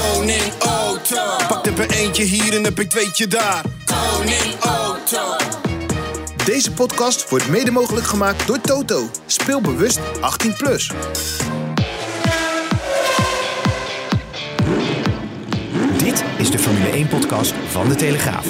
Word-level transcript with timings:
Koning 0.00 0.52
Otto. 0.58 1.36
Pak 1.48 1.66
er 1.66 1.80
een 1.80 1.90
eentje 1.90 2.22
hier 2.22 2.54
en 2.54 2.64
heb 2.64 2.80
ik 2.80 2.90
tweetje 2.90 3.26
daar. 3.26 3.64
Koning 3.84 4.54
Otto. 4.54 5.36
Deze 6.44 6.72
podcast 6.72 7.28
wordt 7.28 7.48
mede 7.48 7.70
mogelijk 7.70 8.06
gemaakt 8.06 8.46
door 8.46 8.60
Toto. 8.60 9.10
Speel 9.26 9.60
bewust 9.60 9.98
18+. 9.98 10.56
Plus. 10.56 10.90
Dit 15.96 16.24
is 16.36 16.50
de 16.50 16.58
Formule 16.58 17.06
1-podcast 17.06 17.54
van 17.70 17.88
De 17.88 17.94
Telegraaf. 17.94 18.46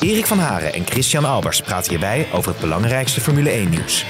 Erik 0.00 0.26
van 0.26 0.38
Haren 0.38 0.72
en 0.72 0.86
Christian 0.86 1.24
Albers 1.24 1.60
praten 1.60 1.90
hierbij 1.90 2.28
over 2.32 2.50
het 2.50 2.60
belangrijkste 2.60 3.20
Formule 3.20 3.50
1-nieuws. 3.50 4.04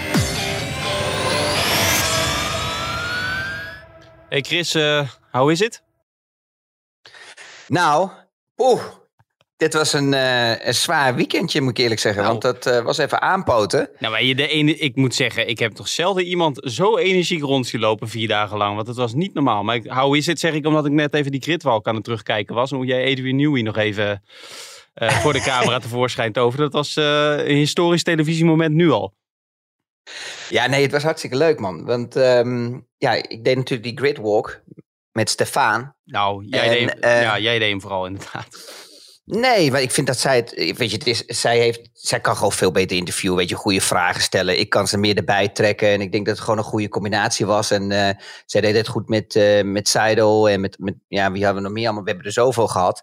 Hey 4.35 4.43
Chris, 4.43 4.75
uh, 4.75 5.09
how 5.31 5.51
is 5.51 5.61
it? 5.61 5.83
Nou, 7.69 8.11
oeh, 8.57 8.83
dit 9.57 9.75
was 9.75 9.93
een, 9.93 10.13
uh, 10.13 10.67
een 10.67 10.75
zwaar 10.75 11.15
weekendje, 11.15 11.61
moet 11.61 11.71
ik 11.71 11.79
eerlijk 11.79 12.01
zeggen. 12.01 12.23
Nou. 12.23 12.39
Want 12.39 12.63
dat 12.63 12.75
uh, 12.75 12.85
was 12.85 12.99
even 12.99 13.21
aanpoten. 13.21 13.91
Nou, 13.99 14.13
maar 14.13 14.23
je 14.23 14.35
de 14.35 14.49
ene, 14.49 14.77
ik 14.77 14.97
moet 14.97 15.15
zeggen, 15.15 15.49
ik 15.49 15.59
heb 15.59 15.73
toch 15.73 15.89
zelden 15.89 16.25
iemand 16.25 16.61
zo 16.63 16.97
energiek 16.97 17.43
rond 17.43 17.67
zien 17.67 17.81
lopen 17.81 18.09
vier 18.09 18.29
dagen 18.29 18.57
lang. 18.57 18.75
Want 18.75 18.87
het 18.87 18.97
was 18.97 19.15
niet 19.15 19.35
normaal. 19.35 19.63
Maar 19.63 19.77
ik, 19.77 19.87
how 19.87 20.15
is 20.15 20.29
it, 20.29 20.41
zeg 20.41 20.55
ik, 20.55 20.67
omdat 20.67 20.87
ik 20.87 20.93
net 20.93 21.15
even 21.15 21.31
die 21.31 21.43
gridwalk 21.43 21.87
aan 21.87 21.95
het 21.95 22.05
terugkijken 22.05 22.55
was. 22.55 22.71
En 22.71 22.77
hoe 22.77 22.87
jij 22.87 23.11
Adrian 23.11 23.37
Newey 23.37 23.63
nog 23.63 23.77
even 23.77 24.23
uh, 24.95 25.11
voor 25.11 25.33
de 25.33 25.43
camera 25.43 25.79
tevoorschijn 25.89 26.33
toverde. 26.33 26.63
Dat 26.63 26.73
was 26.73 26.97
een 26.97 27.57
historisch 27.57 28.03
televisiemoment 28.03 28.75
nu 28.75 28.91
al. 28.91 29.15
Ja, 30.49 30.67
nee, 30.67 30.83
het 30.83 30.93
was 30.93 31.03
hartstikke 31.03 31.37
leuk, 31.37 31.59
man. 31.59 31.85
Want 31.85 32.17
um, 32.17 32.87
ja, 32.99 33.13
ik 33.13 33.45
deed 33.45 33.57
natuurlijk 33.57 33.83
die 33.83 33.99
gridwalk 33.99 34.63
met 35.13 35.31
Stefan. 35.31 35.95
Nou, 36.05 36.45
jij, 36.49 36.79
en, 36.79 36.87
deed, 36.87 37.05
uh, 37.05 37.23
ja, 37.23 37.39
jij 37.39 37.59
deed 37.59 37.71
hem 37.71 37.81
vooral 37.81 38.07
inderdaad. 38.07 38.83
Nee, 39.25 39.71
maar 39.71 39.83
ik 39.83 39.91
vind 39.91 40.07
dat 40.07 40.19
zij 40.19 40.37
het. 40.37 40.51
Weet 40.55 40.91
je, 40.91 40.97
het 40.97 41.07
is, 41.07 41.25
zij, 41.25 41.59
heeft, 41.59 41.89
zij 41.93 42.21
kan 42.21 42.37
gewoon 42.37 42.53
veel 42.53 42.71
beter 42.71 42.97
interviewen. 42.97 43.37
Weet 43.39 43.49
je, 43.49 43.55
goede 43.55 43.81
vragen 43.81 44.23
stellen. 44.23 44.59
Ik 44.59 44.69
kan 44.69 44.89
ze 44.89 44.99
meer 44.99 45.17
erbij 45.17 45.49
trekken. 45.49 45.89
En 45.89 46.01
ik 46.01 46.13
denk 46.13 46.27
dat 46.27 46.35
het 46.35 46.45
gewoon 46.45 46.59
een 46.59 46.65
goede 46.71 46.89
combinatie 46.89 47.47
was. 47.47 47.71
En 47.71 47.91
uh, 47.91 48.09
zij 48.47 48.61
deed 48.61 48.75
het 48.75 48.89
goed 48.89 49.09
met, 49.09 49.35
uh, 49.35 49.63
met 49.63 49.89
Seidel. 49.89 50.49
En 50.49 50.61
met, 50.61 50.79
met. 50.79 50.95
Ja, 51.09 51.33
wie 51.33 51.45
hebben 51.45 51.63
we 51.63 51.69
nog 51.69 51.77
meer 51.77 51.85
allemaal? 51.85 52.05
We 52.05 52.11
hebben 52.11 52.27
er 52.27 52.33
zoveel 52.33 52.69
gehad. 52.69 53.03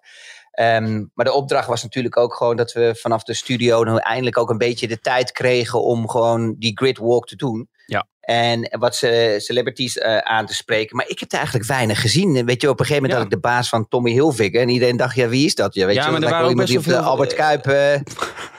Um, 0.60 1.12
maar 1.14 1.26
de 1.26 1.34
opdracht 1.34 1.68
was 1.68 1.84
natuurlijk 1.84 2.18
ook 2.18 2.34
gewoon 2.34 2.56
dat 2.56 2.74
we 2.74 2.96
vanaf 2.98 3.24
de 3.24 3.34
studio 3.34 3.84
nou 3.84 4.00
eindelijk 4.00 4.38
ook 4.38 4.50
een 4.50 4.58
beetje 4.58 4.88
de 4.88 5.00
tijd 5.00 5.32
kregen 5.32 5.84
om 5.84 6.10
gewoon 6.10 6.56
die 6.60 6.78
gridwalk 6.78 7.28
te 7.28 7.36
doen. 7.36 7.70
Ja. 7.86 8.08
En 8.22 8.78
wat 8.80 8.96
ze, 8.96 9.36
celebrities 9.38 9.98
uh, 9.98 10.18
aan 10.18 10.46
te 10.46 10.54
spreken. 10.54 10.96
Maar 10.96 11.08
ik 11.08 11.20
heb 11.20 11.32
er 11.32 11.38
eigenlijk 11.38 11.68
weinig 11.68 12.02
gezien. 12.02 12.46
Weet 12.46 12.62
je, 12.62 12.70
op 12.70 12.80
een 12.80 12.86
gegeven 12.86 13.02
moment 13.02 13.12
ja. 13.12 13.18
had 13.18 13.26
ik 13.26 13.42
de 13.42 13.48
baas 13.50 13.70
van 13.70 13.88
Tommy 13.88 14.12
Hilfiger. 14.12 14.62
En 14.62 14.70
iedereen 14.70 14.98
dacht, 14.98 15.16
ja, 15.16 15.28
wie 15.28 15.46
is 15.46 15.56
dat? 15.56 15.74
Ja, 15.74 15.86
weet 15.86 15.96
ja, 15.96 16.06
je, 16.06 16.12
maar 16.12 16.22
er 16.22 16.30
waren 16.30 16.50
iemand 16.50 16.68
die 16.68 16.78
op 16.78 16.84
de 16.84 16.90
veel, 16.90 17.00
Albert 17.00 17.34
Kuip 17.34 17.68
uh, 17.68 17.96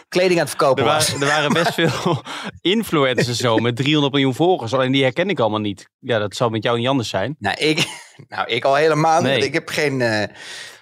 kleding 0.08 0.32
aan 0.32 0.46
het 0.46 0.56
verkopen 0.56 0.84
er 0.84 0.92
was. 0.92 1.08
Waren, 1.08 1.28
er 1.28 1.34
waren 1.34 1.52
best 1.52 1.74
veel 1.80 2.22
influencers 2.60 3.38
zo 3.38 3.58
met 3.58 3.76
300 3.76 4.12
miljoen 4.12 4.34
volgers. 4.34 4.74
Alleen 4.74 4.92
die 4.92 5.02
herken 5.02 5.28
ik 5.28 5.40
allemaal 5.40 5.60
niet. 5.60 5.88
Ja, 5.98 6.18
dat 6.18 6.34
zou 6.34 6.50
met 6.50 6.62
jou 6.62 6.78
niet 6.78 6.88
anders 6.88 7.08
zijn. 7.08 7.36
Nou, 7.38 7.56
ik, 7.58 7.86
nou, 8.28 8.48
ik 8.48 8.64
al 8.64 8.74
helemaal 8.74 9.22
niet. 9.22 9.44
Ik 9.44 9.52
heb 9.52 9.68
geen... 9.68 10.00
Uh, 10.00 10.22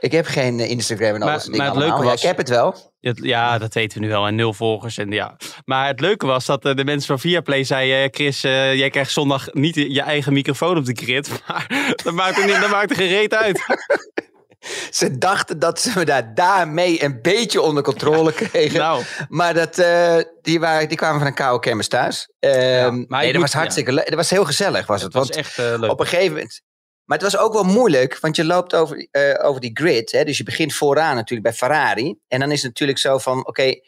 ik 0.01 0.13
heb 0.13 0.27
geen 0.27 0.61
Instagram 0.61 1.15
en 1.15 1.23
alles. 1.23 1.49
Maar, 1.49 1.57
maar 1.57 1.67
het 1.67 1.77
leuke 1.77 2.03
was, 2.03 2.21
ja, 2.23 2.29
ik 2.29 2.37
heb 2.37 2.37
het 2.37 2.49
wel. 2.49 2.93
Ja, 3.01 3.59
dat 3.59 3.75
weten 3.75 3.99
we 3.99 4.05
nu 4.05 4.11
wel. 4.11 4.27
En 4.27 4.35
nul 4.35 4.53
volgers. 4.53 4.99
En 4.99 5.11
ja. 5.11 5.37
Maar 5.65 5.87
het 5.87 6.01
leuke 6.01 6.27
was 6.27 6.47
dat 6.47 6.63
de 6.63 6.85
mensen 6.85 7.07
van 7.07 7.19
Viaplay 7.19 7.65
zeiden... 7.65 8.09
Chris, 8.15 8.45
uh, 8.45 8.75
jij 8.75 8.91
krijgt 8.91 9.11
zondag 9.11 9.53
niet 9.53 9.75
je 9.75 10.03
eigen 10.03 10.33
microfoon 10.33 10.77
op 10.77 10.85
de 10.85 10.95
grid. 10.95 11.29
Maar 11.47 11.95
dat 12.05 12.15
maakt 12.15 12.39
er, 12.39 12.47
niet, 12.47 12.61
dat 12.61 12.71
maakt 12.71 12.91
er 12.91 12.97
geen 12.97 13.09
reet 13.09 13.35
uit. 13.35 13.61
Ze 14.91 15.19
dachten 15.19 15.59
dat 15.59 15.81
ze 15.81 15.93
me 15.95 16.05
daar, 16.05 16.35
daarmee 16.35 17.05
een 17.05 17.23
beetje 17.23 17.61
onder 17.61 17.83
controle 17.83 18.33
kregen. 18.51 18.79
nou. 18.79 19.05
Maar 19.29 19.55
dat, 19.55 19.79
uh, 19.79 20.17
die, 20.43 20.61
waren, 20.61 20.89
die 20.89 20.97
kwamen 20.97 21.19
van 21.19 21.27
een 21.27 21.35
koude 21.35 21.61
kermis 21.61 21.89
thuis. 21.89 22.29
Uh, 22.41 22.79
ja, 22.79 22.91
maar 22.91 23.07
nee, 23.09 23.09
dat 23.09 23.33
moet, 23.33 23.41
was 23.41 23.53
hartstikke 23.53 23.93
leuk. 23.93 24.07
Dat 24.07 24.15
was 24.15 24.31
heel 24.31 24.45
gezellig, 24.45 24.87
was 24.87 25.03
het. 25.03 25.15
het 25.15 25.23
was 25.23 25.37
want 25.37 25.39
echt 25.39 25.59
uh, 25.59 25.79
leuk. 25.79 25.91
Op 25.91 26.01
een 26.01 26.07
gegeven 26.07 26.33
moment... 26.33 26.63
Maar 27.11 27.19
het 27.19 27.33
was 27.33 27.43
ook 27.43 27.53
wel 27.53 27.65
moeilijk, 27.65 28.19
want 28.19 28.37
je 28.37 28.45
loopt 28.45 28.75
over, 28.75 29.09
uh, 29.13 29.45
over 29.45 29.61
die 29.61 29.71
grid. 29.75 30.13
Hè? 30.13 30.25
Dus 30.25 30.39
je 30.39 30.45
begint 30.45 30.75
vooraan 30.75 31.15
natuurlijk 31.15 31.43
bij 31.43 31.53
Ferrari. 31.57 32.19
En 32.29 32.41
dan 32.41 32.51
is 32.51 32.59
het 32.63 32.69
natuurlijk 32.69 32.99
zo 32.99 33.19
van, 33.19 33.47
oké, 33.47 33.81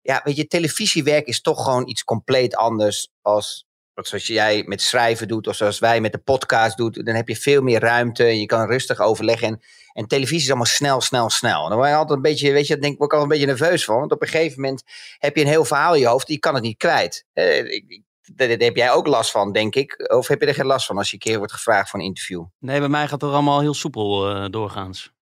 ja, 0.00 0.20
weet 0.24 0.36
je, 0.36 0.46
televisiewerk 0.46 1.26
is 1.26 1.40
toch 1.40 1.64
gewoon 1.64 1.88
iets 1.88 2.04
compleet 2.04 2.56
anders 2.56 3.08
als 3.22 3.66
zoals 3.94 4.26
jij 4.26 4.62
met 4.66 4.82
schrijven 4.82 5.28
doet 5.28 5.46
of 5.46 5.56
zoals 5.56 5.78
wij 5.78 6.00
met 6.00 6.12
de 6.12 6.18
podcast 6.18 6.76
doen. 6.76 6.90
Dan 6.90 7.14
heb 7.14 7.28
je 7.28 7.36
veel 7.36 7.62
meer 7.62 7.80
ruimte 7.80 8.24
en 8.24 8.40
je 8.40 8.46
kan 8.46 8.66
rustig 8.66 9.00
overleggen. 9.00 9.48
En, 9.48 9.60
en 9.92 10.06
televisie 10.06 10.42
is 10.42 10.48
allemaal 10.48 10.66
snel, 10.66 11.00
snel, 11.00 11.30
snel. 11.30 11.68
Dan 11.68 11.76
word 11.76 11.88
je 11.88 11.94
altijd 11.94 12.16
een 12.16 12.22
beetje, 12.22 12.52
weet 12.52 12.66
je, 12.66 12.72
daar 12.72 12.82
denk 12.82 13.02
ik 13.02 13.12
al 13.12 13.22
een 13.22 13.28
beetje 13.28 13.46
nerveus 13.46 13.84
van. 13.84 13.98
Want 13.98 14.12
op 14.12 14.22
een 14.22 14.28
gegeven 14.28 14.60
moment 14.60 14.82
heb 15.18 15.36
je 15.36 15.42
een 15.42 15.48
heel 15.48 15.64
verhaal 15.64 15.94
in 15.94 16.00
je 16.00 16.06
hoofd 16.06 16.28
je 16.28 16.38
kan 16.38 16.54
het 16.54 16.62
niet 16.62 16.78
kwijt. 16.78 17.24
Uh, 17.34 17.72
ik, 17.72 18.02
daar 18.34 18.48
heb 18.48 18.76
jij 18.76 18.92
ook 18.92 19.06
last 19.06 19.30
van, 19.30 19.52
denk 19.52 19.74
ik. 19.74 20.12
Of 20.12 20.28
heb 20.28 20.40
je 20.40 20.46
er 20.46 20.54
geen 20.54 20.66
last 20.66 20.86
van 20.86 20.96
als 20.96 21.08
je 21.08 21.12
een 21.14 21.20
keer 21.20 21.38
wordt 21.38 21.52
gevraagd 21.52 21.90
voor 21.90 22.00
een 22.00 22.06
interview? 22.06 22.44
Nee, 22.58 22.78
bij 22.78 22.88
mij 22.88 23.08
gaat 23.08 23.20
het 23.20 23.30
allemaal 23.30 23.60
heel 23.60 23.74
soepel 23.74 24.36
uh, 24.36 24.46
doorgaans. 24.50 25.12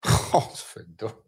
Godverdomme. 0.00 1.20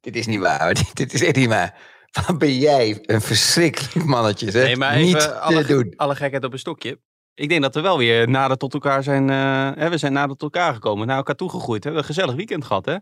Dit 0.00 0.16
is 0.16 0.26
niet 0.26 0.40
waar. 0.40 0.74
Dit, 0.74 0.96
dit 0.96 1.12
is 1.12 1.22
echt 1.22 1.36
niet 1.36 1.48
waar. 1.48 1.78
Wat 2.26 2.38
ben 2.38 2.58
jij 2.58 2.98
een 3.02 3.20
verschrikkelijk 3.20 4.06
mannetje. 4.06 4.50
Zeg. 4.50 4.64
Nee, 4.64 4.76
maar 4.76 4.96
niet 4.96 5.16
even 5.16 5.40
alle, 5.40 5.64
te 5.64 5.66
doen. 5.66 5.92
alle 5.96 6.14
gekheid 6.14 6.44
op 6.44 6.52
een 6.52 6.58
stokje. 6.58 7.00
Ik 7.34 7.48
denk 7.48 7.62
dat 7.62 7.74
we 7.74 7.80
wel 7.80 7.98
weer 7.98 8.28
nader 8.28 8.56
tot 8.56 8.74
elkaar 8.74 9.02
zijn. 9.02 9.28
Uh, 9.28 9.70
hè, 9.74 9.90
we 9.90 9.98
zijn 9.98 10.12
nader 10.12 10.36
tot 10.36 10.54
elkaar 10.54 10.74
gekomen. 10.74 11.06
Naar 11.06 11.16
elkaar 11.16 11.34
toegegroeid. 11.34 11.84
We 11.84 11.90
hebben 11.90 12.08
een 12.08 12.14
gezellig 12.14 12.34
weekend 12.34 12.64
gehad, 12.64 12.84
hè? 12.84 12.96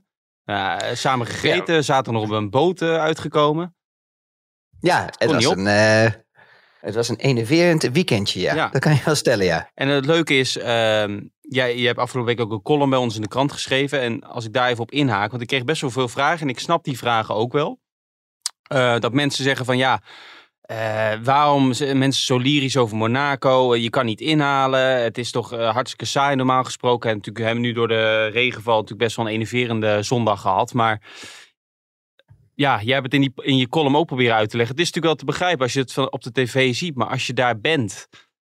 Uh, 0.44 0.94
samen 0.94 1.26
gegeten. 1.26 1.74
Ja. 1.74 1.82
Zaten 1.82 2.12
nog 2.12 2.22
op 2.22 2.30
een 2.30 2.50
boot 2.50 2.80
uh, 2.80 2.96
uitgekomen. 2.96 3.74
Ja, 4.80 5.08
het 5.18 5.32
was, 5.32 5.44
een, 5.44 5.66
uh, 5.66 6.10
het 6.80 6.94
was 6.94 7.08
een 7.08 7.16
enerverend 7.16 7.90
weekendje, 7.92 8.40
ja. 8.40 8.54
ja. 8.54 8.68
Dat 8.68 8.80
kan 8.80 8.94
je 8.94 9.00
wel 9.04 9.14
stellen, 9.14 9.44
ja. 9.44 9.70
En 9.74 9.88
het 9.88 10.06
leuke 10.06 10.38
is, 10.38 10.56
uh, 10.56 10.64
jij, 11.40 11.78
je 11.78 11.86
hebt 11.86 11.98
afgelopen 11.98 12.36
week 12.36 12.44
ook 12.46 12.52
een 12.52 12.62
column 12.62 12.90
bij 12.90 12.98
ons 12.98 13.14
in 13.14 13.22
de 13.22 13.28
krant 13.28 13.52
geschreven. 13.52 14.00
En 14.00 14.22
als 14.22 14.44
ik 14.44 14.52
daar 14.52 14.68
even 14.68 14.82
op 14.82 14.90
inhaak, 14.90 15.30
want 15.30 15.42
ik 15.42 15.48
kreeg 15.48 15.64
best 15.64 15.80
wel 15.80 15.90
veel 15.90 16.08
vragen. 16.08 16.40
En 16.40 16.48
ik 16.48 16.58
snap 16.58 16.84
die 16.84 16.98
vragen 16.98 17.34
ook 17.34 17.52
wel. 17.52 17.78
Uh, 18.72 18.98
dat 18.98 19.12
mensen 19.12 19.44
zeggen 19.44 19.64
van 19.66 19.76
ja, 19.76 20.02
uh, 20.70 21.12
waarom 21.22 21.72
zijn 21.72 21.98
mensen 21.98 22.24
zo 22.24 22.38
lyrisch 22.38 22.76
over 22.76 22.96
Monaco? 22.96 23.74
Uh, 23.74 23.82
je 23.82 23.90
kan 23.90 24.04
niet 24.04 24.20
inhalen. 24.20 25.02
Het 25.02 25.18
is 25.18 25.30
toch 25.30 25.50
hartstikke 25.50 26.04
saai 26.04 26.36
normaal 26.36 26.64
gesproken. 26.64 27.10
En 27.10 27.16
natuurlijk 27.16 27.44
hebben 27.44 27.62
we 27.62 27.68
nu 27.68 27.74
door 27.74 27.88
de 27.88 28.26
regenval 28.26 28.74
natuurlijk 28.74 29.02
best 29.02 29.16
wel 29.16 29.26
een 29.26 29.32
enerverende 29.32 30.02
zondag 30.02 30.40
gehad. 30.40 30.72
Maar 30.72 31.00
ja, 32.60 32.80
jij 32.82 32.94
hebt 32.94 33.12
het 33.12 33.22
in, 33.22 33.32
in 33.36 33.56
je 33.56 33.68
column 33.68 33.96
ook 33.96 34.06
proberen 34.06 34.34
uit 34.34 34.50
te 34.50 34.56
leggen. 34.56 34.76
Het 34.76 34.84
is 34.84 34.92
natuurlijk 34.92 35.20
wel 35.22 35.26
te 35.26 35.38
begrijpen 35.38 35.62
als 35.62 35.72
je 35.72 35.80
het 35.80 35.92
van, 35.92 36.12
op 36.12 36.22
de 36.22 36.32
tv 36.32 36.74
ziet. 36.74 36.94
Maar 36.94 37.08
als 37.08 37.26
je 37.26 37.32
daar 37.32 37.60
bent 37.60 38.08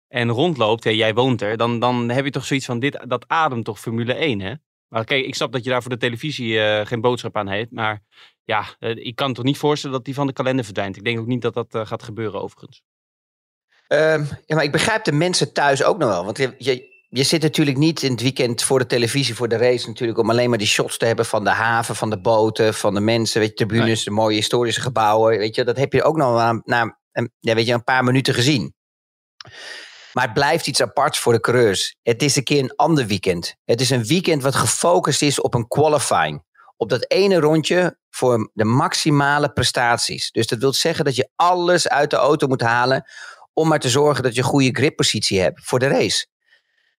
en 0.08 0.28
rondloopt, 0.28 0.86
en 0.86 0.96
jij 0.96 1.14
woont 1.14 1.42
er, 1.42 1.56
dan, 1.56 1.78
dan 1.78 2.08
heb 2.08 2.24
je 2.24 2.30
toch 2.30 2.44
zoiets 2.44 2.66
van, 2.66 2.78
dit, 2.78 3.04
dat 3.06 3.24
ademt 3.28 3.64
toch 3.64 3.80
Formule 3.80 4.14
1, 4.14 4.40
hè? 4.40 4.54
Maar 4.88 5.04
kijk, 5.04 5.24
ik 5.24 5.34
snap 5.34 5.52
dat 5.52 5.64
je 5.64 5.70
daar 5.70 5.80
voor 5.82 5.90
de 5.90 5.96
televisie 5.96 6.52
uh, 6.52 6.86
geen 6.86 7.00
boodschap 7.00 7.36
aan 7.36 7.48
heeft. 7.48 7.70
Maar 7.70 8.00
ja, 8.44 8.64
uh, 8.80 8.96
ik 8.96 9.16
kan 9.16 9.32
toch 9.32 9.44
niet 9.44 9.58
voorstellen 9.58 9.96
dat 9.96 10.04
die 10.04 10.14
van 10.14 10.26
de 10.26 10.32
kalender 10.32 10.64
verdwijnt. 10.64 10.96
Ik 10.96 11.04
denk 11.04 11.18
ook 11.18 11.26
niet 11.26 11.42
dat 11.42 11.54
dat 11.54 11.74
uh, 11.74 11.86
gaat 11.86 12.02
gebeuren 12.02 12.42
overigens. 12.42 12.82
Um, 13.88 14.28
ja, 14.46 14.54
maar 14.54 14.64
ik 14.64 14.72
begrijp 14.72 15.04
de 15.04 15.12
mensen 15.12 15.52
thuis 15.52 15.84
ook 15.84 15.98
nog 15.98 16.08
wel. 16.08 16.24
Want 16.24 16.38
je, 16.38 16.93
je 17.16 17.22
zit 17.22 17.42
natuurlijk 17.42 17.76
niet 17.76 18.02
in 18.02 18.10
het 18.10 18.20
weekend 18.20 18.62
voor 18.62 18.78
de 18.78 18.86
televisie, 18.86 19.34
voor 19.34 19.48
de 19.48 19.56
race 19.56 19.86
natuurlijk, 19.86 20.18
om 20.18 20.30
alleen 20.30 20.48
maar 20.48 20.58
die 20.58 20.66
shots 20.66 20.96
te 20.96 21.06
hebben 21.06 21.26
van 21.26 21.44
de 21.44 21.50
haven, 21.50 21.96
van 21.96 22.10
de 22.10 22.20
boten, 22.20 22.74
van 22.74 22.94
de 22.94 23.00
mensen, 23.00 23.40
weet 23.40 23.48
je, 23.48 23.54
tribunes, 23.54 23.86
nee. 23.86 24.04
de 24.04 24.10
mooie 24.10 24.36
historische 24.36 24.80
gebouwen. 24.80 25.38
Weet 25.38 25.54
je, 25.54 25.64
dat 25.64 25.76
heb 25.76 25.92
je 25.92 26.02
ook 26.02 26.16
nog 26.16 26.36
na, 26.36 26.60
na 26.64 26.98
ja, 27.40 27.54
weet 27.54 27.66
je, 27.66 27.72
een 27.72 27.84
paar 27.84 28.04
minuten 28.04 28.34
gezien. 28.34 28.74
Maar 30.12 30.24
het 30.24 30.32
blijft 30.32 30.66
iets 30.66 30.82
aparts 30.82 31.18
voor 31.18 31.32
de 31.32 31.40
coureurs. 31.40 31.96
Het 32.02 32.22
is 32.22 32.36
een 32.36 32.44
keer 32.44 32.62
een 32.62 32.76
ander 32.76 33.06
weekend. 33.06 33.54
Het 33.64 33.80
is 33.80 33.90
een 33.90 34.04
weekend 34.04 34.42
wat 34.42 34.54
gefocust 34.54 35.22
is 35.22 35.40
op 35.40 35.54
een 35.54 35.68
qualifying. 35.68 36.44
Op 36.76 36.88
dat 36.88 37.10
ene 37.10 37.38
rondje 37.38 37.98
voor 38.10 38.50
de 38.54 38.64
maximale 38.64 39.52
prestaties. 39.52 40.30
Dus 40.30 40.46
dat 40.46 40.58
wil 40.58 40.72
zeggen 40.72 41.04
dat 41.04 41.16
je 41.16 41.28
alles 41.36 41.88
uit 41.88 42.10
de 42.10 42.16
auto 42.16 42.46
moet 42.46 42.60
halen 42.60 43.04
om 43.52 43.68
maar 43.68 43.80
te 43.80 43.90
zorgen 43.90 44.22
dat 44.22 44.34
je 44.34 44.40
een 44.40 44.46
goede 44.46 44.70
grippositie 44.70 45.40
hebt 45.40 45.60
voor 45.64 45.78
de 45.78 45.86
race. 45.86 46.26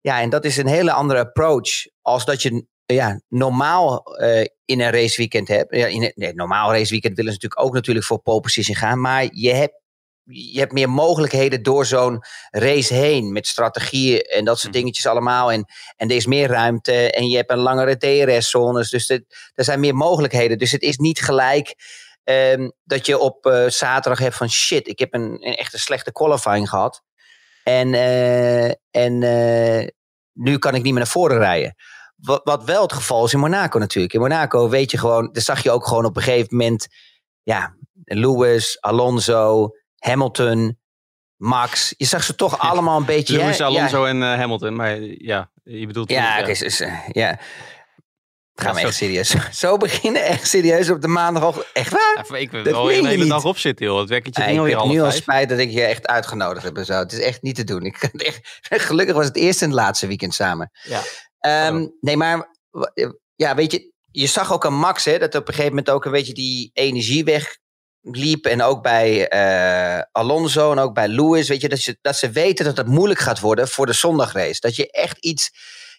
Ja, 0.06 0.22
en 0.22 0.30
dat 0.30 0.46
is 0.46 0.58
een 0.58 0.68
hele 0.68 0.92
andere 0.92 1.20
approach 1.20 1.70
als 2.02 2.26
dat 2.26 2.42
je 2.42 2.66
ja, 2.86 3.22
normaal 3.28 4.18
eh, 4.18 4.46
in 4.66 4.82
een 4.82 4.92
raceweekend 4.92 5.48
hebt. 5.48 5.76
Ja, 5.76 5.86
in 5.86 6.04
een 6.04 6.12
nee, 6.16 6.34
normaal 6.34 6.72
raceweekend 6.72 7.16
willen 7.16 7.32
ze 7.32 7.38
natuurlijk 7.42 7.62
ook 7.68 7.74
natuurlijk 7.74 8.06
voor 8.06 8.20
pole 8.22 8.40
position 8.40 8.76
gaan. 8.76 9.02
Maar 9.02 9.28
je 9.32 9.54
hebt, 9.54 9.82
je 10.24 10.60
hebt 10.60 10.72
meer 10.72 10.90
mogelijkheden 10.90 11.64
door 11.64 11.86
zo'n 11.86 12.24
race 12.50 12.94
heen. 12.94 13.32
Met 13.32 13.48
strategieën 13.48 14.20
en 14.20 14.46
dat 14.46 14.60
soort 14.60 14.74
Mhm. 14.74 14.82
dingetjes 14.82 15.06
allemaal. 15.06 15.52
En, 15.52 15.66
en 15.96 16.10
er 16.10 16.16
is 16.16 16.26
meer 16.26 16.48
ruimte 16.48 17.12
en 17.12 17.28
je 17.28 17.36
hebt 17.36 17.52
een 17.52 17.58
langere 17.58 17.98
DRS-zones. 17.98 18.90
Dus 18.90 19.10
er, 19.10 19.24
er 19.54 19.64
zijn 19.64 19.80
meer 19.80 19.96
mogelijkheden. 19.96 20.58
Dus 20.58 20.72
het 20.72 20.82
is 20.82 20.98
niet 20.98 21.22
gelijk 21.22 21.76
ehm, 22.24 22.70
dat 22.84 23.06
je 23.06 23.18
op 23.18 23.46
eh, 23.46 23.68
zaterdag 23.68 24.20
hebt 24.20 24.36
van 24.36 24.50
shit, 24.50 24.88
ik 24.88 25.00
heb 25.00 25.14
een, 25.14 25.38
een 25.40 25.56
echt 25.56 25.74
een 25.74 25.80
slechte 25.80 26.12
qualifying 26.12 26.70
gehad. 26.70 27.04
En, 27.68 27.94
eh, 27.94 28.66
en 28.92 29.24
eh, 29.24 29.88
nu 30.34 30.58
kan 30.58 30.76
ik 30.76 30.84
niet 30.84 30.92
meer 30.92 31.02
naar 31.02 31.12
voren 31.12 31.38
rijden. 31.38 31.76
Wat, 32.16 32.42
wat 32.44 32.64
wel 32.64 32.82
het 32.82 32.94
geval 32.94 33.26
is 33.26 33.34
in 33.34 33.40
Monaco 33.40 33.80
natuurlijk. 33.80 34.14
In 34.14 34.20
Monaco 34.20 34.70
weet 34.70 34.92
je 34.92 34.98
gewoon, 34.98 35.30
daar 35.32 35.44
zag 35.44 35.64
je 35.64 35.72
ook 35.72 35.88
gewoon 35.88 36.06
op 36.06 36.16
een 36.16 36.22
gegeven 36.22 36.58
moment, 36.58 36.88
ja, 37.44 37.76
Lewis, 38.04 38.82
Alonso, 38.82 39.70
Hamilton, 39.98 40.80
Max. 41.36 41.94
Je 41.98 42.06
zag 42.06 42.24
ze 42.24 42.36
toch 42.36 42.60
allemaal 42.70 43.00
een 43.00 43.06
beetje. 43.06 43.38
Lewis, 43.38 43.58
hè, 43.58 43.64
Alonso 43.64 44.06
en 44.06 44.24
eh, 44.24 44.38
Hamilton. 44.38 44.76
Maar 44.76 45.00
ja, 45.02 45.52
je 45.64 45.88
bedoelt... 45.88 46.10
Ja, 46.10 46.38
ja, 46.38 46.48
eh, 46.48 47.08
ja. 47.12 47.40
Gaan 48.56 48.76
we 48.76 48.82
echt 48.82 48.96
serieus. 48.96 49.36
Zo 49.52 49.78
beginnen, 49.78 50.24
echt 50.24 50.48
serieus 50.48 50.90
op 50.90 51.02
de 51.02 51.08
maandag. 51.08 51.72
Echt 51.74 51.92
waar? 51.92 52.26
Ja, 52.30 52.38
ik 52.38 52.52
wil 52.52 52.64
wel 52.64 52.90
je 52.90 53.08
hele 53.08 53.26
dag 53.26 53.46
op 53.46 53.58
zitten, 53.58 53.86
joh. 53.86 54.00
Het 54.00 54.10
wekketje 54.10 54.42
Ja, 54.42 54.48
ging 54.48 54.58
ik 54.60 54.64
alweer 54.64 54.78
heb 54.78 54.92
nu 54.96 55.02
al 55.02 55.12
spijt 55.12 55.50
dat 55.50 55.60
ik 55.60 55.70
je 55.72 55.82
echt 55.82 56.08
uitgenodigd 56.08 56.64
heb 56.64 56.78
en 56.78 56.86
zo. 56.86 56.94
Het 56.94 57.12
is 57.14 57.20
echt 57.20 57.42
niet 57.42 57.56
te 57.56 57.64
doen. 57.64 57.82
Ik 57.82 58.10
echt, 58.14 58.40
gelukkig 58.88 59.16
was 59.16 59.26
het 59.26 59.36
eerste 59.36 59.64
en 59.64 59.70
het 59.70 59.80
laatste 59.80 60.08
weekend 60.08 60.34
samen. 60.34 60.72
Ja. 60.84 61.02
Ehm, 61.40 61.88
nee, 62.00 62.18
maar 62.18 62.50
wa- 62.70 62.92
ja, 63.36 63.56
weet 63.56 63.72
je, 63.72 63.92
je 64.12 64.28
zag 64.28 64.54
ook 64.54 64.66
aan 64.66 64.74
Max 64.78 65.06
hè, 65.06 65.18
dat 65.18 65.36
op 65.36 65.42
een 65.48 65.54
gegeven 65.54 65.70
moment 65.70 65.90
ook 65.90 66.06
een 66.06 66.12
beetje 66.12 66.34
die 66.34 66.70
energie 66.74 67.24
wegliep. 67.24 68.46
En 68.46 68.62
ook 68.62 68.82
bij 68.84 69.28
eh, 69.28 70.02
Alonso 70.12 70.72
en 70.72 70.80
ook 70.80 70.94
bij 70.94 71.08
Lewis. 71.08 71.48
Weet 71.48 71.62
je, 71.62 71.70
dat, 71.70 71.80
ze, 71.80 71.98
dat 72.02 72.16
ze 72.18 72.30
weten 72.30 72.66
dat 72.66 72.78
het 72.78 72.88
moeilijk 72.88 73.20
gaat 73.20 73.40
worden 73.40 73.68
voor 73.68 73.86
de 73.86 73.94
zondagrace. 73.94 74.60
Dat 74.60 74.76
je 74.76 74.92
echt 74.92 75.18
iets, 75.18 75.52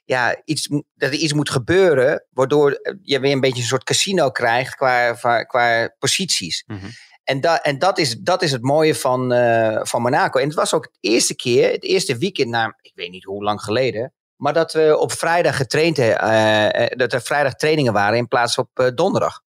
ja, 0.06 0.40
iets, 0.44 0.68
dat 0.68 1.10
er 1.10 1.14
iets 1.14 1.32
moet 1.32 1.50
gebeuren. 1.50 2.26
Waardoor 2.30 2.98
je 3.02 3.20
weer 3.20 3.32
een 3.32 3.40
beetje 3.40 3.60
een 3.60 3.68
soort 3.68 3.84
casino 3.84 4.30
krijgt 4.30 4.74
qua, 4.74 5.12
qua, 5.12 5.42
qua 5.42 5.94
posities. 5.98 6.64
Mhm. 6.66 6.86
En, 7.24 7.40
da, 7.40 7.62
en 7.62 7.78
dat, 7.78 7.98
is, 7.98 8.16
dat 8.16 8.42
is 8.42 8.52
het 8.52 8.62
mooie 8.62 8.94
van, 8.94 9.32
eh, 9.32 9.80
van 9.82 10.02
Monaco. 10.02 10.38
En 10.38 10.46
het 10.46 10.56
was 10.56 10.74
ook 10.74 10.84
het 10.84 10.98
eerste 11.00 11.34
keer, 11.34 11.72
het 11.72 11.84
eerste 11.84 12.18
weekend, 12.18 12.48
na 12.48 12.76
ik 12.80 12.92
weet 12.94 13.10
niet 13.10 13.24
hoe 13.24 13.42
lang 13.42 13.60
geleden. 13.60 14.12
Maar 14.36 14.52
dat 14.52 14.72
we 14.72 14.98
op 14.98 15.12
vrijdag 15.12 15.56
getraind 15.56 15.96
hebben. 15.96 16.98
dat 16.98 17.12
er 17.12 17.20
vrijdag 17.20 17.54
trainingen 17.54 17.92
waren 17.92 18.18
in 18.18 18.28
plaats 18.28 18.54
van 18.54 18.64
op 18.64 18.84
eh, 18.84 18.94
donderdag. 18.94 19.42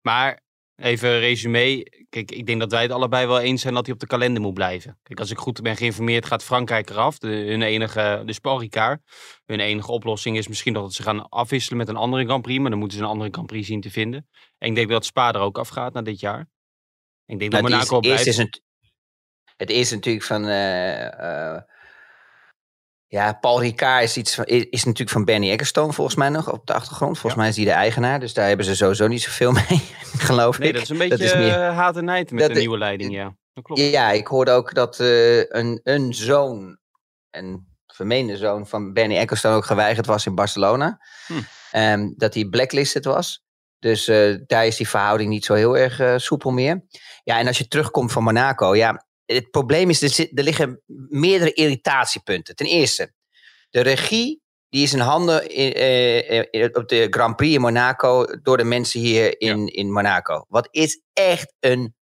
Maar 0.00 0.40
even 0.76 1.18
resume. 1.18 1.82
Kijk, 2.08 2.30
ik 2.30 2.46
denk 2.46 2.60
dat 2.60 2.70
wij 2.70 2.82
het 2.82 2.90
allebei 2.90 3.26
wel 3.26 3.40
eens 3.40 3.62
zijn 3.62 3.74
dat 3.74 3.84
hij 3.84 3.94
op 3.94 4.00
de 4.00 4.06
kalender 4.06 4.42
moet 4.42 4.54
blijven. 4.54 4.98
Kijk, 5.02 5.20
als 5.20 5.30
ik 5.30 5.38
goed 5.38 5.62
ben 5.62 5.76
geïnformeerd, 5.76 6.26
gaat 6.26 6.44
Frankrijk 6.44 6.90
eraf. 6.90 7.18
De, 7.18 7.28
hun 7.28 7.62
enige, 7.62 8.22
de. 8.26 8.98
Hun 9.44 9.60
enige 9.60 9.92
oplossing 9.92 10.36
is 10.36 10.48
misschien 10.48 10.72
dat 10.72 10.92
ze 10.92 11.02
gaan 11.02 11.28
afwisselen 11.28 11.78
met 11.78 11.88
een 11.88 11.96
andere 11.96 12.24
Grand 12.24 12.42
Prix. 12.42 12.60
Maar 12.60 12.70
dan 12.70 12.78
moeten 12.78 12.98
ze 12.98 13.04
een 13.04 13.10
andere 13.10 13.30
Grand 13.30 13.46
Prix 13.46 13.66
zien 13.66 13.80
te 13.80 13.90
vinden. 13.90 14.28
En 14.58 14.68
ik 14.68 14.74
denk 14.74 14.88
dat 14.88 15.04
Spa 15.04 15.32
er 15.32 15.40
ook 15.40 15.58
afgaat 15.58 15.92
na 15.92 16.02
dit 16.02 16.20
jaar. 16.20 16.48
Ik 17.26 17.38
denk 17.38 17.50
dat 17.50 17.60
Nou, 17.60 17.72
Monaco 17.72 18.00
blijft. 18.00 18.26
is 18.26 18.36
het, 18.36 18.62
het 19.56 19.70
eerste 19.70 19.94
natuurlijk 19.94 20.24
van. 20.24 20.44
eh, 20.44 21.54
eh, 21.54 21.62
ja, 23.06 23.32
Paul 23.32 23.60
Ricard 23.60 24.02
is, 24.02 24.16
iets 24.16 24.34
van, 24.34 24.44
is, 24.44 24.64
is 24.70 24.84
natuurlijk 24.84 25.10
van 25.10 25.24
Benny 25.24 25.50
Ecclestone 25.50 25.92
volgens 25.92 26.16
mij 26.16 26.28
nog 26.28 26.52
op 26.52 26.66
de 26.66 26.72
achtergrond. 26.74 27.18
Volgens 27.18 27.40
mij 27.42 27.50
is 27.50 27.54
die 27.56 27.64
de 27.64 27.70
eigenaar. 27.70 28.20
Dus 28.20 28.34
daar 28.34 28.46
hebben 28.48 28.66
ze 28.66 28.76
sowieso 28.76 29.06
niet 29.06 29.22
zoveel 29.22 29.52
mee, 29.68 29.82
geloof 30.16 30.58
Nee, 30.58 30.68
ik. 30.68 30.74
dat 30.74 30.82
is 30.82 30.88
een 30.88 30.98
beetje 30.98 31.24
is 31.24 31.34
meer- 31.34 31.62
eh, 31.62 31.76
haat 31.76 31.96
en 31.96 32.04
nijd 32.04 32.30
met 32.30 32.40
dat 32.40 32.52
de 32.52 32.58
nieuwe 32.58 32.78
leiding, 32.78 33.12
ja. 33.14 33.36
Dat 33.52 33.64
klopt. 33.64 33.80
Ja, 33.80 34.10
ik 34.10 34.26
hoorde 34.26 34.50
ook 34.50 34.74
dat 34.74 35.00
eh, 35.00 35.38
een, 35.38 35.80
een 35.82 36.14
zoon, 36.14 36.78
een 37.30 37.66
vermeende 37.86 38.36
zoon 38.36 38.66
van 38.66 38.92
Benny 38.92 39.16
Ecclestone 39.16 39.56
ook 39.56 39.64
geweigerd 39.64 40.06
was 40.06 40.26
in 40.26 40.34
Barcelona. 40.34 40.98
Hm. 41.26 41.32
Ehm, 41.70 42.10
dat 42.16 42.34
hij 42.34 42.44
blacklisted 42.44 43.04
was. 43.04 43.42
Dus 43.78 44.08
eh, 44.08 44.34
daar 44.46 44.66
is 44.66 44.76
die 44.76 44.88
verhouding 44.88 45.30
niet 45.30 45.44
zo 45.44 45.54
heel 45.54 45.76
erg 45.76 46.20
soepel 46.20 46.50
meer. 46.50 46.84
Ja, 47.24 47.38
en 47.38 47.46
als 47.46 47.58
je 47.58 47.68
terugkomt 47.68 48.12
van 48.12 48.22
Monaco, 48.22 48.76
ja, 48.76 49.06
het 49.26 49.50
probleem 49.50 49.90
is, 49.90 50.02
er, 50.02 50.08
zit, 50.08 50.38
er 50.38 50.44
liggen 50.44 50.82
meerdere 51.08 51.52
irritatiepunten. 51.52 52.54
Ten 52.56 52.66
eerste, 52.66 53.12
de 53.70 53.80
regie, 53.80 54.42
die 54.68 54.82
is 54.82 54.92
in 54.92 54.98
handen 55.00 55.50
in, 55.50 55.72
eh, 55.72 56.62
eh, 56.64 56.70
op 56.72 56.88
de 56.88 57.06
Grand 57.10 57.36
Prix 57.36 57.54
in 57.54 57.60
Monaco 57.60 58.26
door 58.42 58.56
de 58.56 58.64
mensen 58.64 59.00
hier 59.00 59.40
in, 59.40 59.66
in 59.66 59.92
Monaco. 59.92 60.44
Wat 60.48 60.68
is 60.70 61.00
echt 61.12 61.54
een 61.60 61.94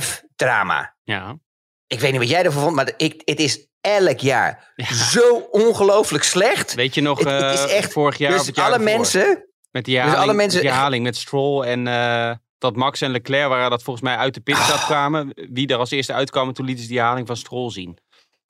F-drama. 0.00 0.96
Ja. 1.04 1.38
Ik 1.86 2.00
weet 2.00 2.10
niet 2.10 2.20
wat 2.20 2.28
jij 2.30 2.44
ervan 2.44 2.62
vond, 2.62 2.74
maar 2.74 2.92
ik, 2.96 3.22
het 3.24 3.40
is 3.40 3.66
elk 3.80 4.18
jaar 4.18 4.72
Ja. 4.76 4.94
zo 4.94 5.36
ongelooflijk 5.50 6.24
slecht. 6.24 6.74
Weet 6.74 6.94
je 6.94 7.00
nog, 7.00 7.18
Het- 7.18 7.28
het 7.28 7.58
is 7.58 7.64
eh, 7.64 7.76
echt- 7.76 7.92
vorig 7.92 8.18
jaar 8.18 8.30
of 8.32 8.36
Dus 8.38 8.46
het 8.46 8.56
jaar 8.56 8.66
alle 8.66 8.78
mensen, 8.78 9.48
Met 9.70 9.84
die 9.84 9.94
Dus 9.94 10.02
herhaling, 10.04 10.28
alle 10.28 10.36
mensen- 10.36 10.60
die 10.60 10.70
herhaling 10.70 11.02
met 11.04 11.16
Stroll 11.16 11.64
en 11.64 11.86
dat 12.60 12.76
Max 12.76 13.00
en 13.00 13.10
Leclerc 13.10 13.48
waren 13.48 13.70
dat 13.70 13.82
volgens 13.82 14.04
mij 14.04 14.16
uit 14.16 14.34
de 14.34 14.40
pitstop 14.40 14.74
Ah. 14.76 14.84
kwamen. 14.84 15.32
Wie 15.50 15.66
er 15.66 15.76
als 15.76 15.90
eerste 15.90 16.12
uitkwamen, 16.12 16.54
toen 16.54 16.64
lieten 16.66 16.82
ze 16.82 16.88
die 16.90 16.98
herhaling 16.98 17.26
van 17.26 17.36
Stroll 17.36 17.70
zien. 17.70 17.98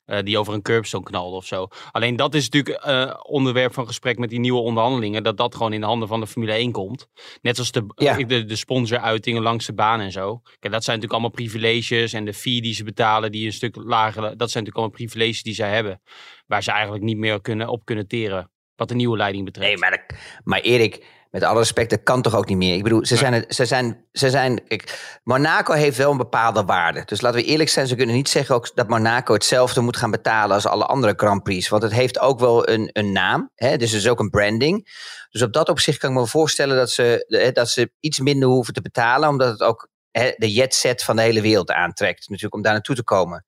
Eh, 0.04 0.22
die 0.22 0.38
over 0.38 0.54
een 0.54 0.62
curbstone 0.62 1.04
knalde 1.04 1.36
of 1.36 1.46
zo. 1.46 1.68
Alleen 1.90 2.16
dat 2.16 2.34
is 2.34 2.48
natuurlijk 2.48 2.84
eh, 2.84 3.14
onderwerp 3.22 3.74
van 3.74 3.86
gesprek 3.86 4.18
met 4.18 4.30
die 4.30 4.38
nieuwe 4.40 4.60
onderhandelingen. 4.60 5.22
Dat 5.22 5.36
dat 5.36 5.54
gewoon 5.54 5.72
in 5.72 5.80
de 5.80 5.86
handen 5.86 6.08
van 6.08 6.20
de 6.20 6.26
Formule 6.26 6.52
1 6.52 6.72
komt. 6.72 7.08
Net 7.42 7.58
als 7.58 7.70
de, 7.72 7.84
Ja. 7.94 8.16
de, 8.16 8.44
de 8.44 8.56
sponsoruitingen 8.56 9.42
langs 9.42 9.66
de 9.66 9.72
baan 9.74 10.00
en 10.00 10.12
zo. 10.12 10.40
Kijk, 10.42 10.72
dat 10.72 10.84
zijn 10.84 10.96
natuurlijk 11.00 11.12
allemaal 11.12 11.30
privileges. 11.30 12.12
En 12.12 12.24
de 12.24 12.34
fee 12.34 12.60
die 12.62 12.74
ze 12.74 12.84
betalen, 12.84 13.32
die 13.32 13.46
een 13.46 13.52
stuk 13.52 13.76
lager. 13.76 14.22
Dat 14.22 14.50
zijn 14.50 14.64
natuurlijk 14.64 14.74
allemaal 14.76 14.90
privileges 14.96 15.42
die 15.42 15.54
zij 15.54 15.70
hebben. 15.74 16.00
Waar 16.46 16.62
ze 16.62 16.70
eigenlijk 16.70 17.04
niet 17.04 17.16
meer 17.18 17.40
kunnen, 17.40 17.68
op 17.68 17.84
kunnen 17.84 18.06
teren. 18.08 18.50
Wat 18.76 18.88
de 18.88 18.94
nieuwe 18.94 19.16
leiding 19.16 19.44
betreft. 19.44 19.68
Nee, 19.68 19.78
maar, 19.78 19.90
dat- 19.90 20.18
maar 20.44 20.60
Erik, 20.60 21.04
met 21.30 21.42
alle 21.42 21.58
respect, 21.58 21.90
dat 21.90 22.02
kan 22.02 22.22
toch 22.22 22.34
ook 22.36 22.48
niet 22.48 22.56
meer? 22.56 22.74
Ik 22.76 22.82
bedoel, 22.82 23.06
ze 23.06 23.16
zijn, 23.16 23.32
het- 23.32 23.54
ze 23.54 23.64
zijn, 23.66 24.04
ze 24.12 24.30
zijn 24.30 24.64
kijk, 24.68 25.18
Monaco 25.24 25.72
heeft 25.72 25.96
wel 25.96 26.10
een 26.10 26.16
bepaalde 26.16 26.64
waarde. 26.64 27.02
Dus 27.04 27.20
laten 27.20 27.40
we 27.40 27.46
eerlijk 27.46 27.68
zijn, 27.70 27.86
ze 27.86 27.94
kunnen 27.94 28.14
niet 28.14 28.28
zeggen 28.28 28.54
ook 28.54 28.70
dat 28.74 28.88
Monaco 28.88 29.32
hetzelfde 29.32 29.80
moet 29.80 29.96
gaan 29.96 30.10
betalen 30.10 30.54
als 30.54 30.66
alle 30.66 30.84
andere 30.86 31.12
Grand 31.16 31.42
Prix. 31.42 31.68
Want 31.68 31.82
het 31.82 31.92
heeft 31.92 32.18
ook 32.18 32.40
wel 32.40 32.68
een, 32.68 32.90
een 32.92 33.12
naam, 33.12 33.50
hè? 33.54 33.76
dus 33.76 33.90
het 33.90 34.00
is 34.00 34.08
ook 34.08 34.20
een 34.20 34.30
branding. 34.30 34.88
Dus 35.30 35.42
op 35.42 35.52
dat 35.52 35.68
opzicht 35.68 35.98
kan 35.98 36.10
ik 36.10 36.16
me 36.18 36.26
voorstellen 36.26 36.76
dat 36.76 36.90
ze, 36.90 37.24
hè, 37.28 37.52
dat 37.52 37.68
ze 37.70 37.92
iets 38.00 38.18
minder 38.20 38.48
hoeven 38.48 38.74
te 38.74 38.82
betalen, 38.82 39.28
omdat 39.28 39.48
het 39.50 39.62
ook 39.62 39.88
hè, 40.10 40.32
de 40.36 40.52
jetset 40.52 41.02
van 41.02 41.16
de 41.16 41.22
hele 41.22 41.40
wereld 41.40 41.70
aantrekt, 41.70 42.20
natuurlijk 42.28 42.54
om 42.54 42.62
daar 42.62 42.72
naartoe 42.72 42.94
te 42.94 43.04
komen. 43.04 43.44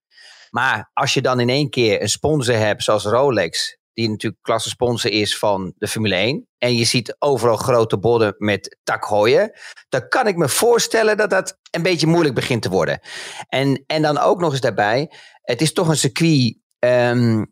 Maar 0.50 0.90
als 0.92 1.14
je 1.14 1.22
dan 1.22 1.40
in 1.40 1.48
één 1.48 1.70
keer 1.70 2.02
een 2.02 2.08
sponsor 2.08 2.54
hebt 2.56 2.82
zoals 2.82 3.04
Rolex, 3.04 3.76
die 3.94 4.08
natuurlijk 4.08 4.42
klasse 4.42 4.68
sponsor 4.68 5.10
is 5.10 5.38
van 5.38 5.72
de 5.76 5.88
Formule 5.88 6.14
1. 6.14 6.48
En 6.58 6.76
je 6.76 6.84
ziet 6.84 7.16
overal 7.18 7.56
grote 7.56 7.98
borden 7.98 8.34
met 8.38 8.78
Tak 8.82 9.08
Heuer. 9.08 9.58
Dan 9.88 10.08
kan 10.08 10.26
ik 10.26 10.36
me 10.36 10.48
voorstellen 10.48 11.16
dat 11.16 11.30
dat 11.30 11.58
een 11.70 11.82
beetje 11.82 12.06
moeilijk 12.06 12.34
begint 12.34 12.62
te 12.62 12.68
worden. 12.70 13.00
En, 13.48 13.84
en 13.86 14.02
dan 14.02 14.18
ook 14.18 14.40
nog 14.40 14.50
eens 14.50 14.60
daarbij, 14.60 15.10
het 15.42 15.60
is 15.60 15.72
toch 15.72 15.88
een 15.88 15.96
circuit. 15.96 16.58
ehm, 16.78 17.44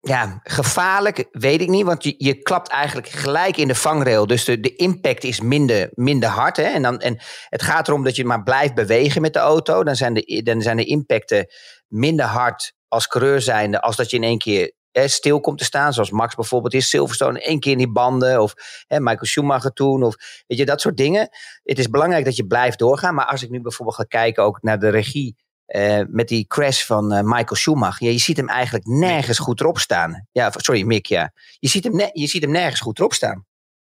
ja, 0.00 0.40
gevaarlijk, 0.42 1.28
weet 1.30 1.60
ik 1.60 1.68
niet. 1.68 1.84
Want 1.84 2.04
je, 2.04 2.14
je 2.18 2.42
klapt 2.42 2.68
eigenlijk 2.68 3.08
gelijk 3.08 3.56
in 3.56 3.68
de 3.68 3.74
vangrail. 3.74 4.26
Dus 4.26 4.44
de, 4.44 4.60
de 4.60 4.76
impact 4.76 5.24
is 5.24 5.40
minder, 5.40 5.90
minder 5.94 6.28
hard. 6.28 6.56
Hè? 6.56 6.62
En, 6.62 6.82
dan, 6.82 7.00
en 7.00 7.18
het 7.48 7.62
gaat 7.62 7.88
erom 7.88 8.04
dat 8.04 8.16
je 8.16 8.24
maar 8.24 8.42
blijft 8.42 8.74
bewegen 8.74 9.22
met 9.22 9.32
de 9.32 9.38
auto. 9.38 9.84
Dan 9.84 9.96
zijn 9.96 10.14
de, 10.14 10.42
dan 10.42 10.62
zijn 10.62 10.76
de 10.76 10.84
impacten 10.84 11.46
minder 11.88 12.26
hard 12.26 12.72
als 12.88 13.06
coureur 13.06 13.40
zijnde. 13.40 13.80
Als 13.80 13.96
dat 13.96 14.10
je 14.10 14.16
in 14.16 14.22
één 14.22 14.38
keer 14.38 14.72
hè, 14.92 15.08
stil 15.08 15.40
komt 15.40 15.58
te 15.58 15.64
staan. 15.64 15.92
Zoals 15.92 16.10
Max 16.10 16.34
bijvoorbeeld 16.34 16.74
is. 16.74 16.88
Silverstone 16.88 17.40
één 17.42 17.60
keer 17.60 17.72
in 17.72 17.78
die 17.78 17.92
banden. 17.92 18.42
Of 18.42 18.54
hè, 18.86 19.00
Michael 19.00 19.24
Schumacher 19.24 19.72
toen. 19.72 20.02
Of 20.02 20.16
weet 20.46 20.58
je, 20.58 20.64
dat 20.64 20.80
soort 20.80 20.96
dingen. 20.96 21.28
Het 21.62 21.78
is 21.78 21.88
belangrijk 21.88 22.24
dat 22.24 22.36
je 22.36 22.46
blijft 22.46 22.78
doorgaan. 22.78 23.14
Maar 23.14 23.26
als 23.26 23.42
ik 23.42 23.50
nu 23.50 23.60
bijvoorbeeld 23.60 23.96
ga 23.96 24.04
kijken 24.04 24.42
ook 24.42 24.62
naar 24.62 24.78
de 24.78 24.88
regie. 24.88 25.36
eh, 25.66 26.00
met 26.08 26.28
die 26.28 26.46
crash 26.46 26.84
van 26.84 27.12
eh, 27.12 27.22
Michael 27.22 27.54
Schumacher. 27.56 28.06
Ja, 28.06 28.12
je 28.12 28.18
ziet 28.18 28.36
hem 28.36 28.48
eigenlijk 28.48 28.86
nergens 28.86 29.38
goed 29.38 29.60
erop 29.60 29.78
staan. 29.78 30.26
Ja, 30.32 30.50
sorry, 30.56 30.82
Mick, 30.82 31.06
ja. 31.06 31.32
Je 31.58 31.68
ziet 31.68 31.84
hem, 31.84 31.98
je 32.12 32.26
ziet 32.26 32.42
hem 32.42 32.50
nergens 32.50 32.80
goed 32.80 32.98
erop 32.98 33.12
staan. 33.12 33.46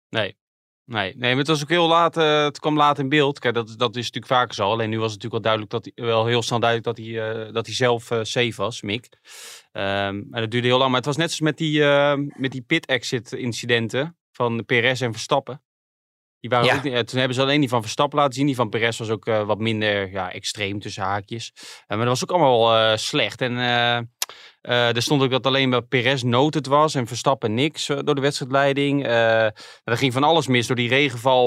Nee. 0.10 0.38
Nee, 0.90 1.14
nee, 1.18 1.30
maar 1.30 1.38
het 1.40 1.48
was 1.48 1.62
ook 1.62 1.70
heel 1.70 1.88
laat. 1.88 2.18
eh, 2.18 2.44
het 2.44 2.60
kwam 2.60 2.78
laat 2.78 3.00
in 3.00 3.10
beeld. 3.10 3.40
Kijk, 3.40 3.54
dat, 3.54 3.68
dat 3.78 3.90
is 3.96 4.06
natuurlijk 4.06 4.34
vaker 4.34 4.54
zo. 4.54 4.70
Alleen 4.72 4.90
nu 4.90 5.00
was 5.00 5.12
het 5.14 5.22
natuurlijk 5.24 5.44
wel 5.44 5.54
duidelijk 5.54 5.72
dat 5.72 5.92
hij 5.96 6.06
wel 6.06 6.26
heel 6.26 6.42
snel 6.42 6.60
duidelijk 6.60 6.98
dat 6.98 7.06
hij, 7.06 7.30
eh, 7.46 7.54
dat 7.54 7.66
hij 7.66 7.76
zelf 7.76 8.12
eh, 8.12 8.20
safe 8.24 8.54
was, 8.56 8.82
Mick. 8.82 9.08
Ehm 9.72 10.16
en 10.16 10.28
dat 10.32 10.52
duurde 10.52 10.68
heel 10.68 10.78
lang. 10.78 10.88
Maar 10.90 10.98
het 11.00 11.06
was 11.06 11.16
net 11.18 11.26
zoals 11.32 11.42
met 11.42 11.58
die, 11.58 11.84
eh, 11.84 12.14
met 12.16 12.52
die 12.52 12.62
pit-exit 12.62 13.32
incidenten 13.32 14.18
van 14.32 14.66
Perez 14.66 15.02
en 15.02 15.12
Verstappen. 15.12 15.62
Die 16.40 16.50
waren 16.50 16.66
Ja. 16.66 16.76
ook, 16.76 16.84
niet- 16.84 17.08
toen 17.08 17.18
hebben 17.20 17.36
ze 17.36 17.42
alleen 17.42 17.60
die 17.60 17.70
van 17.70 17.82
Verstappen 17.82 18.20
laten 18.20 18.34
zien. 18.34 18.46
Die 18.46 18.56
van 18.56 18.70
Perez 18.70 18.98
was 18.98 19.10
ook 19.10 19.26
wat 19.26 19.60
minder 19.60 20.12
ja, 20.12 20.32
extreem 20.32 20.80
tussen 20.80 21.04
haakjes. 21.04 21.54
Maar 21.88 21.98
dat 21.98 22.08
was 22.08 22.24
ook 22.24 22.32
allemaal 22.32 22.70
wel 22.70 22.98
slecht. 22.98 23.42
En 23.42 23.58
Eh, 24.68 24.96
er 24.96 25.02
stond 25.02 25.22
ook 25.22 25.32
dat 25.32 25.46
alleen 25.46 25.70
bij 25.70 25.82
Perez 25.82 26.22
noted 26.22 26.68
was 26.68 26.96
en 26.96 27.08
Verstappen 27.08 27.54
niks 27.54 27.90
eh, 27.90 27.98
door 28.04 28.16
de 28.16 28.22
wedstrijdleiding. 28.22 29.06
Eh, 29.06 29.44
er 29.84 29.98
ging 29.98 30.14
van 30.14 30.24
alles 30.24 30.48
mis. 30.48 30.68
Door 30.68 30.76
die 30.76 30.90
regenval 30.90 31.46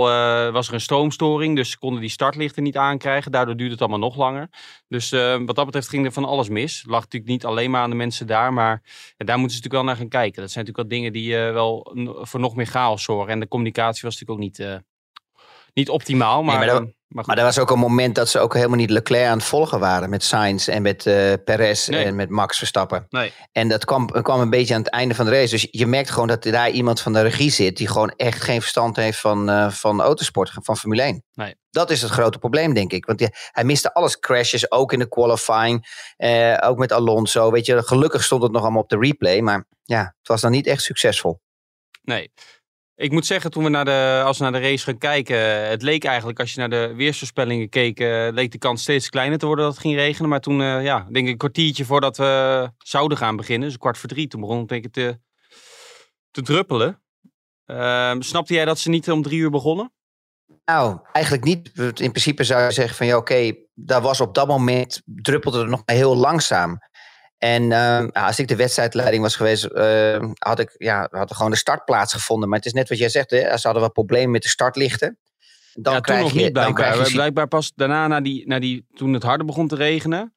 was 0.52 0.68
er 0.68 0.74
een 0.74 0.80
stroomstoring, 0.80 1.56
dus 1.56 1.70
ze 1.70 1.78
konden 1.78 2.00
die 2.00 2.10
startlichten 2.10 2.62
niet 2.62 2.76
aankrijgen. 2.76 3.32
Daardoor 3.32 3.56
duurde 3.56 3.72
het 3.72 3.80
allemaal 3.80 3.98
nog 3.98 4.16
langer. 4.16 4.48
Dus 4.88 5.10
wat 5.46 5.56
dat 5.56 5.64
betreft 5.64 5.88
ging 5.88 6.04
er 6.04 6.12
van 6.12 6.24
alles 6.24 6.48
mis. 6.48 6.84
Lag 6.86 7.02
natuurlijk 7.02 7.30
niet 7.30 7.44
alleen 7.44 7.70
maar 7.70 7.82
aan 7.82 7.90
de 7.90 7.96
mensen 7.96 8.26
daar, 8.26 8.52
maar 8.52 8.82
daar 9.16 9.38
moeten 9.38 9.56
ze 9.56 9.62
natuurlijk 9.62 9.72
wel 9.72 9.84
naar 9.84 9.96
gaan 9.96 10.08
kijken. 10.08 10.40
Dat 10.42 10.50
zijn 10.50 10.64
natuurlijk 10.64 10.90
wel 10.90 10.98
dingen 10.98 11.12
die 11.12 11.36
wel 11.36 11.96
voor 12.20 12.40
nog 12.40 12.54
meer 12.54 12.66
chaos 12.66 13.02
zorgen. 13.02 13.32
En 13.32 13.40
de 13.40 13.48
communicatie 13.48 14.02
was 14.02 14.20
natuurlijk 14.20 14.30
ook 14.30 14.58
niet, 14.58 14.82
niet 15.74 15.88
optimaal. 15.88 16.42
Maar, 16.42 16.56
maar 16.58 16.66
dat- 16.66 16.80
eh, 16.82 16.86
maar 17.08 17.38
er 17.38 17.44
was 17.44 17.58
ook 17.58 17.70
een 17.70 17.78
moment 17.78 18.14
dat 18.14 18.28
ze 18.28 18.38
ook 18.38 18.54
helemaal 18.54 18.76
niet 18.76 18.90
Leclerc 18.90 19.26
aan 19.28 19.36
het 19.38 19.46
volgen 19.46 19.80
waren 19.80 20.10
met 20.10 20.22
Sainz 20.24 20.68
en 20.68 20.82
met 20.82 21.06
eh 21.06 21.32
Perez 21.44 21.86
Nee. 21.88 22.04
en 22.04 22.14
met 22.16 22.28
Max 22.28 22.58
Verstappen. 22.58 23.06
Nee. 23.08 23.32
En 23.52 23.68
dat 23.68 23.84
kwam, 23.84 24.06
kwam 24.06 24.40
een 24.40 24.50
beetje 24.50 24.74
aan 24.74 24.80
het 24.82 24.90
einde 24.90 25.14
van 25.14 25.24
de 25.24 25.30
race. 25.30 25.50
Dus 25.50 25.68
je 25.70 25.86
merkt 25.86 26.10
gewoon 26.10 26.28
dat 26.28 26.44
er 26.44 26.52
daar 26.52 26.70
iemand 26.70 27.00
van 27.00 27.12
de 27.12 27.20
regie 27.20 27.50
zit 27.50 27.76
die 27.76 27.88
gewoon 27.88 28.10
echt 28.16 28.42
geen 28.42 28.60
verstand 28.60 28.96
heeft 28.96 29.20
van, 29.20 29.50
eh, 29.50 29.70
van 29.70 30.00
autosport, 30.00 30.50
van 30.54 30.76
Formule 30.76 31.02
1. 31.02 31.24
Nee. 31.32 31.54
Dat 31.70 31.90
is 31.90 32.02
het 32.02 32.10
grote 32.10 32.38
probleem, 32.38 32.74
denk 32.74 32.92
ik. 32.92 33.06
Want 33.06 33.28
hij 33.50 33.64
miste 33.64 33.94
alles. 33.94 34.18
Crashes, 34.18 34.70
ook 34.70 34.92
in 34.92 34.98
de 34.98 35.08
qualifying. 35.08 35.86
eh, 36.16 36.56
ook 36.60 36.78
met 36.78 36.92
Alonso. 36.92 37.50
Weet 37.50 37.66
je, 37.66 37.82
gelukkig 37.82 38.24
stond 38.24 38.42
het 38.42 38.52
nog 38.52 38.62
allemaal 38.62 38.82
op 38.82 38.88
de 38.88 38.98
replay. 38.98 39.40
Maar 39.40 39.64
ja, 39.84 40.00
het 40.18 40.28
was 40.28 40.40
dan 40.40 40.50
niet 40.50 40.66
echt 40.66 40.82
succesvol. 40.82 41.40
Nee. 42.02 42.32
Ik 43.00 43.12
moet 43.12 43.26
zeggen, 43.26 43.50
toen 43.50 43.62
we 43.64 43.68
naar 43.68 43.84
de, 43.84 44.22
als 44.24 44.38
we 44.38 44.42
naar 44.42 44.52
de 44.52 44.68
race 44.68 44.84
gaan 44.84 44.98
kijken, 44.98 45.68
het 45.68 45.82
leek 45.82 46.04
eigenlijk, 46.04 46.40
als 46.40 46.52
je 46.52 46.58
naar 46.58 46.70
de 46.70 46.94
weersvoorspellingen 46.94 47.68
keek, 47.68 48.00
eh, 48.00 48.28
leek 48.30 48.52
de 48.52 48.58
kans 48.58 48.82
steeds 48.82 49.08
kleiner 49.08 49.38
te 49.38 49.46
worden 49.46 49.64
dat 49.64 49.74
het 49.74 49.82
ging 49.82 49.94
regenen. 49.94 50.28
Maar 50.28 50.40
toen, 50.40 50.60
eh, 50.60 50.84
ja, 50.84 51.06
denk 51.10 51.26
ik 51.26 51.32
een 51.32 51.38
kwartiertje 51.38 51.84
voordat 51.84 52.16
we 52.16 52.70
zouden 52.78 53.18
gaan 53.18 53.36
beginnen, 53.36 53.68
dus 53.68 53.78
kwart 53.78 53.98
voor 53.98 54.08
drie, 54.08 54.28
toen 54.28 54.40
begon 54.40 54.58
het 54.58 54.68
denk 54.68 54.84
ik 54.84 54.92
te, 54.92 55.18
te 56.30 56.42
druppelen. 56.42 57.02
Ehm, 57.64 58.20
snapte 58.20 58.54
jij 58.54 58.64
dat 58.64 58.78
ze 58.78 58.88
niet 58.88 59.10
om 59.10 59.22
drie 59.22 59.38
uur 59.38 59.50
begonnen? 59.50 59.92
Nou, 60.64 60.98
eigenlijk 61.12 61.44
niet. 61.44 61.70
In 61.78 61.92
principe 62.10 62.44
zou 62.44 62.62
je 62.62 62.70
zeggen 62.70 62.96
van 62.96 63.06
ja, 63.06 63.16
oké, 63.16 63.54
daar 63.74 64.00
was 64.00 64.20
op 64.20 64.34
dat 64.34 64.46
moment 64.46 65.02
druppelde 65.04 65.58
het 65.58 65.68
nog 65.68 65.82
heel 65.84 66.16
langzaam. 66.16 66.78
En 67.40 67.72
ehm, 67.72 68.08
als 68.12 68.38
ik 68.38 68.48
de 68.48 68.56
wedstrijdleiding 68.56 69.22
was 69.22 69.36
geweest, 69.36 69.64
eh, 69.64 70.24
had 70.38 70.58
ik 70.58 70.74
ja, 70.78 71.08
had 71.10 71.34
gewoon 71.34 71.50
de 71.50 71.56
startplaats 71.56 72.12
gevonden. 72.12 72.48
Maar 72.48 72.58
het 72.58 72.66
is 72.66 72.72
net 72.72 72.88
wat 72.88 72.98
jij 72.98 73.08
zegt, 73.08 73.30
hè, 73.30 73.56
ze 73.56 73.66
hadden 73.66 73.82
wat 73.82 73.92
problemen 73.92 74.30
met 74.30 74.42
de 74.42 74.48
startlichten. 74.48 75.18
Dan 75.74 75.92
ja, 75.92 76.00
toen 76.00 76.00
krijg 76.00 76.22
nog 76.22 76.32
je, 76.32 76.42
niet 76.42 76.54
dan 76.54 76.74
blijkbaar. 76.74 77.06
je, 77.06 77.12
Blijkbaar 77.12 77.48
pas 77.48 77.72
daarna, 77.74 78.06
na 78.06 78.20
die, 78.20 78.46
na 78.46 78.58
die, 78.58 78.86
toen 78.94 79.12
het 79.12 79.22
harder 79.22 79.46
begon 79.46 79.68
te 79.68 79.74
regenen. 79.74 80.34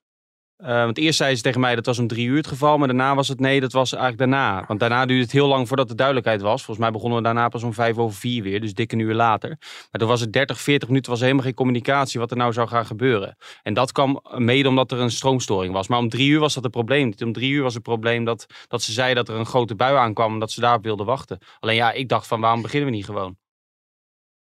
Eh, 0.64 0.84
want 0.84 0.98
eerst 0.98 1.18
zei 1.18 1.36
ze 1.36 1.42
tegen 1.42 1.60
mij 1.60 1.76
dat 1.76 1.86
was 1.86 2.00
om 2.00 2.08
drie 2.08 2.28
uur 2.28 2.38
het 2.38 2.48
geval. 2.48 2.78
Maar 2.78 2.88
daarna 2.88 3.16
was 3.16 3.28
het 3.28 3.40
nee, 3.40 3.60
dat 3.60 3.72
was 3.72 3.92
eigenlijk 3.92 4.32
daarna. 4.32 4.64
Want 4.68 4.80
daarna 4.80 5.06
duurde 5.06 5.24
het 5.24 5.32
heel 5.32 5.48
lang 5.48 5.68
voordat 5.68 5.88
de 5.88 5.96
duidelijkheid 5.96 6.42
was. 6.42 6.64
Volgens 6.64 6.78
mij 6.78 6.92
begonnen 6.92 7.18
we 7.18 7.24
daarna 7.24 7.50
pas 7.50 7.64
om 7.64 7.74
vijf 7.74 7.98
over 7.98 8.20
vier 8.20 8.44
weer. 8.44 8.62
Dus 8.62 8.74
dik 8.74 8.92
een 8.92 9.00
uur 9.00 9.14
later. 9.14 9.50
Maar 9.60 10.00
toen 10.00 10.08
was 10.08 10.22
het 10.22 10.34
30, 10.34 10.62
40 10.62 10.88
minuten. 10.88 11.12
was 11.12 11.20
helemaal 11.20 11.44
geen 11.44 11.54
communicatie 11.54 12.20
wat 12.20 12.32
er 12.32 12.38
nou 12.38 12.54
zou 12.54 12.68
gaan 12.68 12.86
gebeuren. 12.86 13.38
En 13.64 13.74
dat 13.74 13.92
kwam 13.92 14.22
mede 14.38 14.68
omdat 14.70 14.92
er 14.92 15.00
een 15.00 15.12
stroomstoring 15.12 15.74
was. 15.74 15.88
Maar 15.88 16.00
om 16.00 16.10
drie 16.10 16.30
uur 16.30 16.40
was 16.40 16.54
dat 16.54 16.64
het 16.64 16.72
probleem. 16.72 17.14
Om 17.24 17.34
drie 17.34 17.52
uur 17.52 17.64
was 17.64 17.74
het 17.74 17.84
probleem 17.84 18.24
dat, 18.26 18.46
dat 18.68 18.82
ze 18.82 18.92
zei 18.92 19.14
dat 19.14 19.30
er 19.30 19.36
een 19.36 19.46
grote 19.46 19.76
bui 19.76 19.96
aankwam. 19.96 20.34
En 20.34 20.40
dat 20.40 20.52
ze 20.52 20.60
daarop 20.60 20.84
wilden 20.84 21.06
wachten. 21.06 21.40
Alleen 21.60 21.76
ja, 21.76 21.92
ik 21.92 22.10
dacht 22.10 22.28
van 22.28 22.42
waarom 22.42 22.62
beginnen 22.62 22.90
we 22.90 22.96
niet 22.96 23.06
gewoon? 23.06 23.38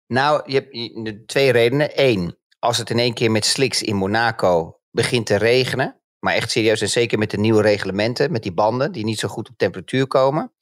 Nou, 0.07 0.43
je 0.47 0.55
hebt 0.55 1.29
twee 1.29 1.53
redenen. 1.53 1.91
Eén, 1.95 2.37
als 2.59 2.79
het 2.79 2.91
in 2.91 2.99
één 2.99 3.15
keer 3.15 3.31
met 3.31 3.45
slicks 3.45 3.83
in 3.83 3.97
Monaco 3.97 4.81
begint 4.91 5.27
te 5.27 5.37
regenen. 5.37 6.02
Maar 6.25 6.35
echt 6.35 6.51
serieus, 6.51 6.81
en 6.81 6.89
zeker 6.89 7.19
met 7.19 7.31
de 7.31 7.39
nieuwe 7.39 7.63
reglementen, 7.63 8.33
met 8.33 8.43
die 8.43 8.53
banden 8.53 8.93
die 8.93 9.05
niet 9.05 9.19
zo 9.19 9.29
goed 9.29 9.49
op 9.49 9.55
temperatuur 9.57 10.07
komen. 10.07 10.53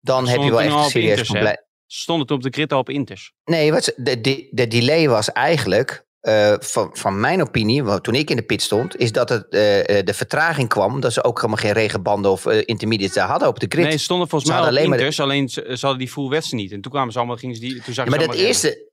Dan 0.00 0.28
heb 0.28 0.40
je 0.42 0.50
wel 0.50 0.60
echt 0.60 0.72
een 0.74 0.84
serieus 0.84 1.10
Inters, 1.10 1.30
probleem. 1.30 1.56
Stonden 1.86 2.26
toen 2.26 2.36
op 2.36 2.42
de 2.42 2.50
grid 2.50 2.72
al 2.72 2.78
op 2.78 2.88
Inters. 2.90 3.32
Nee, 3.44 3.72
wat, 3.72 3.92
de, 3.96 4.20
de, 4.20 4.48
de 4.50 4.66
delay 4.66 5.08
was 5.08 5.32
eigenlijk, 5.32 6.06
eh, 6.20 6.54
van, 6.58 6.90
van 6.92 7.20
mijn 7.20 7.40
opinie, 7.42 8.00
toen 8.00 8.14
ik 8.14 8.30
in 8.30 8.36
de 8.36 8.42
pit 8.42 8.62
stond, 8.62 8.96
is 8.96 9.12
dat 9.12 9.28
het, 9.28 9.48
eh, 9.48 9.98
eh, 9.98 10.04
de 10.04 10.14
vertraging 10.14 10.68
kwam. 10.68 11.00
Dat 11.00 11.12
ze 11.12 11.24
ook 11.24 11.36
helemaal 11.36 11.62
geen 11.62 11.72
regenbanden 11.72 12.30
of 12.30 12.46
eh, 12.46 12.62
intermediates 12.64 13.14
daar 13.14 13.28
hadden 13.28 13.48
op 13.48 13.60
de 13.60 13.66
grid. 13.68 13.84
Nee, 13.84 13.92
ze 13.92 13.98
stonden 13.98 14.28
volgens 14.28 14.50
mij 14.50 14.60
alleen 14.60 14.88
maar 14.88 14.98
de- 14.98 15.04
Inters, 15.04 15.20
alleen 15.20 15.48
ze, 15.48 15.60
ze 15.68 15.86
hadden 15.86 15.98
die 15.98 16.08
full 16.12 16.28
wedstrijd 16.28 16.62
niet. 16.62 16.72
En 16.72 16.80
toen 16.80 16.92
kwamen 16.92 17.12
ze 17.12 17.18
allemaal, 17.18 17.36
gingen 17.36 17.54
ze 17.54 17.60
die, 17.60 17.82
toen 17.82 17.94
Ja, 17.94 18.04
maar, 18.04 18.20
ze 18.20 18.26
dat 18.26 18.34
eerste, 18.36 18.90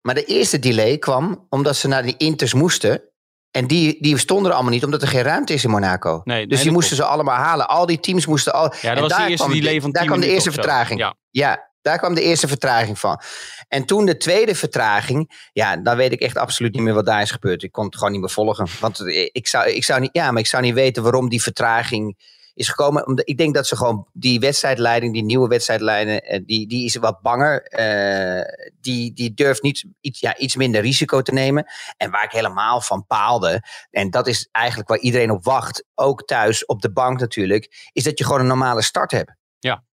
maar 0.00 0.14
de 0.14 0.24
eerste 0.24 0.58
delay 0.58 0.98
kwam 0.98 1.46
omdat 1.48 1.76
ze 1.76 1.88
naar 1.88 2.02
die 2.02 2.16
inters 2.16 2.54
moesten. 2.54 3.02
En 3.52 3.66
die, 3.66 3.96
die 4.00 4.18
stonden 4.18 4.46
er 4.46 4.52
allemaal 4.52 4.72
niet, 4.72 4.84
omdat 4.84 5.02
er 5.02 5.08
geen 5.08 5.22
ruimte 5.22 5.52
is 5.52 5.64
in 5.64 5.70
Monaco. 5.70 6.20
Nee, 6.24 6.36
nee, 6.36 6.46
dus 6.46 6.62
die 6.62 6.70
moesten 6.70 6.96
ze 6.96 7.04
allemaal 7.04 7.36
halen. 7.36 7.68
Al 7.68 7.86
die 7.86 8.00
teams 8.00 8.26
moesten 8.26 8.52
al. 8.52 8.62
Ja, 8.62 8.70
dat 8.70 8.82
en 8.82 9.00
was 9.00 9.10
daar 9.10 9.24
de 9.24 9.30
eerste 9.30 9.46
kwam 9.46 9.80
van 9.80 9.90
Daar 9.90 10.02
10 10.02 10.10
kwam 10.10 10.20
de 10.20 10.32
eerste 10.32 10.52
vertraging. 10.52 11.00
Ja. 11.00 11.14
Ja, 11.30 11.70
daar 11.82 11.98
kwam 11.98 12.14
de 12.14 12.22
eerste 12.22 12.48
vertraging 12.48 12.98
van. 12.98 13.20
En 13.68 13.84
toen 13.84 14.06
de 14.06 14.16
tweede 14.16 14.54
vertraging, 14.54 15.48
ja, 15.52 15.76
dan 15.76 15.96
weet 15.96 16.12
ik 16.12 16.20
echt 16.20 16.36
absoluut 16.36 16.74
niet 16.74 16.82
meer 16.82 16.94
wat 16.94 17.06
daar 17.06 17.22
is 17.22 17.30
gebeurd. 17.30 17.62
Ik 17.62 17.72
kon 17.72 17.84
het 17.84 17.96
gewoon 17.96 18.12
niet 18.12 18.20
meer 18.20 18.30
volgen. 18.30 18.66
Want 18.80 19.00
ik 19.32 19.46
zou, 19.46 19.68
ik 19.68 19.84
zou 19.84 20.00
niet, 20.00 20.10
ja, 20.12 20.30
maar 20.30 20.40
ik 20.40 20.46
zou 20.46 20.62
niet 20.62 20.74
weten 20.74 21.02
waarom 21.02 21.28
die 21.28 21.42
vertraging 21.42 22.16
is 22.54 22.68
gekomen. 22.68 23.06
Omdat- 23.06 23.28
Ik 23.28 23.38
denk 23.38 23.54
dat 23.54 23.66
ze 23.66 23.76
gewoon 23.76 24.06
die 24.12 24.40
wedstrijdleiding, 24.40 25.12
die 25.12 25.24
nieuwe 25.24 25.48
wedstrijdleiding, 25.48 26.20
eh, 26.20 26.40
die, 26.46 26.66
die 26.68 26.84
is 26.84 26.94
wat 26.96 27.20
banger. 27.20 27.62
Eh, 27.62 28.68
die, 28.80 29.12
die 29.12 29.34
durft 29.34 29.62
niet, 29.62 29.84
iets, 30.00 30.20
ja, 30.20 30.36
iets 30.36 30.56
minder 30.56 30.80
risico 30.80 31.22
te 31.22 31.32
nemen. 31.32 31.66
En 31.96 32.10
waar 32.10 32.24
ik 32.24 32.30
helemaal 32.32 32.80
van 32.80 33.06
paalde, 33.06 33.62
en 33.90 34.10
dat 34.10 34.26
is 34.26 34.48
eigenlijk 34.52 34.88
waar 34.88 34.98
iedereen 34.98 35.30
op 35.30 35.44
wacht, 35.44 35.84
ook 35.94 36.24
thuis 36.24 36.64
op 36.66 36.80
de 36.82 36.92
bank 36.92 37.20
natuurlijk, 37.20 37.90
is 37.92 38.04
dat 38.04 38.18
je 38.18 38.24
gewoon 38.24 38.40
een 38.40 38.46
normale 38.46 38.82
start 38.82 39.10
hebt. 39.10 39.32
Ja. 39.58 39.84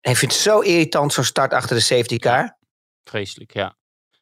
Ik 0.00 0.16
vind 0.16 0.32
het 0.32 0.40
zo 0.40 0.60
irritant, 0.60 1.12
zo'n 1.12 1.24
start 1.24 1.52
achter 1.52 1.76
de 1.76 1.82
safety 1.82 2.18
car. 2.18 2.58
Vreselijk, 3.04 3.52
ja. 3.52 3.76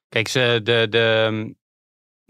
Kijk, 0.09 0.29
ze, 0.29 0.61
de, 0.63 0.87
de, 0.91 1.55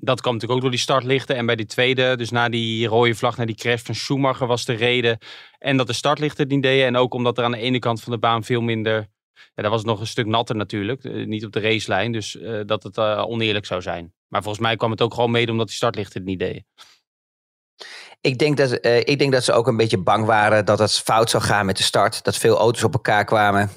dat 0.01 0.21
kwam 0.21 0.33
natuurlijk 0.33 0.53
ook 0.53 0.61
door 0.61 0.71
die 0.71 0.85
startlichten. 0.85 1.37
En 1.37 1.47
bij 1.47 1.57
die 1.57 1.67
tweede, 1.67 2.17
dus 2.17 2.31
na 2.31 2.49
die 2.49 2.87
rode 2.87 3.15
vlag, 3.15 3.37
na 3.37 3.45
die 3.45 3.55
crash 3.55 3.83
van 3.83 3.95
Schumacher 3.95 4.47
was 4.47 4.65
de 4.65 4.73
reden. 4.73 5.19
En 5.59 5.77
dat 5.77 5.87
de 5.87 5.93
startlichten 5.93 6.43
het 6.43 6.53
niet 6.53 6.63
deden. 6.63 6.87
En 6.87 6.97
ook 6.97 7.15
omdat 7.15 7.39
er 7.39 7.45
aan 7.45 7.51
de 7.51 7.59
ene 7.59 7.79
kant 7.79 8.03
van 8.03 8.13
de 8.13 8.19
baan 8.19 8.45
veel 8.45 8.61
minder... 8.61 9.09
Ja, 9.55 9.63
daar 9.63 9.71
was 9.71 9.85
nog 9.85 10.01
een 10.01 10.07
stuk 10.07 10.27
natter 10.27 10.57
natuurlijk. 10.57 11.05
eh, 11.05 11.27
niet 11.27 11.45
op 11.45 11.53
de 11.53 11.61
racelijn. 11.61 12.13
Dus 12.13 12.37
eh, 12.37 12.61
dat 12.67 12.83
het 12.83 12.99
eh, 12.99 13.25
oneerlijk 13.27 13.67
zou 13.67 13.83
zijn. 13.83 14.15
Maar 14.29 14.43
volgens 14.43 14.65
mij 14.65 14.77
kwam 14.77 14.91
het 14.91 15.03
ook 15.03 15.15
gewoon 15.15 15.31
mede 15.31 15.53
omdat 15.53 15.67
die 15.67 15.77
startlichten 15.77 16.21
het 16.21 16.29
niet 16.29 16.39
deden. 16.39 16.67
Ik 18.23 18.39
denk, 18.39 18.57
dat, 18.57 18.73
eh, 18.73 18.99
ik 18.99 19.19
denk 19.19 19.33
dat 19.33 19.45
ze 19.45 19.53
ook 19.53 19.67
een 19.67 19.77
beetje 19.77 19.99
bang 19.99 20.25
waren 20.25 20.65
dat 20.65 20.79
het 20.79 20.93
fout 20.93 21.31
zou 21.31 21.43
gaan 21.43 21.67
met 21.67 21.77
de 21.77 21.83
start. 21.83 22.25
Dat 22.25 22.37
veel 22.37 22.59
auto's 22.59 22.83
op 22.83 22.93
elkaar 22.93 23.25
kwamen. 23.25 23.71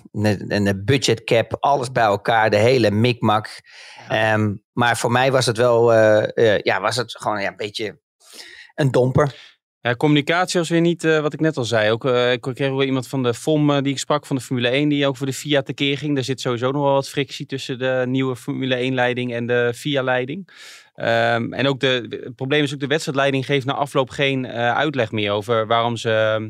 En 0.48 0.64
de 0.64 0.84
budget 0.84 1.24
cap, 1.24 1.58
alles 1.60 1.92
bij 1.92 2.04
elkaar, 2.04 2.50
de 2.50 2.58
hele 2.58 2.92
mikmak. 2.92 3.62
Ehm, 4.08 4.56
maar 4.74 4.98
voor 4.98 5.12
mij 5.12 5.32
was 5.32 5.46
het 5.46 5.58
wel, 5.58 5.94
eh, 5.94 6.56
eh, 6.56 6.60
ja, 6.62 6.82
was 6.82 6.96
het 6.96 7.18
gewoon 7.18 7.42
ja, 7.42 7.48
een 7.48 7.56
beetje 7.56 8.02
een 8.76 8.92
domper. 8.92 9.52
Ja, 9.82 9.96
communicatie 9.96 10.60
was 10.60 10.70
weer 10.70 10.82
niet 10.82 11.04
wat 11.04 11.34
ik 11.34 11.40
net 11.40 11.58
al 11.58 11.64
zei. 11.64 11.92
Ook, 11.92 12.06
ik 12.06 12.42
kreeg 12.42 12.70
wel 12.70 12.84
iemand 12.84 13.08
van 13.08 13.24
de 13.24 13.34
FOM 13.34 13.84
die 13.84 13.94
ik 13.94 14.00
sprak 14.00 14.26
van 14.26 14.36
de 14.36 14.42
Formule 14.42 14.70
1, 14.70 14.90
die 14.90 15.08
ook 15.08 15.18
voor 15.18 15.26
de 15.26 15.34
FIA 15.34 15.62
tekeer 15.62 15.98
ging. 15.98 16.18
Er 16.18 16.24
zit 16.24 16.42
sowieso 16.42 16.72
nog 16.72 16.84
wel 16.84 16.94
wat 16.94 17.10
frictie 17.10 17.46
tussen 17.46 17.80
de 17.80 18.04
nieuwe 18.08 18.36
Formule 18.36 18.92
1-leiding 18.92 19.34
en 19.34 19.48
de 19.48 19.72
FIA-leiding. 19.76 20.50
Ehm, 20.94 21.54
en 21.54 21.68
ook 21.68 21.80
de, 21.80 22.18
het 22.24 22.36
probleem 22.36 22.64
is 22.64 22.74
ook 22.74 22.80
de 22.80 22.88
wedstrijdleiding 22.88 23.46
geeft 23.46 23.66
na 23.66 23.74
afloop 23.74 24.10
geen 24.10 24.46
eh, 24.46 24.76
uitleg 24.76 25.12
meer 25.12 25.32
over 25.32 25.68
waarom 25.68 25.98
ze 25.98 26.12
ehm, 26.12 26.50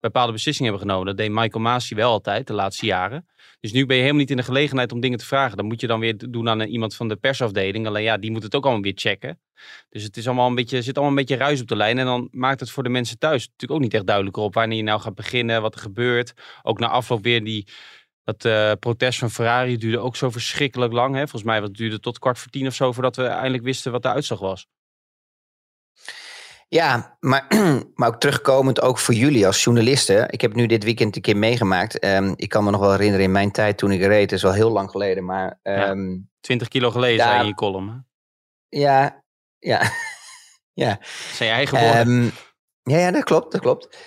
bepaalde 0.00 0.32
beslissingen 0.32 0.70
hebben 0.70 0.88
genomen. 0.88 1.08
Dat 1.08 1.24
deed 1.24 1.34
Michael 1.34 1.62
Masi 1.62 1.94
wel 1.94 2.10
altijd 2.10 2.46
de 2.46 2.52
laatste 2.52 2.86
jaren. 2.86 3.26
Dus 3.60 3.72
nu 3.72 3.86
ben 3.86 3.96
je 3.96 4.02
helemaal 4.02 4.20
niet 4.20 4.30
in 4.30 4.36
de 4.36 4.42
gelegenheid 4.42 4.92
om 4.92 5.00
dingen 5.00 5.18
te 5.18 5.26
vragen. 5.26 5.56
Dat 5.56 5.66
moet 5.66 5.80
je 5.80 5.86
dan 5.86 6.00
weer 6.00 6.30
doen 6.30 6.48
aan 6.48 6.60
iemand 6.60 6.96
van 6.96 7.08
de 7.08 7.16
persafdeling. 7.16 7.86
Alleen 7.86 8.02
ja, 8.02 8.16
die 8.16 8.30
moet 8.30 8.42
het 8.42 8.54
ook 8.54 8.64
allemaal 8.64 8.82
weer 8.82 8.92
checken. 8.96 9.40
Dus 9.88 10.02
het 10.02 10.16
is 10.16 10.26
allemaal 10.26 10.48
een 10.48 10.54
beetje, 10.54 10.82
zit 10.82 10.96
allemaal 10.96 11.18
een 11.18 11.26
beetje 11.26 11.44
ruis 11.44 11.60
op 11.60 11.68
de 11.68 11.76
lijn. 11.76 11.98
En 11.98 12.04
dan 12.04 12.28
maakt 12.30 12.60
het 12.60 12.70
voor 12.70 12.82
de 12.82 12.88
mensen 12.88 13.18
thuis 13.18 13.46
natuurlijk 13.46 13.72
ook 13.72 13.80
niet 13.80 13.94
echt 13.94 14.06
duidelijker 14.06 14.42
op 14.42 14.54
wanneer 14.54 14.76
je 14.76 14.82
nou 14.82 15.00
gaat 15.00 15.14
beginnen, 15.14 15.62
wat 15.62 15.74
er 15.74 15.80
gebeurt. 15.80 16.32
Ook 16.62 16.78
na 16.78 16.88
afloop 16.88 17.22
weer 17.22 17.44
die, 17.44 17.66
dat 18.32 18.44
eh, 18.44 18.72
protest 18.78 19.18
van 19.18 19.30
Ferrari 19.30 19.76
duurde 19.76 19.98
ook 19.98 20.16
zo 20.16 20.30
verschrikkelijk 20.30 20.92
lang. 20.92 21.14
Hè? 21.14 21.20
Volgens 21.20 21.42
mij 21.42 21.60
wat 21.60 21.74
duurde 21.74 21.94
het 21.94 22.02
tot 22.02 22.18
kwart 22.18 22.38
voor 22.38 22.50
tien 22.50 22.66
of 22.66 22.74
zo 22.74 22.92
voordat 22.92 23.16
we 23.16 23.26
eindelijk 23.26 23.62
wisten 23.62 23.92
wat 23.92 24.02
de 24.02 24.08
uitslag 24.08 24.38
was. 24.38 24.68
Ja, 26.68 27.16
maar, 27.20 27.46
maar 27.94 28.08
ook 28.08 28.20
terugkomend 28.20 28.80
ook 28.80 28.98
voor 28.98 29.14
jullie 29.14 29.46
als 29.46 29.64
journalisten. 29.64 30.30
Ik 30.30 30.40
heb 30.40 30.54
nu 30.54 30.66
dit 30.66 30.84
weekend 30.84 31.16
een 31.16 31.22
keer 31.22 31.36
meegemaakt. 31.36 31.98
Ehm, 31.98 32.32
ik 32.36 32.48
kan 32.48 32.64
me 32.64 32.70
nog 32.70 32.80
wel 32.80 32.90
herinneren 32.90 33.24
in 33.24 33.32
mijn 33.32 33.50
tijd 33.50 33.78
toen 33.78 33.92
ik 33.92 34.00
reed. 34.00 34.30
Het 34.30 34.38
is 34.38 34.44
al 34.44 34.52
heel 34.52 34.70
lang 34.70 34.90
geleden. 34.90 35.24
Maar 35.24 35.58
ehm, 35.62 36.18
20 36.40 36.68
kilo 36.68 36.90
geleden, 36.90 37.24
zei 37.24 37.34
je 37.34 37.40
in 37.40 37.46
je 37.46 37.54
column. 37.54 37.88
Hè? 37.88 37.96
ja, 38.78 39.24
ja, 39.58 39.90
ja. 40.84 40.98
Zijn 41.32 41.48
je 41.48 41.54
eigen 41.54 41.78
woorden. 41.80 42.06
Ehm, 42.06 42.30
ja, 42.82 42.98
ja, 42.98 43.10
dat 43.10 43.24
klopt, 43.24 43.52
dat 43.52 43.60
klopt. 43.60 43.98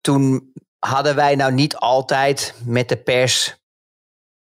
Toen 0.00 0.52
hadden 0.78 1.14
wij 1.14 1.34
nou 1.34 1.52
niet 1.52 1.76
altijd 1.76 2.54
met 2.64 2.88
de 2.88 2.96
pers 2.96 3.56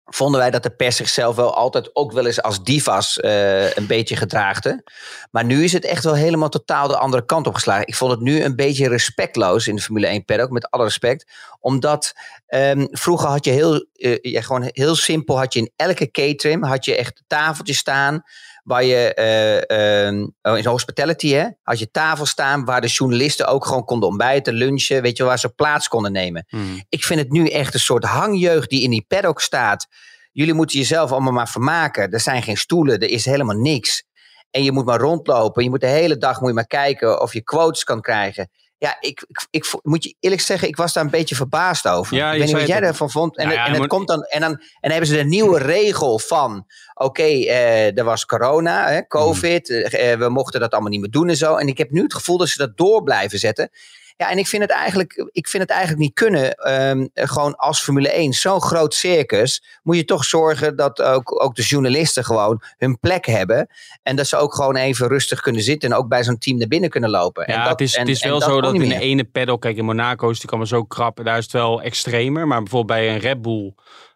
vonden 0.05 0.39
wij 0.39 0.51
dat 0.51 0.63
de 0.63 0.69
pers 0.69 0.95
zichzelf 0.95 1.35
wel 1.35 1.55
altijd 1.55 1.95
ook 1.95 2.11
wel 2.11 2.25
eens 2.25 2.41
als 2.41 2.63
divas 2.63 3.19
eh, 3.19 3.75
een 3.75 3.87
beetje 3.87 4.15
gedraagde. 4.15 4.83
Maar 5.31 5.45
nu 5.45 5.63
is 5.63 5.73
het 5.73 5.85
echt 5.85 6.03
wel 6.03 6.15
helemaal 6.15 6.49
totaal 6.49 6.87
de 6.87 6.97
andere 6.97 7.25
kant 7.25 7.47
op 7.47 7.53
geslagen. 7.53 7.87
Ik 7.87 7.95
vond 7.95 8.11
het 8.11 8.19
nu 8.19 8.43
een 8.43 8.55
beetje 8.55 8.87
respectloos 8.87 9.67
in 9.67 9.75
de 9.75 9.81
Formule 9.81 10.07
1 10.07 10.25
paddock, 10.25 10.49
met 10.49 10.69
alle 10.69 10.83
respect. 10.83 11.31
Omdat 11.59 12.13
ehm, 12.47 12.85
vroeger 12.91 13.29
had 13.29 13.45
je 13.45 13.51
heel, 13.51 13.85
ja, 14.21 14.41
gewoon 14.41 14.69
heel 14.71 14.95
simpel, 14.95 15.37
had 15.37 15.53
je 15.53 15.59
in 15.59 15.71
elke 15.75 16.11
catering 16.11 16.65
had 16.65 16.85
je 16.85 16.95
echt 16.95 17.23
tafeltjes 17.27 17.77
staan 17.77 18.23
waar 18.65 18.83
je 18.83 19.13
eh, 19.13 20.07
ehm, 20.07 20.27
oh, 20.41 20.57
in 20.57 20.65
hospitality 20.65 21.31
hè, 21.31 21.47
had 21.63 21.79
je 21.79 21.91
tafel 21.91 22.25
staan 22.25 22.65
waar 22.65 22.81
de 22.81 22.87
journalisten 22.87 23.47
ook 23.47 23.65
gewoon 23.65 23.85
konden 23.85 24.09
ontbijten, 24.09 24.53
lunchen, 24.53 25.01
weet 25.01 25.17
je, 25.17 25.23
waar 25.23 25.39
ze 25.39 25.49
plaats 25.49 25.87
konden 25.87 26.11
nemen. 26.11 26.45
Hmm. 26.47 26.83
Ik 26.89 27.03
vind 27.03 27.19
het 27.19 27.31
nu 27.31 27.47
echt 27.47 27.73
een 27.73 27.79
soort 27.79 28.03
hangjeugd 28.03 28.69
die 28.69 28.81
in 28.81 28.89
die 28.89 29.05
paddock 29.07 29.41
staat. 29.41 29.87
Jullie 30.31 30.53
moeten 30.53 30.79
jezelf 30.79 31.11
allemaal 31.11 31.33
maar 31.33 31.49
vermaken. 31.49 32.11
Er 32.11 32.19
zijn 32.19 32.43
geen 32.43 32.57
stoelen, 32.57 32.99
er 32.99 33.09
is 33.09 33.25
helemaal 33.25 33.57
niks. 33.57 34.03
En 34.51 34.63
je 34.63 34.71
moet 34.71 34.85
maar 34.85 34.99
rondlopen. 34.99 35.63
Je 35.63 35.69
moet 35.69 35.81
de 35.81 35.87
hele 35.87 36.17
dag 36.17 36.39
moet 36.39 36.49
je 36.49 36.55
maar 36.55 36.67
kijken 36.67 37.21
of 37.21 37.33
je 37.33 37.43
quotes 37.43 37.83
kan 37.83 38.01
krijgen. 38.01 38.49
Ja, 38.77 38.97
ik, 38.99 39.25
ik, 39.27 39.47
ik 39.49 39.73
moet 39.81 40.03
je 40.03 40.15
eerlijk 40.19 40.41
zeggen, 40.41 40.67
ik 40.67 40.75
was 40.75 40.93
daar 40.93 41.03
een 41.03 41.09
beetje 41.09 41.35
verbaasd 41.35 41.87
over. 41.87 42.15
Ja, 42.17 42.31
ik 42.31 42.37
weet 42.37 42.47
niet 42.47 42.57
wat 42.57 42.67
jij 42.67 42.81
ervan 42.81 43.09
vond. 43.11 43.37
En, 43.37 43.43
Nou 43.45 43.57
ja, 43.57 43.65
en 43.65 43.71
het 43.71 43.79
moet- 43.79 43.89
komt 43.89 44.07
dan, 44.07 44.23
en 44.23 44.41
dan, 44.41 44.51
en 44.51 44.59
dan 44.81 44.91
hebben 44.91 45.09
ze 45.09 45.15
de 45.15 45.23
nieuwe 45.23 45.59
regel 45.59 46.19
van, 46.19 46.65
oké, 46.93 47.23
eh, 47.23 47.97
er 47.97 48.03
was 48.03 48.25
corona, 48.25 48.87
hè, 48.89 49.07
COVID, 49.07 49.69
eh, 49.69 50.11
eh, 50.11 50.19
we 50.19 50.29
mochten 50.29 50.59
dat 50.59 50.71
allemaal 50.71 50.89
niet 50.91 50.99
meer 51.01 51.09
doen 51.11 51.29
en 51.29 51.37
zo. 51.37 51.55
En 51.55 51.67
ik 51.67 51.77
heb 51.77 51.89
nu 51.91 52.01
het 52.01 52.13
gevoel 52.13 52.37
dat 52.37 52.47
ze 52.47 52.57
dat 52.57 52.77
door 52.77 53.03
blijven 53.03 53.39
zetten. 53.39 53.69
Ja, 54.17 54.29
en 54.29 54.37
ik 54.37 54.47
vind 54.47 54.61
het 54.61 54.71
eigenlijk, 54.71 55.29
ik 55.31 55.47
vind 55.47 55.63
het 55.63 55.71
eigenlijk 55.71 56.01
niet 56.01 56.13
kunnen. 56.13 56.53
ehm, 56.55 57.05
gewoon 57.13 57.55
als 57.55 57.81
Formule 57.83 58.09
1, 58.17 58.33
zo'n 58.33 58.61
groot 58.61 58.93
circus, 58.93 59.63
moet 59.83 59.95
je 59.95 60.05
toch 60.05 60.25
zorgen 60.25 60.75
dat 60.75 61.01
ook, 61.01 61.43
ook 61.43 61.55
de 61.55 61.61
journalisten 61.61 62.23
gewoon 62.25 62.61
hun 62.77 62.99
plek 62.99 63.25
hebben. 63.25 63.67
En 64.03 64.15
dat 64.15 64.27
ze 64.27 64.37
ook 64.37 64.53
gewoon 64.55 64.75
even 64.75 65.07
rustig 65.07 65.39
kunnen 65.41 65.61
zitten 65.61 65.91
en 65.91 65.97
ook 65.97 66.07
bij 66.07 66.23
zo'n 66.23 66.37
team 66.37 66.57
naar 66.57 66.67
binnen 66.67 66.89
kunnen 66.89 67.09
lopen. 67.09 67.45
en 67.45 67.53
Ja, 67.53 67.59
dat, 67.61 67.69
het 67.71 67.81
is, 67.81 67.93
en- 67.95 67.99
het 67.99 68.09
is 68.09 68.23
wel 68.23 68.41
zo 68.41 68.61
dat 68.61 68.73
in 68.73 68.79
de 68.79 68.99
ene 68.99 69.23
paddock, 69.23 69.61
kijk 69.61 69.77
in 69.77 69.85
Monaco 69.85 70.29
is 70.29 70.37
het 70.41 70.47
allemaal 70.49 70.67
zo 70.67 70.83
krap, 70.83 71.19
daar 71.23 71.37
is 71.37 71.43
het 71.43 71.53
wel 71.53 71.81
extremer. 71.81 72.47
Maar 72.47 72.59
bijvoorbeeld 72.61 72.99
bij 72.99 73.09
een 73.13 73.19
Red 73.19 73.41
Bull, 73.41 73.73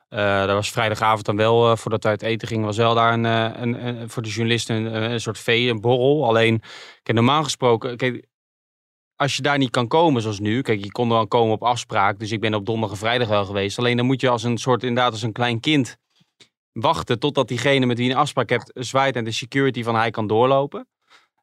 eh 0.10 0.18
daar 0.20 0.54
was 0.54 0.72
vrijdagavond 0.72 1.26
dan 1.26 1.36
wel, 1.36 1.72
eh, 1.72 1.78
voordat 1.78 2.04
we 2.04 2.10
uit 2.10 2.22
eten 2.22 2.48
gingen, 2.48 2.66
was 2.66 2.78
wel 2.78 2.94
daar 2.96 3.14
een, 3.14 3.26
eh, 3.26 3.62
een, 3.62 3.86
een- 3.88 4.10
voor 4.10 4.22
de 4.24 4.30
journalisten 4.30 4.76
een, 4.76 5.12
een 5.12 5.22
soort 5.22 5.40
vee, 5.40 5.70
een 5.70 5.82
borrel. 5.82 6.26
Alleen, 6.28 6.62
kijk, 7.04 7.18
normaal 7.18 7.44
gesproken, 7.44 7.98
kijk, 7.98 8.28
als 9.20 9.36
je 9.36 9.42
daar 9.42 9.58
niet 9.58 9.70
kan 9.70 9.88
komen 9.88 10.22
zoals 10.22 10.40
nu, 10.40 10.62
kijk, 10.62 10.84
je 10.84 10.92
kon 10.92 11.10
er 11.10 11.16
dan 11.16 11.28
komen 11.28 11.54
op 11.54 11.64
afspraak, 11.64 12.20
dus 12.20 12.32
ik 12.32 12.40
ben 12.40 12.54
op 12.54 12.66
donderdag 12.66 12.92
en 12.92 12.98
vrijdag 12.98 13.28
wel 13.28 13.46
geweest. 13.46 13.80
Alleen 13.80 13.98
dan 13.98 14.06
moet 14.06 14.22
je 14.22 14.30
als 14.30 14.44
een 14.44 14.58
soort, 14.58 14.84
inderdaad 14.84 15.12
als 15.12 15.22
een 15.22 15.32
klein 15.32 15.60
kind 15.60 15.98
wachten 16.72 17.20
totdat 17.20 17.48
diegene 17.48 17.86
met 17.86 17.98
wie 17.98 18.08
je 18.08 18.14
een 18.14 18.18
afspraak 18.18 18.50
hebt 18.50 18.72
zwaait 18.74 19.16
en 19.16 19.24
de 19.24 19.32
security 19.32 19.84
van 19.84 19.96
hij 19.96 20.12
kan 20.12 20.28
doorlopen. 20.28 20.88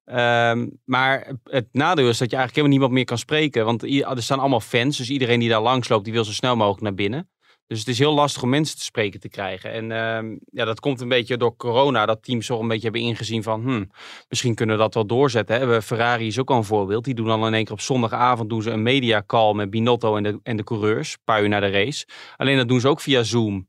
Ehm, 0.04 0.68
maar 0.84 1.32
het 1.44 1.68
nadeel 1.72 2.08
is 2.08 2.18
dat 2.18 2.30
je 2.30 2.36
eigenlijk 2.36 2.54
helemaal 2.56 2.68
niemand 2.68 2.92
meer 2.92 3.04
kan 3.04 3.18
spreken. 3.18 3.64
Want 3.64 3.82
er 3.82 4.22
staan 4.22 4.38
allemaal 4.38 4.60
fans. 4.60 4.96
Dus 4.96 5.10
iedereen 5.10 5.40
die 5.40 5.48
daar 5.48 5.62
langs 5.62 5.88
loopt, 5.88 6.04
die 6.04 6.12
wil 6.12 6.24
zo 6.24 6.32
snel 6.32 6.56
mogelijk 6.56 6.82
naar 6.82 6.94
binnen. 6.94 7.30
Dus 7.66 7.78
het 7.78 7.88
is 7.88 7.98
heel 7.98 8.14
lastig 8.14 8.42
om 8.42 8.48
mensen 8.48 8.76
te 8.76 8.84
spreken 8.84 9.20
te 9.20 9.28
krijgen. 9.28 9.72
En 9.72 9.92
ehm, 9.92 10.36
ja, 10.50 10.64
dat 10.64 10.80
komt 10.80 11.00
een 11.00 11.08
beetje 11.08 11.36
door 11.36 11.56
corona. 11.56 12.06
Dat 12.06 12.22
teams 12.22 12.46
toch 12.46 12.60
een 12.60 12.68
beetje 12.68 12.82
hebben 12.82 13.00
ingezien 13.00 13.42
van... 13.42 13.62
Hmm, 13.62 13.90
misschien 14.28 14.54
kunnen 14.54 14.76
we 14.76 14.82
dat 14.82 14.94
wel 14.94 15.06
doorzetten. 15.06 15.56
Hè? 15.56 15.82
Ferrari 15.82 16.26
is 16.26 16.38
ook 16.38 16.50
al 16.50 16.56
een 16.56 16.64
voorbeeld. 16.64 17.04
Die 17.04 17.14
doen 17.14 17.26
dan 17.26 17.46
in 17.46 17.54
één 17.54 17.64
keer 17.64 17.72
op 17.72 17.80
zondagavond 17.80 18.48
doen 18.48 18.62
ze 18.62 18.70
een 18.70 18.82
media 18.82 19.22
call 19.26 19.54
met 19.54 19.70
Binotto 19.70 20.16
en 20.16 20.22
de, 20.22 20.40
en 20.42 20.56
de 20.56 20.64
coureurs. 20.64 21.12
Een 21.12 21.24
paar 21.24 21.42
uur 21.42 21.48
na 21.48 21.60
de 21.60 21.70
race. 21.70 22.06
Alleen 22.36 22.56
dat 22.56 22.68
doen 22.68 22.80
ze 22.80 22.88
ook 22.88 23.00
via 23.00 23.22
Zoom. 23.22 23.68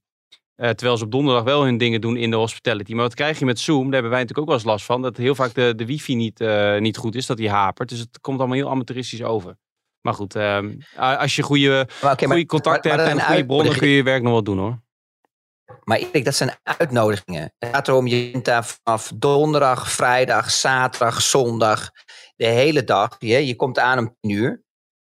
Eh, 0.55 0.69
terwijl 0.69 0.97
ze 0.97 1.03
op 1.03 1.11
donderdag 1.11 1.43
wel 1.43 1.63
hun 1.63 1.77
dingen 1.77 2.01
doen 2.01 2.17
in 2.17 2.29
de 2.29 2.35
hospitality. 2.35 2.93
Maar 2.93 3.03
wat 3.03 3.13
krijg 3.13 3.39
je 3.39 3.45
met 3.45 3.59
Zoom? 3.59 3.83
Daar 3.83 3.93
hebben 3.93 4.11
wij 4.11 4.19
natuurlijk 4.21 4.39
ook 4.39 4.45
wel 4.45 4.55
eens 4.55 4.65
last 4.65 4.85
van. 4.85 5.01
Dat 5.01 5.17
heel 5.17 5.35
vaak 5.35 5.53
de, 5.53 5.73
de 5.75 5.85
wifi 5.85 6.15
niet, 6.15 6.41
eh, 6.41 6.77
niet 6.77 6.97
goed 6.97 7.15
is, 7.15 7.25
dat 7.25 7.37
die 7.37 7.49
hapert. 7.49 7.89
Dus 7.89 7.99
het 7.99 8.19
komt 8.21 8.39
allemaal 8.39 8.57
heel 8.57 8.69
amateuristisch 8.69 9.23
over. 9.23 9.57
Maar 10.07 10.15
goed, 10.15 10.35
ehm, 10.35 10.75
als 10.95 11.35
je 11.35 11.41
goede, 11.41 11.87
maar- 12.01 12.17
goede 12.17 12.45
contacten 12.45 12.89
maar- 12.89 12.99
maar 12.99 13.07
hebt 13.07 13.19
en 13.19 13.25
goede 13.27 13.45
bronnen, 13.45 13.77
kun 13.77 13.87
je 13.87 13.95
je 13.95 14.03
werk 14.03 14.21
nog 14.21 14.31
wel 14.31 14.43
doen 14.43 14.57
hoor. 14.57 14.81
Maar 15.83 15.97
Erik, 15.97 16.25
dat 16.25 16.35
zijn 16.35 16.51
uitnodigingen. 16.63 17.53
Het 17.57 17.69
gaat 17.75 17.87
erom, 17.87 18.07
je 18.07 18.31
bent 18.31 18.45
daar 18.45 18.65
vanaf 18.65 19.11
donderdag, 19.15 19.91
vrijdag, 19.91 20.51
zaterdag, 20.51 21.21
zondag, 21.21 21.91
de 22.35 22.45
hele 22.45 22.83
dag. 22.83 23.15
Je, 23.19 23.47
je 23.47 23.55
komt 23.55 23.79
aan 23.79 23.99
om 23.99 24.15
tien 24.19 24.31
uur. 24.31 24.63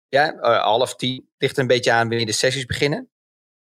Ja, 0.08 0.32
eh, 0.32 0.62
half 0.62 0.96
tien, 0.96 1.30
ligt 1.36 1.58
een 1.58 1.66
beetje 1.66 1.92
aan 1.92 2.08
wanneer 2.08 2.26
de 2.26 2.32
sessies 2.32 2.66
beginnen. 2.66 3.10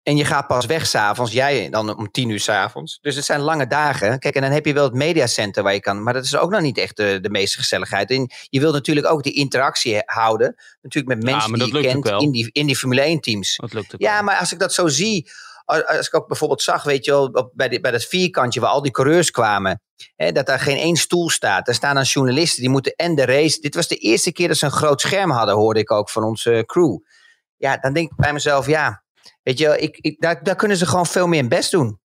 En 0.10 0.18
je 0.18 0.26
gaat 0.26 0.48
pas 0.48 0.66
weg 0.66 0.88
s'avonds, 0.88 1.32
jij 1.32 1.70
dan 1.70 1.98
om 1.98 2.12
tien 2.12 2.30
uur 2.30 2.40
s'avonds. 2.40 2.98
Dus 3.02 3.16
het 3.16 3.26
zijn 3.26 3.40
lange 3.40 3.68
dagen. 3.68 4.20
Kijk, 4.20 4.36
en 4.36 4.42
dan 4.42 4.52
heb 4.52 4.66
je 4.66 4.74
wel 4.74 4.84
het 4.84 4.94
mediacenter 4.94 5.64
waar 5.64 5.74
je 5.74 5.80
kan. 5.80 6.04
Maar 6.04 6.14
dat 6.14 6.24
is 6.24 6.38
ook 6.38 6.50
nog 6.52 6.62
niet 6.62 6.78
echt 6.78 6.98
de, 6.98 7.20
de 7.22 7.30
meeste 7.30 7.58
gezelligheid. 7.58 8.10
En 8.12 8.32
je 8.50 8.60
wilt 8.60 8.74
natuurlijk 8.74 9.08
ook 9.08 9.24
die 9.24 9.34
interactie 9.34 10.02
houden. 10.06 10.56
Natuurlijk 10.82 11.16
met 11.16 11.24
mensen 11.32 11.54
die 11.54 11.76
je 11.76 11.82
kent 11.82 12.08
in 12.22 12.32
die, 12.32 12.50
in 12.52 12.66
die 12.66 12.76
Formule 12.76 13.02
1 13.02 13.20
teams. 13.20 13.56
Dat 13.56 13.74
lukt 13.74 13.94
ook 13.96 14.02
Ja, 14.02 14.14
wel. 14.14 14.24
maar 14.24 14.38
als 14.38 14.52
ik 14.54 14.60
dat 14.60 14.74
zo 14.74 14.88
zie, 14.88 15.30
als, 15.66 16.08
ik 16.08 16.16
ook 16.16 16.28
bijvoorbeeld 16.28 16.62
zag, 16.62 16.84
weet 16.84 17.06
je 17.06 17.12
wel, 17.12 17.52
bij, 17.54 17.70
die- 17.70 17.80
bij 17.80 17.92
dat 17.92 18.04
vierkantje 18.06 18.60
waar 18.60 18.70
al 18.70 18.82
die 18.82 18.92
coureurs 18.92 19.32
kwamen, 19.32 19.82
hè, 20.16 20.32
dat 20.32 20.46
daar 20.46 20.60
geen 20.60 20.78
één 20.78 20.96
stoel 20.96 21.30
staat. 21.30 21.66
Daar 21.66 21.76
staan 21.76 21.96
dan 21.96 22.04
journalisten, 22.04 22.62
die 22.62 22.70
moeten 22.72 22.94
en 22.96 23.16
de 23.16 23.26
race. 23.26 23.60
Dit 23.62 23.76
was 23.76 23.88
de 23.88 23.96
eerste 23.96 24.32
keer 24.32 24.48
dat 24.48 24.58
ze 24.58 24.66
een 24.66 24.72
groot 24.72 25.02
scherm 25.02 25.32
hadden, 25.32 25.56
hoorde 25.56 25.80
ik 25.80 25.92
ook 25.92 26.10
van 26.10 26.24
onze 26.24 26.64
crew. 26.66 26.98
Ja, 27.58 27.78
dan 27.78 27.94
denk 27.94 28.12
ik 28.12 28.18
bij 28.18 28.34
mezelf, 28.34 28.68
ja, 28.68 29.04
weet 29.50 29.60
je 29.60 29.78
ik, 29.78 29.98
ik, 30.02 30.22
daar, 30.22 30.44
daar 30.44 30.56
kunnen 30.56 30.78
ze 30.78 30.86
gewoon 30.86 31.06
veel 31.06 31.28
meer 31.28 31.40
hun 31.40 31.50
best 31.50 31.72
doen. 31.72 32.00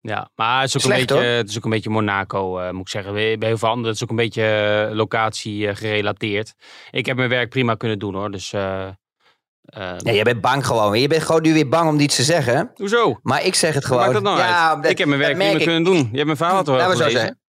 Ja, 0.00 0.30
maar 0.34 0.60
het 0.60 0.68
is 0.68 0.76
ook, 0.76 0.82
Slecht, 0.82 1.00
een, 1.00 1.06
beetje, 1.06 1.28
hoor. 1.28 1.36
het 1.36 1.48
is 1.48 1.56
ook 1.56 1.64
een 1.64 1.70
beetje 1.70 1.90
Monaco, 1.90 2.58
eh, 2.58 2.70
moet 2.70 2.80
ik 2.80 2.88
zeggen. 2.88 3.12
Bij 3.12 3.36
heel 3.38 3.58
veel 3.58 3.68
anderen 3.68 3.86
het 3.86 3.96
is 3.96 4.02
ook 4.02 4.10
een 4.10 4.16
beetje 4.24 4.42
eh, 4.88 4.94
locatie 4.96 5.68
eh, 5.68 5.76
gerelateerd. 5.76 6.54
Ik 6.90 7.06
heb 7.06 7.16
mijn 7.16 7.28
werk 7.28 7.48
prima 7.48 7.74
kunnen 7.74 7.98
doen 7.98 8.14
hoor. 8.14 8.30
Dus, 8.30 8.50
Ja, 8.50 8.96
je 10.02 10.22
bent 10.22 10.40
bang 10.40 10.66
gewoon. 10.66 11.00
Je 11.00 11.08
bent 11.08 11.22
gewoon 11.22 11.42
nu 11.42 11.52
weer 11.52 11.68
bang 11.68 11.88
om 11.88 12.00
iets 12.00 12.16
te 12.16 12.22
zeggen. 12.22 12.70
Hoezo? 12.74 13.18
Maar 13.22 13.44
ik 13.44 13.54
zeg 13.54 13.74
het 13.74 13.84
gewoon. 13.84 14.00
maakt 14.00 14.12
dat 14.12 14.22
nou 14.22 14.38
ja, 14.38 14.74
uit? 14.74 14.90
ik 14.90 14.98
heb 14.98 15.08
mijn 15.08 15.20
werk 15.20 15.36
prima 15.36 15.50
ik. 15.50 15.62
kunnen 15.62 15.84
doen. 15.84 15.96
Je 15.96 16.16
hebt 16.16 16.24
mijn 16.24 16.36
verhaal 16.36 16.64
toch 16.64 16.76
wel 16.76 16.90
gelezen? 16.90 17.40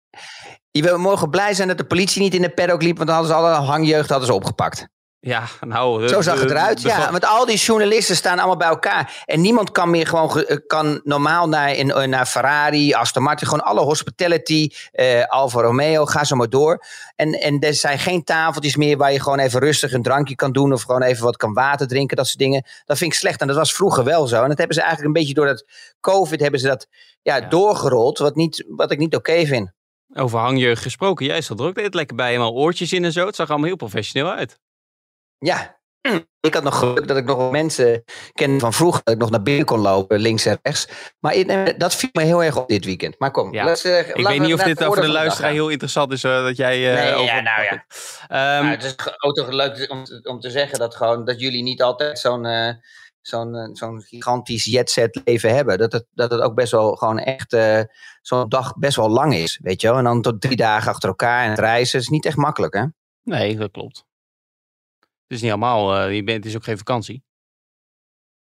Je 0.71 0.81
wil 0.81 0.97
morgen 0.97 1.29
blij 1.29 1.53
zijn 1.53 1.67
dat 1.67 1.77
de 1.77 1.85
politie 1.85 2.21
niet 2.21 2.33
in 2.33 2.41
de 2.41 2.49
paddock 2.49 2.81
liep, 2.81 2.95
want 2.97 3.09
dan 3.09 3.17
hadden 3.17 3.35
ze 3.35 3.41
alle 3.41 3.65
hangjeugd 3.65 4.09
hadden 4.09 4.27
ze 4.27 4.33
opgepakt. 4.33 4.87
Ja, 5.23 5.43
nou... 5.67 6.07
Zo 6.07 6.21
zag 6.21 6.39
het 6.39 6.49
eruit, 6.49 6.81
ja. 6.81 7.11
Want 7.11 7.25
al 7.25 7.45
die 7.45 7.57
journalisten 7.57 8.15
staan 8.15 8.37
allemaal 8.37 8.57
bij 8.57 8.67
elkaar. 8.67 9.23
En 9.25 9.41
niemand 9.41 9.71
kan 9.71 9.89
meer 9.89 10.07
gewoon, 10.07 10.31
ge- 10.31 10.45
eh, 10.45 10.57
kan 10.67 11.01
normaal 11.03 11.47
naar, 11.49 11.73
in, 11.73 11.91
eh, 11.91 12.07
naar 12.07 12.25
Ferrari, 12.25 12.93
Aston 12.93 13.23
Martin, 13.23 13.47
gewoon 13.47 13.63
alle 13.63 13.81
hospitality, 13.81 14.69
eh 14.91 15.25
Alfa 15.25 15.61
Romeo, 15.61 16.05
ga 16.05 16.23
zo 16.23 16.35
maar 16.35 16.49
door. 16.49 16.85
En, 17.15 17.33
en 17.33 17.59
er 17.59 17.73
zijn 17.73 17.99
geen 17.99 18.23
tafeltjes 18.23 18.75
meer 18.75 18.97
waar 18.97 19.11
je 19.13 19.19
gewoon 19.19 19.39
even 19.39 19.59
rustig 19.59 19.93
een 19.93 20.01
drankje 20.03 20.35
kan 20.35 20.51
doen 20.51 20.73
of 20.73 20.81
gewoon 20.81 21.01
even 21.01 21.23
wat 21.23 21.37
kan 21.37 21.53
water 21.53 21.87
drinken, 21.87 22.17
dat 22.17 22.27
soort 22.27 22.39
dingen. 22.39 22.65
Dat 22.85 22.97
vind 22.97 23.13
ik 23.13 23.19
slecht 23.19 23.41
en 23.41 23.47
dat 23.47 23.55
was 23.55 23.73
vroeger 23.73 24.03
wel 24.03 24.27
zo. 24.27 24.41
En 24.43 24.49
dat 24.49 24.57
hebben 24.57 24.75
ze 24.75 24.81
eigenlijk 24.81 25.15
een 25.15 25.21
beetje 25.21 25.33
door 25.35 25.45
dat 25.45 25.65
COVID 25.99 26.39
hebben 26.39 26.59
ze 26.59 26.67
dat 26.67 26.87
ja, 27.21 27.35
Ja. 27.35 27.47
doorgerold, 27.47 28.17
wat, 28.17 28.35
niet, 28.35 28.63
wat 28.67 28.91
ik 28.91 28.97
niet 28.97 29.15
oké 29.15 29.45
vind. 29.45 29.71
Over 30.13 30.39
hangjeugd 30.39 30.81
gesproken. 30.81 31.25
Jij 31.25 31.41
zat 31.41 31.59
er 31.59 31.65
ook 31.65 31.93
lekker 31.93 32.15
bij. 32.15 32.27
Helemaal 32.27 32.53
oortjes 32.53 32.93
in 32.93 33.05
en 33.05 33.11
zo. 33.11 33.25
Het 33.25 33.35
zag 33.35 33.49
allemaal 33.49 33.67
heel 33.67 33.75
professioneel 33.75 34.31
uit. 34.31 34.59
Ja, 35.45 35.79
ik 36.39 36.53
had 36.53 36.63
nog 36.63 36.77
geluk 36.79 37.07
dat 37.07 37.17
ik 37.17 37.25
nog 37.25 37.51
mensen 37.51 38.03
kende 38.33 38.59
van 38.59 38.73
vroeger. 38.73 39.01
Dat 39.03 39.13
ik 39.13 39.19
nog 39.19 39.29
naar 39.29 39.41
binnen 39.41 39.65
kon 39.65 39.79
lopen, 39.79 40.19
links 40.19 40.45
en 40.45 40.59
rechts. 40.61 40.87
Maar 41.19 41.33
ik- 41.35 41.79
dat 41.79 41.95
viel 41.95 42.09
me 42.13 42.23
heel 42.23 42.43
erg 42.43 42.57
op 42.57 42.67
dit 42.67 42.85
weekend. 42.85 43.19
Maar 43.19 43.31
kom, 43.31 43.53
Ja. 43.53 43.63
Ik 43.63 43.83
weet 43.83 44.27
we 44.27 44.33
niet 44.33 44.53
of 44.53 44.63
dit 44.63 44.83
over 44.83 45.01
de 45.01 45.07
luisteraar 45.07 45.51
heel 45.51 45.69
interessant 45.69 46.11
is. 46.11 46.23
eh, 46.23 46.43
dat 46.43 46.57
jij... 46.57 46.93
eh, 46.95 47.03
Nee, 47.03 47.13
over... 47.13 47.25
ja, 47.35 47.39
nou 47.41 47.63
ja. 47.63 47.85
Ehm, 48.27 48.63
Maar 48.63 48.71
het 48.71 48.83
is 48.83 48.95
ook 49.17 49.35
toch 49.35 49.49
leuk 49.49 49.85
om 49.91 50.03
te, 50.03 50.19
om 50.23 50.39
te 50.39 50.49
zeggen 50.49 50.79
dat, 50.79 50.95
gewoon, 50.95 51.25
dat 51.25 51.39
jullie 51.39 51.63
niet 51.63 51.81
altijd 51.81 52.19
zo'n 52.19 52.45
eh, 52.45 52.73
zo'n 53.21 53.55
eh, 53.55 53.69
zo'n 53.73 54.01
gigantisch 54.01 54.65
jetset 54.65 55.21
leven 55.23 55.55
hebben. 55.55 55.77
Dat 55.77 55.91
het, 55.91 56.05
dat 56.11 56.31
het 56.31 56.41
ook 56.41 56.55
best 56.55 56.71
wel 56.71 56.95
gewoon 56.95 57.19
echt 57.19 57.53
eh, 57.53 57.79
zo'n 58.21 58.49
dag 58.49 58.75
best 58.77 58.95
wel 58.95 59.09
lang 59.09 59.33
is. 59.35 59.59
Weet 59.63 59.81
je 59.81 59.87
wel? 59.87 59.97
En 59.97 60.03
dan 60.03 60.21
tot 60.21 60.41
drie 60.41 60.55
dagen 60.55 60.91
achter 60.91 61.09
elkaar 61.09 61.43
en 61.43 61.49
het 61.49 61.59
reizen. 61.59 61.99
is 61.99 62.07
niet 62.07 62.25
echt 62.25 62.37
makkelijk, 62.37 62.73
hè? 62.73 62.83
Nee, 63.23 63.57
dat 63.57 63.71
klopt. 63.71 64.05
Het 65.31 65.39
is 65.39 65.45
niet 65.45 65.55
allemaal... 65.55 65.95
eh, 65.97 66.15
je 66.15 66.23
bent, 66.23 66.37
het 66.37 66.45
is 66.45 66.55
ook 66.55 66.63
geen 66.63 66.77
vakantie. 66.77 67.23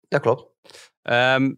Dat 0.08 0.22
klopt. 0.22 0.46
Ehm, 1.02 1.54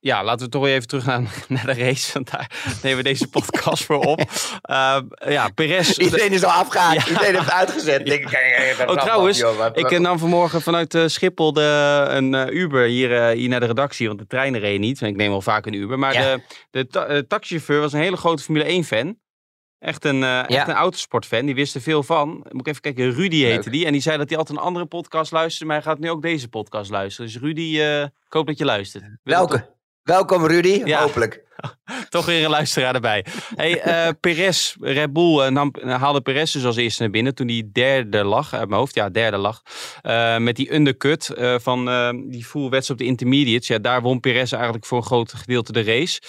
ja, 0.00 0.24
laten 0.24 0.44
we 0.46 0.52
toch 0.52 0.62
weer 0.62 0.74
even 0.74 0.88
terug 0.88 1.06
naar, 1.06 1.20
naar 1.48 1.66
de 1.66 1.72
race. 1.74 2.12
Want 2.12 2.30
daar 2.30 2.78
nemen 2.82 2.96
we 2.98 3.02
deze 3.02 3.28
podcast 3.28 3.84
voor 3.84 3.98
op. 4.04 4.20
Ehm, 4.62 5.06
ja, 5.28 5.48
Perez... 5.48 5.96
Iedereen 5.98 6.32
is 6.32 6.44
al 6.44 6.50
afgehaakt. 6.50 7.02
Ja. 7.04 7.08
Iedereen 7.12 7.34
heeft 7.34 7.50
uitgezet. 7.50 8.06
Denk 8.06 8.30
ik, 8.30 8.88
Oh, 8.88 8.96
trouwens, 8.96 9.38
joh, 9.38 9.66
Ik 9.72 9.90
eh, 9.90 9.98
nam 9.98 10.18
vanmorgen 10.18 10.60
vanuit 10.62 10.94
eh, 10.94 11.06
Schiphol 11.06 11.52
de, 11.52 12.04
een 12.08 12.56
Uber 12.56 12.86
hier, 12.86 13.26
hier 13.26 13.48
naar 13.48 13.60
de 13.60 13.66
redactie, 13.66 14.06
want 14.06 14.18
de 14.18 14.26
treinen 14.26 14.60
reden 14.60 14.80
niet. 14.80 15.00
Ik 15.00 15.16
neem 15.16 15.30
wel 15.30 15.42
vaak 15.42 15.66
een 15.66 15.72
Uber. 15.72 15.98
Maar 15.98 16.12
Ja. 16.12 16.36
de, 16.36 16.42
de 16.70 16.86
ta- 16.86 17.22
taxichauffeur 17.28 17.80
was 17.80 17.92
een 17.92 18.00
hele 18.00 18.16
grote 18.16 18.42
Formule 18.42 18.82
1-fan. 18.84 19.18
Echt 19.78 20.04
een, 20.04 20.22
eh, 20.22 20.50
echt 20.50 20.68
een 20.68 20.74
autosportfan, 20.74 21.46
die 21.46 21.54
wist 21.54 21.74
er 21.74 21.80
veel 21.80 22.02
van. 22.02 22.28
Moet 22.28 22.60
ik 22.60 22.66
even 22.66 22.80
kijken, 22.80 23.10
Rudy 23.10 23.36
heette 23.36 23.62
Leuk. 23.62 23.72
die. 23.72 23.86
En 23.86 23.92
die 23.92 24.00
zei 24.00 24.16
dat 24.18 24.28
hij 24.28 24.38
altijd 24.38 24.58
een 24.58 24.64
andere 24.64 24.86
podcast 24.86 25.32
luisterde, 25.32 25.66
maar 25.72 25.82
hij 25.82 25.92
gaat 25.92 25.98
nu 25.98 26.10
ook 26.10 26.22
deze 26.22 26.48
podcast 26.48 26.90
luisteren. 26.90 27.30
Dus 27.30 27.40
Rudy, 27.40 27.80
eh, 27.80 28.02
ik 28.02 28.10
hoop 28.28 28.46
dat 28.46 28.58
je 28.58 28.64
luistert. 28.64 29.02
Wil 29.02 29.18
Welke? 29.22 29.74
Welkom 30.06 30.46
Rudy, 30.46 30.82
Ja. 30.84 31.00
hopelijk. 31.00 31.44
Toch 32.08 32.26
weer 32.26 32.44
een 32.44 32.50
luisteraar 32.50 32.94
erbij. 32.94 33.24
Hey, 33.54 33.80
eh 33.80 34.12
Perez, 34.20 34.74
Red 34.80 35.12
Bull 35.12 35.40
eh, 35.40 35.50
nam, 35.50 35.72
haalde 35.82 36.20
Perez 36.20 36.52
dus 36.52 36.64
als 36.64 36.76
eerste 36.76 37.02
naar 37.02 37.10
binnen 37.10 37.34
toen 37.34 37.48
hij 37.48 37.68
derde 37.72 38.24
lag, 38.24 38.54
uit 38.54 38.68
mijn 38.68 38.80
hoofd, 38.80 38.94
ja, 38.94 39.08
derde 39.10 39.36
lag. 39.36 39.62
Eh, 40.02 40.36
met 40.38 40.56
die 40.56 40.74
undercut 40.74 41.28
eh, 41.30 41.54
van 41.58 41.88
eh, 41.88 42.10
die 42.26 42.44
full 42.44 42.60
wedstrijd 42.68 42.90
op 42.90 42.98
de 42.98 43.04
intermediates. 43.04 43.68
Ja, 43.68 43.78
daar 43.78 44.02
won 44.02 44.20
Perez 44.20 44.52
eigenlijk 44.52 44.84
voor 44.86 44.98
een 44.98 45.04
groot 45.04 45.32
gedeelte 45.32 45.72
de 45.72 45.82
race. 45.82 46.20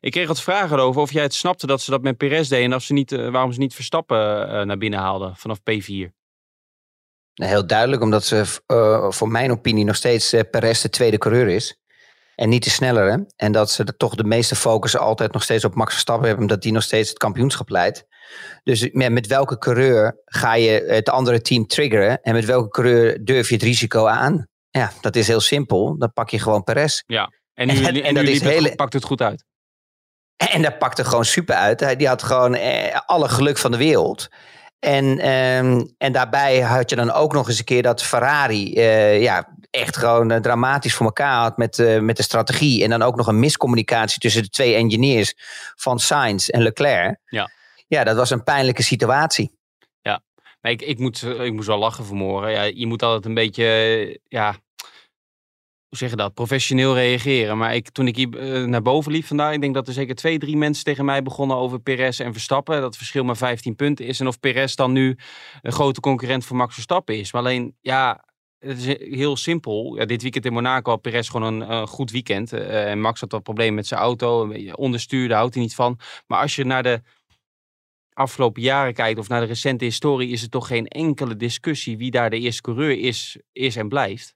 Ik 0.00 0.12
kreeg 0.12 0.26
wat 0.28 0.40
vragen 0.42 0.78
over 0.78 1.00
of 1.00 1.12
jij 1.12 1.22
het 1.22 1.34
snapte 1.34 1.66
dat 1.66 1.80
ze 1.80 1.90
dat 1.90 2.02
met 2.02 2.16
Perez 2.16 2.48
deden 2.48 2.64
en 2.64 2.74
of 2.74 2.82
ze 2.82 2.92
niet, 2.92 3.12
eh, 3.12 3.28
waarom 3.28 3.52
ze 3.52 3.58
niet 3.58 3.74
Verstappen 3.74 4.48
eh, 4.48 4.62
naar 4.64 4.78
binnen 4.78 4.98
haalden 5.00 5.36
vanaf 5.36 5.58
P4. 5.58 6.12
Nou, 7.34 7.50
heel 7.50 7.66
duidelijk, 7.66 8.02
omdat 8.02 8.24
ze 8.24 8.60
eh, 8.66 9.10
voor 9.10 9.28
mijn 9.28 9.50
opinie 9.50 9.84
nog 9.84 9.96
steeds 9.96 10.32
eh, 10.32 10.40
Perez 10.50 10.80
de 10.80 10.90
tweede 10.90 11.18
coureur 11.18 11.48
is. 11.48 11.78
En 12.36 12.48
niet 12.48 12.64
de 12.64 12.70
snellere. 12.70 13.26
En 13.36 13.52
dat 13.52 13.70
ze 13.70 13.84
er 13.84 13.96
toch 13.96 14.14
de 14.14 14.24
meeste 14.24 14.54
focus 14.56 14.96
altijd 14.96 15.32
nog 15.32 15.42
steeds 15.42 15.64
op 15.64 15.74
Max 15.74 15.90
Verstappen 15.92 16.24
hebben. 16.26 16.42
Omdat 16.44 16.62
die 16.62 16.72
nog 16.72 16.82
steeds 16.82 17.08
het 17.08 17.18
kampioenschap 17.18 17.68
leidt. 17.68 18.04
Dus 18.62 18.88
met, 18.92 19.12
met 19.12 19.26
welke 19.26 19.58
coureur 19.58 20.20
ga 20.24 20.54
je 20.54 20.84
het 20.88 21.08
andere 21.08 21.40
team 21.40 21.66
triggeren? 21.66 22.20
En 22.22 22.34
met 22.34 22.44
welke 22.44 22.68
coureur 22.68 23.24
durf 23.24 23.48
je 23.48 23.54
het 23.54 23.62
risico 23.64 24.06
aan? 24.06 24.46
Ja, 24.70 24.92
dat 25.00 25.16
is 25.16 25.26
heel 25.26 25.40
simpel. 25.40 25.98
Dan 25.98 26.12
pak 26.12 26.30
je 26.30 26.38
gewoon 26.38 26.62
Perez. 26.64 27.02
En 27.54 27.66
nu, 27.66 27.74
En- 27.74 27.84
en, 27.84 28.02
en 28.02 28.14
nu 28.14 28.20
dat 28.20 28.22
is 28.22 28.30
liep 28.30 28.42
het- 28.42 28.52
hele- 28.52 28.74
pakt 28.74 28.92
het 28.92 29.04
goed 29.04 29.20
uit. 29.22 29.44
En 30.36 30.62
dat 30.62 30.78
pakte 30.78 31.04
gewoon 31.04 31.24
super 31.24 31.54
uit. 31.54 31.80
Hij- 31.80 31.96
Die 31.96 32.08
had 32.08 32.22
gewoon 32.22 32.54
eh, 32.54 33.00
alle 33.06 33.28
geluk 33.28 33.58
van 33.58 33.70
de 33.70 33.76
wereld. 33.76 34.28
En, 34.78 35.18
ehm, 35.18 35.84
en 35.98 36.12
daarbij 36.12 36.60
had 36.60 36.90
je 36.90 36.96
dan 36.96 37.10
ook 37.12 37.32
nog 37.32 37.48
eens 37.48 37.58
een 37.58 37.64
keer 37.64 37.82
dat 37.82 38.02
Ferrari 38.02 38.74
eh, 38.74 39.22
ja, 39.22 39.56
echt 39.74 39.96
gewoon 39.96 40.30
eh, 40.30 40.40
dramatisch 40.40 40.94
voor 40.94 41.06
elkaar 41.06 41.40
had 41.40 41.56
met, 41.56 41.78
eh, 41.78 42.00
met 42.00 42.16
de 42.16 42.22
strategie. 42.22 42.82
En 42.84 42.90
dan 42.90 43.02
ook 43.02 43.16
nog 43.16 43.26
een 43.26 43.38
miscommunicatie 43.38 44.20
tussen 44.20 44.42
de 44.42 44.48
twee 44.48 44.74
engineers 44.74 45.34
van 45.74 45.98
Sainz 45.98 46.48
en 46.48 46.62
Leclerc. 46.62 47.16
Ja. 47.26 47.50
Ja, 47.86 48.04
dat 48.04 48.16
was 48.16 48.30
een 48.30 48.44
pijnlijke 48.44 48.82
situatie. 48.82 49.52
Maar 50.64 50.72
ik, 50.72 50.82
ik, 50.82 50.98
moet, 50.98 51.22
ik 51.22 51.52
moest 51.52 51.66
wel 51.66 51.78
lachen 51.78 52.04
vanmorgen. 52.04 52.50
Ja, 52.50 52.62
je 52.62 52.86
moet 52.86 53.02
altijd 53.02 53.24
een 53.24 53.34
beetje, 53.34 53.64
eh, 53.64 54.16
ja, 54.28 54.50
hoe 55.88 55.98
zeg 55.98 56.10
je 56.10 56.16
dat, 56.16 56.34
professioneel 56.34 56.94
reageren. 56.94 57.58
Maar 57.58 57.74
ik, 57.74 57.90
toen 57.90 58.06
ik 58.06 58.16
hier 58.16 58.38
eh, 58.38 58.64
naar 58.64 58.82
boven 58.82 59.12
liep 59.12 59.24
vandaag, 59.24 59.52
ik 59.52 59.60
denk 59.60 59.74
dat 59.74 59.88
er 59.88 59.94
zeker 59.94 60.14
twee, 60.14 60.38
drie 60.38 60.56
mensen 60.56 60.84
tegen 60.84 61.04
mij 61.04 61.22
begonnen 61.22 61.56
over 61.56 61.80
Perez 61.80 62.20
en 62.20 62.32
Verstappen. 62.32 62.74
Dat 62.74 62.84
het 62.84 62.96
verschil 62.96 63.24
maar 63.24 63.36
15 63.36 63.74
punten 63.74 64.06
is. 64.06 64.20
En 64.20 64.26
of 64.26 64.40
Perez 64.40 64.74
dan 64.74 64.92
nu 64.92 65.18
een 65.62 65.72
grote 65.72 66.00
concurrent 66.00 66.44
voor 66.44 66.56
Max 66.56 66.74
Verstappen 66.74 67.18
is. 67.18 67.32
Maar 67.32 67.42
alleen, 67.42 67.76
ja, 67.80 68.24
het 68.64 68.78
is 68.78 68.98
heel 69.18 69.36
simpel. 69.36 69.96
Ja, 69.96 70.04
dit 70.04 70.22
weekend 70.22 70.44
in 70.44 70.52
Monaco 70.52 70.90
had 70.90 71.00
Perez 71.00 71.30
gewoon 71.30 71.52
een, 71.60 71.70
een 71.72 71.86
goed 71.86 72.10
weekend. 72.10 72.52
Eh, 72.52 72.90
en 72.90 73.00
Max 73.00 73.20
had 73.20 73.32
wat 73.32 73.42
problemen 73.42 73.74
met 73.74 73.86
zijn 73.86 74.00
auto. 74.00 74.42
Een 74.42 74.48
beetje 74.48 74.76
onderstuur, 74.76 75.28
daar 75.28 75.38
houdt 75.38 75.54
hij 75.54 75.62
niet 75.62 75.74
van. 75.74 75.98
Maar 76.26 76.40
als 76.40 76.56
je 76.56 76.64
naar 76.64 76.82
de 76.82 77.02
afgelopen 78.12 78.62
jaren 78.62 78.94
kijkt 78.94 79.18
of 79.18 79.28
naar 79.28 79.40
de 79.40 79.46
recente 79.46 79.84
historie, 79.84 80.30
is 80.32 80.42
er 80.42 80.48
toch 80.48 80.66
geen 80.66 80.86
enkele 80.88 81.36
discussie 81.36 81.96
wie 81.98 82.10
daar 82.10 82.30
de 82.30 82.38
eerste 82.38 82.62
coureur 82.62 82.98
is, 82.98 83.38
is 83.52 83.76
en 83.76 83.88
blijft. 83.88 84.34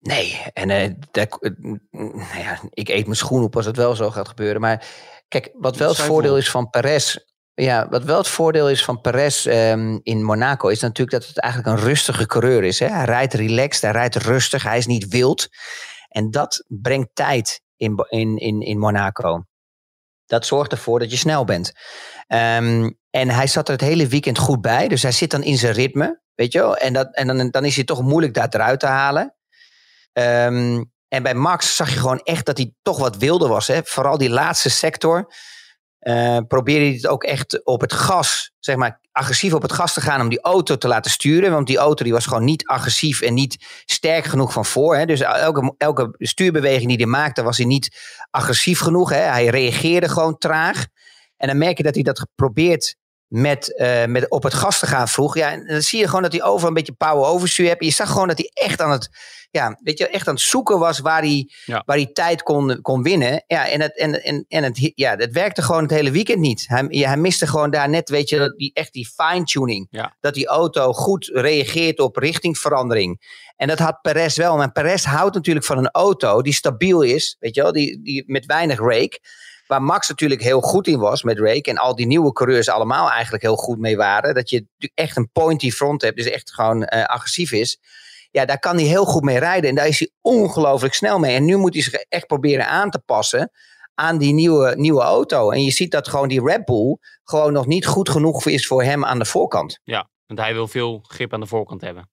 Nee, 0.00 0.42
en 0.52 0.70
eh, 0.70 0.90
dat- 1.10 1.42
eh, 1.42 1.50
nou 1.90 2.38
ja, 2.38 2.60
ik 2.70 2.88
eet 2.88 3.04
mijn 3.04 3.16
schoen 3.16 3.42
op 3.42 3.56
als 3.56 3.66
het 3.66 3.76
wel 3.76 3.94
zo 3.94 4.10
gaat 4.10 4.28
gebeuren. 4.28 4.60
Maar 4.60 4.86
kijk, 5.28 5.50
wat 5.54 5.76
wel 5.76 5.88
het 5.88 5.96
voordeel 6.00 6.36
is 6.36 6.50
van 6.50 6.70
Perez. 6.70 7.16
Ja, 7.60 7.88
wat 7.88 8.04
wel 8.04 8.18
het 8.18 8.28
voordeel 8.28 8.70
is 8.70 8.84
van 8.84 9.00
Perez 9.00 9.46
ehm, 9.46 9.98
in 10.02 10.22
Monaco 10.22 10.68
is 10.68 10.80
natuurlijk 10.80 11.10
dat 11.10 11.28
het 11.28 11.38
eigenlijk 11.38 11.76
een 11.76 11.84
rustige 11.84 12.26
coureur 12.26 12.64
is. 12.64 12.78
Hè? 12.78 12.86
Hij 12.86 13.04
rijdt 13.04 13.34
relaxed, 13.34 13.82
hij 13.82 13.90
rijdt 13.90 14.16
rustig, 14.16 14.62
hij 14.62 14.78
is 14.78 14.86
niet 14.86 15.08
wild. 15.08 15.48
En 16.08 16.30
dat 16.30 16.64
brengt 16.68 17.08
tijd 17.14 17.62
in, 17.76 18.06
in, 18.08 18.36
in, 18.36 18.60
in 18.60 18.78
Monaco. 18.78 19.44
Dat 20.26 20.46
zorgt 20.46 20.72
ervoor 20.72 20.98
dat 20.98 21.10
je 21.10 21.16
snel 21.16 21.44
bent. 21.44 21.72
Ehm, 22.26 22.90
en 23.10 23.28
hij 23.28 23.46
zat 23.46 23.66
er 23.66 23.72
het 23.72 23.82
hele 23.82 24.06
weekend 24.06 24.38
goed 24.38 24.60
bij. 24.60 24.88
Dus 24.88 25.02
hij 25.02 25.12
zit 25.12 25.30
dan 25.30 25.42
in 25.42 25.56
zijn 25.56 25.72
ritme. 25.72 26.20
Weet 26.34 26.52
je 26.52 26.58
wel? 26.58 26.76
En, 26.76 26.92
dat, 26.92 27.14
en 27.14 27.26
dan, 27.26 27.50
dan 27.50 27.64
is 27.64 27.74
hij 27.74 27.84
toch 27.84 28.02
moeilijk 28.02 28.34
daar 28.34 28.48
eruit 28.50 28.80
te 28.80 28.86
halen. 28.86 29.36
Ehm, 30.12 30.84
en 31.08 31.22
bij 31.22 31.34
Max 31.34 31.76
zag 31.76 31.92
je 31.92 31.98
gewoon 31.98 32.20
echt 32.20 32.46
dat 32.46 32.56
hij 32.56 32.74
toch 32.82 32.98
wat 32.98 33.16
wilder 33.16 33.48
was. 33.48 33.66
Hè? 33.66 33.80
Vooral 33.84 34.18
die 34.18 34.30
laatste 34.30 34.70
sector. 34.70 35.32
Eh, 36.00 36.38
probeerde 36.48 36.84
hij 36.84 36.94
het 36.94 37.06
ook 37.06 37.24
echt 37.24 37.64
op 37.64 37.80
het 37.80 37.92
gas, 37.92 38.52
zeg 38.58 38.76
maar, 38.76 39.00
agressief 39.12 39.52
op 39.52 39.62
het 39.62 39.72
gas 39.72 39.92
te 39.92 40.00
gaan 40.00 40.20
om 40.20 40.28
die 40.28 40.40
auto 40.40 40.76
te 40.76 40.88
laten 40.88 41.10
sturen. 41.10 41.50
Want 41.50 41.66
die 41.66 41.78
auto 41.78 42.04
die 42.04 42.12
was 42.12 42.26
gewoon 42.26 42.44
niet 42.44 42.66
agressief 42.66 43.20
en 43.20 43.34
niet 43.34 43.82
sterk 43.84 44.24
genoeg 44.24 44.52
van 44.52 44.64
voor. 44.64 44.96
Hè? 44.96 45.06
Dus 45.06 45.20
elke, 45.20 45.74
elke 45.76 46.14
stuurbeweging 46.18 46.88
die 46.88 46.96
hij 46.96 47.06
maakte, 47.06 47.42
was 47.42 47.56
hij 47.56 47.66
niet 47.66 47.96
agressief 48.30 48.80
genoeg. 48.80 49.10
Hè? 49.10 49.20
Hij 49.20 49.46
reageerde 49.46 50.08
gewoon 50.08 50.38
traag. 50.38 50.86
En 51.36 51.48
dan 51.48 51.58
merk 51.58 51.76
je 51.76 51.82
dat 51.82 51.94
hij 51.94 52.02
dat 52.02 52.26
probeert 52.34 52.96
met, 53.30 53.76
eh, 53.76 54.04
met 54.04 54.30
op 54.30 54.42
het 54.42 54.54
gas 54.54 54.78
te 54.78 54.86
gaan 54.86 55.08
vroeg. 55.08 55.36
Ja, 55.36 55.50
en 55.52 55.66
dan 55.66 55.82
zie 55.82 55.98
je 55.98 56.06
gewoon 56.06 56.22
dat 56.22 56.32
hij 56.32 56.42
overal 56.42 56.68
een 56.68 56.74
beetje 56.74 56.92
power 56.92 57.24
overstuur 57.26 57.68
hebt. 57.68 57.84
Je 57.84 57.90
zag 57.90 58.10
gewoon 58.10 58.28
dat 58.28 58.38
hij 58.38 58.50
echt 58.54 58.80
aan 58.80 58.90
het, 58.90 59.08
ja, 59.50 59.78
weet 59.82 59.98
je, 59.98 60.08
echt 60.08 60.28
aan 60.28 60.34
het 60.34 60.42
zoeken 60.42 60.78
was 60.78 60.98
waar 60.98 61.20
hij, 61.20 61.50
Ja. 61.64 61.82
waar 61.86 61.96
hij 61.96 62.10
tijd 62.12 62.42
kon, 62.42 62.78
kon 62.82 63.02
winnen. 63.02 63.44
Ja, 63.46 63.68
en, 63.68 63.80
het, 63.80 63.98
en, 63.98 64.22
en, 64.22 64.44
en 64.48 64.62
het, 64.64 64.92
ja, 64.94 65.16
dat 65.16 65.30
werkte 65.30 65.62
gewoon 65.62 65.82
het 65.82 65.90
hele 65.90 66.10
weekend 66.10 66.38
niet. 66.38 66.64
Hij, 66.68 66.86
ja, 66.88 67.08
hij 67.08 67.16
miste 67.16 67.46
gewoon 67.46 67.70
daar 67.70 67.88
net, 67.88 68.08
weet 68.08 68.28
je, 68.28 68.38
dat 68.38 68.56
die, 68.56 68.70
echt 68.74 68.92
die 68.92 69.08
fine-tuning. 69.16 69.86
Ja. 69.90 70.16
Dat 70.20 70.34
die 70.34 70.46
auto 70.46 70.92
goed 70.92 71.30
reageert 71.32 71.98
op 72.00 72.16
richtingverandering. 72.16 73.38
En 73.56 73.68
dat 73.68 73.78
had 73.78 74.00
Perez 74.00 74.36
wel. 74.36 74.56
Maar 74.56 74.72
Perez 74.72 75.04
houdt 75.04 75.34
natuurlijk 75.34 75.66
van 75.66 75.78
een 75.78 75.90
auto 75.90 76.42
die 76.42 76.52
stabiel 76.52 77.02
is, 77.02 77.36
weet 77.40 77.54
je 77.54 77.62
wel, 77.62 77.72
die, 77.72 78.02
die 78.02 78.24
met 78.26 78.46
weinig 78.46 78.78
rake. 78.78 79.20
Waar 79.70 79.82
Max 79.82 80.08
natuurlijk 80.08 80.42
heel 80.42 80.60
goed 80.60 80.86
in 80.86 80.98
was 80.98 81.22
met 81.22 81.38
rake. 81.38 81.70
En 81.70 81.76
al 81.76 81.94
die 81.94 82.06
nieuwe 82.06 82.32
coureurs 82.32 82.68
allemaal 82.68 83.10
eigenlijk 83.10 83.42
heel 83.42 83.56
goed 83.56 83.78
mee 83.78 83.96
waren. 83.96 84.34
Dat 84.34 84.50
je 84.50 84.66
echt 84.94 85.16
een 85.16 85.30
pointy 85.32 85.70
front 85.70 86.02
hebt. 86.02 86.16
Dus 86.16 86.26
echt 86.26 86.52
gewoon 86.54 86.84
eh, 86.84 87.04
agressief 87.04 87.52
is. 87.52 87.80
Ja, 88.30 88.44
daar 88.44 88.58
kan 88.58 88.76
hij 88.76 88.84
heel 88.84 89.04
goed 89.04 89.22
mee 89.22 89.38
rijden. 89.38 89.70
En 89.70 89.76
daar 89.76 89.86
is 89.86 89.98
hij 89.98 90.10
ongelooflijk 90.20 90.94
snel 90.94 91.18
mee. 91.18 91.34
En 91.34 91.44
nu 91.44 91.56
moet 91.56 91.74
hij 91.74 91.82
zich 91.82 91.92
echt 91.94 92.26
proberen 92.26 92.66
aan 92.66 92.90
te 92.90 92.98
passen 92.98 93.50
aan 93.94 94.18
die 94.18 94.32
nieuwe, 94.32 94.74
nieuwe 94.76 95.02
auto. 95.02 95.50
En 95.50 95.64
je 95.64 95.70
ziet 95.70 95.90
dat 95.90 96.08
gewoon 96.08 96.28
die 96.28 96.44
Red 96.44 96.64
Bull 96.64 96.96
gewoon 97.24 97.52
nog 97.52 97.66
niet 97.66 97.86
goed 97.86 98.08
genoeg 98.08 98.46
is 98.46 98.66
voor 98.66 98.82
hem 98.82 99.04
aan 99.04 99.18
de 99.18 99.24
voorkant. 99.24 99.80
Want 100.26 100.40
hij 100.40 100.52
wil 100.52 100.68
veel 100.68 101.00
grip 101.02 101.32
aan 101.32 101.40
de 101.40 101.46
voorkant 101.46 101.80
hebben, 101.80 102.10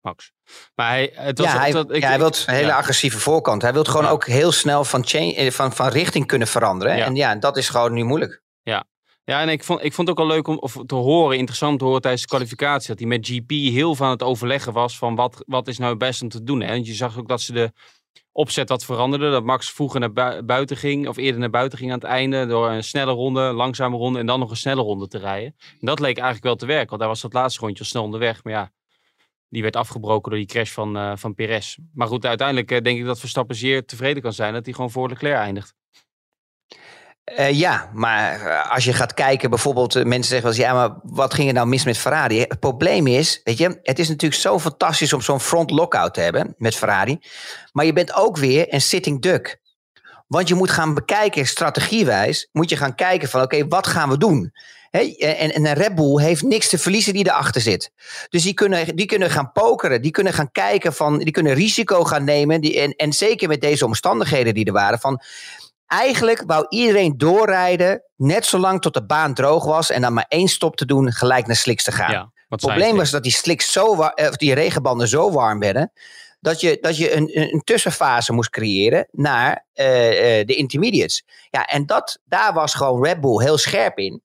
Max. 0.00 0.32
Maar 0.74 0.88
hij, 0.88 1.10
het 1.14 1.38
was, 1.38 1.46
ja, 1.52 1.58
hij, 1.58 1.72
was- 1.72 1.84
ik- 1.88 2.02
ja, 2.02 2.08
hij 2.08 2.18
wil 2.18 2.26
een 2.46 2.54
hele 2.54 2.66
ja. 2.66 2.76
agressieve 2.76 3.18
voorkant. 3.18 3.62
Hij 3.62 3.72
wil 3.72 3.84
gewoon 3.84 4.04
Ja. 4.04 4.10
ook 4.10 4.26
heel 4.26 4.52
snel 4.52 4.84
van, 4.84 5.06
chain, 5.06 5.34
eh, 5.34 5.50
van, 5.50 5.72
van 5.72 5.88
richting 5.88 6.26
kunnen 6.26 6.48
veranderen. 6.48 6.96
Ja. 6.96 7.04
En 7.04 7.14
ja, 7.14 7.34
dat 7.36 7.56
is 7.56 7.68
gewoon 7.68 7.92
nu 7.92 8.04
moeilijk. 8.04 8.42
Ja, 9.24 9.40
en 9.40 9.48
ik 9.48 9.64
vond, 9.64 9.84
ik 9.84 9.92
vond 9.92 10.08
het 10.08 10.18
ook 10.18 10.26
wel 10.26 10.34
leuk 10.36 10.48
om 10.48 10.58
of 10.58 10.76
te 10.86 10.94
horen, 10.94 11.36
interessant 11.38 11.78
te 11.78 11.84
horen 11.84 12.00
tijdens 12.00 12.22
de 12.22 12.28
kwalificatie, 12.28 12.88
dat 12.88 12.98
hij 12.98 13.08
met 13.08 13.26
GP 13.26 13.50
heel 13.50 13.94
van 13.94 14.10
het 14.10 14.22
overleggen 14.22 14.72
was 14.72 14.98
van 14.98 15.14
wat, 15.14 15.42
wat 15.46 15.68
is 15.68 15.78
nou 15.78 15.90
het 15.90 15.98
beste 15.98 16.22
om 16.24 16.30
te 16.30 16.42
doen. 16.42 16.60
Hè? 16.60 16.72
Want 16.72 16.86
je 16.86 16.94
zag 16.94 17.18
ook 17.18 17.28
dat 17.28 17.40
ze 17.40 17.52
de 17.52 17.72
opzet 18.32 18.68
wat 18.68 18.84
veranderde, 18.84 19.30
dat 19.30 19.44
Max 19.44 19.70
vroeger 19.70 20.00
naar 20.00 20.12
bui- 20.12 20.42
buiten 20.42 20.76
ging, 20.76 21.08
of 21.08 21.16
eerder 21.16 21.40
naar 21.40 21.50
buiten 21.50 21.78
ging 21.78 21.90
aan 21.92 21.98
het 21.98 22.06
einde, 22.08 22.46
door 22.46 22.70
een 22.70 22.84
snelle 22.84 23.12
ronde, 23.12 23.40
een 23.40 23.54
langzame 23.54 23.96
ronde 23.96 24.18
en 24.18 24.26
dan 24.26 24.38
nog 24.40 24.50
een 24.50 24.56
snelle 24.56 24.82
ronde 24.82 25.08
te 25.08 25.18
rijden. 25.18 25.54
En 25.58 25.86
dat 25.86 25.98
leek 26.00 26.14
eigenlijk 26.16 26.44
wel 26.44 26.56
te 26.56 26.66
werken, 26.66 26.88
want 26.88 27.00
daar 27.00 27.10
was 27.10 27.20
dat 27.20 27.32
laatste 27.32 27.60
rondje 27.60 27.78
al 27.82 27.88
snel 27.90 28.02
onderweg. 28.02 28.44
Maar 28.44 28.52
ja, 28.52 28.70
die 29.50 29.62
werd 29.62 29.76
afgebroken 29.76 30.30
door 30.30 30.38
die 30.38 30.48
crash 30.48 30.70
van, 30.70 30.96
eh 30.96 31.12
van 31.16 31.34
Perez. 31.34 31.76
Maar 31.94 32.06
goed, 32.06 32.26
uiteindelijk 32.26 32.70
eh, 32.70 32.80
denk 32.82 32.98
ik 32.98 33.04
dat 33.04 33.20
Verstappen 33.20 33.56
zeer 33.56 33.84
tevreden 33.84 34.22
kan 34.22 34.32
zijn 34.32 34.52
dat 34.52 34.64
hij 34.64 34.74
gewoon 34.74 34.90
voor 34.90 35.08
Leclerc 35.08 35.36
eindigt. 35.36 35.74
Eh, 37.24 37.58
ja, 37.58 37.90
maar 37.92 38.52
als 38.62 38.84
je 38.84 38.92
gaat 38.92 39.14
kijken, 39.14 39.50
bijvoorbeeld, 39.50 39.94
mensen 39.94 40.30
zeggen 40.30 40.42
wel 40.42 40.52
eens, 40.52 40.60
ja, 40.60 40.72
maar 40.74 40.98
wat 41.02 41.34
ging 41.34 41.48
er 41.48 41.54
nou 41.54 41.66
mis 41.66 41.84
met 41.84 41.98
Ferrari? 41.98 42.40
Het 42.40 42.60
probleem 42.60 43.06
is, 43.06 43.40
weet 43.44 43.58
je, 43.58 43.78
het 43.82 43.98
is 43.98 44.08
natuurlijk 44.08 44.40
zo 44.40 44.58
fantastisch 44.58 45.12
om 45.12 45.20
zo'n 45.20 45.40
front 45.40 45.70
lockout 45.70 46.14
te 46.14 46.20
hebben 46.20 46.54
met 46.58 46.76
Ferrari. 46.76 47.18
Maar 47.72 47.84
je 47.84 47.92
bent 47.92 48.14
ook 48.14 48.36
weer 48.36 48.74
een 48.74 48.80
sitting 48.80 49.22
duck. 49.22 49.60
Want 50.26 50.48
je 50.48 50.54
moet 50.54 50.70
gaan 50.70 50.94
bekijken, 50.94 51.46
strategiewijs, 51.46 52.48
moet 52.52 52.70
je 52.70 52.76
gaan 52.76 52.94
kijken 52.94 53.28
van, 53.28 53.42
oké, 53.42 53.68
wat 53.68 53.86
gaan 53.86 54.08
we 54.08 54.18
doen? 54.18 54.52
Hè, 54.90 55.00
en, 55.00 55.54
en 55.54 55.66
een 55.66 55.74
Red 55.74 55.94
Bull 55.94 56.22
heeft 56.22 56.42
niks 56.42 56.68
te 56.68 56.78
verliezen 56.78 57.12
die 57.12 57.26
erachter 57.26 57.60
zit. 57.60 57.92
Dus 58.28 58.42
die 58.42 58.54
kunnen, 58.54 58.96
die 58.96 59.06
kunnen 59.06 59.30
gaan 59.30 59.52
pokeren, 59.52 60.02
die 60.02 60.10
kunnen 60.10 60.32
gaan 60.32 60.50
kijken 60.52 60.94
van, 60.94 61.18
die 61.18 61.30
kunnen 61.30 61.54
risico 61.54 62.04
gaan 62.04 62.24
nemen. 62.24 62.60
Die, 62.60 62.80
en, 62.80 62.94
en 62.94 63.12
zeker 63.12 63.48
met 63.48 63.60
deze 63.60 63.84
omstandigheden 63.84 64.54
die 64.54 64.64
er 64.64 64.72
waren, 64.72 64.98
van 64.98 65.22
eigenlijk 65.86 66.42
wou 66.46 66.66
iedereen 66.68 67.18
doorrijden, 67.18 68.02
net 68.16 68.46
zolang 68.46 68.80
tot 68.80 68.94
de 68.94 69.06
baan 69.06 69.34
droog 69.34 69.64
was 69.64 69.90
en 69.90 70.00
dan 70.00 70.12
maar 70.12 70.26
één 70.28 70.48
stop 70.48 70.76
te 70.76 70.86
doen, 70.86 71.12
gelijk 71.12 71.46
naar 71.46 71.56
sliks 71.56 71.84
te 71.84 71.92
gaan. 71.92 72.12
Ja, 72.12 72.32
Het 72.48 72.60
probleem 72.60 72.96
was 72.96 73.10
dat 73.10 73.22
die 73.22 73.32
slicks 73.32 73.72
zo 73.72 74.02
eh, 74.02 74.28
of 74.28 74.36
die 74.36 74.54
regenbanden 74.54 75.08
zo 75.08 75.32
warm 75.32 75.58
werden. 75.58 75.92
Dat 76.40 76.60
je, 76.60 76.78
dat 76.80 76.96
je 76.96 77.12
een, 77.12 77.30
een, 77.40 77.62
tussenfase 77.64 78.32
moest 78.32 78.50
creëren 78.50 79.08
naar 79.10 79.66
eh, 79.72 80.40
eh, 80.40 80.46
de 80.46 80.54
intermediates. 80.54 81.24
Ja, 81.50 81.66
en 81.66 81.86
dat, 81.86 82.18
daar 82.24 82.52
was 82.52 82.74
gewoon 82.74 83.04
Red 83.04 83.20
Bull 83.20 83.42
heel 83.42 83.58
scherp 83.58 83.98
in. 83.98 84.22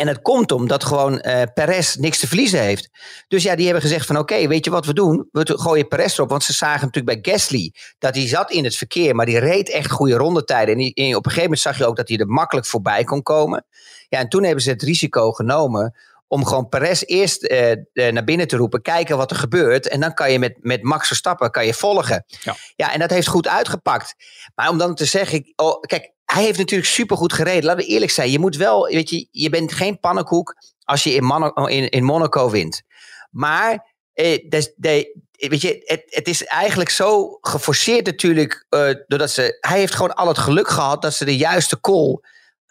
En 0.00 0.06
dat 0.06 0.22
komt 0.22 0.52
omdat 0.52 0.84
gewoon 0.84 1.20
eh 1.20 1.42
Perez 1.54 1.94
niks 1.94 2.18
te 2.18 2.26
verliezen 2.26 2.60
heeft. 2.60 2.90
Dus 3.28 3.42
ja, 3.42 3.54
die 3.54 3.64
hebben 3.64 3.82
gezegd 3.82 4.06
van 4.06 4.16
oké, 4.16 4.48
weet 4.48 4.64
je 4.64 4.70
wat 4.70 4.86
we 4.86 4.94
doen? 4.94 5.28
We 5.32 5.58
gooien 5.58 5.88
Perez 5.88 6.14
erop. 6.16 6.28
Want 6.28 6.44
ze 6.44 6.52
zagen 6.52 6.86
natuurlijk 6.86 7.22
bij 7.22 7.32
Gasly 7.32 7.74
dat 7.98 8.14
hij 8.14 8.28
zat 8.28 8.50
in 8.50 8.64
het 8.64 8.76
verkeer. 8.76 9.14
Maar 9.14 9.26
die 9.26 9.38
reed 9.38 9.70
echt 9.70 9.90
goede 9.90 10.14
rondetijden. 10.14 10.78
En, 10.78 10.80
en 10.80 11.16
op 11.16 11.24
een 11.24 11.30
gegeven 11.30 11.42
moment 11.42 11.60
zag 11.60 11.78
je 11.78 11.86
ook 11.86 11.96
dat 11.96 12.08
hij 12.08 12.18
er 12.18 12.26
makkelijk 12.26 12.66
voorbij 12.66 13.04
kon 13.04 13.22
komen. 13.22 13.64
Ja, 14.08 14.18
en 14.18 14.28
toen 14.28 14.44
hebben 14.44 14.62
ze 14.62 14.70
het 14.70 14.82
risico 14.82 15.32
genomen 15.32 15.94
om 16.30 16.46
gewoon 16.46 16.68
Perez 16.68 17.02
eerst 17.06 17.44
eh, 17.44 17.70
eh, 17.70 17.78
naar 18.12 18.24
binnen 18.24 18.48
te 18.48 18.56
roepen. 18.56 18.82
Kijken 18.82 19.16
wat 19.16 19.30
er 19.30 19.36
gebeurt. 19.36 19.88
En 19.88 20.00
dan 20.00 20.14
kan 20.14 20.32
je 20.32 20.38
met, 20.38 20.56
met 20.60 20.82
Max 20.82 21.06
Verstappen 21.06 21.50
kan 21.50 21.66
je 21.66 21.74
volgen. 21.74 22.24
Ja. 22.28 22.56
ja, 22.76 22.92
en 22.92 22.98
dat 22.98 23.10
heeft 23.10 23.26
goed 23.26 23.48
uitgepakt. 23.48 24.14
Maar 24.54 24.68
om 24.68 24.78
dan 24.78 24.94
te 24.94 25.04
zeggen, 25.04 25.52
oh, 25.56 25.80
kijk, 25.80 26.12
hij 26.24 26.42
heeft 26.42 26.58
natuurlijk 26.58 26.90
supergoed 26.90 27.32
gereden. 27.32 27.64
Laten 27.64 27.84
we 27.84 27.90
eerlijk 27.90 28.10
zijn. 28.10 28.30
Je 28.30 28.38
moet 28.38 28.56
wel, 28.56 28.86
weet 28.86 29.10
je, 29.10 29.28
je 29.30 29.50
bent 29.50 29.72
geen 29.72 30.00
pannenkoek 30.00 30.54
als 30.84 31.02
je 31.02 31.14
in, 31.14 31.24
Monaco, 31.24 31.64
in, 31.64 31.88
in 31.88 32.04
Monaco 32.04 32.50
wint. 32.50 32.82
Maar 33.30 33.94
eh, 34.12 34.48
de, 34.48 35.14
weet 35.48 35.60
je, 35.60 35.82
het, 35.84 36.02
het 36.06 36.28
is 36.28 36.44
eigenlijk 36.44 36.90
zo 36.90 37.38
geforceerd 37.40 38.06
natuurlijk. 38.06 38.66
eh, 38.68 38.94
doordat 39.06 39.30
ze, 39.30 39.56
hij 39.60 39.78
heeft 39.78 39.94
gewoon 39.94 40.14
al 40.14 40.28
het 40.28 40.38
geluk 40.38 40.68
gehad 40.68 41.02
dat 41.02 41.14
ze 41.14 41.24
de 41.24 41.36
juiste 41.36 41.80
call 41.80 42.20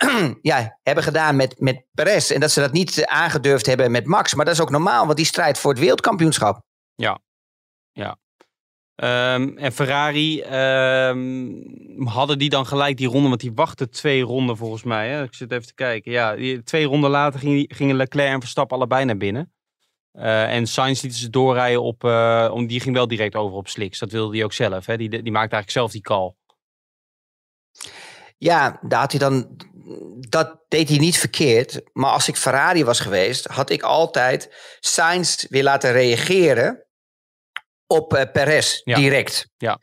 ja, 0.41 0.77
hebben 0.83 1.03
gedaan 1.03 1.35
met, 1.35 1.59
met 1.59 1.85
Perez. 1.91 2.31
En 2.31 2.39
dat 2.39 2.51
ze 2.51 2.59
dat 2.59 2.71
niet 2.71 2.97
eh, 2.97 3.21
aangedurfd 3.21 3.65
hebben 3.65 3.91
met 3.91 4.05
Max. 4.05 4.35
Maar 4.35 4.45
dat 4.45 4.53
is 4.53 4.61
ook 4.61 4.69
normaal, 4.69 5.05
want 5.05 5.17
die 5.17 5.25
strijdt 5.25 5.59
voor 5.59 5.71
het 5.71 5.79
wereldkampioenschap. 5.79 6.61
Ehm, 8.99 9.57
en 9.57 9.71
Ferrari, 9.71 10.41
ehm, 10.41 12.07
hadden 12.07 12.39
die 12.39 12.49
dan 12.49 12.65
gelijk 12.65 12.97
die 12.97 13.07
ronde? 13.07 13.29
Want 13.29 13.41
die 13.41 13.53
wachten 13.55 13.89
twee 13.89 14.21
ronden 14.21 14.57
volgens 14.57 14.83
mij. 14.83 15.09
Hè? 15.09 15.23
Ik 15.23 15.33
zit 15.33 15.51
even 15.51 15.67
te 15.67 15.73
kijken. 15.73 16.11
Ja, 16.11 16.35
die, 16.35 16.63
twee 16.63 16.85
ronden 16.85 17.09
later 17.09 17.39
gingen, 17.39 17.65
gingen 17.67 17.95
Leclerc 17.95 18.33
en 18.33 18.39
Verstappen 18.39 18.77
allebei 18.77 19.05
naar 19.05 19.17
binnen. 19.17 19.53
Eh, 20.11 20.53
en 20.53 20.67
Sainz 20.67 21.01
liet 21.01 21.15
ze 21.15 21.29
doorrijden 21.29 21.83
op... 21.83 22.03
eh, 22.03 22.49
om, 22.53 22.67
die 22.67 22.79
ging 22.79 22.95
wel 22.95 23.07
direct 23.07 23.35
over 23.35 23.57
op 23.57 23.67
Slicks. 23.67 23.99
Dat 23.99 24.11
wilde 24.11 24.35
hij 24.35 24.43
ook 24.43 24.53
zelf. 24.53 24.85
Hè? 24.85 24.97
Die, 24.97 25.09
die 25.09 25.31
maakte 25.31 25.55
eigenlijk 25.55 25.71
zelf 25.71 25.91
die 25.91 26.01
call. 26.01 26.33
Ja, 28.37 28.79
daar 28.81 28.99
had 28.99 29.11
hij 29.11 29.19
dan, 29.19 29.57
dat 30.29 30.59
deed 30.67 30.89
hij 30.89 30.97
niet 30.97 31.17
verkeerd. 31.17 31.81
Maar 31.93 32.11
als 32.11 32.27
ik 32.27 32.35
Ferrari 32.35 32.83
was 32.83 32.99
geweest, 32.99 33.45
had 33.45 33.69
ik 33.69 33.81
altijd 33.81 34.49
Sainz 34.79 35.45
weer 35.49 35.63
laten 35.63 35.91
reageren 35.91 36.85
op 37.87 38.13
eh, 38.13 38.31
Perez 38.31 38.81
Ja. 38.83 38.95
direct. 38.95 39.49
Ja. 39.57 39.79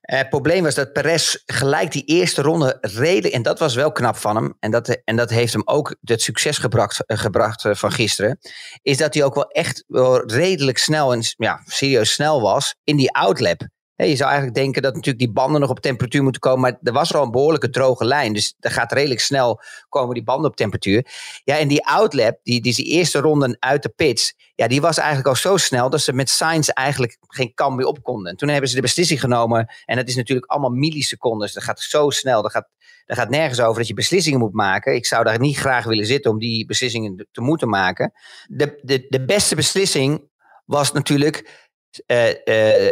Eh, 0.00 0.18
het 0.18 0.28
probleem 0.28 0.62
was 0.62 0.74
dat 0.74 0.92
Perez 0.92 1.36
gelijk 1.46 1.92
die 1.92 2.04
eerste 2.04 2.42
ronde 2.42 2.78
reden. 2.80 3.32
En 3.32 3.42
dat 3.42 3.58
was 3.58 3.74
wel 3.74 3.92
knap 3.92 4.16
van 4.16 4.36
hem. 4.36 4.56
En 4.60 4.70
dat, 4.70 5.00
en 5.04 5.16
dat 5.16 5.30
heeft 5.30 5.52
hem 5.52 5.62
ook 5.64 5.96
het 6.00 6.22
succes 6.22 6.58
gebracht, 6.58 7.06
eh, 7.06 7.18
gebracht 7.18 7.64
van 7.70 7.92
gisteren. 7.92 8.38
Is 8.82 8.96
dat 8.96 9.14
hij 9.14 9.24
ook 9.24 9.34
wel 9.34 9.48
echt 9.48 9.84
wel 9.86 10.30
redelijk 10.30 10.78
snel 10.78 11.12
en 11.12 11.20
ja, 11.36 11.62
serieus 11.64 12.12
snel 12.12 12.40
was 12.40 12.74
in 12.84 12.96
die 12.96 13.12
outlap. 13.12 13.60
Je 14.06 14.16
zou 14.16 14.30
eigenlijk 14.30 14.58
denken 14.58 14.82
dat 14.82 14.94
natuurlijk 14.94 15.24
die 15.24 15.32
banden 15.32 15.60
nog 15.60 15.70
op 15.70 15.80
temperatuur 15.80 16.22
moeten 16.22 16.40
komen. 16.40 16.60
Maar 16.60 16.78
er 16.82 16.92
was 16.92 17.14
al 17.14 17.22
een 17.22 17.30
behoorlijke 17.30 17.70
droge 17.70 18.04
lijn. 18.04 18.32
Dus 18.32 18.54
er 18.60 18.70
gaat 18.70 18.92
redelijk 18.92 19.20
snel 19.20 19.60
komen 19.88 20.14
die 20.14 20.24
banden 20.24 20.50
op 20.50 20.56
temperatuur. 20.56 21.06
Ja, 21.44 21.58
en 21.58 21.68
die 21.68 21.86
outlap, 21.86 22.38
die, 22.42 22.60
die, 22.60 22.84
eerste 22.84 23.18
ronde 23.18 23.56
uit 23.58 23.82
de 23.82 23.88
pits. 23.88 24.34
Ja, 24.54 24.68
die 24.68 24.80
was 24.80 24.98
eigenlijk 24.98 25.28
al 25.28 25.34
zo 25.34 25.56
snel 25.56 25.90
dat 25.90 26.00
ze 26.00 26.12
met 26.12 26.30
Sainz 26.30 26.68
eigenlijk 26.68 27.18
geen 27.20 27.54
kam 27.54 27.76
meer 27.76 27.86
op 27.86 28.02
konden. 28.02 28.30
En 28.30 28.36
toen 28.36 28.48
hebben 28.48 28.68
ze 28.68 28.74
de 28.74 28.80
beslissing 28.80 29.20
genomen. 29.20 29.74
En 29.84 29.96
dat 29.96 30.08
is 30.08 30.16
natuurlijk 30.16 30.50
allemaal 30.50 30.70
millisecondes. 30.70 31.52
Dat 31.52 31.62
gaat 31.62 31.80
zo 31.80 32.10
snel. 32.10 32.42
Dat 32.42 32.50
gaat, 32.50 32.68
dat 33.06 33.16
gaat 33.16 33.30
nergens 33.30 33.60
over 33.60 33.78
dat 33.78 33.88
je 33.88 33.94
beslissingen 33.94 34.38
moet 34.38 34.54
maken. 34.54 34.94
Ik 34.94 35.06
zou 35.06 35.24
daar 35.24 35.38
niet 35.38 35.56
graag 35.56 35.84
willen 35.84 36.06
zitten 36.06 36.30
om 36.30 36.38
die 36.38 36.66
beslissingen 36.66 37.26
te 37.32 37.40
moeten 37.40 37.68
maken. 37.68 38.12
De, 38.46 38.80
de, 38.82 39.06
de 39.08 39.24
beste 39.24 39.54
beslissing 39.54 40.28
was 40.64 40.92
natuurlijk 40.92 41.67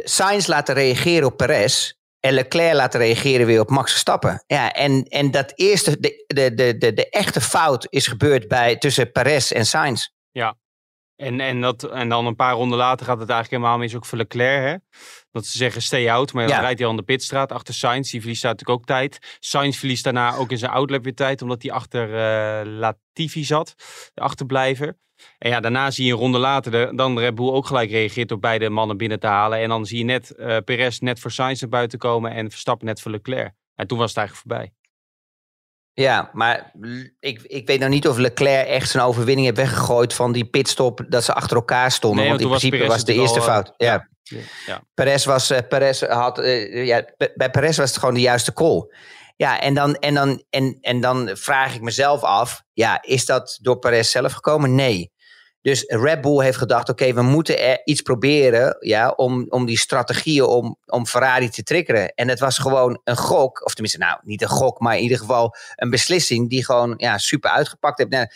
Sainz 0.05 0.47
laten 0.47 0.75
reageren 0.75 1.27
op 1.27 1.37
Perez. 1.37 1.95
En 2.21 2.33
Leclerc 2.33 2.75
laten 2.75 3.01
reageren 3.01 3.47
weer 3.47 3.61
op 3.61 3.71
Max 3.71 3.91
Verstappen. 3.91 4.45
Ja, 4.47 4.73
en, 4.73 5.05
en 5.05 5.31
dat 5.31 5.53
eerste, 5.55 6.01
de, 6.01 6.25
de, 6.27 6.55
de, 6.55 6.93
de, 6.95 7.09
echte 7.11 7.41
fout 7.41 7.87
is 7.91 8.07
gebeurd 8.07 8.49
bij, 8.49 8.77
tussen 8.77 9.13
Perez 9.13 9.51
en 9.53 9.67
Sainz. 9.67 10.09
En, 11.17 11.41
en, 11.41 11.61
dat, 11.61 11.83
en 11.83 12.09
dan 12.09 12.27
een 12.27 12.37
paar 12.37 12.55
ronden 12.55 12.79
later 12.79 13.07
gaat 13.07 13.21
het 13.21 13.31
eigenlijk 13.31 13.63
helemaal 13.63 13.83
mis 13.83 13.95
ook 13.95 14.07
voor 14.07 14.19
Leclerc. 14.19 14.65
Hè? 14.65 14.99
Dat 15.31 15.47
ze 15.47 15.59
zeggen 15.59 15.83
stay 15.83 16.11
out, 16.11 16.33
maar 16.33 16.47
dan 16.47 16.61
rijdt 16.61 16.79
hij 16.79 16.85
al 16.87 16.93
aan 16.93 16.99
de 16.99 17.05
pitstraat 17.05 17.53
achter 17.53 17.75
Sainz. 17.75 18.11
Die 18.11 18.21
verliest 18.21 18.43
daar 18.43 18.51
natuurlijk 18.53 18.79
ook 18.79 18.87
tijd. 18.87 19.37
Sainz 19.41 19.79
verliest 19.79 20.05
daarna 20.05 20.35
ook 20.35 20.51
in 20.51 20.59
zijn 20.59 20.71
outlap 20.71 21.05
weer 21.05 21.15
tijd, 21.15 21.43
omdat 21.43 21.63
hij 21.63 21.73
achter 21.73 22.15
eh, 22.15 22.67
Latifi 22.79 23.45
zat, 23.45 23.75
de 24.15 24.21
achterblijver. 24.21 24.99
En 25.39 25.51
ja, 25.51 25.61
daarna 25.61 25.91
zie 25.91 26.07
je 26.07 26.13
een 26.13 26.19
ronde 26.19 26.39
later 26.39 26.73
de, 26.73 26.93
dan 26.95 27.19
Red 27.19 27.35
Bull 27.35 27.51
ook 27.51 27.67
gelijk 27.67 27.91
reageert 27.91 28.29
door 28.29 28.39
beide 28.39 28.71
mannen 28.71 28.97
binnen 28.97 29.21
te 29.21 29.27
halen. 29.27 29.59
En 29.59 29.69
dan 29.69 29.87
zie 29.87 29.99
je 29.99 30.05
net 30.05 30.31
eh 30.31 30.57
Perez 30.65 30.99
net 30.99 31.21
voor 31.21 31.31
Sainz 31.31 31.61
naar 31.61 31.71
buiten 31.71 31.99
komen 31.99 32.31
en 32.31 32.51
Verstappen 32.51 32.87
net 32.87 33.01
voor 33.01 33.11
Leclerc. 33.11 33.53
En 33.75 33.87
toen 33.87 33.99
was 33.99 34.09
het 34.09 34.19
eigenlijk 34.19 34.49
voorbij. 34.49 34.76
Ja, 36.03 36.31
maar 36.33 36.73
ik, 37.21 37.43
ik 37.43 37.67
weet 37.67 37.79
nou 37.79 37.91
niet 37.91 38.09
of 38.09 38.17
Leclerc 38.17 38.67
echt 38.67 38.91
zijn 38.91 39.05
overwinning 39.05 39.47
heeft 39.47 39.59
weggegooid 39.59 40.15
van 40.15 40.33
die 40.33 40.45
pitstop 40.45 41.05
dat 41.09 41.25
ze 41.25 41.33
achter 41.33 41.57
elkaar 41.57 41.91
stonden. 41.91 42.21
Nee, 42.21 42.29
want 42.29 42.41
in 42.41 42.49
want 42.49 42.61
principe 42.61 42.87
was, 42.89 43.05
de 43.05 43.15
eerste 43.15 43.39
al, 43.39 43.45
fout. 43.45 43.75
eh, 43.77 43.87
ja. 43.89 44.09
Ja. 44.67 44.83
Perez 44.95 45.25
was, 45.25 45.51
eh, 45.51 45.59
Perez 45.69 46.01
had, 46.03 46.39
eh, 46.39 46.87
ja, 46.87 47.05
bij- 47.17 47.33
bij 47.35 47.51
Perez 47.51 47.77
was 47.77 47.89
het 47.91 47.99
gewoon 47.99 48.15
de 48.15 48.21
juiste 48.21 48.53
call. 48.53 48.93
Ja, 49.37 49.61
en 49.61 49.75
dan, 49.75 49.95
en, 49.95 50.15
dan, 50.15 50.43
en, 50.51 50.79
en 50.81 51.01
dan 51.01 51.31
vraag 51.33 51.75
ik 51.75 51.81
mezelf 51.81 52.23
af, 52.23 52.63
ja, 52.73 53.03
is 53.03 53.25
dat 53.27 53.59
door 53.63 53.79
Perez 53.79 54.11
zelf 54.11 54.33
gekomen? 54.33 54.75
Nee. 54.75 55.11
Dus 55.67 55.85
Red 55.87 56.21
Bull 56.21 56.43
heeft 56.43 56.57
gedacht, 56.57 56.89
oké, 56.89 57.13
we 57.13 57.23
moeten 57.23 57.61
er 57.61 57.81
iets 57.85 58.03
proberen 58.03 58.77
ja, 58.81 59.11
om, 59.11 59.47
om 59.49 59.67
die 59.67 59.79
strategieën 59.79 60.45
om, 60.45 60.77
om 60.87 61.07
Ferrari 61.07 61.49
te 61.49 61.63
triggeren. 61.63 62.15
En 62.15 62.29
het 62.29 62.39
was 62.39 62.59
gewoon 62.59 63.01
een 63.05 63.17
gok, 63.17 63.65
of 63.65 63.73
tenminste, 63.73 63.99
nou, 63.99 64.19
niet 64.23 64.43
een 64.43 64.49
gok, 64.49 64.81
maar 64.81 64.97
in 64.97 65.03
ieder 65.03 65.19
geval 65.19 65.55
een 65.75 65.91
beslissing 65.91 66.51
die 66.51 66.65
gewoon 66.65 66.95
ja, 66.97 67.19
super 67.19 67.51
uitgepakt 67.51 67.99
heeft. 67.99 68.11
Nou, 68.11 68.27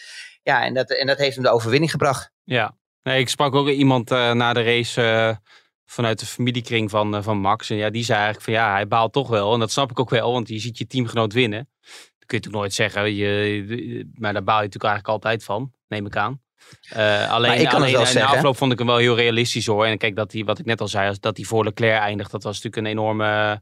Ja, 0.42 0.64
en 0.64 0.74
dat, 0.74 0.90
en 0.90 1.06
dat 1.06 1.18
heeft 1.18 1.34
hem 1.34 1.44
de 1.44 1.50
overwinning 1.50 1.90
gebracht. 1.90 2.30
Ja, 2.44 2.76
nee, 3.02 3.20
ik 3.20 3.28
sprak 3.28 3.54
ook 3.54 3.68
iemand 3.68 4.10
eh, 4.10 4.32
na 4.32 4.52
de 4.52 4.62
race 4.62 5.02
eh, 5.02 5.36
vanuit 5.84 6.18
de 6.18 6.26
familiekring 6.26 6.90
van, 6.90 7.14
eh, 7.14 7.22
van 7.22 7.38
Max. 7.38 7.70
En 7.70 7.76
ja, 7.76 7.90
die 7.90 8.04
zei 8.04 8.18
eigenlijk 8.18 8.44
van 8.44 8.54
ja, 8.54 8.72
hij 8.72 8.86
baalt 8.86 9.12
toch 9.12 9.28
wel. 9.28 9.52
En 9.52 9.60
dat 9.60 9.70
snap 9.70 9.90
ik 9.90 10.00
ook 10.00 10.10
wel, 10.10 10.32
want 10.32 10.48
je 10.48 10.58
ziet 10.58 10.78
je 10.78 10.86
teamgenoot 10.86 11.32
winnen. 11.32 11.68
Dat 11.80 12.26
kun 12.26 12.38
je 12.38 12.44
natuurlijk 12.44 12.62
nooit 12.62 12.74
zeggen, 12.74 13.14
je, 13.14 14.10
maar 14.14 14.32
daar 14.32 14.44
baal 14.44 14.58
je 14.58 14.64
natuurlijk 14.64 14.92
eigenlijk 14.92 15.08
altijd 15.24 15.44
van, 15.44 15.72
neem 15.88 16.06
ik 16.06 16.16
aan. 16.16 16.40
Eh, 16.88 17.30
alleen 17.30 17.60
ik 17.60 17.68
kan 17.68 17.74
alleen 17.74 17.92
wel 17.92 18.06
in 18.06 18.14
de 18.14 18.24
afloop 18.24 18.56
vond 18.56 18.72
ik 18.72 18.78
hem 18.78 18.86
wel 18.86 18.96
heel 18.96 19.16
realistisch 19.16 19.66
hoor. 19.66 19.84
En 19.86 19.98
kijk, 19.98 20.16
dat 20.16 20.32
hij, 20.32 20.44
wat 20.44 20.58
ik 20.58 20.64
net 20.64 20.80
al 20.80 20.88
zei, 20.88 21.16
dat 21.20 21.36
hij 21.36 21.46
voor 21.46 21.64
Leclerc 21.64 22.00
eindigt, 22.00 22.30
dat 22.30 22.42
was 22.42 22.62
natuurlijk 22.62 22.86
een 22.86 22.98
enorme 22.98 23.24
eh, 23.24 23.56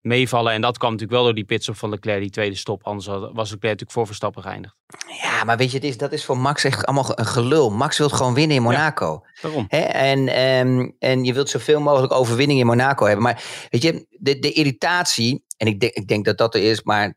meevallen. 0.00 0.52
En 0.52 0.60
dat 0.60 0.78
kwam 0.78 0.90
natuurlijk 0.90 1.16
wel 1.18 1.26
door 1.26 1.34
die 1.34 1.44
pitstop 1.44 1.76
van 1.76 1.90
Leclerc, 1.90 2.20
die 2.20 2.30
tweede 2.30 2.56
stop. 2.56 2.86
Anders 2.86 3.06
was 3.06 3.50
Leclerc 3.50 3.62
natuurlijk 3.62 3.90
voor 3.90 4.06
Verstappen 4.06 4.42
geëindigd. 4.42 4.74
Ja, 5.22 5.44
maar 5.44 5.56
weet 5.56 5.70
je, 5.70 5.76
het 5.76 5.86
is, 5.86 5.96
dat 5.96 6.12
is 6.12 6.24
voor 6.24 6.38
Max 6.38 6.64
echt 6.64 6.86
allemaal 6.86 7.18
een 7.18 7.26
gelul. 7.26 7.70
Max 7.70 7.98
wil 7.98 8.08
gewoon 8.08 8.34
winnen 8.34 8.56
in 8.56 8.62
Monaco. 8.62 9.24
Daarom. 9.42 9.64
Hè? 9.68 9.78
En, 9.80 10.28
ehm, 10.28 10.90
en 10.98 11.24
je 11.24 11.32
wilt 11.32 11.48
zoveel 11.48 11.80
mogelijk 11.80 12.12
overwinning 12.12 12.60
in 12.60 12.66
Monaco 12.66 13.06
hebben. 13.06 13.24
Maar 13.24 13.42
weet 13.70 13.82
je, 13.82 14.06
de, 14.10 14.38
de 14.38 14.52
irritatie, 14.52 15.44
en 15.56 15.66
ik 15.66 15.80
denk, 15.80 15.92
ik 15.92 16.08
denk 16.08 16.24
dat 16.24 16.38
dat 16.38 16.54
er 16.54 16.62
is, 16.62 16.82
maar 16.82 17.14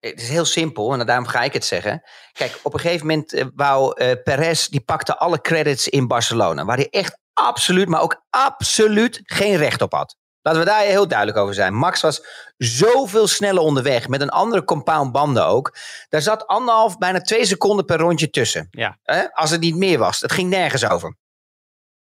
het 0.00 0.20
is 0.20 0.28
heel 0.28 0.44
simpel 0.44 0.92
en 0.92 1.06
daarom 1.06 1.26
ga 1.26 1.42
ik 1.42 1.52
het 1.52 1.64
zeggen. 1.64 2.02
Kijk, 2.32 2.60
op 2.62 2.74
een 2.74 2.80
gegeven 2.80 3.06
moment 3.06 3.32
eh, 3.32 3.44
wou 3.54 3.96
eh 3.96 4.22
Perez, 4.22 4.66
die 4.66 4.80
pakte 4.80 5.18
alle 5.18 5.40
credits 5.40 5.88
in 5.88 6.06
Barcelona. 6.06 6.64
Waar 6.64 6.76
hij 6.76 6.88
echt 6.90 7.18
absoluut, 7.32 7.88
maar 7.88 8.02
ook 8.02 8.24
absoluut 8.30 9.20
geen 9.24 9.56
recht 9.56 9.82
op 9.82 9.92
had. 9.92 10.18
Laten 10.42 10.60
we 10.60 10.66
daar 10.66 10.82
heel 10.82 11.08
duidelijk 11.08 11.38
over 11.38 11.54
zijn. 11.54 11.74
Max 11.74 12.00
was 12.00 12.26
zoveel 12.56 13.26
sneller 13.26 13.62
onderweg, 13.62 14.08
met 14.08 14.20
een 14.20 14.30
andere 14.30 14.64
compound 14.64 15.12
banden 15.12 15.46
ook. 15.46 15.76
Daar 16.08 16.22
zat 16.22 16.46
anderhalf, 16.46 16.98
bijna 16.98 17.20
twee 17.20 17.44
seconden 17.44 17.84
per 17.84 17.98
rondje 17.98 18.30
tussen. 18.30 18.68
Ja. 18.70 18.98
Als 19.32 19.50
het 19.50 19.60
niet 19.60 19.76
meer 19.76 19.98
was. 19.98 20.20
Het 20.20 20.32
ging 20.32 20.50
nergens 20.50 20.88
over. 20.88 21.16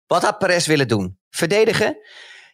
Wat 0.07 0.23
had 0.23 0.38
Perez 0.38 0.67
willen 0.67 0.88
doen? 0.88 1.19
Verdedigen? 1.29 1.97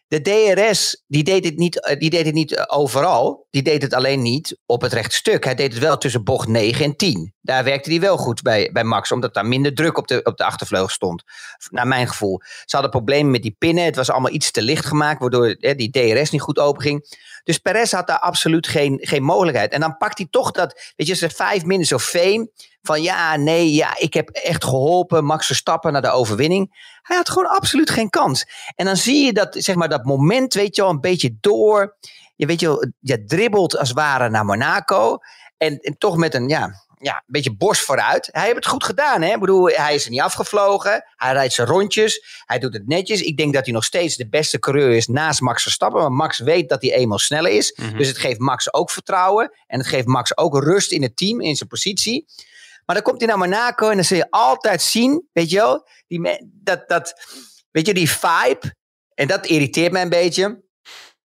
De 0.08 0.20
DRS 0.20 1.04
die 1.06 1.24
deed, 1.24 1.44
het 1.44 1.56
niet, 1.56 1.80
eh, 1.80 1.98
die 1.98 2.10
deed 2.10 2.24
het 2.24 2.34
niet 2.34 2.54
eh, 2.54 2.64
overal. 2.66 3.46
Die 3.50 3.62
deed 3.62 3.82
het 3.82 3.94
alleen 3.94 4.22
niet 4.22 4.58
op 4.66 4.80
het 4.80 4.92
rechte 4.92 5.16
stuk. 5.16 5.44
Hij 5.44 5.54
deed 5.54 5.72
het 5.72 5.82
wel 5.82 5.98
tussen 5.98 6.24
bocht 6.24 6.48
9 6.48 6.84
en 6.84 6.96
10. 6.96 7.34
Daar 7.40 7.64
werkte 7.64 7.90
hij 7.90 8.00
wel 8.00 8.16
goed 8.16 8.42
bij, 8.42 8.70
bij 8.72 8.84
Max, 8.84 9.12
omdat 9.12 9.34
daar 9.34 9.46
minder 9.46 9.74
druk 9.74 9.98
op 9.98 10.08
de, 10.08 10.22
op 10.22 10.36
de 10.36 10.44
achtervleugel 10.44 10.88
stond. 10.88 11.22
Naar 11.70 11.86
mijn 11.86 12.08
gevoel. 12.08 12.40
Ze 12.64 12.76
hadden 12.76 12.90
problemen 12.90 13.30
met 13.30 13.42
die 13.42 13.56
pinnen. 13.58 13.84
Het 13.84 13.96
was 13.96 14.10
allemaal 14.10 14.32
iets 14.32 14.50
te 14.50 14.62
licht 14.62 14.86
gemaakt, 14.86 15.20
waardoor 15.20 15.56
hè, 15.58 15.74
die 15.74 15.90
DRS 15.90 16.30
niet 16.30 16.40
goed 16.40 16.58
open 16.58 16.82
ging. 16.82 17.06
Dus 17.46 17.58
Perez 17.58 17.92
had 17.92 18.06
daar 18.06 18.18
absoluut 18.18 18.66
geen, 18.66 18.98
geen 19.00 19.22
mogelijkheid. 19.22 19.72
En 19.72 19.80
dan 19.80 19.96
pakt 19.96 20.18
hij 20.18 20.26
toch 20.30 20.50
dat, 20.50 20.92
weet 20.96 21.06
je, 21.06 21.14
ze 21.14 21.30
vijf 21.30 21.64
minutes 21.64 21.92
of 21.92 22.04
fame. 22.04 22.50
Van 22.82 23.02
ja, 23.02 23.36
nee, 23.36 23.72
ja, 23.72 23.98
ik 23.98 24.14
heb 24.14 24.28
echt 24.28 24.64
geholpen 24.64 25.24
Max 25.24 25.46
Verstappen 25.46 25.92
naar 25.92 26.02
de 26.02 26.10
overwinning. 26.10 26.94
Hij 27.02 27.16
had 27.16 27.28
gewoon 27.28 27.48
absoluut 27.48 27.90
geen 27.90 28.10
kans. 28.10 28.46
En 28.74 28.84
dan 28.84 28.96
zie 28.96 29.24
je 29.24 29.32
dat, 29.32 29.56
zeg 29.58 29.74
maar, 29.74 29.88
dat 29.88 30.04
moment, 30.04 30.54
weet 30.54 30.76
je 30.76 30.82
wel, 30.82 30.90
een 30.90 31.00
beetje 31.00 31.36
door. 31.40 31.96
Je 32.36 32.46
weet 32.46 32.60
je 32.60 32.92
je 33.00 33.24
dribbelt 33.24 33.78
als 33.78 33.88
het 33.88 33.98
ware 33.98 34.28
naar 34.28 34.44
Monaco. 34.44 35.18
En, 35.56 35.78
en 35.78 35.98
toch 35.98 36.16
met 36.16 36.34
een, 36.34 36.48
ja, 36.48 36.85
ja, 36.98 37.14
een 37.14 37.22
beetje 37.26 37.56
borst 37.56 37.82
vooruit. 37.82 38.28
Hij 38.32 38.42
heeft 38.42 38.56
het 38.56 38.66
goed 38.66 38.84
gedaan. 38.84 39.22
Hè? 39.22 39.32
Ik 39.32 39.40
bedoel, 39.40 39.66
hij 39.66 39.94
is 39.94 40.04
er 40.04 40.10
niet 40.10 40.20
afgevlogen. 40.20 41.04
Hij 41.16 41.32
rijdt 41.32 41.52
zijn 41.52 41.66
rondjes. 41.66 42.42
Hij 42.44 42.58
doet 42.58 42.72
het 42.72 42.86
netjes. 42.86 43.20
Ik 43.22 43.36
denk 43.36 43.54
dat 43.54 43.64
hij 43.64 43.74
nog 43.74 43.84
steeds 43.84 44.16
de 44.16 44.28
beste 44.28 44.58
coureur 44.58 44.90
is 44.90 45.06
naast 45.06 45.40
Max 45.40 45.62
Verstappen. 45.62 46.00
Maar 46.00 46.12
Max 46.12 46.38
weet 46.38 46.68
dat 46.68 46.82
hij 46.82 46.92
eenmaal 46.92 47.18
sneller 47.18 47.50
is. 47.50 47.72
Mhm. 47.76 47.96
Dus 47.96 48.08
het 48.08 48.18
geeft 48.18 48.38
Max 48.38 48.72
ook 48.72 48.90
vertrouwen. 48.90 49.52
En 49.66 49.78
het 49.78 49.88
geeft 49.88 50.06
Max 50.06 50.36
ook 50.36 50.62
rust 50.62 50.92
in 50.92 51.02
het 51.02 51.16
team, 51.16 51.40
in 51.40 51.56
zijn 51.56 51.68
positie. 51.68 52.26
Maar 52.86 52.96
dan 52.96 53.04
komt 53.04 53.18
hij 53.18 53.28
naar 53.28 53.38
Monaco 53.38 53.88
en 53.88 53.94
dan 53.94 54.04
zul 54.04 54.16
je 54.16 54.30
altijd 54.30 54.82
zien, 54.82 55.28
weet 55.32 55.50
je 55.50 55.56
wel, 55.56 55.88
die, 56.06 56.50
dat, 56.62 56.88
dat, 56.88 57.14
weet 57.70 57.86
je, 57.86 57.94
die 57.94 58.10
vibe. 58.10 58.74
En 59.14 59.26
dat 59.26 59.46
irriteert 59.46 59.92
mij 59.92 60.02
een 60.02 60.08
beetje. 60.08 60.64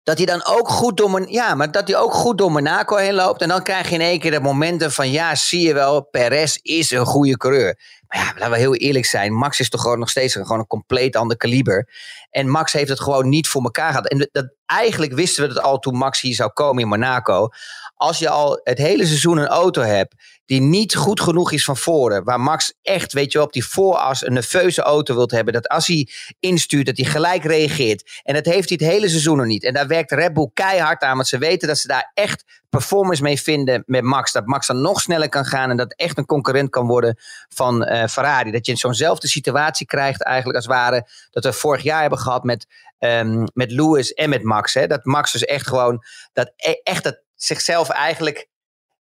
Dat 0.04 0.18
hij 0.18 0.26
dan 0.26 0.46
ook 0.46 0.70
goed 0.70 0.98
door, 0.98 1.32
ja, 1.32 1.56
maar 1.56 1.72
dat 1.72 1.88
hij 1.88 1.98
ook 1.98 2.14
goed 2.14 2.38
door 2.38 2.52
Monaco 2.52 2.96
heen 2.96 3.14
loopt. 3.14 3.42
En 3.42 3.48
dan 3.48 3.64
krijg 3.64 3.90
je 3.90 3.96
in 3.96 4.02
één 4.02 4.20
keer 4.20 4.32
de 4.32 4.40
momenten 4.40 4.92
van, 4.92 5.12
ja, 5.12 5.36
zie 5.36 5.68
je 5.68 5.74
wel, 5.74 6.02
Perez 6.02 6.56
is 6.56 6.92
een 6.92 7.06
goede 7.06 7.38
coureur. 7.38 7.80
Maar 8.08 8.20
ja, 8.20 8.34
laten 8.34 8.52
we 8.52 8.58
heel 8.58 8.76
eerlijk 8.76 9.06
zijn. 9.06 9.34
Max 9.34 9.60
is 9.60 9.70
toch 9.70 9.82
gewoon 9.82 10.00
nog 10.00 10.10
steeds 10.10 10.34
gewoon 10.34 10.60
een 10.60 10.68
compleet 10.68 11.16
ander 11.16 11.38
kaliber. 11.38 11.88
En 12.30 12.50
Max 12.50 12.74
heeft 12.74 12.90
het 12.90 13.00
gewoon 13.00 13.30
niet 13.30 13.48
voor 13.48 13.64
elkaar 13.64 13.90
gehad. 13.90 14.08
En 14.08 14.30
dat, 14.32 14.54
eigenlijk 14.66 15.14
wisten 15.14 15.48
we 15.48 15.54
dat 15.54 15.64
al 15.64 15.80
toen 15.80 15.98
Max 15.98 16.22
hier 16.22 16.36
zou 16.36 16.52
komen 16.52 16.84
in 16.84 16.90
Monaco. 16.90 17.48
Als 17.96 18.20
je 18.20 18.30
al 18.30 18.60
het 18.64 18.78
hele 18.78 19.06
seizoen 19.06 19.38
een 19.38 19.48
auto 19.48 19.82
hebt 19.82 20.16
die 20.52 20.62
niet 20.62 20.96
goed 20.96 21.22
genoeg 21.22 21.52
is 21.52 21.64
van 21.64 21.78
voren. 21.78 22.24
Waar 22.24 22.40
Max 22.40 22.74
echt, 22.82 23.14
weet 23.14 23.32
je 23.32 23.38
wel, 23.38 23.48
op 23.48 23.54
die 23.54 23.66
vooras 23.66 24.26
een 24.26 24.34
nerveuze 24.34 24.82
auto 24.82 25.16
wilt 25.16 25.32
hebben. 25.32 25.54
Dat 25.54 25.68
als 25.68 25.88
hij 25.88 26.08
instuurt, 26.40 26.86
dat 26.86 26.98
hij 26.98 27.06
gelijk 27.06 27.44
reageert. 27.44 28.22
En 28.24 28.34
dat 28.34 28.46
heeft 28.46 28.70
hij 28.70 28.78
het 28.82 28.92
hele 28.92 29.10
seizoen 29.10 29.38
nog 29.38 29.46
niet. 29.46 29.64
En 29.64 29.74
daar 29.74 29.88
werkt 29.88 30.12
Red 30.12 30.34
Bull 30.34 30.50
keihard 30.54 31.02
aan. 31.02 31.16
Want 31.16 31.28
ze 31.28 31.38
weten 31.38 31.68
dat 31.68 31.78
ze 31.78 31.88
daar 31.88 32.12
echt 32.14 32.62
performance 32.70 33.24
mee 33.24 33.42
vinden 33.42 33.84
met 33.86 34.04
Max. 34.04 34.32
Dat 34.32 34.46
Max 34.46 34.68
dan 34.68 34.82
nog 34.82 35.02
sneller 35.02 35.30
kan 35.30 35.46
gaan. 35.46 35.70
En 35.70 35.78
dat 35.78 35.94
echt 35.94 36.18
een 36.18 36.26
concurrent 36.26 36.70
kan 36.70 36.88
worden 36.88 37.18
van 37.50 37.84
eh, 37.84 38.08
Ferrari. 38.08 38.52
Dat 38.52 38.66
je 38.66 38.76
zo'nzelfde 38.76 39.28
situatie 39.28 39.86
krijgt 39.86 40.24
eigenlijk 40.24 40.56
als 40.56 40.66
het 40.66 40.76
ware. 40.76 41.08
Dat 41.30 41.44
we 41.44 41.54
vorig 41.54 41.84
jaar 41.84 42.02
hebben 42.02 42.20
gehad 42.20 42.44
met, 42.44 42.68
ehm, 42.98 43.46
met 43.54 43.72
Lewis 43.72 44.14
en 44.14 44.30
met 44.30 44.44
Max. 44.44 44.74
Hè? 44.74 44.88
Dat 44.88 45.06
Max 45.06 45.32
dus 45.32 45.46
echt 45.46 45.68
gewoon, 45.68 46.04
dat 46.34 46.54
e- 46.56 46.82
echt 46.84 47.04
dat 47.04 47.22
zichzelf 47.36 47.90
eigenlijk 47.90 48.50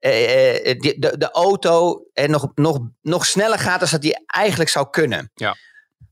de, 0.00 1.14
de 1.18 1.30
auto 1.30 2.04
eh, 2.12 2.28
nog, 2.28 2.48
nog, 2.54 2.78
nog 3.02 3.26
sneller 3.26 3.58
gaat 3.58 3.80
dan 3.80 3.88
dat 3.90 4.02
hij 4.02 4.22
eigenlijk 4.26 4.70
zou 4.70 4.90
kunnen. 4.90 5.30
Ja. 5.34 5.56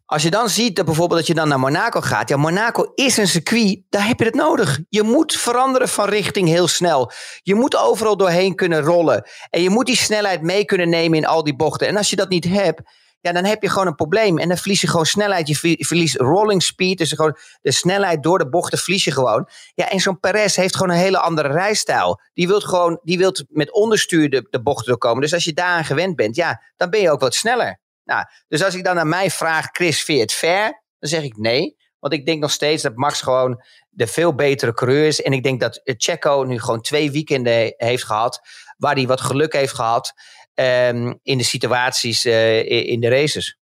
Als 0.06 0.22
je 0.22 0.30
dan 0.30 0.48
ziet 0.48 0.76
dat 0.76 0.84
bijvoorbeeld 0.84 1.18
dat 1.18 1.28
je 1.28 1.34
dan 1.34 1.48
naar 1.48 1.60
Monaco 1.60 2.00
gaat. 2.00 2.28
Ja, 2.28 2.36
Monaco 2.36 2.92
is 2.94 3.16
een 3.16 3.28
circuit. 3.28 3.80
Daar 3.88 4.06
heb 4.06 4.18
je 4.18 4.24
het 4.24 4.34
nodig. 4.34 4.80
Je 4.88 5.02
moet 5.02 5.32
veranderen 5.32 5.88
van 5.88 6.08
richting 6.08 6.48
heel 6.48 6.68
snel. 6.68 7.10
Je 7.42 7.54
moet 7.54 7.76
overal 7.76 8.16
doorheen 8.16 8.54
kunnen 8.54 8.80
rollen. 8.80 9.28
En 9.50 9.62
je 9.62 9.70
moet 9.70 9.86
die 9.86 9.96
snelheid 9.96 10.42
mee 10.42 10.64
kunnen 10.64 10.88
nemen 10.88 11.18
in 11.18 11.26
al 11.26 11.44
die 11.44 11.56
bochten. 11.56 11.88
En 11.88 11.96
als 11.96 12.10
je 12.10 12.16
dat 12.16 12.28
niet 12.28 12.44
hebt, 12.44 12.80
ja, 13.26 13.32
dan 13.32 13.44
heb 13.44 13.62
je 13.62 13.68
gewoon 13.68 13.86
een 13.86 13.94
probleem. 13.94 14.38
En 14.38 14.48
dan 14.48 14.56
verlies 14.56 14.80
je 14.80 14.86
gewoon 14.86 15.06
snelheid. 15.06 15.48
Je 15.48 15.56
ver- 15.56 15.76
verliest 15.78 16.16
rolling 16.16 16.62
speed. 16.62 16.98
Dus 16.98 17.12
gewoon 17.12 17.36
de 17.62 17.72
snelheid 17.72 18.22
door 18.22 18.38
de 18.38 18.48
bochten 18.48 18.78
verlies 18.78 19.04
je 19.04 19.10
gewoon. 19.10 19.48
Ja, 19.74 19.90
en 19.90 20.00
zo'n 20.00 20.20
Perez 20.20 20.56
heeft 20.56 20.76
gewoon 20.76 20.90
een 20.90 21.02
hele 21.02 21.18
andere 21.18 21.48
rijstijl. 21.48 22.20
Die 22.32 22.46
wilt 22.46 22.64
gewoon, 22.64 23.00
die 23.02 23.18
wilt 23.18 23.44
met 23.48 23.72
onderstuur 23.72 24.30
de, 24.30 24.46
de 24.50 24.62
bochten 24.62 24.86
doorkomen. 24.86 25.20
Dus 25.20 25.34
als 25.34 25.44
je 25.44 25.52
daaraan 25.52 25.84
gewend 25.84 26.16
bent, 26.16 26.36
ja, 26.36 26.62
dan 26.76 26.90
ben 26.90 27.00
je 27.00 27.10
ook 27.10 27.20
wat 27.20 27.34
sneller. 27.34 27.80
Nou, 28.04 28.24
dus 28.48 28.64
als 28.64 28.74
ik 28.74 28.84
dan 28.84 28.98
aan 28.98 29.08
mij 29.08 29.30
vraag, 29.30 29.68
Chris, 29.72 30.02
vind 30.02 30.18
je 30.18 30.24
het 30.24 30.32
fair? 30.32 30.82
Dan 30.98 31.10
zeg 31.10 31.22
ik 31.22 31.36
nee. 31.36 31.76
Want 31.98 32.12
ik 32.12 32.26
denk 32.26 32.40
nog 32.40 32.50
steeds 32.50 32.82
dat 32.82 32.96
Max 32.96 33.20
gewoon 33.20 33.62
de 33.88 34.06
veel 34.06 34.34
betere 34.34 34.74
coureur 34.74 35.06
is. 35.06 35.22
En 35.22 35.32
ik 35.32 35.42
denk 35.42 35.60
dat 35.60 35.80
Checo 35.84 36.42
nu 36.42 36.60
gewoon 36.60 36.80
twee 36.80 37.10
weekenden 37.10 37.74
heeft 37.76 38.04
gehad. 38.04 38.40
Waar 38.76 38.94
hij 38.94 39.06
wat 39.06 39.20
geluk 39.20 39.52
heeft 39.52 39.74
gehad. 39.74 40.12
Ehm, 40.56 41.14
in 41.22 41.38
de 41.38 41.44
situaties 41.44 42.24
eh, 42.24 42.88
in 42.88 43.00
de 43.00 43.08
races. 43.08 43.58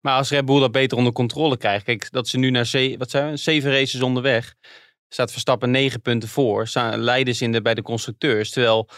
Maar 0.00 0.16
als 0.16 0.30
Red 0.30 0.44
Bull 0.44 0.60
dat 0.60 0.72
beter 0.72 0.96
onder 0.98 1.12
controle 1.12 1.56
krijgt. 1.56 1.84
Kijk, 1.84 2.10
dat 2.10 2.28
ze 2.28 2.38
nu 2.38 2.50
naar 2.50 2.70
wat 2.98 3.10
zijn 3.10 3.38
zeven 3.38 3.70
races 3.70 4.00
onderweg. 4.02 4.54
Staat 5.08 5.30
Verstappen 5.30 5.70
negen 5.70 6.00
punten 6.02 6.28
voor. 6.28 6.66
Sta- 6.66 6.96
Leiden 6.96 7.34
ze 7.34 7.44
in 7.44 7.52
de, 7.52 7.62
bij 7.62 7.74
de 7.74 7.82
constructeurs. 7.82 8.50
Terwijl 8.50 8.88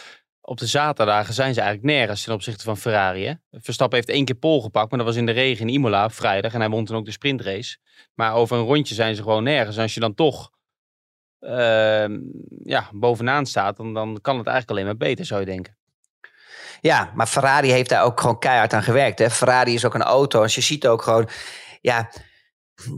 op 0.41 0.59
de 0.59 0.67
zaterdagen 0.67 1.35
zijn 1.35 1.55
ze 1.55 1.61
eigenlijk 1.61 1.95
nergens 1.95 2.25
ten 2.25 2.35
opzichte 2.35 2.65
van 2.65 2.77
Ferrari. 2.77 3.39
Verstappen 3.51 3.99
heeft 3.99 4.11
één 4.11 4.25
keer 4.25 4.35
pol 4.35 4.63
gepakt. 4.63 4.91
Maar 4.91 4.99
dat 4.99 5.09
was 5.09 5.17
in 5.17 5.27
de 5.27 5.33
regen 5.33 5.69
in 5.69 5.75
Imola 5.75 6.05
op 6.05 6.13
vrijdag. 6.13 6.53
En 6.55 6.61
hij 6.61 6.69
won 6.69 6.85
toen 6.85 6.97
ook 6.97 7.05
de 7.05 7.11
sprintrace. 7.11 7.77
Maar 8.15 8.35
over 8.35 8.57
een 8.57 8.65
rondje 8.65 8.95
zijn 8.95 9.15
ze 9.17 9.23
gewoon 9.23 9.43
nergens. 9.43 9.77
En 9.77 9.83
als 9.83 9.95
je 9.95 10.01
dan 10.01 10.15
toch 10.15 10.51
ehm, 11.39 12.21
ja, 12.65 12.89
bovenaan 12.93 13.47
staat. 13.47 13.77
Dan, 13.77 13.95
dan 13.95 14.19
kan 14.21 14.39
het 14.39 14.47
eigenlijk 14.47 14.71
alleen 14.71 14.85
maar 14.85 15.09
beter, 15.09 15.25
zou 15.25 15.41
je 15.41 15.47
denken. 15.47 15.77
Ja, 16.83 17.11
maar 17.15 17.27
Ferrari 17.27 17.71
heeft 17.71 17.89
daar 17.89 18.05
ook 18.05 18.21
gewoon 18.21 18.39
keihard 18.39 18.73
aan 18.73 18.83
gewerkt. 18.83 19.19
Hè? 19.19 19.31
Ferrari 19.31 19.75
is 19.75 19.85
ook 19.85 19.95
een 19.95 20.03
auto. 20.03 20.43
Als 20.43 20.55
je 20.55 20.61
ziet 20.61 20.87
ook 20.87 21.03
gewoon, 21.03 21.29
ja, 21.81 22.11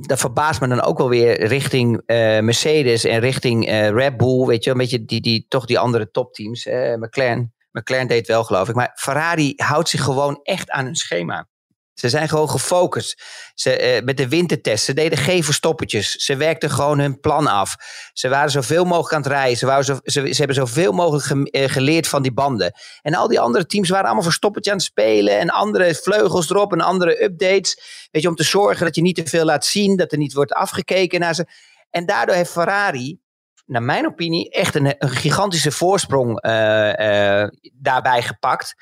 dat 0.00 0.18
verbaast 0.18 0.60
me 0.60 0.68
dan 0.68 0.82
ook 0.82 0.98
wel 0.98 1.08
weer 1.08 1.46
richting 1.46 2.02
eh, 2.06 2.40
Mercedes 2.40 3.04
en 3.04 3.20
richting 3.20 3.66
eh, 3.66 3.90
Red 3.90 4.16
Bull. 4.16 4.46
Weet 4.46 4.64
je, 4.64 4.70
een 4.70 4.76
beetje 4.76 5.04
die, 5.04 5.20
die, 5.20 5.46
toch 5.48 5.66
die 5.66 5.78
andere 5.78 6.10
topteams. 6.10 6.64
McLaren, 6.96 7.54
McLaren 7.72 8.08
deed 8.08 8.26
wel, 8.26 8.44
geloof 8.44 8.68
ik. 8.68 8.74
Maar 8.74 8.92
Ferrari 8.94 9.52
houdt 9.56 9.88
zich 9.88 10.02
gewoon 10.02 10.40
echt 10.42 10.70
aan 10.70 10.84
hun 10.84 10.96
schema. 10.96 11.48
Ze 11.94 12.08
zijn 12.08 12.28
gewoon 12.28 12.50
gefocust. 12.50 13.22
Ze, 13.54 13.76
eh, 13.76 14.02
met 14.02 14.16
de 14.16 14.28
wintertest, 14.28 14.84
ze 14.84 14.92
deden 14.94 15.18
geen 15.18 15.44
verstoppertjes. 15.44 16.10
Ze 16.12 16.36
werkten 16.36 16.70
gewoon 16.70 16.98
hun 16.98 17.20
plan 17.20 17.46
af. 17.46 17.74
Ze 18.12 18.28
waren 18.28 18.50
zoveel 18.50 18.84
mogelijk 18.84 19.12
aan 19.14 19.22
het 19.22 19.30
rijden. 19.30 19.56
Ze, 19.84 20.00
ze, 20.04 20.20
ze 20.32 20.36
hebben 20.38 20.56
zoveel 20.56 20.92
mogelijk 20.92 21.24
ge- 21.24 21.50
eh, 21.50 21.70
geleerd 21.70 22.08
van 22.08 22.22
die 22.22 22.32
banden. 22.32 22.72
En 23.02 23.14
al 23.14 23.28
die 23.28 23.40
andere 23.40 23.66
teams 23.66 23.88
waren 23.88 24.04
allemaal 24.04 24.22
verstoppertje 24.22 24.70
aan 24.70 24.76
het 24.76 24.86
spelen. 24.86 25.38
En 25.38 25.50
andere 25.50 25.94
vleugels 25.94 26.50
erop 26.50 26.72
en 26.72 26.80
andere 26.80 27.22
updates. 27.24 27.78
Weet 28.10 28.22
je, 28.22 28.28
om 28.28 28.34
te 28.34 28.44
zorgen 28.44 28.84
dat 28.86 28.94
je 28.94 29.02
niet 29.02 29.16
te 29.16 29.26
veel 29.26 29.44
laat 29.44 29.64
zien. 29.64 29.96
Dat 29.96 30.12
er 30.12 30.18
niet 30.18 30.32
wordt 30.32 30.52
afgekeken 30.52 31.20
naar 31.20 31.34
ze. 31.34 31.46
En 31.90 32.06
daardoor 32.06 32.34
heeft 32.34 32.50
Ferrari, 32.50 33.18
naar 33.66 33.82
mijn 33.82 34.06
opinie, 34.06 34.50
echt 34.50 34.74
een, 34.74 34.94
gigantische 34.98 35.72
voorsprong 35.72 36.40
eh, 36.40 37.42
eh, 37.42 37.48
daarbij 37.72 38.22
gepakt. 38.22 38.74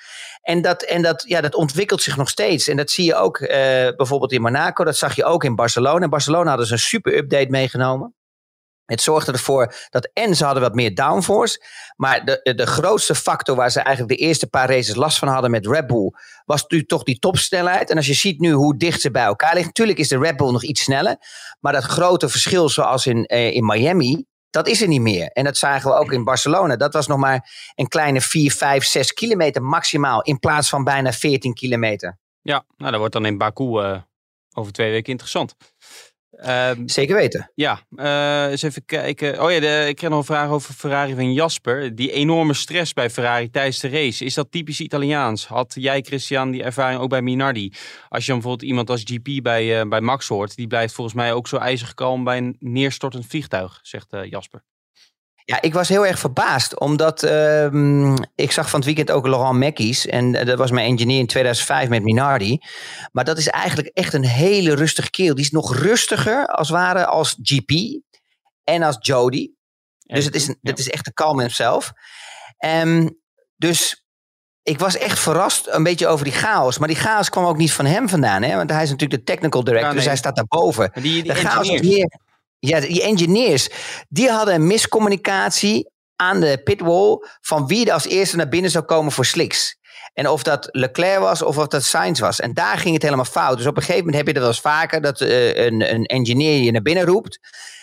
En, 0.43 0.63
dat, 0.63 0.83
en 0.83 1.03
dat, 1.03 1.25
ja, 1.27 1.41
dat 1.41 1.55
ontwikkelt 1.55 2.03
zich 2.03 2.17
nog 2.17 2.29
steeds. 2.29 2.69
En 2.69 2.77
dat 2.77 2.91
zie 2.91 3.05
je 3.05 3.15
ook 3.15 3.39
eh, 3.39 3.97
bijvoorbeeld 3.97 4.33
in 4.33 4.43
Monaco. 4.43 4.85
Dat 4.85 4.97
zag 4.97 5.17
je 5.17 5.25
ook 5.25 5.45
in 5.45 5.55
Barcelona. 5.55 6.05
In 6.05 6.11
Barcelona 6.11 6.49
hadden 6.49 6.67
ze 6.67 6.73
een 6.73 6.79
super 6.79 7.17
update 7.17 7.51
meegenomen. 7.51 8.15
Het 8.85 9.01
zorgde 9.01 9.33
ervoor 9.33 9.75
dat 9.91 10.11
en 10.13 10.37
ze 10.37 10.45
hadden 10.45 10.63
wat 10.63 10.75
meer 10.75 10.95
downforce. 10.95 11.65
Maar 11.97 12.25
de, 12.25 12.55
de 12.57 12.67
grootste 12.67 13.15
factor 13.15 13.57
waar 13.57 13.71
ze 13.71 13.81
eigenlijk 13.81 14.19
de 14.19 14.25
eerste 14.27 14.47
paar 14.47 14.69
races 14.69 14.95
last 14.95 15.19
van 15.19 15.29
hadden 15.29 15.51
met 15.51 15.67
Red 15.67 15.87
Bull. 15.87 16.13
was 16.45 16.63
natuurlijk 16.63 16.91
toch 16.91 17.03
die 17.03 17.19
topsnelheid. 17.19 17.91
En 17.91 17.97
als 17.97 18.07
je 18.07 18.15
ziet 18.15 18.41
nu 18.41 18.53
hoe 18.53 18.77
dicht 18.77 19.01
ze 19.01 19.11
bij 19.11 19.25
elkaar 19.25 19.51
liggen. 19.53 19.67
Natuurlijk 19.67 19.99
is 19.99 20.09
de 20.09 20.19
Red 20.19 20.37
Bull 20.37 20.53
nog 20.53 20.63
iets 20.63 20.83
sneller. 20.83 21.17
Maar 21.61 21.73
dat 21.73 21.85
grote 21.85 22.29
verschil 22.29 22.69
zoals 22.69 23.07
in, 23.07 23.25
eh, 23.25 23.55
in 23.55 23.65
Miami. 23.65 24.25
Dat 24.53 24.69
is 24.69 24.83
er 24.83 24.89
niet 24.89 25.01
meer. 25.01 25.27
En 25.27 25.45
dat 25.45 25.57
zagen 25.57 25.91
we 25.91 25.97
ook 25.97 26.13
in 26.13 26.25
Barcelona. 26.25 26.77
Dat 26.77 26.93
was 26.93 27.07
nog 27.07 27.19
maar 27.19 27.73
een 27.75 27.89
kleine 27.89 28.21
4, 28.21 28.53
5, 28.53 28.85
6 28.85 29.13
kilometer 29.13 29.63
maximaal. 29.63 30.23
In 30.23 30.39
plaats 30.39 30.69
van 30.69 30.85
bijna 30.85 31.13
14 31.13 31.55
kilometer. 31.55 32.19
Ja, 32.43 32.65
nou, 32.77 32.91
dat 32.91 33.01
wordt 33.01 33.15
dan 33.15 33.27
in 33.27 33.39
Baku 33.39 33.79
eh, 33.81 34.01
over 34.55 34.73
twee 34.73 34.91
weken 34.91 35.11
interessant. 35.11 35.55
Ehm, 36.43 36.89
Zeker 36.89 37.17
weten. 37.17 37.51
Ja, 37.55 37.81
eh, 37.97 38.51
eens 38.51 38.63
even 38.63 38.85
kijken. 38.85 39.43
Oh 39.43 39.53
ja, 39.53 39.61
de, 39.61 39.85
ik 39.89 39.97
kreeg 39.97 40.11
nog 40.11 40.19
een 40.19 40.25
vraag 40.25 40.51
over 40.51 40.75
Ferrari 40.75 41.15
van 41.15 41.33
Jasper. 41.33 41.95
Die 41.95 42.13
enorme 42.13 42.55
stress 42.55 42.93
bij 42.93 43.11
Ferrari 43.11 43.51
tijdens 43.51 43.81
de 43.81 43.89
race. 43.89 44.25
Is 44.25 44.35
dat 44.35 44.51
typisch 44.51 44.81
Italiaans? 44.81 45.47
Had 45.47 45.75
jij, 45.79 46.01
Christian, 46.01 46.51
die 46.51 46.63
ervaring 46.63 47.01
ook 47.01 47.09
bij 47.09 47.23
Minardi? 47.23 47.73
Als 48.09 48.25
je 48.25 48.31
dan 48.31 48.41
bijvoorbeeld 48.41 48.69
iemand 48.69 48.91
als 48.91 49.03
GP 49.05 49.43
bij, 49.43 49.81
eh, 49.81 49.89
bij 49.89 50.01
Max 50.01 50.29
hoort, 50.29 50.57
die 50.57 50.67
blijft 50.67 50.95
volgens 50.95 51.17
mij 51.17 51.33
ook 51.33 51.49
zo 51.49 51.57
ijzig 51.57 51.95
kalm 51.95 52.25
bij 52.25 52.39
een 52.39 52.57
neerstortend 52.59 53.27
vliegtuig, 53.27 53.79
zegt 53.83 54.13
eh, 54.13 54.25
Jasper. 54.25 54.63
Ja, 55.45 55.61
ik 55.61 55.73
was 55.73 55.89
heel 55.89 56.07
erg 56.07 56.19
verbaasd, 56.19 56.79
omdat 56.81 57.23
ehm, 57.23 58.17
ik 58.35 58.53
zag 58.53 58.71
van 58.71 58.79
het 58.79 58.85
weekend 58.89 59.11
ook 59.11 59.27
Laurent 59.27 59.59
Mackies. 59.59 60.07
En 60.07 60.35
eh, 60.35 60.47
dat 60.47 60.59
was 60.59 60.71
mijn 60.71 60.87
engineer 60.87 61.19
in 61.19 61.27
2005 61.27 61.89
met 61.89 62.03
Minardi. 62.03 62.59
Maar 63.13 63.25
dat 63.25 63.39
is 63.39 63.49
eigenlijk 63.49 63.89
echt 63.89 64.13
een 64.15 64.25
hele 64.27 64.75
rustige 64.75 65.11
keel. 65.11 65.35
Die 65.35 65.45
is 65.45 65.51
nog 65.51 65.77
rustiger 65.77 66.47
als 66.47 66.69
het 66.69 66.77
ware 66.77 67.07
als 67.07 67.37
GP 67.43 68.01
en 68.65 68.83
als 68.83 68.97
Jody. 69.01 69.51
Dus 69.99 70.25
het 70.25 70.35
is, 70.35 70.49
een, 70.49 70.59
Ja. 70.61 70.71
het 70.71 70.79
is 70.79 70.91
echt 70.91 71.07
een 71.07 71.13
kalm 71.13 71.49
zelf. 71.49 71.93
Ehm, 72.59 73.09
dus 73.57 74.05
ik 74.63 74.79
was 74.79 74.97
echt 74.97 75.19
verrast 75.19 75.67
een 75.69 75.83
beetje 75.83 76.07
over 76.07 76.25
die 76.25 76.35
chaos. 76.35 76.79
Maar 76.79 76.89
die 76.89 76.97
chaos 76.97 77.29
kwam 77.29 77.45
ook 77.45 77.57
niet 77.57 77.73
van 77.73 77.85
hem 77.85 78.09
vandaan. 78.09 78.43
Hè? 78.43 78.57
Want 78.57 78.71
hij 78.71 78.83
is 78.83 78.91
natuurlijk 78.91 79.27
de 79.27 79.33
technical 79.33 79.65
director, 79.65 79.89
Ja, 79.89 79.95
nee. 79.95 79.99
dus 79.99 80.09
hij 80.09 80.17
staat 80.17 80.37
daarboven. 80.37 80.91
Die, 80.95 81.03
die 81.03 81.23
De 81.23 81.35
chaos 81.35 81.69
engineers. 81.69 81.97
meer. 81.97 82.21
Ja, 82.69 82.81
die 82.81 83.03
engineers. 83.03 83.69
Die 84.09 84.31
hadden 84.31 84.55
een 84.55 84.67
miscommunicatie 84.67 85.91
aan 86.17 86.41
de 86.41 86.61
pitwall. 86.65 87.19
van 87.41 87.67
wie 87.67 87.87
er 87.87 87.93
als 87.93 88.07
eerste 88.07 88.37
naar 88.37 88.49
binnen 88.49 88.71
zou 88.71 88.85
komen 88.85 89.13
voor 89.13 89.25
slicks. 89.25 89.77
En 90.15 90.29
of 90.29 90.43
dat 90.43 90.69
Leclerc 90.71 91.19
was 91.19 91.43
of 91.43 91.59
of 91.59 91.67
dat 91.67 91.85
Sainz 91.85 92.21
was. 92.21 92.41
En 92.41 92.55
daar 92.55 92.79
ging 92.79 92.95
het 92.95 93.03
helemaal 93.03 93.25
fout. 93.25 93.57
Dus 93.57 93.67
op 93.67 93.77
een 93.77 93.83
gegeven 93.83 94.05
moment 94.05 94.17
heb 94.17 94.27
je 94.27 94.33
dat 94.33 94.43
wel 94.43 94.53
eens 94.53 94.61
vaker. 94.61 95.01
dat 95.01 95.21
eh, 95.21 95.65
een, 95.65 95.95
een 95.95 96.05
engineer 96.05 96.63
je 96.63 96.71
naar 96.71 96.83
binnen 96.83 97.05
roept. 97.05 97.39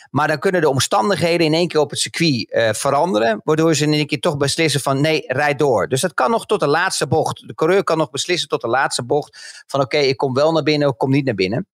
Maar 0.10 0.28
dan 0.28 0.40
kunnen 0.40 0.62
de 0.62 0.70
omstandigheden 0.70 1.46
in 1.46 1.54
één 1.54 1.68
keer 1.68 1.80
op 1.80 1.90
het 1.90 2.00
circuit 2.00 2.52
eh, 2.52 2.74
veranderen. 2.74 3.42
Waardoor 3.44 3.76
ze 3.76 3.84
in 3.84 3.94
één 3.94 4.08
keer 4.08 4.20
toch 4.20 4.38
beslissen 4.38 4.82
van 4.82 5.02
nee, 5.02 5.24
rijd 5.28 5.60
door. 5.60 5.88
Dus 5.88 6.02
dat 6.02 6.14
kan 6.14 6.32
nog 6.32 6.46
tot 6.46 6.60
de 6.60 6.68
laatste 6.68 7.08
bocht. 7.08 7.48
De 7.48 7.54
coureur 7.54 7.84
kan 7.84 7.98
nog 7.98 8.10
beslissen 8.10 8.50
tot 8.50 8.62
de 8.62 8.68
laatste 8.68 9.04
bocht. 9.04 9.64
Van 9.68 9.82
oké, 9.82 9.98
ik 9.98 10.18
kom 10.18 10.34
wel 10.34 10.52
naar 10.52 10.64
binnen 10.64 10.90
ik 10.90 10.98
kom 10.98 11.12
niet 11.12 11.26
naar 11.26 11.36
binnen. 11.36 11.68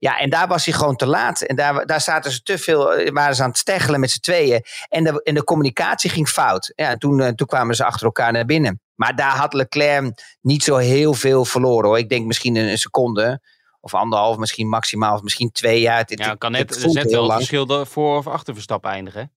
Ja, 0.00 0.18
en 0.18 0.30
daar 0.30 0.48
was 0.48 0.64
hij 0.64 0.74
gewoon 0.74 0.96
te 0.96 1.06
laat. 1.06 1.40
En 1.40 1.56
daar, 1.56 1.86
daar 1.86 2.00
zaten 2.00 2.30
ze 2.32 2.42
te 2.42 2.58
veel, 2.58 2.94
eh, 2.94 3.12
waren 3.12 3.34
ze 3.34 3.42
aan 3.42 3.48
het 3.48 3.58
steggelen 3.58 4.00
met 4.00 4.10
z'n 4.10 4.20
tweeën. 4.20 4.62
En 4.88 5.04
de, 5.04 5.22
en 5.22 5.34
de 5.34 5.44
communicatie 5.44 6.10
ging 6.10 6.28
fout. 6.28 6.72
Ja, 6.74 6.96
toen, 6.96 7.20
eh, 7.20 7.28
toen 7.28 7.46
kwamen 7.46 7.74
ze 7.74 7.84
achter 7.84 8.04
elkaar 8.06 8.32
naar 8.32 8.44
binnen. 8.44 8.80
Maar 8.94 9.16
daar 9.16 9.36
had 9.36 9.52
Leclerc 9.54 10.36
niet 10.40 10.62
zo 10.62 10.76
heel 10.76 11.14
veel 11.14 11.44
verloren 11.44 11.88
hoor. 11.88 11.98
Ik 11.98 12.08
denk 12.08 12.26
misschien 12.26 12.56
een 12.56 12.78
seconde 12.78 13.40
of 13.80 13.94
anderhalf, 13.94 14.36
misschien 14.36 14.68
maximaal, 14.68 15.14
of 15.14 15.22
misschien 15.22 15.52
twee 15.52 15.80
jaar. 15.80 15.98
Het, 15.98 16.18
Ja, 16.18 16.28
het- 16.28 16.38
kan 16.38 16.54
het 16.54 16.68
net, 16.70 16.78
voelt 16.80 16.94
net 16.94 17.10
wel 17.10 17.18
het 17.20 17.28
lang. 17.28 17.38
verschil 17.46 17.86
voor 17.86 18.16
of 18.16 18.26
achter 18.26 18.54
Verstappen 18.54 18.90
eindigen. 18.90 19.32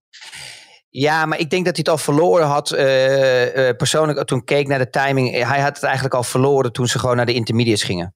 Ja, 0.89 1.25
maar 1.25 1.39
ik 1.39 1.49
denk 1.49 1.65
dat 1.65 1.75
hij 1.75 1.83
het 1.85 1.89
al 1.89 2.03
verloren 2.03 2.45
had. 2.47 2.71
eh, 2.71 3.69
persoonlijk, 3.77 4.23
toen 4.27 4.39
ik 4.39 4.45
keek 4.45 4.67
naar 4.67 4.79
de 4.79 4.89
timing. 4.89 5.31
Hij 5.31 5.59
had 5.61 5.75
het 5.75 5.83
eigenlijk 5.83 6.13
al 6.15 6.23
verloren 6.23 6.71
toen 6.71 6.87
ze 6.87 6.99
gewoon 6.99 7.15
naar 7.15 7.25
de 7.25 7.33
intermediates 7.33 7.83
gingen. 7.83 8.15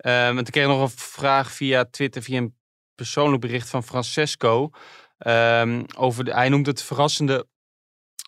Ehm 0.00 0.38
en 0.38 0.44
kreeg 0.44 0.64
ik 0.64 0.70
nog 0.70 0.80
een 0.80 0.98
vraag 0.98 1.52
via 1.52 1.84
Twitter, 1.84 2.22
via 2.22 2.38
een 2.38 2.56
persoonlijk 2.94 3.40
bericht 3.40 3.68
van 3.68 3.82
Francesco. 3.82 4.70
Ehm, 5.18 5.82
over 5.96 6.24
de, 6.24 6.32
hij 6.32 6.48
noemt 6.48 6.66
het 6.66 6.82
verrassende 6.82 7.46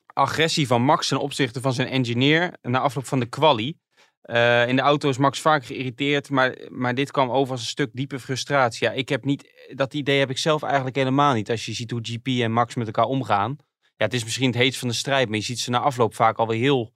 agressie 0.07 0.67
van 0.67 0.83
Max 0.83 1.09
ten 1.09 1.21
opzichte 1.21 1.61
van 1.61 1.73
zijn 1.73 1.89
engineer 1.89 2.59
na 2.63 2.79
afloop 2.79 3.07
van 3.07 3.21
de 3.21 3.27
quali. 3.27 3.79
Eh, 4.23 4.69
in 4.69 4.77
de 4.77 4.83
auto 4.83 5.09
is 5.09 5.17
Max 5.17 5.41
vaak 5.41 5.65
geïrriteerd, 5.65 6.31
maar, 6.31 6.59
maar 6.69 6.95
dit 6.95 7.11
kwam 7.11 7.31
over 7.31 7.53
als 7.53 7.61
een 7.61 7.67
stuk 7.67 7.91
diepe 7.93 8.21
frustratie. 8.21 8.87
Ja, 8.87 8.93
ik 8.93 9.09
heb 9.09 9.25
niet, 9.25 9.69
dat 9.75 9.95
idee 9.95 10.19
heb 10.19 10.31
ik 10.31 10.39
zelf 10.39 10.63
eigenlijk 10.63 10.97
helemaal 10.97 11.35
niet. 11.35 11.51
Als 11.51 11.67
je 11.67 11.73
ziet 11.73 11.91
hoe 11.91 12.01
GP 12.03 12.27
en 12.27 12.53
Max 12.53 12.75
met 12.75 12.87
elkaar 12.87 13.05
omgaan. 13.05 13.57
Ja, 13.81 14.05
het 14.05 14.15
is 14.15 14.25
misschien 14.25 14.47
het 14.47 14.57
heetst 14.57 14.79
van 14.79 14.89
de 14.89 14.95
strijd, 14.95 15.29
maar 15.29 15.39
je 15.39 15.45
ziet 15.45 15.59
ze 15.59 15.71
na 15.71 15.79
afloop 15.79 16.15
vaak 16.15 16.39
alweer 16.39 16.59
heel 16.59 16.95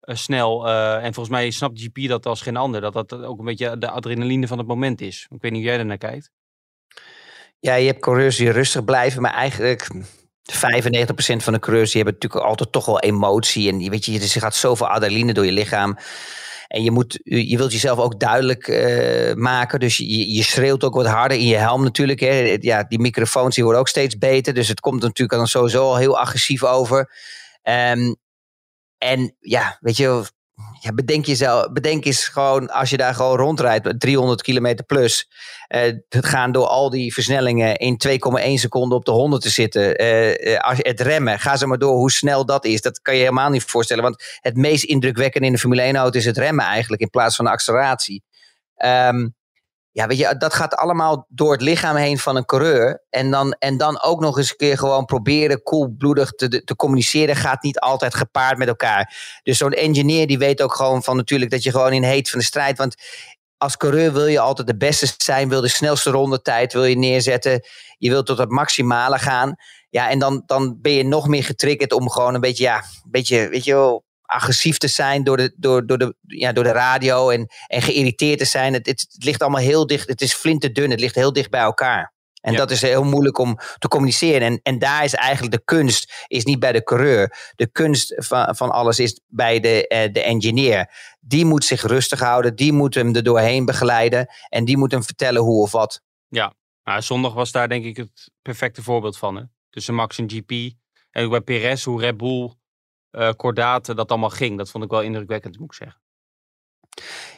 snel. 0.00 0.68
eh, 0.68 0.94
en 0.94 1.14
volgens 1.14 1.28
mij 1.28 1.50
snapt 1.50 1.80
GP 1.80 2.08
dat 2.08 2.26
als 2.26 2.42
geen 2.42 2.56
ander. 2.56 2.80
Dat 2.80 2.92
dat 2.92 3.12
ook 3.12 3.38
een 3.38 3.44
beetje 3.44 3.78
de 3.78 3.90
adrenaline 3.90 4.46
van 4.46 4.58
het 4.58 4.66
moment 4.66 5.00
is. 5.00 5.26
Ik 5.30 5.42
weet 5.42 5.52
niet 5.52 5.60
hoe 5.60 5.70
jij 5.70 5.78
er 5.78 5.86
naar 5.86 5.98
kijkt. 5.98 6.30
Ja, 7.58 7.74
je 7.74 7.86
hebt 7.86 8.00
coureurs 8.00 8.36
die 8.36 8.50
rustig 8.50 8.84
blijven, 8.84 9.22
maar 9.22 9.34
eigenlijk 9.34 9.88
95% 10.52 11.42
van 11.42 11.52
de 11.52 11.58
coureurs 11.58 11.92
die 11.92 12.02
hebben 12.02 12.20
natuurlijk 12.20 12.44
altijd 12.44 12.72
toch 12.72 12.86
wel 12.86 13.00
emotie. 13.00 13.68
En 13.68 13.80
je 13.80 13.90
weet 13.90 14.04
je, 14.04 14.20
er 14.20 14.28
gaat 14.28 14.54
zoveel 14.54 14.88
adrenaline 14.88 15.32
door 15.32 15.44
je 15.44 15.52
lichaam. 15.52 15.98
En 16.68 16.82
je, 16.82 16.90
moet, 16.90 17.20
je 17.22 17.56
wilt 17.56 17.72
jezelf 17.72 17.98
ook 17.98 18.20
duidelijk 18.20 18.68
eh, 18.68 19.34
maken. 19.34 19.80
Dus 19.80 19.96
je, 19.96 20.34
je 20.34 20.42
schreeuwt 20.42 20.84
ook 20.84 20.94
wat 20.94 21.06
harder 21.06 21.38
in 21.38 21.46
je 21.46 21.56
helm 21.56 21.82
natuurlijk. 21.82 22.20
Hè. 22.20 22.56
Ja, 22.60 22.84
die 22.84 22.98
microfoons 22.98 23.54
die 23.54 23.64
worden 23.64 23.80
ook 23.80 23.88
steeds 23.88 24.18
beter. 24.18 24.54
Dus 24.54 24.68
het 24.68 24.80
komt 24.80 25.02
natuurlijk 25.02 25.38
dan 25.38 25.46
sowieso 25.46 25.82
al 25.82 25.96
heel 25.96 26.18
agressief 26.18 26.64
over. 26.64 27.12
Ehm, 27.62 28.14
en 29.00 29.36
ja, 29.40 29.78
weet 29.80 29.96
je, 29.96 30.24
bedenk 30.94 31.24
jezelf, 31.24 31.72
bedenk 31.72 32.04
eens 32.04 32.24
gewoon 32.28 32.70
als 32.70 32.90
je 32.90 32.96
daar 32.96 33.14
gewoon 33.14 33.36
rondrijdt, 33.36 33.84
met 33.84 34.00
300 34.00 34.42
kilometer 34.42 34.84
plus. 34.84 35.28
eh, 35.68 35.80
het 36.08 36.26
gaan 36.26 36.52
door 36.52 36.66
al 36.66 36.90
die 36.90 37.12
versnellingen 37.12 37.76
in 37.76 37.96
2,1 37.96 38.54
seconden 38.54 38.98
op 38.98 39.04
de 39.04 39.10
100 39.10 39.42
te 39.42 39.48
zitten. 39.50 39.96
eh, 39.96 40.54
eh, 40.54 40.60
als 40.60 40.78
het 40.78 41.00
remmen, 41.00 41.38
ga 41.38 41.56
ze 41.56 41.66
maar 41.66 41.78
door 41.78 41.94
hoe 41.96 42.10
snel 42.10 42.46
dat 42.46 42.64
is. 42.64 42.80
Dat 42.80 43.00
kan 43.00 43.14
je 43.14 43.20
helemaal 43.20 43.50
niet 43.50 43.64
voorstellen. 43.64 44.02
Want 44.02 44.38
het 44.40 44.56
meest 44.56 44.84
indrukwekkende 44.84 45.46
in 45.46 45.52
de 45.52 45.58
Formule 45.58 45.82
1 45.82 45.96
auto 45.96 46.18
is 46.18 46.24
het 46.24 46.38
remmen 46.38 46.64
eigenlijk 46.64 47.02
in 47.02 47.10
plaats 47.10 47.36
van 47.36 47.44
de 47.44 47.50
acceleratie. 47.50 48.22
Ehm, 48.74 49.28
ja, 49.92 50.06
weet 50.06 50.18
je, 50.18 50.36
dat 50.36 50.54
gaat 50.54 50.74
allemaal 50.74 51.26
door 51.28 51.52
het 51.52 51.60
lichaam 51.60 51.96
heen 51.96 52.18
van 52.18 52.36
een 52.36 52.44
coureur. 52.44 53.04
En 53.10 53.30
dan, 53.30 53.52
en 53.52 53.76
dan 53.76 54.02
ook 54.02 54.20
nog 54.20 54.38
eens 54.38 54.50
een 54.50 54.56
keer 54.56 54.78
gewoon 54.78 55.04
proberen 55.04 55.62
koelbloedig 55.62 56.30
te, 56.30 56.64
te 56.64 56.76
communiceren. 56.76 57.36
Gaat 57.36 57.62
niet 57.62 57.78
altijd 57.78 58.14
gepaard 58.14 58.58
met 58.58 58.68
elkaar. 58.68 59.14
Dus 59.42 59.58
zo'n 59.58 59.72
engineer 59.72 60.26
die 60.26 60.38
weet 60.38 60.62
ook 60.62 60.74
gewoon 60.74 61.02
van 61.02 61.16
natuurlijk 61.16 61.50
dat 61.50 61.62
je 61.62 61.70
gewoon 61.70 61.92
in 61.92 62.02
heet 62.02 62.30
van 62.30 62.38
de 62.38 62.44
strijd. 62.44 62.78
Want 62.78 62.94
als 63.56 63.76
coureur 63.76 64.12
wil 64.12 64.26
je 64.26 64.40
altijd 64.40 64.66
de 64.66 64.76
beste 64.76 65.14
zijn. 65.16 65.48
Wil 65.48 65.60
de 65.60 65.68
snelste 65.68 66.10
rondetijd 66.10 66.72
wil 66.72 66.84
je 66.84 66.96
neerzetten. 66.96 67.66
Je 67.98 68.10
wilt 68.10 68.26
tot 68.26 68.38
het 68.38 68.50
maximale 68.50 69.18
gaan. 69.18 69.54
Ja, 69.88 70.10
en 70.10 70.18
dan, 70.18 70.42
dan 70.46 70.78
ben 70.80 70.92
je 70.92 71.04
nog 71.04 71.28
meer 71.28 71.44
getriggerd 71.44 71.92
om 71.92 72.10
gewoon 72.10 72.34
een 72.34 72.40
beetje, 72.40 72.64
ja, 72.64 72.76
een 72.76 73.10
beetje, 73.10 73.48
weet 73.48 73.64
je 73.64 73.72
wel, 73.72 74.04
agressief 74.30 74.78
te 74.78 74.88
zijn 74.88 75.24
door 75.24 75.36
de, 75.36 75.54
door, 75.56 75.86
door 75.86 75.98
de, 75.98 76.14
ja, 76.26 76.52
door 76.52 76.64
de 76.64 76.72
radio 76.72 77.30
en, 77.30 77.48
en 77.66 77.82
geïrriteerd 77.82 78.38
te 78.38 78.44
zijn. 78.44 78.72
Het, 78.72 78.86
het, 78.86 79.06
het 79.12 79.24
ligt 79.24 79.42
allemaal 79.42 79.60
heel 79.60 79.86
dicht. 79.86 80.08
Het 80.08 80.20
is 80.20 80.34
flinterdun. 80.34 80.90
Het 80.90 81.00
ligt 81.00 81.14
heel 81.14 81.32
dicht 81.32 81.50
bij 81.50 81.60
elkaar. 81.60 82.12
En 82.40 82.52
Ja. 82.52 82.58
dat 82.58 82.70
is 82.70 82.82
heel 82.82 83.04
moeilijk 83.04 83.38
om 83.38 83.58
te 83.78 83.88
communiceren. 83.88 84.40
En, 84.42 84.60
en 84.62 84.78
daar 84.78 85.04
is 85.04 85.14
eigenlijk 85.14 85.52
de 85.52 85.64
kunst, 85.64 86.24
is 86.26 86.44
niet 86.44 86.58
bij 86.58 86.72
de 86.72 86.82
coureur. 86.82 87.52
De 87.56 87.70
kunst 87.70 88.14
van, 88.16 88.56
van 88.56 88.70
alles 88.70 88.98
is 88.98 89.20
bij 89.26 89.60
de, 89.60 89.88
eh, 89.88 90.12
de 90.12 90.22
engineer. 90.22 90.90
Die 91.20 91.44
moet 91.44 91.64
zich 91.64 91.82
rustig 91.82 92.20
houden. 92.20 92.56
Die 92.56 92.72
moet 92.72 92.94
hem 92.94 93.14
er 93.14 93.22
doorheen 93.22 93.64
begeleiden. 93.64 94.26
En 94.48 94.64
die 94.64 94.76
moet 94.76 94.90
hem 94.92 95.02
vertellen 95.04 95.42
hoe 95.42 95.62
of 95.62 95.72
wat. 95.72 96.02
Nou, 96.84 97.02
zondag 97.02 97.32
was 97.32 97.52
daar 97.52 97.68
denk 97.68 97.84
ik 97.84 97.96
het 97.96 98.30
perfecte 98.42 98.82
voorbeeld 98.82 99.18
van. 99.18 99.36
Hè? 99.36 99.42
Tussen 99.70 99.94
Max 99.94 100.18
en 100.18 100.30
GP. 100.30 100.74
En 101.10 101.24
ook 101.24 101.30
bij 101.30 101.40
Perez, 101.40 101.84
hoe 101.84 102.00
Red 102.00 102.16
Bull, 102.16 102.52
Cordaat, 103.36 103.96
dat 103.96 104.10
allemaal 104.10 104.30
ging. 104.30 104.58
Dat 104.58 104.70
vond 104.70 104.84
ik 104.84 104.90
wel 104.90 105.02
indrukwekkend, 105.02 105.58
moet 105.58 105.66
ik 105.66 105.74
zeggen. 105.74 106.00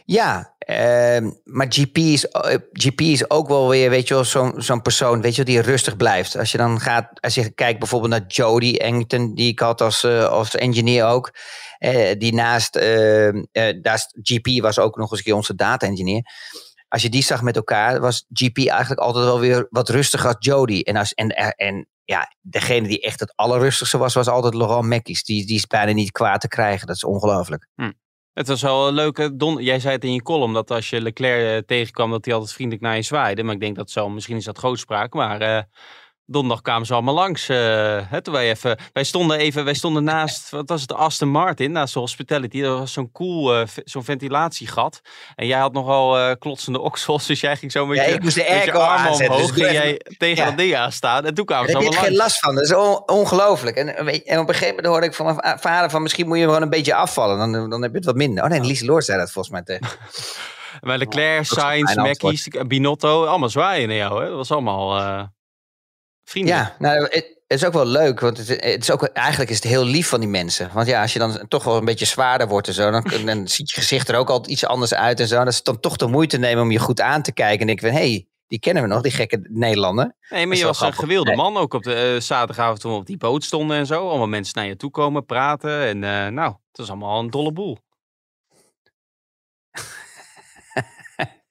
Ja, 0.05 0.55
ehm, 0.59 1.31
maar 1.45 1.67
GP 1.69 1.97
is, 1.99 2.29
eh, 2.29 2.57
GP 2.73 3.01
is 3.01 3.31
ook 3.31 3.49
wel 3.49 3.69
weer, 3.69 3.91
weet 3.91 4.09
je 4.09 4.15
wel, 4.15 4.25
zo'n 4.25 4.55
zo'n 4.57 4.83
persoon, 4.83 5.21
weet 5.21 5.37
je 5.37 5.45
wel, 5.45 5.55
die 5.55 5.63
rustig 5.63 5.97
blijft. 5.97 6.39
Als 6.39 6.53
je 6.53 6.59
dan 6.59 6.81
gaat, 6.81 7.21
als 7.21 7.35
je 7.35 7.51
kijkt 7.51 7.79
bijvoorbeeld 7.79 8.11
naar 8.11 8.27
Jody 8.27 8.75
Engton, 8.75 9.35
die 9.35 9.49
ik 9.49 9.59
had 9.59 9.81
als, 9.81 10.05
eh, 10.05 10.25
als 10.25 10.55
engineer 10.55 11.05
ook. 11.05 11.31
die 12.19 12.35
naast, 12.35 12.77
ehm, 12.77 13.43
eh, 13.53 13.75
naast 13.83 14.17
GP 14.23 14.61
was 14.61 14.79
ook 14.79 14.97
nog 14.97 15.11
eens 15.11 15.19
een 15.19 15.25
keer 15.25 15.35
onze 15.35 15.55
data-engineer. 15.55 16.23
Als 16.89 17.03
je 17.03 17.09
die 17.09 17.23
zag 17.23 17.43
met 17.43 17.57
elkaar, 17.57 18.01
was 18.01 18.27
GP 18.33 18.59
eigenlijk 18.59 19.01
altijd 19.01 19.25
wel 19.25 19.41
weer 19.41 19.67
wat 19.71 19.89
rustiger 19.89 20.27
als 20.27 20.37
Jody. 20.39 20.81
En, 20.81 20.97
als, 20.97 21.15
en, 21.15 21.29
en 21.57 21.89
ja, 22.05 22.33
degene 22.41 22.89
die 22.89 23.01
echt 23.01 23.21
het 23.21 23.33
allerrustigste 23.37 23.99
was, 23.99 24.15
was 24.15 24.29
altijd 24.29 24.55
Laurent 24.55 24.87
Mekkies. 24.87 25.25
Die, 25.25 25.47
die 25.47 25.57
is 25.57 25.67
bijna 25.67 25.93
niet 25.93 26.11
kwaad 26.11 26.41
te 26.41 26.49
krijgen. 26.49 26.87
Dat 26.87 26.97
is 26.97 27.05
ongelooflijk. 27.05 27.69
Het 28.33 28.49
was 28.49 28.63
wel 28.63 28.89
een 28.89 28.95
leuke... 28.95 29.37
Don 29.37 29.63
Jij 29.63 29.81
zei 29.81 29.95
het 29.95 30.05
in 30.05 30.13
je 30.15 30.23
column, 30.23 30.53
dat 30.53 30.71
als 30.71 30.91
je 30.91 31.01
Leclerc 31.01 31.57
eh, 31.57 31.67
tegenkwam, 31.67 32.11
dat 32.11 32.25
hij 32.25 32.35
altijd 32.35 32.53
vriendelijk 32.53 32.85
naar 32.85 32.97
je 32.97 33.03
zwaaide. 33.03 33.43
Maar 33.43 33.55
ik 33.55 33.61
denk 33.61 33.77
dat 33.77 33.91
zo, 33.91 34.09
misschien 34.09 34.37
is 34.37 34.45
dat 34.45 34.59
grootspraak, 34.59 35.13
maar... 35.13 35.41
eh 35.41 35.63
donderdag 36.33 36.63
kwamen 36.63 36.87
ze 36.87 36.93
allemaal 36.93 37.15
langs. 37.15 37.49
eh, 37.49 37.57
hè, 38.05 38.23
toen 38.23 38.35
wij, 38.35 38.51
even, 38.51 38.79
wij 38.93 39.05
stonden 39.05 39.39
even, 39.39 39.65
wij 39.65 39.75
stonden 39.75 40.05
naast, 40.05 40.51
wat 40.51 40.69
was 40.69 40.81
het, 40.81 40.89
de 40.89 40.95
Aston 40.95 41.29
Martin, 41.29 41.73
naast 41.73 41.95
de 41.95 42.01
hospitality. 42.01 42.61
Dat 42.63 42.79
was 42.79 42.93
zo'n 42.93 43.13
cool, 43.13 43.55
eh, 43.57 43.67
zo'n 43.85 44.05
ventilatiegat. 44.05 45.01
En 45.35 45.47
jij 45.47 45.59
had 45.59 45.73
nogal 45.73 46.19
eh, 46.19 46.31
klotsende 46.39 46.81
oksels, 46.81 47.27
dus 47.33 47.41
jij 47.41 47.57
ging 47.57 47.73
zo 47.73 47.87
met 47.87 47.97
Ja, 47.97 48.05
je, 48.05 48.15
ik 48.15 48.23
moest 48.23 48.35
de 48.35 48.47
met 48.51 48.65
je 48.65 48.73
armen 48.73 48.89
aanzetten, 48.89 49.27
omhoog, 49.37 49.53
dus 49.53 49.57
doe 49.63 49.73
jij 49.73 50.01
tegen 50.19 50.37
ja. 50.43 50.49
dat 50.49 50.59
ding 50.59 50.75
aan 50.77 50.93
staan. 50.93 51.25
En 51.25 51.35
toen 51.35 51.45
kwamen 51.45 51.67
ze 51.67 51.73
Daar 51.73 51.83
heb 51.83 51.93
je 51.93 51.99
allemaal 51.99 52.17
geen 52.17 52.19
langs. 52.19 52.41
last 52.43 52.45
van. 52.45 52.55
Dat 52.55 52.65
is 52.65 52.75
on- 52.75 53.19
ongelooflijk. 53.19 53.77
En, 53.77 53.97
en 53.97 54.39
op 54.39 54.49
een 54.49 54.55
gegeven 54.55 54.69
moment 54.69 54.87
hoorde 54.87 55.07
ik 55.07 55.15
van 55.15 55.25
mijn 55.27 55.37
va- 55.43 55.59
vader 55.59 55.91
van 55.91 56.03
misschien 56.03 56.27
moet 56.29 56.39
je 56.39 56.45
gewoon 56.45 56.63
een 56.63 56.71
beetje 56.71 56.95
afvallen. 56.95 57.39
Dan, 57.53 57.71
dan 57.71 57.83
heb 57.83 57.91
je 57.91 57.97
het 57.97 58.07
wat 58.07 58.15
minder. 58.17 58.45
Oh 58.45 58.51
nee, 58.51 58.61
Lies 58.61 58.81
Loort 58.83 59.05
zei 59.05 59.19
dat 59.19 59.33
volgens 59.33 59.55
mij 59.55 59.63
tegen. 59.63 59.87
Bij 60.81 60.99
Leclerc, 60.99 61.45
Sainz. 61.45 61.95
Mackie, 61.95 62.65
Binotto, 62.67 63.25
allemaal 63.27 63.49
zwaaien 63.49 63.89
naar 63.89 63.97
jou. 63.97 64.23
Hè? 64.23 64.29
Dat 64.29 64.37
was 64.37 64.51
allemaal 64.53 65.01
vriendelijk. 66.25 66.63
Ja, 66.63 66.77
nou, 66.79 67.03
het, 67.03 67.43
het 67.47 67.61
is 67.61 67.65
ook 67.65 67.73
wel 67.73 67.87
leuk. 67.87 68.21
Want 68.21 68.39
het, 68.39 68.49
het 68.49 68.83
is 68.83 68.91
ook, 68.91 69.03
eigenlijk 69.03 69.51
is 69.51 69.57
het 69.57 69.65
heel 69.65 69.85
lief 69.85 70.09
van 70.09 70.21
die 70.21 70.29
mensen. 70.29 70.71
Want 70.73 70.87
ja, 70.87 71.03
als 71.03 71.13
je 71.13 71.19
dan 71.19 71.49
toch 71.49 71.65
wel 71.65 71.77
een 71.77 71.85
beetje 71.85 72.05
zwaarder 72.05 72.49
wordt 72.49 72.69
en 72.69 72.75
zo. 72.75 72.91
Dan, 72.91 73.05
dan 73.27 73.49
ziet 73.49 73.71
je 73.71 73.81
gezicht 73.81 74.09
er 74.09 74.17
ook 74.17 74.31
altijd 74.31 74.53
iets 74.53 74.67
anders 74.67 74.95
uit 74.95 75.21
en 75.21 75.29
zo. 75.29 75.39
Dat 75.39 75.53
is 75.53 75.63
dan 75.63 75.81
toch 75.81 75.97
de 75.97 76.07
moeite 76.07 76.39
nemen 76.39 76.63
om 76.63 76.71
je 76.71 76.79
goed 76.79 77.01
aan 77.01 77.23
te 77.23 77.33
kijken. 77.33 77.61
En 77.61 77.67
denk 77.67 77.81
ik 77.81 77.87
van, 77.87 77.97
hé, 77.97 78.11
hey, 78.11 78.27
die 78.47 78.59
kennen 78.59 78.83
we 78.83 78.89
nog, 78.89 79.03
die 79.03 79.13
gekke 79.13 79.47
Nederlander. 79.51 80.15
Nee, 80.29 80.47
maar 80.47 80.57
je 80.57 80.65
was 80.65 80.81
een 80.81 80.93
gewilde 80.93 81.37
man 81.37 81.57
ook 81.57 81.75
op 81.75 81.83
de 81.83 81.95
eh, 82.15 82.21
zaterdagavond 82.21 82.81
toen 82.81 82.93
we 82.93 82.99
op 82.99 83.07
die 83.07 83.17
boot 83.17 83.45
stonden 83.45 83.77
en 83.77 83.87
zo. 83.87 84.09
Allemaal 84.09 84.27
mensen 84.27 84.55
naar 84.57 84.67
je 84.67 84.77
toe 84.77 84.91
komen, 84.91 85.25
praten. 85.25 85.87
En 85.87 86.05
eh, 86.05 86.33
nou, 86.33 86.49
het 86.49 86.79
was 86.79 86.89
allemaal 86.89 87.21
een 87.21 87.31
dolle 87.31 87.53
boel. 87.53 87.79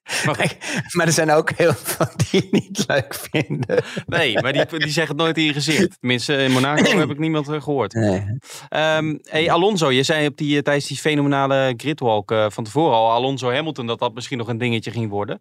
Maar 0.96 1.06
er 1.06 1.12
zijn 1.12 1.30
ook 1.30 1.50
heel 1.50 1.72
veel 1.74 2.06
die 2.16 2.40
het 2.40 2.52
niet 2.52 2.84
leuk 2.86 3.14
vinden. 3.30 3.82
nee, 4.06 4.40
maar 4.42 4.52
die, 4.52 4.66
die 4.66 4.88
zeggen 4.92 5.14
het 5.16 5.24
nooit 5.24 5.38
in 5.38 5.44
je 5.44 5.52
gezicht. 5.52 5.96
Tenminste, 6.00 6.36
in 6.36 6.50
Monaco 6.52 6.98
heb 6.98 7.10
ik 7.10 7.18
niemand 7.18 7.48
eh, 7.48 7.62
gehoord. 7.62 7.92
Nee. 7.92 8.24
Ehm 8.68 9.16
hey, 9.22 9.50
Alonso, 9.50 9.90
je 9.90 10.02
zei 10.02 10.26
op 10.26 10.36
die, 10.36 10.56
eh, 10.56 10.62
tijdens 10.62 10.86
die 10.86 10.96
fenomenale 10.96 11.74
gridwalk 11.76 12.30
eh, 12.30 12.46
van 12.48 12.64
tevoren 12.64 12.96
al, 12.96 13.10
Alonso 13.10 13.50
Hamilton, 13.52 13.86
dat 13.86 13.98
dat 13.98 14.14
misschien 14.14 14.38
nog 14.38 14.48
een 14.48 14.58
dingetje 14.58 14.90
ging 14.90 15.10
worden. 15.10 15.38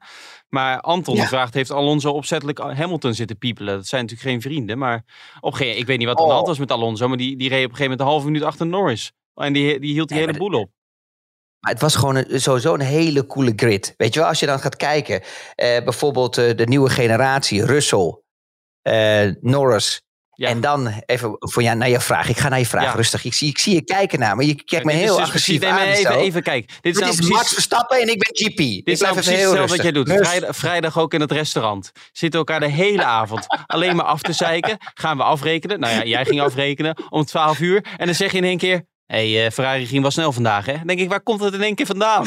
Maar 0.49 0.79
Anton 0.81 1.15
Ja. 1.15 1.25
vraagt, 1.27 1.53
heeft 1.53 1.71
Alonso 1.71 2.11
opzettelijk 2.11 2.59
Hamilton 2.59 3.13
zitten 3.13 3.37
piepelen? 3.37 3.75
Dat 3.75 3.87
zijn 3.87 4.01
natuurlijk 4.01 4.29
geen 4.29 4.41
vrienden, 4.41 4.77
maar 4.77 5.03
op 5.39 5.53
geen, 5.53 5.77
ik 5.77 5.85
weet 5.85 5.97
niet 5.97 6.07
wat 6.07 6.15
er 6.17 6.21
aan 6.23 6.27
de 6.29 6.33
hand 6.33 6.45
Oh. 6.47 6.51
was 6.51 6.59
met 6.59 6.71
Alonso, 6.71 7.07
maar 7.07 7.17
die, 7.17 7.37
die 7.37 7.49
reed 7.49 7.65
op 7.65 7.69
een 7.71 7.75
gegeven 7.77 7.83
moment 7.83 7.99
een 8.01 8.07
halve 8.07 8.25
minuut 8.25 8.43
achter 8.43 8.67
Norris. 8.67 9.11
En 9.35 9.53
die, 9.53 9.79
die 9.79 9.93
hield 9.93 10.07
die 10.07 10.17
Nee, 10.17 10.25
hele 10.25 10.37
boel 10.39 10.59
op. 10.59 10.69
Maar 11.61 11.71
het 11.71 11.81
was 11.81 11.95
gewoon 11.95 12.15
een, 12.15 12.41
sowieso 12.41 12.73
een 12.73 12.79
hele 12.81 13.25
coole 13.25 13.53
grid. 13.55 13.93
Weet 13.97 14.13
je 14.13 14.19
wel, 14.19 14.29
als 14.29 14.39
je 14.39 14.45
dan 14.45 14.59
gaat 14.59 14.75
kijken, 14.75 15.21
eh, 15.55 15.83
bijvoorbeeld 15.83 16.37
eh, 16.37 16.55
de 16.55 16.65
nieuwe 16.65 16.89
generatie, 16.89 17.65
Russell. 17.65 18.19
eh, 18.81 19.29
Norris. 19.41 20.01
Ja. 20.35 20.47
En 20.47 20.61
dan 20.61 20.87
even 21.05 21.35
voor 21.39 21.63
jou, 21.63 21.77
naar 21.77 21.89
je 21.89 21.99
vraag. 21.99 22.29
Ik 22.29 22.37
ga 22.37 22.49
naar 22.49 22.59
je 22.59 22.65
vraag 22.65 22.83
Ja. 22.83 22.91
rustig. 22.93 23.25
Ik 23.25 23.33
zie, 23.33 23.49
ik 23.49 23.57
zie 23.57 23.73
je 23.73 23.83
kijken 23.83 24.19
naar 24.19 24.35
me. 24.35 24.45
Je 24.47 24.63
kijkt 24.63 24.85
me 24.85 24.91
heel 24.91 25.15
dus 25.15 25.25
agressief 25.25 25.59
precies- 25.59 25.77
aan. 25.79 25.87
even, 25.87 26.15
even, 26.15 26.43
kijk. 26.43 26.67
Dit 26.81 26.93
is 26.93 26.99
nou 26.99 27.11
is 27.11 27.15
precies, 27.17 27.35
Max 27.35 27.53
Verstappen 27.53 27.97
en 28.01 28.07
ik 28.09 28.17
ben 28.17 28.47
GP. 28.47 28.57
dit 28.57 28.81
is 28.85 28.99
nou 29.01 29.13
precies 29.13 29.31
hetzelfde 29.31 29.67
wat 29.67 29.81
jij 29.81 29.91
doet. 29.91 30.11
Vrijdag, 30.11 30.55
vrijdag 30.55 30.99
ook 30.99 31.13
in 31.13 31.21
het 31.21 31.31
restaurant. 31.31 31.91
Zitten 32.11 32.39
elkaar 32.39 32.59
de 32.59 32.67
hele 32.69 33.03
avond 33.21 33.45
alleen 33.67 33.95
maar 33.95 34.05
af 34.05 34.21
te 34.21 34.33
zeiken. 34.33 34.77
Gaan 34.93 35.17
we 35.17 35.23
afrekenen. 35.23 35.79
Nou 35.79 35.93
ja, 35.93 36.03
jij 36.03 36.25
ging 36.25 36.41
afrekenen 36.41 36.95
om 37.09 37.25
12 37.25 37.59
uur. 37.59 37.85
En 37.97 38.05
dan 38.05 38.15
zeg 38.15 38.31
je 38.31 38.37
in 38.37 38.43
één 38.43 38.57
keer... 38.57 38.89
Hé, 39.11 39.31
hey, 39.33 39.45
eh, 39.45 39.51
Ferrari 39.51 39.85
ging 39.87 40.01
wel 40.01 40.11
snel 40.11 40.31
vandaag, 40.31 40.65
hè? 40.65 40.73
Dan 40.73 40.87
denk 40.87 40.99
ik, 40.99 41.09
waar 41.09 41.21
komt 41.21 41.39
het 41.41 41.53
in 41.53 41.61
één 41.61 41.75
keer 41.75 41.85
vandaan? 41.85 42.23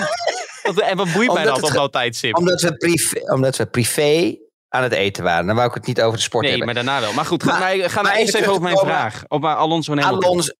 Wat- 0.62 0.80
en 0.80 0.96
wat 0.96 1.12
boeit 1.12 1.32
mij 1.34 1.44
dat 1.44 1.62
op 1.62 1.70
dat 1.72 1.92
tijdstip? 1.92 2.36
Omdat 2.36 2.60
we, 2.60 2.76
privé, 2.76 3.32
omdat 3.32 3.56
we 3.56 3.66
privé 3.66 4.36
aan 4.68 4.82
het 4.82 4.92
eten 4.92 5.24
waren. 5.24 5.46
Dan 5.46 5.56
wou 5.56 5.68
ik 5.68 5.74
het 5.74 5.86
niet 5.86 6.00
over 6.02 6.16
de 6.16 6.22
sport 6.22 6.42
Nee, 6.46 6.56
hebben. 6.56 6.74
maar 6.74 6.84
daarna 6.84 7.00
wel. 7.00 7.12
Maar 7.12 7.24
goed, 7.24 7.42
ga 7.42 7.50
Maar- 7.58 7.76
maar, 7.78 7.90
ga 7.90 7.94
maar 8.02 8.12
maar 8.12 8.20
eerst 8.20 8.34
even 8.34 8.48
over 8.50 8.62
mijn 8.62 8.78
vraag. 8.78 9.24
Op 9.28 9.44
Alonso 9.44 9.92
en 9.92 9.98
Hamilton. 9.98 10.30
Alonso, 10.30 10.52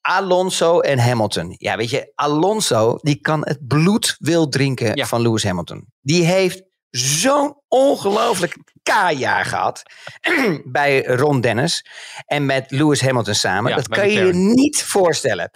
Alonso 0.00 0.80
en 0.80 0.98
Hamilton. 0.98 1.54
Ja, 1.58 1.76
weet 1.76 1.90
je, 1.90 2.12
Alonso 2.14 2.98
die 3.02 3.20
kan 3.20 3.40
het 3.44 3.66
bloed 3.66 4.16
wil 4.18 4.48
drinken 4.48 4.94
Ja. 4.96 5.06
van 5.06 5.22
Lewis 5.22 5.44
Hamilton. 5.44 5.86
Die 6.00 6.24
heeft 6.24 6.62
zo'n 6.90 7.56
ongelooflijk 7.68 8.56
K-jaar 8.82 9.44
gehad 9.44 9.82
bij 10.64 11.04
Ron 11.04 11.40
Dennis 11.40 11.86
en 12.26 12.46
met 12.46 12.70
Lewis 12.70 13.00
Hamilton 13.00 13.34
samen. 13.34 13.70
Ja, 13.70 13.76
dat 13.76 13.88
kan 13.88 14.10
je 14.10 14.26
je 14.26 14.32
niet 14.32 14.82
voorstellen. 14.82 15.50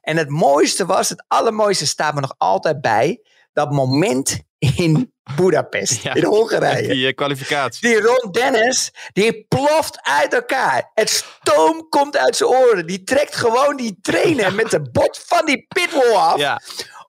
En 0.00 0.16
het 0.16 0.28
mooiste 0.28 0.86
was, 0.86 1.08
het 1.08 1.24
allermooiste 1.28 1.86
staat 1.86 2.14
me 2.14 2.20
nog 2.20 2.34
altijd 2.38 2.80
bij, 2.80 3.20
dat 3.52 3.70
moment 3.70 4.38
in 4.58 5.12
Budapest, 5.36 6.02
Ja. 6.02 6.14
in 6.14 6.24
Hongarije. 6.24 6.88
Die 6.94 7.06
eh, 7.06 7.14
kwalificatie. 7.14 7.88
Die 7.88 8.00
Ron 8.00 8.30
Dennis, 8.32 8.90
die 9.12 9.44
ploft 9.48 9.98
uit 10.02 10.34
elkaar. 10.34 10.90
Het 10.94 11.10
stoom 11.10 11.88
komt 11.88 12.16
uit 12.16 12.36
zijn 12.36 12.50
oren. 12.50 12.86
Die 12.86 13.02
trekt 13.04 13.36
gewoon 13.36 13.76
die 13.76 13.98
trainer 14.00 14.54
met 14.54 14.70
de 14.70 14.90
bot 14.90 15.22
van 15.26 15.46
die 15.46 15.66
pitwall 15.68 16.14
af. 16.14 16.38
Ja, 16.38 16.60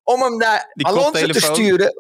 Om 0.04 0.22
hem 0.22 0.38
naar 0.38 0.72
Die 0.74 0.86
Alonso 0.86 1.26
te 1.28 1.40
sturen. 1.42 1.94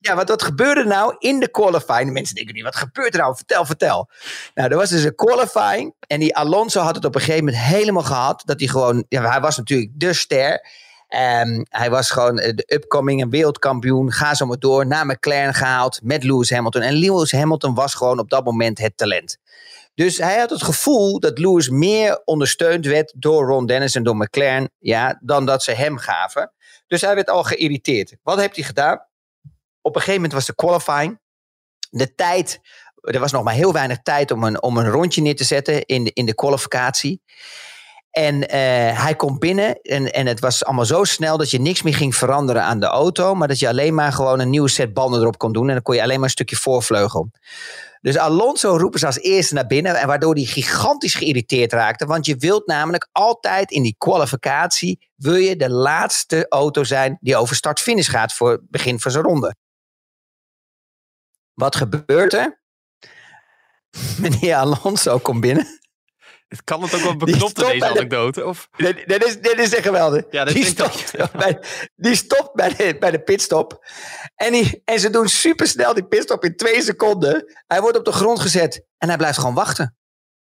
Ja, 0.00 0.14
want 0.14 0.28
wat 0.28 0.42
gebeurde 0.42 0.84
nou 0.84 1.14
in 1.18 1.40
de 1.40 1.50
qualifying? 1.50 2.06
De 2.06 2.12
mensen 2.12 2.34
denken 2.34 2.54
nu, 2.54 2.62
wat 2.62 2.76
gebeurt 2.76 3.14
er 3.14 3.20
nou? 3.20 3.36
Vertel, 3.36 3.64
vertel. 3.64 4.10
Nou, 4.54 4.70
er 4.70 4.76
was 4.76 4.90
dus 4.90 5.02
een 5.02 5.14
qualifying. 5.14 5.94
En 6.06 6.20
die 6.20 6.36
Alonso 6.36 6.80
had 6.80 6.94
het 6.94 7.04
op 7.04 7.14
een 7.14 7.20
gegeven 7.20 7.44
moment 7.44 7.62
helemaal 7.62 8.02
gehad. 8.02 8.42
Dat 8.44 8.58
hij 8.58 8.68
gewoon, 8.68 9.04
ja, 9.08 9.30
hij 9.30 9.40
was 9.40 9.56
natuurlijk 9.56 9.90
de 9.94 10.12
ster. 10.12 10.66
Ehm, 11.08 11.64
hij 11.68 11.90
was 11.90 12.10
gewoon 12.10 12.38
eh, 12.38 12.54
de 12.54 12.64
upcoming 12.74 13.22
en 13.22 13.30
wereldkampioen. 13.30 14.12
Ga 14.12 14.34
zo 14.34 14.46
maar 14.46 14.58
door. 14.58 14.86
Naar 14.86 15.06
McLaren 15.06 15.54
gehaald 15.54 16.00
met 16.02 16.24
Lewis 16.24 16.50
Hamilton. 16.50 16.82
En 16.82 16.92
Lewis 16.92 17.32
Hamilton 17.32 17.74
was 17.74 17.94
gewoon 17.94 18.18
op 18.18 18.30
dat 18.30 18.44
moment 18.44 18.78
het 18.78 18.96
talent. 18.96 19.38
Dus 19.94 20.18
hij 20.18 20.38
had 20.38 20.50
het 20.50 20.62
gevoel 20.62 21.20
dat 21.20 21.38
Lewis 21.38 21.68
meer 21.68 22.22
ondersteund 22.24 22.86
werd 22.86 23.12
door 23.16 23.46
Ron 23.46 23.66
Dennis 23.66 23.94
en 23.94 24.02
door 24.02 24.16
McLaren. 24.16 24.70
Ja, 24.78 25.18
dan 25.22 25.46
dat 25.46 25.62
ze 25.62 25.72
hem 25.72 25.98
gaven. 25.98 26.52
Dus 26.86 27.00
hij 27.00 27.14
werd 27.14 27.30
al 27.30 27.44
geïrriteerd. 27.44 28.16
Wat 28.22 28.38
heeft 28.38 28.56
hij 28.56 28.64
gedaan? 28.64 29.07
Op 29.88 29.94
een 29.94 30.00
gegeven 30.00 30.22
moment 30.22 30.32
was 30.32 30.46
de 30.46 30.54
qualifying. 30.54 31.20
De 31.90 32.14
tijd, 32.14 32.60
er 33.00 33.20
was 33.20 33.32
nog 33.32 33.42
maar 33.42 33.54
heel 33.54 33.72
weinig 33.72 33.98
tijd 34.02 34.30
om 34.30 34.44
een, 34.44 34.62
om 34.62 34.76
een 34.76 34.88
rondje 34.88 35.22
neer 35.22 35.36
te 35.36 35.44
zetten 35.44 35.84
in 35.84 36.04
de, 36.04 36.10
in 36.12 36.26
de 36.26 36.34
kwalificatie. 36.34 37.22
En 38.10 38.48
eh, 38.48 39.02
hij 39.02 39.14
komt 39.16 39.38
binnen 39.38 39.80
en, 39.82 40.12
en 40.12 40.26
het 40.26 40.40
was 40.40 40.64
allemaal 40.64 40.84
zo 40.84 41.04
snel 41.04 41.36
dat 41.36 41.50
je 41.50 41.60
niks 41.60 41.82
meer 41.82 41.94
ging 41.94 42.16
veranderen 42.16 42.62
aan 42.62 42.80
de 42.80 42.86
auto. 42.86 43.34
Maar 43.34 43.48
dat 43.48 43.58
je 43.58 43.68
alleen 43.68 43.94
maar 43.94 44.12
gewoon 44.12 44.40
een 44.40 44.50
nieuwe 44.50 44.68
set 44.68 44.92
banden 44.92 45.20
erop 45.20 45.38
kon 45.38 45.52
doen. 45.52 45.66
En 45.66 45.72
dan 45.72 45.82
kon 45.82 45.94
je 45.94 46.02
alleen 46.02 46.16
maar 46.16 46.24
een 46.24 46.30
stukje 46.30 46.56
voorvleugel. 46.56 47.30
Dus 48.00 48.18
Alonso 48.18 48.76
roepen 48.76 49.00
ze 49.00 49.06
als 49.06 49.18
eerste 49.18 49.54
naar 49.54 49.66
binnen. 49.66 49.94
En 49.94 50.06
waardoor 50.06 50.34
hij 50.34 50.44
gigantisch 50.44 51.14
geïrriteerd 51.14 51.72
raakte. 51.72 52.06
Want 52.06 52.26
je 52.26 52.36
wilt 52.36 52.66
namelijk 52.66 53.08
altijd 53.12 53.70
in 53.70 53.82
die 53.82 53.94
kwalificatie. 53.98 55.08
Wil 55.14 55.34
je 55.34 55.56
de 55.56 55.70
laatste 55.70 56.46
auto 56.48 56.84
zijn 56.84 57.18
die 57.20 57.36
over 57.36 57.56
start-finish 57.56 58.10
gaat 58.10 58.32
voor 58.32 58.50
het 58.50 58.70
begin 58.70 59.00
van 59.00 59.10
zijn 59.10 59.24
ronde. 59.24 59.54
Wat 61.58 61.76
gebeurt 61.76 62.32
er? 62.32 62.60
Meneer 64.20 64.54
Alonso 64.54 65.18
komt 65.18 65.40
binnen. 65.40 65.66
kan 66.64 66.82
het 66.82 66.94
ook 66.94 67.00
wel 67.00 67.16
beknopte 67.16 67.64
deze 67.64 67.86
anekdote? 67.86 68.46
Of? 68.46 68.68
Dit, 68.76 69.08
dit 69.08 69.24
is, 69.24 69.40
dit 69.40 69.58
is 69.58 69.74
echt 69.74 69.86
geweldig. 69.86 70.24
Ja, 70.30 70.44
dat 70.44 70.54
die, 70.54 70.64
stopt 70.64 71.12
bij, 71.32 71.60
die 71.96 72.14
stopt 72.14 72.54
bij 72.54 72.68
de, 72.68 72.96
bij 72.98 73.10
de 73.10 73.22
pitstop. 73.22 73.86
En, 74.34 74.52
die, 74.52 74.82
en 74.84 75.00
ze 75.00 75.10
doen 75.10 75.28
supersnel 75.28 75.94
die 75.94 76.06
pitstop 76.06 76.44
in 76.44 76.56
twee 76.56 76.82
seconden. 76.82 77.54
Hij 77.66 77.80
wordt 77.80 77.98
op 77.98 78.04
de 78.04 78.12
grond 78.12 78.40
gezet 78.40 78.84
en 78.98 79.08
hij 79.08 79.16
blijft 79.16 79.38
gewoon 79.38 79.54
wachten. 79.54 79.96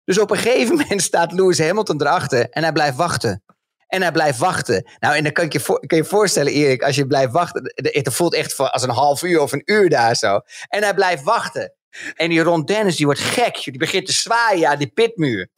Dus 0.04 0.20
op 0.20 0.32
een 0.32 0.38
gegeven 0.38 0.76
moment 0.76 1.02
staat 1.02 1.32
Lewis 1.32 1.60
Hamilton 1.60 2.02
erachter 2.02 2.50
en 2.50 2.64
hij 2.64 2.72
blijft 2.72 2.98
wachten. 2.98 3.44
En 3.88 4.02
hij 4.02 4.12
blijft 4.12 4.40
wachten. 4.40 4.90
Nou, 5.00 5.16
en 5.16 5.24
dan 5.24 5.32
kan 5.32 5.46
je, 5.50 5.80
kan 5.86 5.98
je 5.98 6.04
voorstellen, 6.04 6.52
Erik, 6.52 6.84
als 6.84 6.96
je 6.96 7.08
blijft 7.08 7.32
wachten. 7.32 7.74
Het 7.76 8.14
voelt 8.14 8.34
echt 8.34 8.58
als 8.58 8.84
een 8.84 8.90
half 8.90 9.24
uur 9.24 9.42
of 9.42 9.52
een 9.52 9.62
uur 9.66 9.90
daar 9.90 10.16
zo. 10.16 10.42
En 10.68 10.84
hij 10.84 10.94
blijft 10.94 11.24
wachten. 11.24 11.74
En 12.16 12.30
die 12.30 12.42
Ron 12.42 12.66
Dennis, 12.66 12.96
die 12.96 13.06
wordt 13.06 13.20
gek. 13.20 13.64
Die 13.64 13.78
begint 13.78 14.06
te 14.06 14.14
zwaaien 14.14 14.70
aan 14.70 14.78
die 14.78 14.92
pitmuur. 14.94 15.50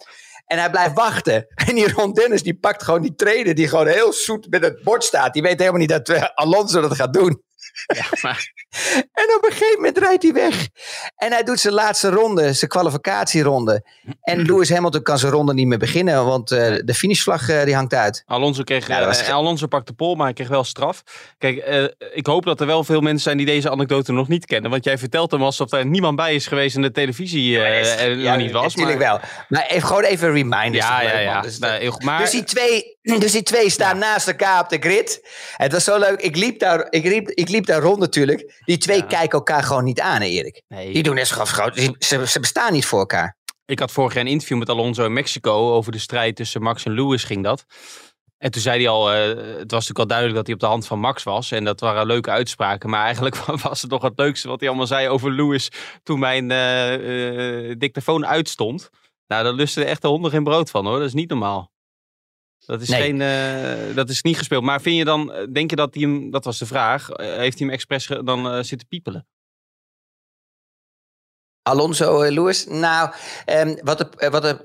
En 0.45 0.57
hij 0.57 0.69
blijft 0.69 0.93
wachten. 0.93 1.47
En 1.67 1.75
die 1.75 1.93
Ron 1.93 2.13
Dennis, 2.13 2.43
die 2.43 2.57
pakt 2.59 2.83
gewoon 2.83 3.01
die 3.01 3.15
trainer 3.15 3.55
die 3.55 3.67
gewoon 3.67 3.87
heel 3.87 4.13
zoet 4.13 4.49
met 4.49 4.63
het 4.63 4.83
bord 4.83 5.03
staat. 5.03 5.33
Die 5.33 5.41
weet 5.41 5.59
helemaal 5.59 5.79
niet 5.79 5.89
dat 5.89 6.09
eh, 6.09 6.23
Alonso 6.33 6.81
dat 6.81 6.95
gaat 6.95 7.13
doen. 7.13 7.43
Ja, 7.99 8.05
maar, 8.21 8.51
En 9.13 9.35
op 9.37 9.43
een 9.45 9.51
gegeven 9.51 9.75
moment 9.75 9.97
rijdt 9.97 10.23
hij 10.23 10.33
weg. 10.33 10.67
En 11.15 11.31
hij 11.31 11.43
doet 11.43 11.59
zijn 11.59 11.73
laatste 11.73 12.09
ronde, 12.09 12.53
zijn 12.53 12.69
kwalificatieronde. 12.69 13.83
En 14.21 14.41
Lewis 14.41 14.69
Hamilton 14.69 15.01
kan 15.01 15.17
zijn 15.17 15.31
ronde 15.31 15.53
niet 15.53 15.67
meer 15.67 15.77
beginnen, 15.77 16.25
want 16.25 16.51
eh, 16.51 16.75
de 16.85 16.93
finishvlag 16.93 17.49
eh, 17.49 17.63
die 17.63 17.75
hangt 17.75 17.93
uit. 17.93 18.23
Alonso, 18.25 18.63
kreeg, 18.63 18.87
Ja, 18.87 19.05
was 19.05 19.21
eh, 19.21 19.33
Alonso 19.33 19.67
pakte 19.67 19.93
pol, 19.93 20.15
maar 20.15 20.25
hij 20.25 20.33
kreeg 20.33 20.47
wel 20.47 20.63
straf. 20.63 21.03
Kijk, 21.37 21.57
ik 22.13 22.25
hoop 22.25 22.45
dat 22.45 22.59
er 22.59 22.67
wel 22.67 22.83
veel 22.83 23.01
mensen 23.01 23.21
zijn 23.21 23.37
die 23.37 23.45
deze 23.45 23.69
anekdote 23.69 24.11
nog 24.11 24.27
niet 24.27 24.45
kennen. 24.45 24.71
Want 24.71 24.83
jij 24.83 24.97
vertelt 24.97 25.31
hem 25.31 25.43
alsof 25.43 25.71
er 25.71 25.85
niemand 25.85 26.15
bij 26.15 26.35
is 26.35 26.47
geweest 26.47 26.75
en 26.75 26.81
de 26.81 26.91
televisie 26.91 27.57
nog 27.57 28.37
niet 28.37 28.51
was. 28.51 28.75
Natuurlijk 28.75 28.99
maar, 28.99 29.07
wel. 29.07 29.19
Maar 29.47 29.65
even, 29.65 29.87
gewoon 29.87 30.03
even 30.03 30.31
reminders. 30.31 30.85
Ja, 30.85 31.01
ja, 31.01 31.19
ja. 31.19 31.41
Dus, 31.41 31.59
Nou, 31.59 31.79
heel 31.79 32.01
maar, 32.03 32.19
dus, 32.19 32.31
die 32.31 32.43
twee, 32.43 32.97
dus 33.01 33.31
die 33.31 33.43
twee 33.43 33.69
staan 33.69 33.97
naast 33.97 34.27
elkaar 34.27 34.61
op 34.63 34.69
de 34.69 34.77
grid. 34.79 35.27
Het 35.55 35.71
was 35.71 35.83
zo 35.83 35.97
leuk. 35.99 36.21
Ik 36.21 36.35
liep 36.35 36.59
daar, 36.59 36.87
ik 36.89 37.03
liep, 37.03 37.29
ik 37.29 37.49
liep 37.49 37.65
daar 37.65 37.81
rond 37.81 37.99
natuurlijk. 37.99 38.61
Die 38.65 38.77
twee 38.77 38.97
Ja. 38.97 39.05
kijken 39.05 39.29
elkaar 39.37 39.63
gewoon 39.63 39.83
niet 39.83 39.99
aan, 39.99 40.21
hè, 40.21 40.27
Erik. 40.27 40.61
nee, 40.67 40.93
Die 40.93 41.03
doen 41.03 41.15
net 41.15 41.27
zo 41.27 41.45
groot. 41.45 41.93
Ze, 41.99 42.27
ze 42.27 42.39
bestaan 42.39 42.73
niet 42.73 42.85
voor 42.85 42.99
elkaar. 42.99 43.37
Ik 43.65 43.79
had 43.79 43.91
vorig 43.91 44.13
jaar 44.13 44.23
een 44.23 44.29
interview 44.31 44.57
met 44.57 44.69
Alonso 44.69 45.05
in 45.05 45.13
Mexico 45.13 45.73
over 45.73 45.91
de 45.91 45.99
strijd 45.99 46.35
tussen 46.35 46.61
Max 46.61 46.85
en 46.85 46.91
Lewis 46.91 47.23
ging 47.23 47.43
dat. 47.43 47.65
En 48.37 48.51
toen 48.51 48.61
zei 48.61 48.79
hij 48.79 48.89
al, 48.89 49.11
eh, 49.11 49.27
het 49.27 49.71
was 49.71 49.87
natuurlijk 49.87 49.99
al 49.99 50.07
duidelijk 50.07 50.35
dat 50.37 50.45
hij 50.45 50.55
op 50.55 50.61
de 50.61 50.65
hand 50.67 50.87
van 50.87 50.99
Max 50.99 51.23
was. 51.23 51.51
En 51.51 51.63
dat 51.63 51.79
waren 51.79 52.05
leuke 52.05 52.29
uitspraken. 52.29 52.89
Maar 52.89 53.03
eigenlijk 53.03 53.35
was 53.63 53.81
het 53.81 53.91
nog 53.91 54.01
het 54.01 54.13
leukste 54.15 54.47
wat 54.47 54.59
hij 54.59 54.69
allemaal 54.69 54.87
zei 54.87 55.07
over 55.07 55.31
Lewis 55.31 55.71
toen 56.03 56.19
mijn 56.19 56.51
eh, 56.51 57.75
dictafoon 57.77 58.25
uitstond. 58.25 58.89
Nou, 59.27 59.43
daar 59.43 59.53
lusten 59.53 59.85
echt 59.85 60.01
de 60.01 60.07
honden 60.07 60.31
geen 60.31 60.43
brood 60.43 60.69
van 60.69 60.85
hoor. 60.85 60.97
Dat 60.97 61.07
is 61.07 61.13
niet 61.13 61.29
normaal. 61.29 61.71
Dat 62.69 62.81
is, 62.81 62.89
Nee. 62.89 63.01
geen, 63.01 63.21
eh, 63.21 63.95
dat 63.95 64.09
is 64.09 64.21
niet 64.21 64.37
gespeeld. 64.37 64.63
Maar 64.63 64.81
vind 64.81 64.97
je 64.97 65.05
dan, 65.05 65.33
eh, 65.33 65.47
denk 65.53 65.69
je 65.69 65.75
dat 65.75 65.93
hij 65.93 66.03
hem, 66.03 66.31
dat 66.31 66.45
was 66.45 66.57
de 66.57 66.65
vraag, 66.65 67.09
eh, 67.09 67.25
heeft 67.25 67.57
hij 67.57 67.67
hem 67.67 67.75
expres 67.75 68.07
dan 68.23 68.47
eh, 68.51 68.63
zitten 68.63 68.87
piepelen? 68.87 69.27
Alonso 71.61 72.21
eh, 72.21 72.31
Lewis. 72.31 72.65
Nou, 72.67 73.09
ehm, 73.45 73.75
wat, 73.83 73.99
er, 73.99 74.31
wat, 74.31 74.43
er, 74.45 74.57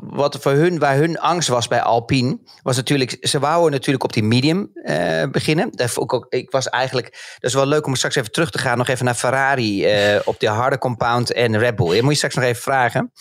wat 0.00 0.34
er 0.34 0.40
voor 0.40 0.52
hun, 0.52 0.78
waar 0.78 0.96
hun 0.96 1.18
angst 1.18 1.48
was 1.48 1.68
bij 1.68 1.82
Alpine, 1.82 2.38
was 2.62 2.76
natuurlijk, 2.76 3.16
ze 3.20 3.38
wouden 3.38 3.70
natuurlijk 3.70 4.04
op 4.04 4.12
die 4.12 4.22
medium 4.22 4.70
eh, 4.74 5.24
beginnen. 5.30 5.70
Daar 5.70 5.92
ik, 5.96 6.12
ook, 6.12 6.26
ik 6.28 6.50
was 6.50 6.68
eigenlijk, 6.68 7.34
dat 7.38 7.50
is 7.50 7.54
wel 7.54 7.66
leuk 7.66 7.86
om 7.86 7.94
straks 7.96 8.14
even 8.14 8.32
terug 8.32 8.50
te 8.50 8.58
gaan, 8.58 8.78
nog 8.78 8.88
even 8.88 9.04
naar 9.04 9.14
Ferrari 9.14 9.84
eh, 9.84 10.20
op 10.24 10.40
de 10.40 10.48
harde 10.48 10.78
compound 10.78 11.32
en 11.32 11.58
Red 11.58 11.76
Bull. 11.76 11.94
Je 11.94 12.02
moet 12.02 12.10
je 12.10 12.16
straks 12.16 12.34
nog 12.34 12.44
even 12.44 12.62
vragen. 12.62 13.12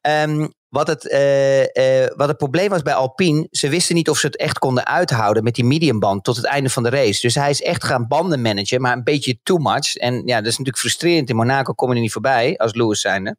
Ehm, 0.00 0.46
wat, 0.76 0.86
het, 0.86 1.08
eh, 1.08 2.02
eh, 2.04 2.10
wat 2.16 2.28
het 2.28 2.36
probleem 2.36 2.68
was 2.68 2.82
bij 2.82 2.94
Alpine, 2.94 3.46
ze 3.50 3.68
wisten 3.68 3.94
niet 3.94 4.10
of 4.10 4.18
ze 4.18 4.26
het 4.26 4.36
echt 4.36 4.58
konden 4.58 4.86
uithouden 4.86 5.42
met 5.42 5.54
die 5.54 5.64
mediumband 5.64 6.24
tot 6.24 6.36
het 6.36 6.44
einde 6.44 6.70
van 6.70 6.82
de 6.82 6.88
race. 6.88 7.20
Dus 7.20 7.34
hij 7.34 7.50
is 7.50 7.62
echt 7.62 7.84
gaan 7.84 8.06
banden 8.06 8.42
managen, 8.42 8.80
maar 8.80 8.92
een 8.92 9.04
beetje 9.04 9.38
too 9.42 9.58
much. 9.58 9.94
En 9.94 10.14
ja, 10.14 10.36
dat 10.36 10.46
is 10.46 10.50
natuurlijk 10.50 10.78
frustrerend. 10.78 11.30
In 11.30 11.36
Monaco 11.36 11.72
kom 11.72 11.88
je 11.88 11.94
er 11.94 12.00
niet 12.00 12.12
voorbij 12.12 12.56
als 12.56 12.74
Lewis 12.74 13.00
zijnde. 13.00 13.36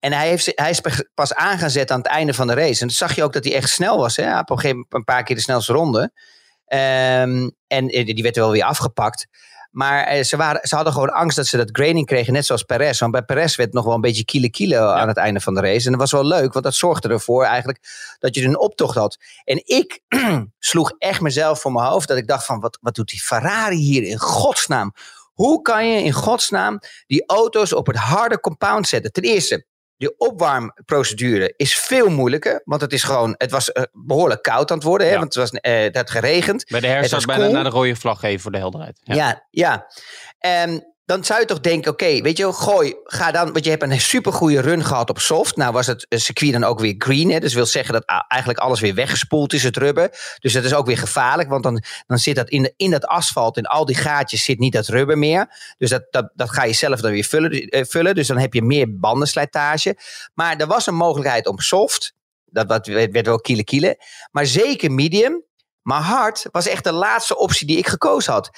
En 0.00 0.12
hij, 0.12 0.28
heeft, 0.28 0.52
hij 0.54 0.70
is 0.70 0.80
pas 1.14 1.34
aan 1.34 1.58
gaan 1.58 1.70
zetten 1.70 1.96
aan 1.96 2.02
het 2.02 2.10
einde 2.10 2.34
van 2.34 2.46
de 2.46 2.54
race. 2.54 2.80
En 2.80 2.86
toen 2.86 2.90
zag 2.90 3.14
je 3.14 3.22
ook 3.22 3.32
dat 3.32 3.44
hij 3.44 3.54
echt 3.54 3.70
snel 3.70 3.98
was. 3.98 4.16
Hè? 4.16 4.38
Op 4.38 4.50
een 4.50 4.56
gegeven 4.56 4.76
moment 4.76 4.94
een 4.94 5.04
paar 5.04 5.22
keer 5.22 5.36
de 5.36 5.42
snelste 5.42 5.72
ronde. 5.72 6.12
Ehm, 6.66 7.50
en 7.66 7.88
eh, 7.88 8.06
die 8.06 8.22
werd 8.22 8.36
wel 8.36 8.50
weer 8.50 8.64
afgepakt. 8.64 9.26
Maar 9.72 10.04
eh, 10.04 10.24
ze, 10.24 10.36
waren, 10.36 10.68
ze 10.68 10.74
hadden 10.74 10.92
gewoon 10.92 11.12
angst 11.12 11.36
dat 11.36 11.46
ze 11.46 11.56
dat 11.56 11.68
grading 11.72 12.06
kregen, 12.06 12.32
net 12.32 12.46
zoals 12.46 12.62
Perez. 12.62 12.98
Want 12.98 13.12
bij 13.12 13.22
Perez 13.22 13.56
werd 13.56 13.72
nog 13.72 13.84
wel 13.84 13.94
een 13.94 14.00
beetje 14.00 14.24
kilo 14.24 14.48
kilo 14.50 14.88
aan 14.88 15.08
het 15.08 15.16
einde 15.16 15.40
van 15.40 15.54
de 15.54 15.60
race. 15.60 15.84
En 15.84 15.90
dat 15.90 16.00
was 16.00 16.12
wel 16.12 16.26
leuk, 16.26 16.52
want 16.52 16.64
dat 16.64 16.74
zorgde 16.74 17.08
ervoor 17.08 17.44
eigenlijk 17.44 17.78
dat 18.18 18.34
je 18.34 18.44
een 18.44 18.58
optocht 18.58 18.96
had. 18.96 19.18
En 19.44 19.62
ik 19.64 20.00
sloeg 20.58 20.92
echt 20.98 21.20
mezelf 21.20 21.60
voor 21.60 21.72
mijn 21.72 21.86
hoofd 21.86 22.08
dat 22.08 22.16
ik 22.16 22.26
dacht 22.26 22.44
van, 22.44 22.60
wat, 22.60 22.78
wat 22.80 22.94
doet 22.94 23.08
die 23.08 23.22
Ferrari 23.22 23.76
hier 23.76 24.02
in 24.02 24.18
godsnaam? 24.18 24.92
Hoe 25.32 25.62
kan 25.62 25.88
je 25.88 26.02
in 26.02 26.12
godsnaam 26.12 26.78
die 27.06 27.26
auto's 27.26 27.72
op 27.72 27.86
het 27.86 27.96
harde 27.96 28.40
compound 28.40 28.88
zetten? 28.88 29.12
Ten 29.12 29.22
eerste, 29.22 29.66
Die 30.02 30.18
opwarmprocedure 30.18 31.54
is 31.56 31.78
veel 31.78 32.10
moeilijker. 32.10 32.62
Want 32.64 32.80
het 32.80 32.92
is 32.92 33.02
gewoon, 33.02 33.34
het 33.38 33.50
was 33.50 33.72
eh, 33.72 33.82
behoorlijk 33.92 34.42
koud 34.42 34.70
aan 34.70 34.76
het 34.76 34.86
worden. 34.86 35.06
Hè, 35.06 35.12
Ja. 35.12 35.18
Want 35.18 35.34
het, 35.34 35.50
was, 35.50 35.60
eh, 35.60 35.82
het 35.82 35.96
had 35.96 36.10
geregend. 36.10 36.64
Bij 36.68 36.80
de 36.80 37.08
was 37.10 37.24
bijna 37.24 37.42
cool. 37.42 37.54
naar 37.54 37.64
de 37.64 37.70
rode 37.70 37.96
vlag 37.96 38.20
geven 38.20 38.40
voor 38.40 38.52
de 38.52 38.58
helderheid. 38.58 39.00
Ja. 39.02 39.14
Ja, 39.14 39.46
ja. 39.50 39.86
En 40.38 40.91
dan 41.12 41.24
zou 41.24 41.40
je 41.40 41.46
toch 41.46 41.60
denken, 41.60 41.92
oké, 41.92 42.20
weet 42.20 42.36
je, 42.36 42.52
gooi, 42.52 42.94
ga 43.04 43.30
dan, 43.30 43.52
want 43.52 43.64
je 43.64 43.70
hebt 43.70 43.82
een 43.82 44.00
supergoeie 44.00 44.60
run 44.60 44.84
gehad 44.84 45.10
op 45.10 45.18
soft. 45.18 45.56
Nou 45.56 45.72
was 45.72 45.86
het 45.86 46.06
eh, 46.08 46.18
circuit 46.18 46.52
dan 46.52 46.64
ook 46.64 46.80
weer 46.80 46.94
green, 46.98 47.30
hè, 47.30 47.40
dus 47.40 47.54
wil 47.54 47.66
zeggen 47.66 47.92
dat 47.92 48.24
eigenlijk 48.28 48.60
alles 48.60 48.80
weer 48.80 48.94
weggespoeld 48.94 49.52
is, 49.52 49.62
het 49.62 49.76
rubber. 49.76 50.36
Dus 50.38 50.52
dat 50.52 50.64
is 50.64 50.74
ook 50.74 50.86
weer 50.86 50.98
gevaarlijk, 50.98 51.48
want 51.48 51.62
dan, 51.62 51.82
dan 52.06 52.18
zit 52.18 52.36
dat 52.36 52.48
in, 52.48 52.62
de, 52.62 52.74
in 52.76 52.90
dat 52.90 53.06
asfalt, 53.06 53.56
in 53.56 53.66
al 53.66 53.86
die 53.86 53.96
gaatjes 53.96 54.44
zit 54.44 54.58
niet 54.58 54.72
dat 54.72 54.86
rubber 54.86 55.18
meer. 55.18 55.74
Dus 55.78 55.90
dat, 55.90 56.06
dat, 56.10 56.30
dat 56.34 56.50
ga 56.50 56.64
je 56.64 56.72
zelf 56.72 57.00
dan 57.00 57.10
weer 57.10 57.24
vullen, 57.24 57.50
eh, 57.50 57.84
vullen, 57.84 58.14
dus 58.14 58.26
dan 58.26 58.38
heb 58.38 58.54
je 58.54 58.62
meer 58.62 58.98
bandenslijtage. 58.98 59.98
Maar 60.34 60.56
er 60.56 60.66
was 60.66 60.86
een 60.86 60.94
mogelijkheid 60.94 61.46
om 61.46 61.58
soft, 61.58 62.14
dat, 62.44 62.68
dat 62.68 62.86
werd 62.86 63.12
werd 63.12 63.26
wel 63.26 63.40
kiele 63.40 63.64
kiele, 63.64 64.04
maar 64.30 64.46
zeker 64.46 64.92
medium. 64.92 65.44
Maar 65.82 66.00
hard 66.00 66.46
was 66.52 66.66
echt 66.66 66.84
de 66.84 66.92
laatste 66.92 67.36
optie 67.36 67.66
die 67.66 67.78
ik 67.78 67.86
gekozen 67.86 68.32
had. 68.32 68.50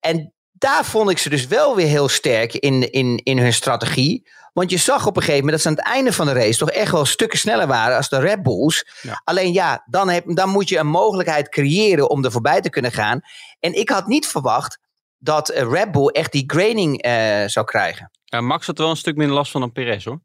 En 0.00 0.32
daar 0.62 0.84
vond 0.84 1.10
ik 1.10 1.18
ze 1.18 1.28
dus 1.28 1.46
wel 1.46 1.76
weer 1.76 1.86
heel 1.86 2.08
sterk 2.08 2.54
in, 2.54 2.92
in, 2.92 3.20
in 3.22 3.38
hun 3.38 3.52
strategie. 3.52 4.30
Want 4.52 4.70
je 4.70 4.76
zag 4.76 5.06
op 5.06 5.16
een 5.16 5.22
gegeven 5.22 5.44
moment 5.44 5.62
dat 5.62 5.62
ze 5.62 5.68
aan 5.68 5.84
het 5.84 5.94
einde 5.94 6.12
van 6.12 6.26
de 6.26 6.32
race 6.32 6.58
toch 6.58 6.70
echt 6.70 6.92
wel 6.92 7.04
stukken 7.04 7.38
sneller 7.38 7.66
waren 7.66 7.96
als 7.96 8.08
de 8.08 8.20
Red 8.20 8.42
Bulls. 8.42 8.86
Ja. 9.02 9.20
Alleen 9.24 9.52
ja, 9.52 9.84
dan, 9.86 10.08
heb, 10.08 10.24
dan 10.34 10.48
moet 10.48 10.68
je 10.68 10.78
een 10.78 10.86
mogelijkheid 10.86 11.48
creëren 11.48 12.10
om 12.10 12.24
er 12.24 12.32
voorbij 12.32 12.60
te 12.60 12.70
kunnen 12.70 12.92
gaan. 12.92 13.20
En 13.60 13.74
ik 13.74 13.88
had 13.88 14.06
niet 14.06 14.26
verwacht 14.26 14.78
dat 15.18 15.48
eh, 15.48 15.70
Red 15.70 15.92
Bull 15.92 16.06
echt 16.06 16.32
die 16.32 16.44
graining 16.46 17.02
eh, 17.02 17.46
zou 17.46 17.66
krijgen. 17.66 18.10
Ja, 18.24 18.40
Max 18.40 18.66
had 18.66 18.78
wel 18.78 18.90
een 18.90 18.96
stuk 18.96 19.16
minder 19.16 19.36
last 19.36 19.50
van 19.50 19.60
dan 19.60 19.72
Perez 19.72 20.04
hoor. 20.04 20.20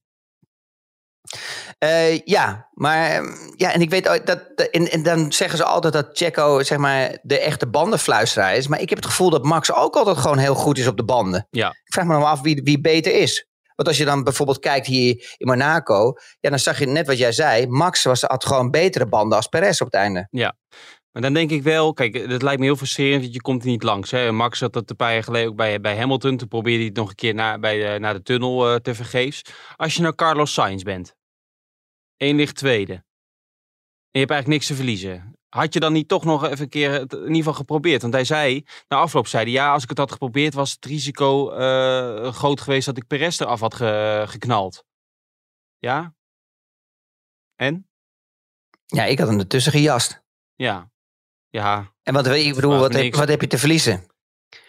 Eh, 1.78 2.20
ja, 2.20 2.70
maar 2.74 3.10
ehm, 3.12 3.26
ja, 3.56 3.74
en 3.74 3.82
ik 3.82 3.90
weet 3.90 4.04
dat, 4.04 4.26
dat- 4.26 4.68
en, 4.72 4.92
en 4.92 5.04
dan 5.04 5.32
zeggen 5.32 5.58
ze 5.58 5.64
altijd 5.64 5.94
dat 5.94 6.10
Checo 6.14 6.64
zeg 6.64 6.78
maar 6.78 7.18
de 7.22 7.40
echte 7.40 7.68
bandenfluisteraar 7.68 8.56
is, 8.56 8.68
maar 8.68 8.82
ik 8.82 8.90
heb 8.90 8.98
het 8.98 9.08
gevoel 9.08 9.30
dat 9.30 9.44
Max 9.44 9.74
ook 9.74 9.96
altijd 9.96 10.18
gewoon 10.18 10.38
heel 10.38 10.56
goed 10.56 10.78
is 10.78 10.88
op 10.88 10.98
de 10.98 11.04
banden. 11.06 11.48
Ja. 11.50 11.70
Ik 11.70 11.94
vraag 11.94 12.06
me 12.06 12.14
dan 12.14 12.24
af 12.24 12.42
wie, 12.42 12.62
wie 12.64 12.82
beter 12.82 13.14
is. 13.16 13.48
Want 13.76 13.88
als 13.90 13.98
je 13.98 14.06
dan 14.06 14.24
bijvoorbeeld 14.24 14.60
kijkt 14.60 14.88
hier 14.88 15.36
in 15.38 15.48
Monaco, 15.48 16.14
ja, 16.40 16.50
dan 16.50 16.60
zag 16.60 16.80
je 16.80 16.86
net 16.88 17.08
wat 17.08 17.18
jij 17.18 17.32
zei, 17.32 17.68
Max 17.68 18.04
was, 18.04 18.22
had 18.22 18.46
gewoon 18.46 18.72
betere 18.72 19.06
banden 19.08 19.38
als 19.38 19.48
Perez 19.48 19.82
op 19.82 19.86
het 19.88 19.96
einde. 19.96 20.28
Maar 21.12 21.22
dan 21.22 21.34
denk 21.34 21.52
ik 21.52 21.64
wel, 21.64 21.94
kijk, 21.94 22.14
het 22.30 22.42
lijkt 22.42 22.60
me 22.60 22.66
heel 22.66 22.76
frustrerend, 22.76 23.22
want 23.22 23.34
je 23.34 23.42
komt 23.42 23.62
er 23.64 23.70
niet 23.70 23.84
langs. 23.84 24.12
Hè. 24.12 24.32
Max 24.32 24.60
had 24.60 24.74
dat 24.74 24.90
een 24.90 24.96
paar 24.96 25.14
jaar 25.14 25.24
geleden 25.24 25.50
ook 25.50 25.56
bij, 25.56 25.80
bij 25.82 25.98
Hamilton. 25.98 26.38
Toen 26.38 26.48
probeerde 26.48 26.78
hij 26.78 26.88
het 26.88 26.96
nog 26.96 27.10
een 27.10 27.16
keer 27.16 27.34
naar, 27.34 27.60
bij, 27.60 27.78
de- 27.78 28.00
naar 28.00 28.14
de 28.14 28.22
tunnel 28.22 28.70
eh, 28.70 28.76
te 28.76 28.96
vergeefs. 28.96 29.42
Als 29.76 29.96
je 29.96 30.02
nou 30.02 30.16
Carlos 30.16 30.54
Sainz 30.54 30.84
bent, 30.84 31.16
één 32.18 32.36
ligt 32.36 32.56
tweede, 32.56 32.94
en 32.94 33.04
je 34.12 34.20
hebt 34.20 34.32
eigenlijk 34.32 34.48
niks 34.48 34.68
te 34.68 34.76
verliezen. 34.76 35.32
Had 35.50 35.74
je 35.74 35.80
dan 35.80 35.94
niet 35.94 36.08
toch 36.08 36.24
nog 36.26 36.44
even 36.46 36.60
een 36.64 36.70
keer 36.70 36.92
het 36.92 37.14
in 37.14 37.20
ieder 37.22 37.36
geval 37.36 37.54
geprobeerd? 37.54 38.02
Want 38.02 38.14
hij 38.14 38.24
zei, 38.24 38.64
na 38.88 38.98
afloop 38.98 39.28
zei 39.28 39.44
hij, 39.44 39.52
ja, 39.54 39.72
als 39.74 39.84
ik 39.84 39.90
het 39.90 39.98
had 39.98 40.12
geprobeerd, 40.12 40.54
was 40.54 40.72
het 40.72 40.86
risico 40.86 41.52
eh, 41.52 42.34
groot 42.34 42.62
geweest 42.62 42.86
dat 42.86 42.98
ik 42.98 43.08
Perez 43.08 43.40
eraf 43.40 43.60
had 43.60 43.74
ge- 43.74 44.24
geknald. 44.28 44.84
Ja? 45.78 46.16
En? 47.56 47.88
Ja, 48.86 49.04
ik 49.06 49.20
had 49.20 49.28
hem 49.28 49.40
ertussen 49.40 49.72
gejast. 49.72 50.22
Ja. 50.56 50.92
Ja, 51.50 51.94
En 52.04 52.14
wat, 52.14 52.28
ik 52.28 52.56
bedoel, 52.56 52.80
wat 52.80 52.94
heb, 52.94 53.16
wat 53.16 53.28
heb 53.28 53.42
je 53.42 53.48
te 53.48 53.58
verliezen? 53.58 54.06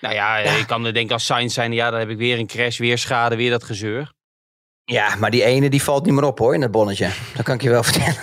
Nou 0.01 0.15
ja, 0.15 0.37
Ja. 0.37 0.51
ik 0.53 0.67
kan 0.67 0.85
er 0.85 0.95
denken 0.95 1.15
als 1.15 1.27
Sainz 1.27 1.55
zijn, 1.55 1.73
ja, 1.73 1.91
dan 1.91 1.99
heb 1.99 2.09
ik 2.09 2.17
weer 2.17 2.39
een 2.39 2.47
crash, 2.47 2.79
weer 2.79 2.99
schade, 2.99 3.37
weer 3.37 3.51
dat 3.51 3.65
gezeur. 3.65 4.13
Ja, 4.91 5.15
maar 5.17 5.31
die 5.31 5.45
ene 5.45 5.71
die 5.71 5.83
valt 5.83 6.05
niet 6.05 6.15
meer 6.15 6.25
op 6.25 6.39
hoor, 6.39 6.55
in 6.55 6.63
het 6.63 6.71
bonnetje. 6.71 7.11
Dat 7.35 7.45
kan 7.45 7.55
ik 7.55 7.63
je 7.63 7.71
wel 7.71 7.83
vertellen. 7.91 8.17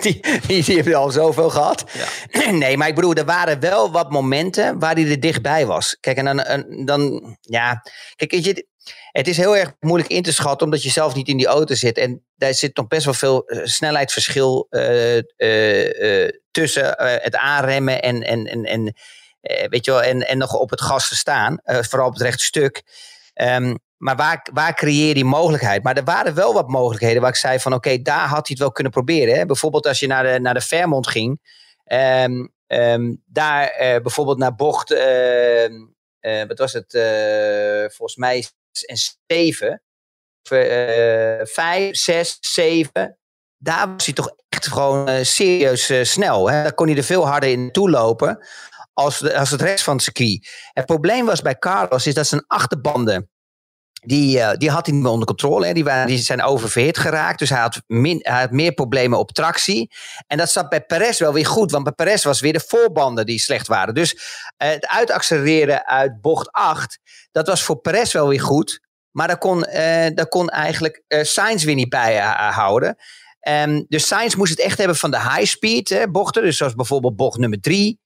Die, 0.00 0.20
die, 0.46 0.82
die 0.82 0.96
al 0.96 1.10
zoveel 1.10 1.50
gehad. 1.50 1.84
Nee, 2.50 2.76
maar 2.76 2.88
ik 2.88 2.94
bedoel, 2.94 3.14
er 3.14 3.24
waren 3.24 3.60
wel 3.60 3.92
wat 3.92 4.10
momenten 4.10 4.78
waar 4.78 4.94
hij 4.94 5.10
er 5.10 5.20
dichtbij 5.20 5.66
was. 5.66 5.96
Kijk, 6.00 6.16
en 6.16 6.24
dan, 6.24 6.40
en 6.40 6.84
dan 6.84 7.36
ja, 7.40 7.82
kijk, 8.16 8.30
weet 8.30 8.44
je, 8.44 8.66
het 9.10 9.28
is 9.28 9.36
heel 9.36 9.56
erg 9.56 9.72
moeilijk 9.80 10.10
in 10.10 10.22
te 10.22 10.32
schatten, 10.32 10.66
omdat 10.66 10.82
je 10.82 10.90
zelf 10.90 11.14
niet 11.14 11.28
in 11.28 11.36
die 11.36 11.46
auto 11.46 11.74
zit. 11.74 11.98
En 11.98 12.24
daar 12.36 12.54
zit 12.54 12.76
nog 12.76 12.86
best 12.86 13.04
wel 13.04 13.14
veel 13.14 13.46
eh, 13.46 13.60
snelheidsverschil 13.64 14.66
eh, 14.70 15.18
eh, 15.36 16.30
tussen 16.50 16.94
het 17.22 17.36
aanremmen 17.36 18.02
en, 18.02 18.22
en, 18.22 18.46
en, 18.46 18.64
en, 18.64 18.94
weet 19.68 19.84
je 19.84 19.90
wel, 19.90 20.02
en, 20.02 20.28
en 20.28 20.38
nog 20.38 20.54
op 20.54 20.70
het 20.70 20.80
gas 20.80 21.08
te 21.08 21.16
staan. 21.16 21.60
vooral 21.64 22.08
op 22.08 22.12
het 22.12 22.22
rechte 22.22 22.44
stuk. 22.44 22.82
Maar 23.96 24.16
waar, 24.16 24.46
waar 24.52 24.74
creëer 24.74 25.08
je 25.08 25.14
die 25.14 25.24
mogelijkheid? 25.24 25.82
Maar 25.82 25.96
er 25.96 26.04
waren 26.04 26.34
wel 26.34 26.52
wat 26.52 26.68
mogelijkheden 26.68 27.20
waar 27.20 27.30
ik 27.30 27.36
zei 27.36 27.58
van 27.58 27.72
oké, 27.72 28.02
daar 28.02 28.26
had 28.26 28.30
hij 28.30 28.42
het 28.48 28.58
wel 28.58 28.72
kunnen 28.72 28.92
proberen. 28.92 29.34
Hè? 29.36 29.46
Bijvoorbeeld 29.46 29.86
als 29.86 30.00
je 30.00 30.06
naar 30.06 30.22
de, 30.22 30.40
naar 30.40 30.54
de 30.54 30.60
Fairmont 30.60 31.06
ging. 31.06 31.40
ehm, 31.84 32.46
ehm, 32.66 33.14
daar 33.26 33.68
eh, 33.68 34.02
bijvoorbeeld 34.02 34.38
naar 34.38 34.54
bocht, 34.54 34.90
ehm, 34.90 35.72
eh, 36.20 36.46
wat 36.46 36.58
was 36.58 36.72
het, 36.72 36.94
eh, 36.94 37.96
volgens 37.96 38.16
mij 38.16 38.46
en 38.86 38.96
7, 39.26 39.82
vijf, 41.42 41.96
zes, 41.96 42.38
zeven. 42.40 43.18
Daar 43.58 43.92
was 43.92 44.04
hij 44.04 44.14
toch 44.14 44.34
echt 44.48 44.66
gewoon 44.66 45.24
serieus 45.24 46.10
snel. 46.10 46.50
Hè? 46.50 46.62
Daar 46.62 46.74
kon 46.74 46.86
hij 46.86 46.96
er 46.96 47.04
veel 47.04 47.26
harder 47.26 47.50
in 47.50 47.62
naartoe 47.62 47.90
lopen 47.90 48.46
als, 48.92 49.32
als 49.32 49.50
het 49.50 49.60
rest 49.60 49.84
van 49.84 49.94
het 49.94 50.02
circuit. 50.02 50.48
Het 50.72 50.86
probleem 50.86 51.26
was 51.26 51.42
bij 51.42 51.58
Carlos 51.58 52.06
is 52.06 52.14
dat 52.14 52.26
zijn 52.26 52.44
achterbanden 52.46 53.28
die, 54.04 54.40
eh, 54.40 54.56
die 54.56 54.70
had 54.70 54.86
hij 54.86 54.94
niet 54.94 55.02
meer 55.02 55.12
onder 55.12 55.26
controle. 55.26 55.66
Hè. 55.66 55.72
Die, 55.72 55.84
waren, 55.84 56.06
die 56.06 56.18
zijn 56.18 56.42
oververhit 56.42 56.98
geraakt. 56.98 57.38
Dus 57.38 57.50
hij 57.50 57.60
had, 57.60 57.82
min, 57.86 58.18
hij 58.22 58.40
had 58.40 58.50
meer 58.50 58.72
problemen 58.72 59.18
op 59.18 59.32
tractie. 59.32 59.90
En 60.26 60.38
dat 60.38 60.50
zat 60.50 60.68
bij 60.68 60.84
Perez 60.84 61.18
wel 61.18 61.32
weer 61.32 61.46
goed. 61.46 61.70
Want 61.70 61.84
bij 61.84 61.92
Perez 61.92 62.24
was 62.24 62.40
weer 62.40 62.52
de 62.52 62.64
voorbanden 62.66 63.26
die 63.26 63.38
slecht 63.38 63.66
waren. 63.66 63.94
Dus 63.94 64.18
eh, 64.56 64.68
het 64.68 64.86
uitaccelereren 64.86 65.86
uit 65.86 66.20
bocht 66.20 66.52
8. 66.52 66.98
Dat 67.32 67.46
was 67.46 67.62
voor 67.62 67.80
Perez 67.80 68.12
wel 68.12 68.28
weer 68.28 68.40
goed. 68.40 68.80
Maar 69.10 69.26
daar 69.26 69.38
kon, 69.38 69.64
eh, 69.64 70.14
daar 70.14 70.28
kon 70.28 70.48
eigenlijk 70.48 71.02
Sainz 71.08 71.64
weer 71.64 71.74
niet 71.74 71.88
bij 71.88 72.18
houden. 72.50 72.96
Ehm, 73.40 73.82
dus 73.88 74.06
Sainz 74.06 74.34
moest 74.34 74.50
het 74.50 74.60
echt 74.60 74.78
hebben 74.78 74.96
van 74.96 75.10
de 75.10 75.20
high 75.20 75.44
speed 75.44 75.88
hè, 75.88 76.10
bochten. 76.10 76.42
Dus 76.42 76.56
zoals 76.56 76.74
bijvoorbeeld 76.74 77.16
bocht 77.16 77.38
nummer 77.38 77.60
3. 77.60 78.00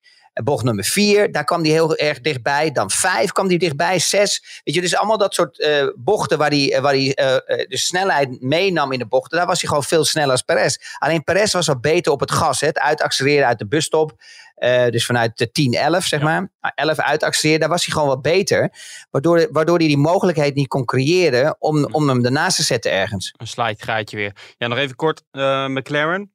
Bocht 0.44 0.64
nummer 0.64 0.84
4, 0.84 1.32
daar 1.32 1.44
kwam 1.44 1.62
hij 1.62 1.70
heel 1.70 1.96
erg 1.96 2.20
dichtbij. 2.20 2.70
Dan 2.70 2.90
5 2.90 3.32
kwam 3.32 3.48
hij 3.48 3.56
dichtbij. 3.56 3.98
6. 3.98 4.60
Weet 4.64 4.74
je, 4.74 4.80
dus 4.80 4.96
allemaal 4.96 5.18
dat 5.18 5.34
soort 5.34 5.60
eh, 5.60 5.86
bochten 5.96 6.38
waar 6.38 6.50
hij, 6.50 6.78
waar 6.80 6.92
hij 6.92 7.14
eh, 7.14 7.34
eh, 7.34 7.68
de 7.68 7.76
snelheid 7.76 8.40
meenam 8.40 8.92
in 8.92 8.98
de 8.98 9.06
bochten. 9.06 9.38
Daar 9.38 9.46
was 9.46 9.60
hij 9.60 9.68
gewoon 9.68 9.84
veel 9.84 10.04
sneller 10.04 10.30
als 10.30 10.42
Perez. 10.42 10.76
Alleen 10.98 11.24
Perez 11.24 11.52
was 11.52 11.66
wat 11.66 11.80
beter 11.80 12.12
op 12.12 12.20
het 12.20 12.30
gas. 12.30 12.60
Hè, 12.60 12.66
het 12.66 12.78
uitaccelereren 12.78 13.46
uit 13.46 13.58
de 13.58 13.66
busstop. 13.66 14.12
Eh, 14.54 14.88
dus 14.88 15.06
vanuit 15.06 15.38
de 15.38 15.50
10, 15.50 15.74
11 15.74 16.04
zeg 16.04 16.20
maar. 16.20 16.50
11 16.74 16.98
uitaccelereren, 16.98 17.60
daar 17.60 17.76
was 17.76 17.84
hij 17.84 17.94
gewoon 17.94 18.08
wat 18.08 18.22
beter. 18.22 18.72
Waardoor, 19.10 19.48
waardoor 19.52 19.78
hij 19.78 19.86
die 19.86 19.98
mogelijkheid 19.98 20.54
niet 20.54 20.68
kon 20.68 20.84
creëren 20.84 21.56
om, 21.58 21.84
om 21.84 22.08
hem 22.08 22.24
ernaast 22.24 22.56
te 22.56 22.62
zetten 22.62 22.92
ergens. 22.92 23.34
Een 23.36 23.46
slide 23.46 24.04
weer. 24.10 24.36
Ja, 24.56 24.66
nog 24.66 24.78
even 24.78 24.96
kort. 24.96 25.22
eh, 25.30 25.66
McLaren. 25.66 26.32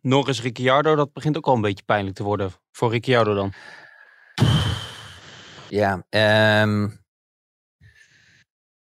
Norris 0.00 0.42
Ricciardo, 0.42 0.94
dat 0.94 1.12
begint 1.12 1.36
ook 1.36 1.46
al 1.46 1.54
een 1.54 1.60
beetje 1.60 1.84
pijnlijk 1.84 2.16
te 2.16 2.22
worden. 2.22 2.52
Voor 2.72 2.90
Ricciardo 2.90 3.34
dan. 3.34 3.52
Ja, 5.68 6.06
ehm, 6.08 6.88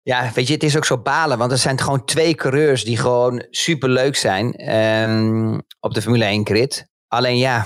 ja, 0.01 0.31
weet 0.33 0.47
je, 0.47 0.53
het 0.53 0.63
is 0.63 0.77
ook 0.77 0.85
zo 0.85 1.01
balen, 1.01 1.37
want 1.37 1.51
er 1.51 1.57
zijn 1.57 1.79
gewoon 1.79 2.05
twee 2.05 2.35
coureurs 2.35 2.83
die 2.83 2.97
gewoon 2.97 3.45
super 3.49 3.89
leuk 3.89 4.15
zijn 4.15 4.53
ehm, 4.53 5.59
op 5.79 5.93
de 5.93 6.01
Formule 6.01 6.25
1 6.25 6.45
grid. 6.45 6.87
Alleen 7.07 7.37
ja, 7.37 7.65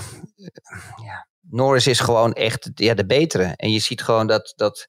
ja, 1.04 1.26
Norris 1.40 1.86
is 1.86 2.00
gewoon 2.00 2.32
echt 2.32 2.70
ja, 2.74 2.94
de 2.94 3.06
betere. 3.06 3.52
En 3.56 3.70
je 3.70 3.78
ziet 3.78 4.02
gewoon 4.02 4.26
dat, 4.26 4.52
dat 4.56 4.88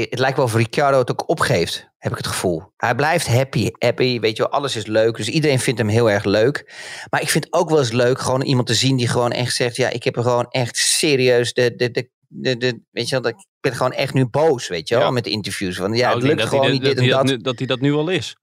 het 0.00 0.18
lijkt 0.18 0.36
wel 0.36 0.46
of 0.46 0.54
Ricciardo 0.54 0.98
het 0.98 1.10
ook 1.10 1.28
opgeeft, 1.28 1.88
heb 1.98 2.12
ik 2.12 2.18
het 2.18 2.26
gevoel. 2.26 2.72
Hij 2.76 2.94
blijft 2.94 3.26
happy, 3.26 3.70
happy, 3.78 4.20
weet 4.20 4.36
je 4.36 4.42
wel, 4.42 4.52
alles 4.52 4.76
is 4.76 4.86
leuk. 4.86 5.16
Dus 5.16 5.28
iedereen 5.28 5.58
vindt 5.58 5.80
hem 5.80 5.88
heel 5.88 6.10
erg 6.10 6.24
leuk. 6.24 6.74
Maar 7.10 7.20
ik 7.20 7.30
vind 7.30 7.44
het 7.44 7.52
ook 7.52 7.68
wel 7.68 7.78
eens 7.78 7.92
leuk 7.92 8.20
gewoon 8.20 8.42
iemand 8.42 8.66
te 8.66 8.74
zien 8.74 8.96
die 8.96 9.08
gewoon 9.08 9.32
echt 9.32 9.54
zegt... 9.54 9.76
ja, 9.76 9.88
ik 9.88 10.02
heb 10.04 10.16
er 10.16 10.22
gewoon 10.22 10.46
echt 10.50 10.76
serieus 10.76 11.52
de... 11.52 11.74
de, 11.76 11.90
de 11.90 12.14
de, 12.28 12.56
de, 12.56 12.80
weet 12.90 13.08
je 13.08 13.20
wel, 13.20 13.30
ik 13.30 13.46
ben 13.60 13.72
gewoon 13.74 13.92
echt 13.92 14.14
nu 14.14 14.26
boos, 14.26 14.68
weet 14.68 14.88
je 14.88 14.94
wel, 14.94 15.04
Ja. 15.04 15.10
met 15.10 15.24
de 15.24 15.30
interviews. 15.30 15.76
Van 15.76 15.92
ja, 15.94 16.06
Nou, 16.06 16.14
het 16.18 16.26
lukt 16.26 16.48
gewoon 16.48 16.70
niet 16.70 16.82
dit 16.82 16.98
en 16.98 17.08
dat, 17.08 17.10
dat. 17.10 17.18
hij 17.18 17.26
dat, 17.28 17.36
nu, 17.36 17.42
dat 17.42 17.58
hij 17.58 17.66
dat 17.66 17.80
nu 17.80 17.92
al 17.92 18.08
is. 18.08 18.36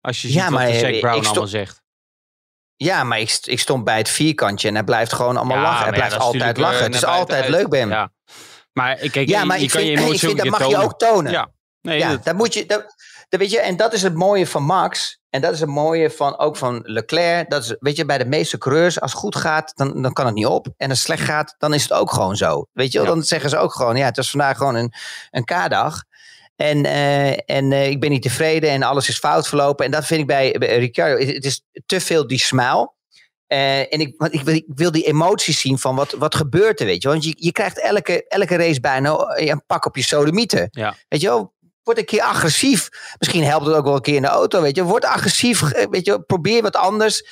Als 0.00 0.22
je 0.22 0.28
Ja, 0.28 0.34
ziet 0.34 0.42
wat 0.42 0.52
maar, 0.52 0.66
de 0.72 0.78
Zac 0.78 0.90
ik 0.92 1.00
Brown 1.00 1.26
allemaal 1.26 1.46
zegt. 1.46 1.82
Ja, 2.76 3.04
maar 3.04 3.20
ik, 3.20 3.38
ik 3.44 3.60
stond 3.60 3.84
bij 3.84 3.96
het 3.96 4.08
vierkantje 4.08 4.68
en 4.68 4.74
hij 4.74 4.84
blijft 4.84 5.12
gewoon 5.12 5.36
allemaal 5.36 5.56
Ja, 5.56 5.62
lachen. 5.62 5.78
Hij 5.78 5.86
ja, 5.92 5.92
blijft 5.96 6.16
altijd 6.18 6.56
lachen. 6.56 6.78
eh, 6.78 6.84
het 6.84 6.94
is 6.94 7.04
altijd 7.04 7.48
leuk 7.48 7.68
bij 7.68 7.78
hem. 7.78 7.90
Ja. 7.90 8.12
Maar 8.78 9.00
ik 9.00 9.10
kijk, 9.12 9.28
Ja, 9.28 9.44
maar 9.44 9.58
je 9.58 9.64
ik 9.64 9.70
kan 9.70 9.80
vind, 9.80 9.92
je 9.92 9.98
ik 9.98 10.04
emotie 10.04 10.26
vind 10.28 10.38
dat 10.38 10.46
mag 10.46 10.58
je 10.58 10.64
tonen. 10.64 10.80
ook 10.82 10.98
tonen. 10.98 11.32
Ja, 11.32 11.48
nee, 11.80 11.98
ja, 11.98 12.10
dat- 12.10 12.24
dat 12.24 12.34
moet 12.34 12.54
je, 12.54 12.66
dat, 12.66 12.84
dat 13.28 13.40
weet 13.40 13.50
je, 13.50 13.60
en 13.60 13.76
dat 13.76 13.92
is 13.92 14.02
het 14.02 14.14
mooie 14.14 14.46
van 14.46 14.62
Max. 14.62 15.16
En 15.30 15.40
dat 15.40 15.52
is 15.52 15.60
het 15.60 15.68
mooie 15.68 16.10
van, 16.10 16.38
ook 16.38 16.56
van 16.56 16.80
Leclerc. 16.82 17.50
Dat 17.50 17.62
is, 17.64 17.76
weet 17.80 17.96
je, 17.96 18.04
bij 18.04 18.18
de 18.18 18.24
meeste 18.24 18.58
coureurs, 18.58 19.00
als 19.00 19.10
het 19.10 19.20
goed 19.20 19.36
gaat, 19.36 19.72
dan, 19.76 20.02
dan 20.02 20.12
kan 20.12 20.26
het 20.26 20.34
niet 20.34 20.46
op. 20.46 20.66
En 20.76 20.88
als 20.88 20.98
het 20.98 21.06
slecht 21.06 21.22
gaat, 21.22 21.54
dan 21.58 21.74
is 21.74 21.82
het 21.82 21.92
ook 21.92 22.12
gewoon 22.12 22.36
zo. 22.36 22.66
Weet 22.72 22.92
je 22.92 23.00
Ja. 23.00 23.04
dan 23.06 23.22
zeggen 23.22 23.50
ze 23.50 23.56
ook 23.56 23.72
gewoon, 23.74 23.96
ja, 23.96 24.04
het 24.04 24.16
was 24.16 24.30
vandaag 24.30 24.56
gewoon 24.56 24.74
een, 24.74 24.92
een 25.30 25.44
K-dag. 25.44 26.02
En, 26.56 26.84
eh, 26.84 27.28
en 27.56 27.72
eh, 27.72 27.88
ik 27.88 28.00
ben 28.00 28.10
niet 28.10 28.22
tevreden 28.22 28.70
en 28.70 28.82
alles 28.82 29.08
is 29.08 29.18
fout 29.18 29.48
verlopen. 29.48 29.84
En 29.84 29.90
dat 29.90 30.04
vind 30.06 30.20
ik 30.20 30.26
bij, 30.26 30.54
bij 30.58 30.78
Ricciardo. 30.78 31.26
Het 31.26 31.44
is 31.44 31.62
te 31.86 32.00
veel 32.00 32.26
die 32.26 32.38
smile. 32.38 32.92
Eh, 33.48 33.92
en 33.92 34.00
ik, 34.00 34.14
want 34.16 34.34
ik, 34.34 34.40
wil, 34.40 34.54
ik 34.54 34.64
wil 34.74 34.90
die 34.90 35.06
emoties 35.06 35.60
zien 35.60 35.78
van 35.78 35.96
wat, 35.96 36.12
wat 36.12 36.34
gebeurt 36.34 36.80
er, 36.80 36.86
weet 36.86 37.02
je. 37.02 37.08
Want 37.08 37.24
je, 37.24 37.34
je 37.36 37.52
krijgt 37.52 37.80
elke, 37.80 38.26
elke 38.28 38.56
race 38.56 38.80
bijna 38.80 39.36
een 39.36 39.62
pak 39.66 39.86
op 39.86 39.96
je 39.96 40.02
sodomieten. 40.02 40.68
Ja. 40.70 40.96
Weet 41.08 41.20
je 41.20 41.26
wel, 41.26 41.52
word 41.82 41.98
een 41.98 42.04
keer 42.04 42.22
agressief. 42.22 42.88
Misschien 43.18 43.44
helpt 43.44 43.66
het 43.66 43.74
ook 43.74 43.84
wel 43.84 43.94
een 43.94 44.00
keer 44.00 44.14
in 44.14 44.22
de 44.22 44.28
auto, 44.28 44.60
weet 44.60 44.76
je. 44.76 44.82
Word 44.82 45.04
agressief, 45.04 45.60
weet 45.90 46.06
je, 46.06 46.22
probeer 46.22 46.62
wat 46.62 46.76
anders. 46.76 47.24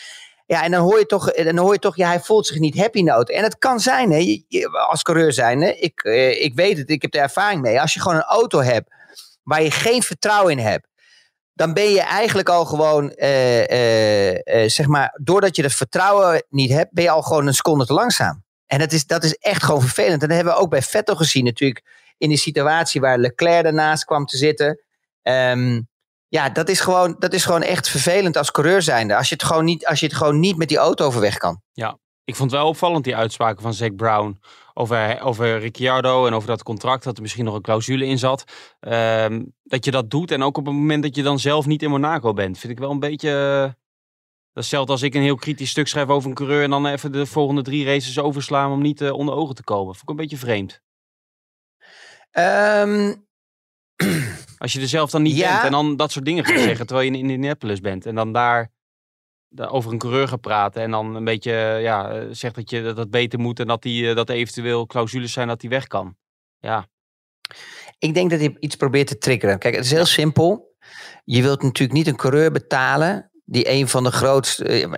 Ja, 0.46 0.62
en 0.62 0.70
dan 0.70 0.82
hoor 0.82 0.98
je 0.98 1.06
toch, 1.06 1.32
dan 1.32 1.56
hoor 1.56 1.72
je 1.72 1.78
toch 1.78 1.96
ja, 1.96 2.08
hij 2.08 2.20
voelt 2.20 2.46
zich 2.46 2.58
niet 2.58 2.76
happy 2.76 2.98
in 2.98 3.04
de 3.04 3.10
auto. 3.10 3.34
En 3.34 3.42
het 3.42 3.58
kan 3.58 3.80
zijn, 3.80 4.10
hè, 4.10 4.44
als 4.88 5.02
coureur 5.02 5.32
zijn, 5.32 5.60
hè, 5.62 5.70
ik, 5.70 6.00
eh, 6.00 6.42
ik 6.42 6.54
weet 6.54 6.78
het, 6.78 6.90
ik 6.90 7.02
heb 7.02 7.14
er 7.14 7.20
ervaring 7.20 7.60
mee. 7.60 7.80
Als 7.80 7.94
je 7.94 8.00
gewoon 8.00 8.16
een 8.16 8.22
auto 8.22 8.60
hebt 8.60 8.94
waar 9.42 9.62
je 9.62 9.70
geen 9.70 10.02
vertrouwen 10.02 10.52
in 10.52 10.64
hebt, 10.64 10.86
dan 11.56 11.72
ben 11.72 11.90
je 11.90 12.00
eigenlijk 12.00 12.48
al 12.48 12.64
gewoon, 12.64 13.10
eh, 13.10 13.70
eh, 13.70 14.62
eh, 14.62 14.70
zeg 14.70 14.86
maar, 14.86 15.18
doordat 15.22 15.56
je 15.56 15.62
dat 15.62 15.72
vertrouwen 15.72 16.44
niet 16.48 16.70
hebt, 16.70 16.92
ben 16.92 17.04
je 17.04 17.10
al 17.10 17.22
gewoon 17.22 17.46
een 17.46 17.54
seconde 17.54 17.86
te 17.86 17.92
langzaam. 17.92 18.44
En 18.66 18.78
dat 18.78 18.92
is, 18.92 19.06
dat 19.06 19.24
is 19.24 19.34
echt 19.34 19.62
gewoon 19.62 19.80
vervelend. 19.80 20.22
En 20.22 20.28
dat 20.28 20.36
hebben 20.36 20.54
we 20.54 20.60
ook 20.60 20.70
bij 20.70 20.82
Vettel 20.82 21.16
gezien 21.16 21.44
natuurlijk, 21.44 22.12
in 22.18 22.28
die 22.28 22.38
situatie 22.38 23.00
waar 23.00 23.18
Leclerc 23.18 23.64
ernaast 23.64 24.04
kwam 24.04 24.26
te 24.26 24.36
zitten. 24.36 24.80
Ehm, 25.22 25.80
ja, 26.28 26.48
dat 26.48 26.68
is, 26.68 26.80
gewoon, 26.80 27.16
dat 27.18 27.32
is 27.32 27.44
gewoon 27.44 27.62
echt 27.62 27.88
vervelend 27.88 28.36
als 28.36 28.50
coureur 28.50 28.82
zijnde. 28.82 29.16
Als 29.16 29.28
je, 29.28 29.34
het 29.34 29.44
gewoon 29.44 29.64
niet, 29.64 29.86
als 29.86 30.00
je 30.00 30.06
het 30.06 30.14
gewoon 30.14 30.40
niet 30.40 30.56
met 30.56 30.68
die 30.68 30.78
auto 30.78 31.06
overweg 31.06 31.36
kan. 31.36 31.62
Ik 32.24 32.36
vond 32.36 32.50
wel 32.50 32.68
opvallend, 32.68 33.04
die 33.04 33.16
uitspraken 33.16 33.62
van 33.62 33.74
Zack 33.74 33.96
Brown. 33.96 34.40
Over, 34.78 35.20
over 35.20 35.58
Ricciardo 35.58 36.26
en 36.26 36.32
over 36.34 36.48
dat 36.48 36.62
contract, 36.62 37.04
dat 37.04 37.16
er 37.16 37.22
misschien 37.22 37.44
nog 37.44 37.54
een 37.54 37.62
clausule 37.62 38.06
in 38.06 38.18
zat. 38.18 38.44
Ehm, 38.80 39.44
dat 39.62 39.84
je 39.84 39.90
dat 39.90 40.10
doet 40.10 40.30
en 40.30 40.42
ook 40.42 40.56
op 40.56 40.66
het 40.66 40.74
moment 40.74 41.02
dat 41.02 41.16
je 41.16 41.22
dan 41.22 41.38
zelf 41.38 41.66
niet 41.66 41.82
in 41.82 41.90
Monaco 41.90 42.32
bent. 42.32 42.58
Vind 42.58 42.72
ik 42.72 42.78
wel 42.78 42.90
een 42.90 42.98
beetje... 43.00 43.30
eh, 43.30 43.60
Dat 43.62 43.70
is 44.64 44.70
hetzelfde 44.70 44.92
als 44.92 45.02
ik 45.02 45.14
een 45.14 45.22
heel 45.22 45.36
kritisch 45.36 45.70
stuk 45.70 45.88
schrijf 45.88 46.08
over 46.08 46.28
een 46.28 46.34
coureur... 46.34 46.62
en 46.62 46.70
dan 46.70 46.86
even 46.86 47.12
de 47.12 47.26
volgende 47.26 47.62
drie 47.62 47.84
races 47.84 48.18
overslaan 48.18 48.72
om 48.72 48.82
niet 48.82 49.00
eh, 49.00 49.12
onder 49.12 49.34
ogen 49.34 49.54
te 49.54 49.64
komen. 49.64 49.94
Vond 49.94 50.02
ik 50.02 50.08
een 50.08 50.16
beetje 50.16 50.36
vreemd. 50.36 50.82
Ehm, 52.30 53.14
Als 54.58 54.72
je 54.72 54.80
er 54.80 54.88
zelf 54.88 55.10
dan 55.10 55.22
niet 55.22 55.36
Ja. 55.36 55.50
bent 55.52 55.64
en 55.64 55.70
dan 55.70 55.96
dat 55.96 56.12
soort 56.12 56.24
dingen 56.24 56.44
gaat 56.44 56.60
zeggen 56.60 56.86
terwijl 56.86 57.10
je 57.10 57.18
in 57.18 57.30
Indianapolis 57.30 57.80
bent. 57.80 58.06
En 58.06 58.14
dan 58.14 58.32
daar 58.32 58.62
da- 58.62 58.70
over 59.56 59.92
een 59.92 59.98
coureur 59.98 60.28
gaat 60.28 60.40
praten 60.40 60.82
en 60.82 60.90
dan 60.90 61.14
een 61.14 61.24
beetje 61.24 61.52
ja, 61.80 62.10
eh, 62.10 62.22
zegt 62.30 62.54
dat 62.54 62.70
je 62.70 62.92
dat 62.92 63.10
beter 63.10 63.38
moet 63.38 63.60
en 63.60 63.66
dat, 63.66 63.82
die, 63.82 64.08
eh, 64.08 64.16
dat 64.16 64.28
er 64.28 64.34
eventueel 64.34 64.86
clausules 64.86 65.32
zijn 65.32 65.48
dat 65.48 65.60
hij 65.60 65.70
weg 65.70 65.86
kan. 65.86 66.16
Ja, 66.58 66.86
Ik 67.98 68.14
denk 68.14 68.30
dat 68.30 68.40
hij 68.40 68.56
iets 68.58 68.76
probeert 68.76 69.06
te 69.06 69.18
triggeren. 69.18 69.58
Kijk, 69.58 69.74
het 69.74 69.84
is 69.84 69.90
heel 69.90 70.04
simpel. 70.06 70.74
Je 71.24 71.42
wilt 71.42 71.62
natuurlijk 71.62 71.98
niet 71.98 72.06
een 72.06 72.16
coureur 72.16 72.50
betalen 72.52 73.30
die 73.44 73.70
een 73.70 73.88
van 73.88 74.04
de 74.04 74.10
grootste. 74.10 74.64
eh, 74.64 74.90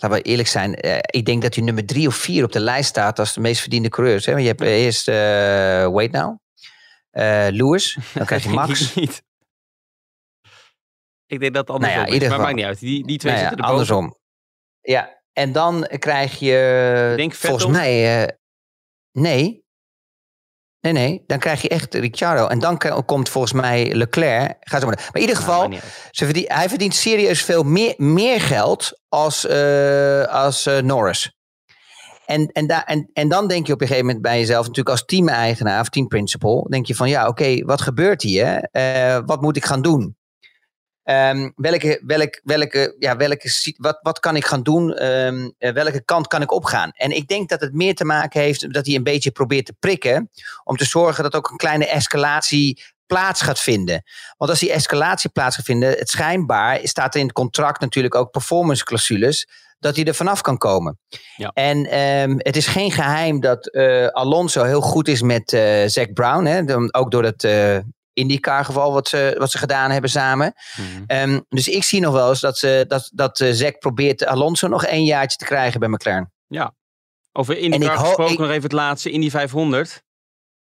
Laten 0.00 0.16
we 0.16 0.22
eerlijk 0.22 0.48
zijn. 0.48 0.74
eh, 0.74 0.98
ik 1.00 1.24
denk 1.24 1.42
dat 1.42 1.54
hij 1.54 1.64
nummer 1.64 1.86
drie 1.86 2.06
of 2.06 2.14
vier 2.14 2.44
op 2.44 2.52
de 2.52 2.60
lijst 2.60 2.88
staat 2.88 3.18
als 3.18 3.34
de 3.34 3.40
meest 3.40 3.60
verdiende 3.60 3.88
coureurs. 3.88 4.26
Hè? 4.26 4.32
Want 4.32 4.42
je 4.44 4.48
hebt 4.50 4.60
eh, 4.62 4.84
eerst, 4.84 5.08
eh 5.08 5.14
wait 5.88 6.10
now, 6.12 6.38
eh, 7.10 7.46
Lewis, 7.50 7.98
dan 8.14 8.26
krijg 8.26 8.42
je 8.42 8.48
Max. 8.60 8.94
niet. 8.94 9.22
Ik 11.30 11.40
denk 11.40 11.54
dat 11.54 11.66
het 11.66 11.76
andersom 11.76 11.80
Nou 11.80 11.92
ja, 11.92 12.00
in 12.00 12.06
is, 12.06 12.12
ieder 12.22 12.28
maar 12.28 12.46
maakt 12.46 12.56
niet 12.56 12.64
uit. 12.64 12.78
Die, 12.78 13.06
die 13.06 13.18
twee 13.18 13.32
Nou 13.32 13.46
zitten 13.46 13.64
er 13.64 13.70
boven. 13.72 13.94
andersom. 13.96 14.18
Ja, 14.80 15.22
en 15.32 15.52
dan 15.52 15.88
krijg 15.98 16.38
je 16.38 17.12
denk 17.16 17.34
volgens 17.34 17.64
Vettel. 17.64 17.80
mij. 17.80 18.22
eh, 18.26 18.34
nee. 19.12 19.66
Nee, 20.80 20.92
nee. 20.92 21.22
Dan 21.26 21.38
krijg 21.38 21.62
je 21.62 21.68
echt 21.68 21.94
Ricciardo. 21.94 22.46
En 22.46 22.58
dan 22.58 22.78
komt 23.06 23.28
volgens 23.28 23.52
mij 23.52 23.94
Leclerc. 23.94 24.56
Ga 24.60 24.80
zo 24.80 24.86
maar. 24.86 24.94
Maar 24.96 25.10
in 25.22 25.28
ieder 25.28 25.46
Nou, 25.46 25.70
geval, 25.70 25.90
ze 26.10 26.44
hij 26.48 26.68
verdient 26.68 26.94
serieus 26.94 27.42
veel 27.44 27.62
meer, 27.62 27.94
meer 27.96 28.40
geld 28.40 29.00
als, 29.08 29.46
eh, 29.46 30.22
als 30.24 30.66
eh, 30.66 30.78
Norris. 30.78 31.36
En, 32.26 32.46
en, 32.52 32.66
da- 32.66 32.84
en, 32.86 33.10
en 33.12 33.28
dan 33.28 33.48
denk 33.48 33.66
je 33.66 33.72
op 33.72 33.80
een 33.80 33.86
gegeven 33.86 34.06
moment 34.06 34.24
bij 34.24 34.38
jezelf, 34.38 34.60
natuurlijk 34.60 34.88
als 34.88 35.04
team-eigenaar 35.04 35.80
of 35.80 35.88
team-principal, 35.88 36.62
denk 36.70 36.86
je 36.86 36.94
van 36.94 37.08
ja, 37.08 37.28
oké, 37.28 37.64
wat 37.64 37.80
gebeurt 37.80 38.22
hier? 38.22 38.68
Wat 39.26 39.40
moet 39.40 39.56
ik 39.56 39.64
gaan 39.64 39.82
doen? 39.82 40.16
Ehm, 41.08 41.50
welke, 41.54 42.00
welk, 42.06 42.40
welke, 42.44 42.96
ja, 42.98 43.16
welke, 43.16 43.74
wat, 43.76 43.98
wat 44.02 44.20
kan 44.20 44.36
ik 44.36 44.46
gaan 44.46 44.62
doen? 44.62 44.94
Ehm, 44.94 45.50
eh, 45.58 45.72
welke 45.72 46.04
kant 46.04 46.26
kan 46.26 46.42
ik 46.42 46.52
opgaan? 46.52 46.90
En 46.92 47.10
ik 47.10 47.28
denk 47.28 47.48
dat 47.48 47.60
het 47.60 47.72
meer 47.72 47.94
te 47.94 48.04
maken 48.04 48.40
heeft 48.40 48.72
dat 48.72 48.86
hij 48.86 48.94
een 48.94 49.02
beetje 49.02 49.30
probeert 49.30 49.66
te 49.66 49.74
prikken. 49.78 50.30
Om 50.64 50.76
te 50.76 50.84
zorgen 50.84 51.22
dat 51.22 51.34
ook 51.34 51.50
een 51.50 51.56
kleine 51.56 51.86
escalatie 51.86 52.82
plaats 53.06 53.42
gaat 53.42 53.60
vinden. 53.60 54.02
Want 54.36 54.50
als 54.50 54.60
die 54.60 54.72
escalatie 54.72 55.30
plaats 55.30 55.56
gaat 55.56 55.64
vinden, 55.64 55.90
het 55.90 56.08
schijnbaar 56.08 56.80
staat 56.82 57.14
er 57.14 57.20
in 57.20 57.26
het 57.26 57.34
contract 57.36 57.80
natuurlijk 57.80 58.14
ook 58.14 58.30
performance 58.30 58.84
clausules. 58.84 59.48
Dat 59.78 59.96
hij 59.96 60.04
er 60.04 60.14
vanaf 60.14 60.40
kan 60.40 60.58
komen. 60.58 60.98
Ja. 61.36 61.50
En 61.54 61.86
ehm, 61.86 62.34
het 62.38 62.56
is 62.56 62.66
geen 62.66 62.90
geheim 62.90 63.40
dat 63.40 63.66
eh, 63.66 64.06
Alonso 64.06 64.64
heel 64.64 64.80
goed 64.80 65.08
is 65.08 65.22
met 65.22 65.52
eh 65.52 65.86
Zack 65.86 66.12
Brown. 66.12 66.44
Hè? 66.44 66.64
Dan- 66.64 66.94
ook 66.94 67.10
door 67.10 67.24
het 67.24 67.44
IndyCar 68.18 68.64
geval 68.64 68.92
wat 68.92 69.08
ze, 69.08 69.34
wat 69.38 69.50
ze 69.50 69.58
gedaan 69.58 69.90
hebben 69.90 70.10
samen. 70.10 70.52
Mhm. 70.76 71.02
Ehm, 71.06 71.40
dus 71.48 71.68
ik 71.68 71.84
zie 71.84 72.00
nog 72.00 72.12
wel 72.12 72.28
eens 72.28 72.40
dat, 72.40 72.58
ze, 72.58 72.84
dat, 72.88 73.10
dat 73.14 73.40
eh, 73.40 73.52
Zack 73.52 73.78
probeert 73.78 74.26
Alonso 74.26 74.68
nog 74.68 74.84
één 74.84 75.04
jaartje 75.04 75.38
te 75.38 75.44
krijgen 75.44 75.80
bij 75.80 75.88
McLaren. 75.88 76.32
Over 77.32 77.56
En 77.56 77.62
IndyCar 77.62 77.96
gesproken, 77.98 78.32
ik- 78.32 78.38
nog 78.38 78.48
even 78.48 78.62
het 78.62 78.72
laatste. 78.72 79.10
Indy 79.10 79.30
500. 79.30 80.02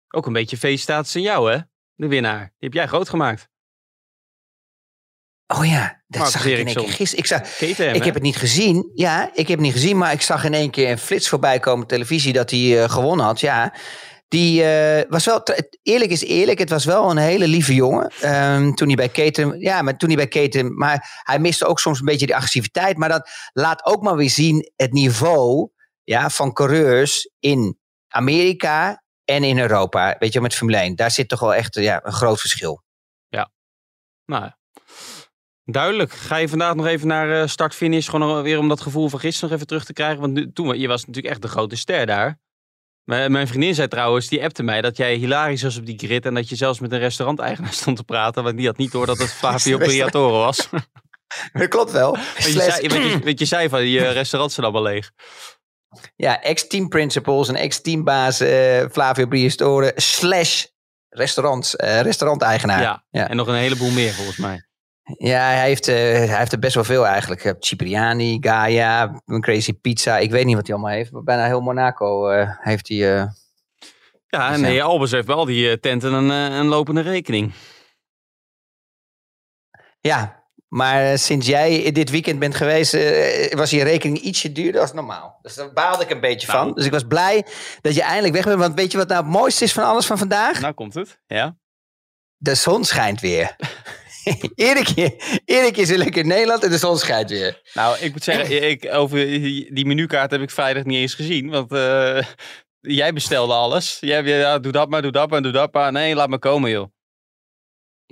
Ook 0.09 0.25
een 0.25 0.33
beetje 0.33 0.57
feeststatus 0.57 1.15
in 1.15 1.21
jou, 1.21 1.51
hè? 1.51 1.57
De 1.95 2.07
winnaar. 2.07 2.39
Die 2.39 2.53
heb 2.69 2.73
jij 2.73 2.87
groot 2.87 3.09
gemaakt. 3.09 3.47
Oh 5.47 5.65
ja, 5.65 6.03
dat 6.07 6.31
zag 6.31 6.45
ik 6.45 6.57
in 6.57 6.65
één 6.67 6.75
keer 6.75 6.93
gisteren. 6.93 7.17
Ik, 7.23 7.25
zag, 7.25 7.41
KTM, 7.41 7.91
ik 7.95 8.03
heb 8.03 8.13
het 8.13 8.23
niet 8.23 8.35
gezien. 8.37 8.91
Ja, 8.95 9.23
ik 9.33 9.47
heb 9.47 9.47
het 9.47 9.59
niet 9.59 9.73
gezien, 9.73 9.97
maar 9.97 10.11
ik 10.11 10.21
zag 10.21 10.43
in 10.43 10.53
één 10.53 10.69
keer 10.69 10.91
een 10.91 10.97
flits 10.97 11.29
voorbij 11.29 11.59
komen 11.59 11.83
op 11.83 11.89
televisie 11.89 12.33
dat 12.33 12.49
hij 12.49 12.83
eh, 12.83 12.89
gewonnen 12.89 13.25
had. 13.25 13.39
Ja, 13.39 13.73
die 14.29 14.63
eh, 14.63 15.09
was 15.09 15.25
wel, 15.25 15.43
eerlijk 15.83 16.11
is 16.11 16.23
eerlijk, 16.23 16.59
het 16.59 16.69
was 16.69 16.85
wel 16.85 17.09
een 17.09 17.17
hele 17.17 17.47
lieve 17.47 17.73
jongen. 17.73 18.11
Ehm, 18.21 18.73
toen 18.73 18.87
hij 18.87 18.95
bij 18.95 19.09
Keten, 19.09 19.59
ja, 19.59 19.81
maar 19.81 19.97
toen 19.97 20.09
hij 20.09 20.17
bij 20.17 20.27
Keten, 20.27 20.77
maar 20.77 21.21
hij 21.23 21.39
miste 21.39 21.65
ook 21.65 21.79
soms 21.79 21.99
een 21.99 22.05
beetje 22.05 22.25
die 22.25 22.35
agressiviteit. 22.35 22.97
Maar 22.97 23.09
dat 23.09 23.29
laat 23.53 23.85
ook 23.85 24.03
maar 24.03 24.15
weer 24.15 24.29
zien 24.29 24.71
het 24.75 24.91
niveau 24.91 25.69
ja, 26.03 26.29
van 26.29 26.53
coureurs 26.53 27.31
in 27.39 27.79
Amerika 28.07 29.03
en 29.25 29.43
in 29.43 29.59
Europa. 29.59 30.15
Weet 30.19 30.33
je, 30.33 30.41
met 30.41 30.55
Formule 30.55 30.77
1. 30.77 30.95
Daar 30.95 31.11
zit 31.11 31.29
toch 31.29 31.39
wel 31.39 31.53
echt 31.53 31.75
ja, 31.75 31.99
een 32.03 32.13
groot 32.13 32.39
verschil. 32.39 32.83
Nou, 34.29 34.43
ja. 34.43 34.57
duidelijk. 35.65 36.11
Ga 36.11 36.35
je 36.35 36.49
vandaag 36.49 36.75
nog 36.75 36.85
even 36.85 37.07
naar 37.07 37.41
eh, 37.41 37.47
start-finish, 37.47 38.09
gewoon 38.09 38.43
weer 38.43 38.59
om 38.59 38.67
dat 38.67 38.81
gevoel 38.81 39.09
van 39.09 39.19
gisteren 39.19 39.49
nog 39.49 39.55
even 39.55 39.67
terug 39.67 39.85
te 39.85 39.93
krijgen? 39.93 40.21
Want 40.21 40.33
nu, 40.33 40.51
toen, 40.53 40.79
je 40.79 40.87
was 40.87 41.05
natuurlijk 41.05 41.33
echt 41.33 41.41
de 41.41 41.47
grote 41.47 41.75
ster 41.75 42.05
daar. 42.05 42.39
Mijn 43.09 43.47
vriendin 43.47 43.75
zei 43.75 43.87
trouwens, 43.87 44.27
die 44.27 44.43
appte 44.43 44.63
mij 44.63 44.81
dat 44.81 44.97
jij 44.97 45.13
hilarisch 45.15 45.63
was 45.63 45.77
op 45.77 45.85
die 45.85 45.97
grid 45.97 46.25
en 46.25 46.33
dat 46.33 46.49
je 46.49 46.55
zelfs 46.55 46.79
met 46.79 46.91
een 46.91 46.99
restauranteigenaar 46.99 47.73
stond 47.81 47.97
te 47.97 48.03
praten, 48.03 48.43
want 48.43 48.57
die 48.57 48.65
had 48.65 48.77
niet 48.77 48.91
door 48.91 49.05
dat 49.05 49.17
het 49.17 49.33
Flavio 49.39 49.77
Briatore 49.77 50.31
was. 50.31 50.69
Dat 51.53 51.67
klopt 51.67 51.91
wel. 51.91 52.11
Want 52.11 52.43
je, 52.43 52.51
zei, 52.51 52.87
want 52.87 53.03
je, 53.03 53.19
want 53.23 53.39
je 53.39 53.45
zei 53.45 53.69
van, 53.69 53.87
je 53.87 54.09
restaurants 54.09 54.55
zijn 54.55 54.65
allemaal 54.65 54.91
leeg. 54.91 55.11
Ja, 56.15 56.41
ex-team 56.41 56.87
principals 56.87 57.47
en 57.47 57.55
ex-teambaas 57.55 58.39
eh, 58.39 58.85
Flavio 58.91 59.27
Briatore 59.27 59.91
slash 59.95 60.65
restaurants, 61.09 61.75
eh, 61.75 62.01
restauranteigenaar. 62.01 62.81
Ja. 62.81 63.05
Ja. 63.09 63.29
En 63.29 63.35
nog 63.35 63.47
een 63.47 63.55
heleboel 63.55 63.91
meer 63.91 64.13
volgens 64.13 64.37
mij. 64.37 64.68
Ja, 65.17 65.41
hij 65.49 65.67
heeft, 65.67 65.87
eh, 65.87 65.95
hij 65.95 66.37
heeft 66.37 66.51
er 66.51 66.59
best 66.59 66.75
wel 66.75 66.83
veel 66.83 67.07
eigenlijk. 67.07 67.43
Eh, 67.43 67.53
Cipriani, 67.59 68.37
Gaia, 68.41 69.21
een 69.25 69.41
Crazy 69.41 69.73
Pizza. 69.73 70.17
Ik 70.17 70.31
weet 70.31 70.45
niet 70.45 70.55
wat 70.55 70.67
hij 70.67 70.75
allemaal 70.75 70.93
heeft. 70.95 71.11
Maar 71.11 71.23
bijna 71.23 71.45
heel 71.45 71.61
Monaco 71.61 72.29
eh, 72.29 72.49
heeft 72.59 72.87
hij... 72.87 73.17
eh, 73.19 73.27
Ja, 74.27 74.51
en 74.53 74.61
nee, 74.61 74.83
Albers 74.83 75.11
heeft 75.11 75.29
al 75.29 75.45
die 75.45 75.79
tenten 75.79 76.13
een, 76.13 76.29
een 76.29 76.65
lopende 76.67 77.01
rekening. 77.01 77.53
ja, 79.99 80.37
maar 80.67 81.17
sinds 81.17 81.47
jij 81.47 81.91
dit 81.91 82.09
weekend 82.09 82.39
bent 82.39 82.55
geweest... 82.55 82.91
was 83.53 83.69
die 83.69 83.83
rekening 83.83 84.17
ietsje 84.19 84.51
duurder 84.51 84.85
dan 84.85 84.95
normaal. 84.95 85.39
Dus 85.41 85.55
daar 85.55 85.73
baalde 85.73 86.03
ik 86.03 86.09
een 86.09 86.19
beetje 86.21 86.47
Nou. 86.47 86.65
van. 86.65 86.75
Dus 86.75 86.85
ik 86.85 86.91
was 86.91 87.03
blij 87.07 87.45
dat 87.81 87.95
je 87.95 88.01
eindelijk 88.01 88.33
weg 88.33 88.43
bent. 88.45 88.59
Want 88.59 88.75
weet 88.75 88.91
je 88.91 88.97
wat 88.97 89.07
nou 89.07 89.21
het 89.23 89.31
mooiste 89.31 89.63
is 89.63 89.73
van 89.73 89.83
alles 89.83 90.05
van 90.05 90.17
vandaag? 90.17 90.59
Nou 90.61 90.73
komt 90.73 90.93
het. 90.93 91.19
Ja. 91.27 91.57
De 92.37 92.55
zon 92.55 92.83
schijnt 92.85 93.19
weer. 93.21 93.55
iedere, 94.55 94.83
keer, 94.93 95.13
iedere 95.45 95.71
keer 95.71 95.85
zit 95.85 96.05
ik 96.05 96.15
in 96.15 96.27
Nederland 96.27 96.63
en 96.63 96.69
de 96.69 96.77
zon 96.77 96.97
schijnt 96.97 97.29
weer. 97.29 97.61
Nou, 97.73 97.97
ik 97.99 98.11
moet 98.11 98.23
zeggen, 98.23 98.63
ik, 98.69 98.87
over 98.91 99.25
die 99.73 99.85
menukaart 99.85 100.31
heb 100.31 100.41
ik 100.41 100.51
vrijdag 100.51 100.83
niet 100.83 100.97
eens 100.97 101.13
gezien. 101.13 101.49
Want 101.49 101.71
eh, 101.71 102.23
jij 102.81 103.13
bestelde 103.13 103.53
alles. 103.53 103.97
Jij, 103.99 104.23
ja, 104.23 104.59
doe 104.59 104.71
dat 104.71 104.89
maar, 104.89 105.01
doe 105.01 105.11
dat 105.11 105.29
maar, 105.29 105.41
doe 105.41 105.51
dat 105.51 105.73
maar. 105.73 105.91
Nee, 105.91 106.15
laat 106.15 106.29
maar 106.29 106.39
komen 106.39 106.69
joh. 106.69 106.87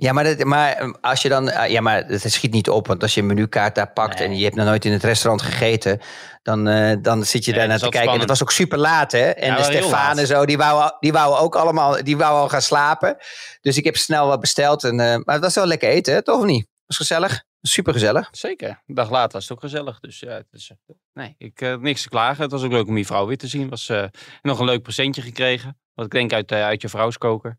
Ja, 0.00 0.12
maar, 0.12 0.24
dat, 0.24 0.44
maar 0.44 0.96
als 1.00 1.22
je 1.22 1.28
dan. 1.28 1.52
ah, 1.52 1.70
Ja, 1.70 1.80
maar 1.80 2.04
het 2.06 2.32
schiet 2.32 2.52
niet 2.52 2.68
op. 2.68 2.86
Want 2.86 3.02
als 3.02 3.14
je 3.14 3.20
een 3.20 3.26
menukaart 3.26 3.74
daar 3.74 3.92
pakt 3.92 4.20
en 4.20 4.36
je 4.36 4.44
hebt 4.44 4.56
nog 4.56 4.66
nooit 4.66 4.84
in 4.84 4.92
het 4.92 5.02
restaurant 5.02 5.42
gegeten. 5.42 6.00
Dan, 6.42 6.68
eh, 6.68 6.96
dan 7.02 7.24
zit 7.24 7.44
je 7.44 7.52
daar 7.52 7.68
naar 7.68 7.78
te 7.78 7.88
kijken. 7.88 8.12
En 8.12 8.18
het 8.20 8.28
was 8.28 8.42
ook 8.42 8.50
super 8.52 8.78
laat, 8.78 9.12
hè? 9.12 9.30
En 9.30 9.46
Ja, 9.50 9.56
de 9.56 9.62
Stefan 9.62 10.18
en 10.18 10.26
zo, 10.26 10.46
die 10.46 10.56
wouden, 10.56 10.96
die 11.00 11.12
wouden 11.12 11.40
ook 11.40 11.56
allemaal. 11.56 12.04
Die 12.04 12.16
wouden 12.16 12.40
al 12.42 12.48
gaan 12.48 12.62
slapen. 12.62 13.16
Dus 13.60 13.76
ik 13.76 13.84
heb 13.84 13.96
snel 13.96 14.26
wat 14.26 14.40
besteld. 14.40 14.84
En, 14.84 15.00
eh, 15.00 15.16
maar 15.24 15.34
het 15.34 15.44
was 15.44 15.54
wel 15.54 15.66
lekker 15.66 15.88
eten, 15.88 16.14
hè? 16.14 16.22
toch 16.22 16.38
of 16.38 16.44
niet? 16.44 16.60
Het 16.62 16.86
was 16.86 16.96
gezellig. 16.96 17.42
Super 17.62 17.92
gezellig. 17.92 18.28
Zeker. 18.30 18.82
Een 18.86 18.94
dag 18.94 19.10
later 19.10 19.32
was 19.32 19.42
het 19.42 19.52
ook 19.52 19.60
gezellig. 19.60 20.00
Dus 20.00 20.20
ja, 20.20 20.30
het 20.30 20.46
is, 20.50 20.70
eh, 20.86 20.96
nee, 21.12 21.34
ik 21.38 21.60
eh, 21.60 21.74
niks 21.76 22.02
te 22.02 22.08
klagen. 22.08 22.42
Het 22.42 22.50
was 22.52 22.62
ook 22.62 22.72
leuk 22.72 22.86
om 22.86 22.96
je 22.96 23.04
vrouw 23.06 23.26
weer 23.26 23.38
te 23.38 23.46
zien. 23.46 23.68
Was 23.68 23.88
eh, 23.88 24.04
nog 24.42 24.58
een 24.58 24.64
leuk 24.66 24.82
presentje 24.82 25.22
gekregen. 25.22 25.78
Wat 25.94 26.04
ik 26.04 26.12
denk 26.12 26.32
uit, 26.32 26.50
eh, 26.52 26.62
uit 26.64 26.82
je 26.82 26.88
vrouwskoker. 26.88 27.58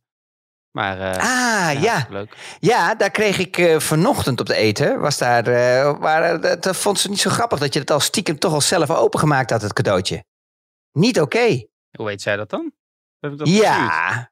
Maar 0.71 0.99
eh, 0.99 1.17
Ah, 1.71 1.81
ja. 1.81 2.07
Leuk. 2.09 2.35
Ja, 2.59 2.95
daar 2.95 3.11
kreeg 3.11 3.37
ik 3.37 3.57
eh, 3.57 3.79
vanochtend 3.79 4.39
op 4.39 4.45
de 4.45 4.55
eten. 4.55 4.99
Was 4.99 5.17
daar, 5.17 5.43
waar, 5.99 6.41
dat, 6.61 6.77
vond 6.77 6.99
ze 6.99 7.09
niet 7.09 7.19
zo 7.19 7.29
grappig 7.29 7.59
dat 7.59 7.73
je 7.73 7.79
het 7.79 7.91
al 7.91 7.99
stiekem 7.99 8.39
toch 8.39 8.53
al 8.53 8.61
zelf 8.61 8.89
opengemaakt 8.89 9.49
had, 9.49 9.61
het 9.61 9.73
cadeautje. 9.73 10.23
Niet 10.91 11.21
oké. 11.21 11.65
Hoe 11.97 12.05
weet 12.05 12.21
zij 12.21 12.35
dat 12.35 12.49
dan? 12.49 12.71
Heb 13.19 13.31
ik 13.31 13.37
dat 13.37 13.47
gestuurd? 13.47 13.67
Ja. 13.73 14.31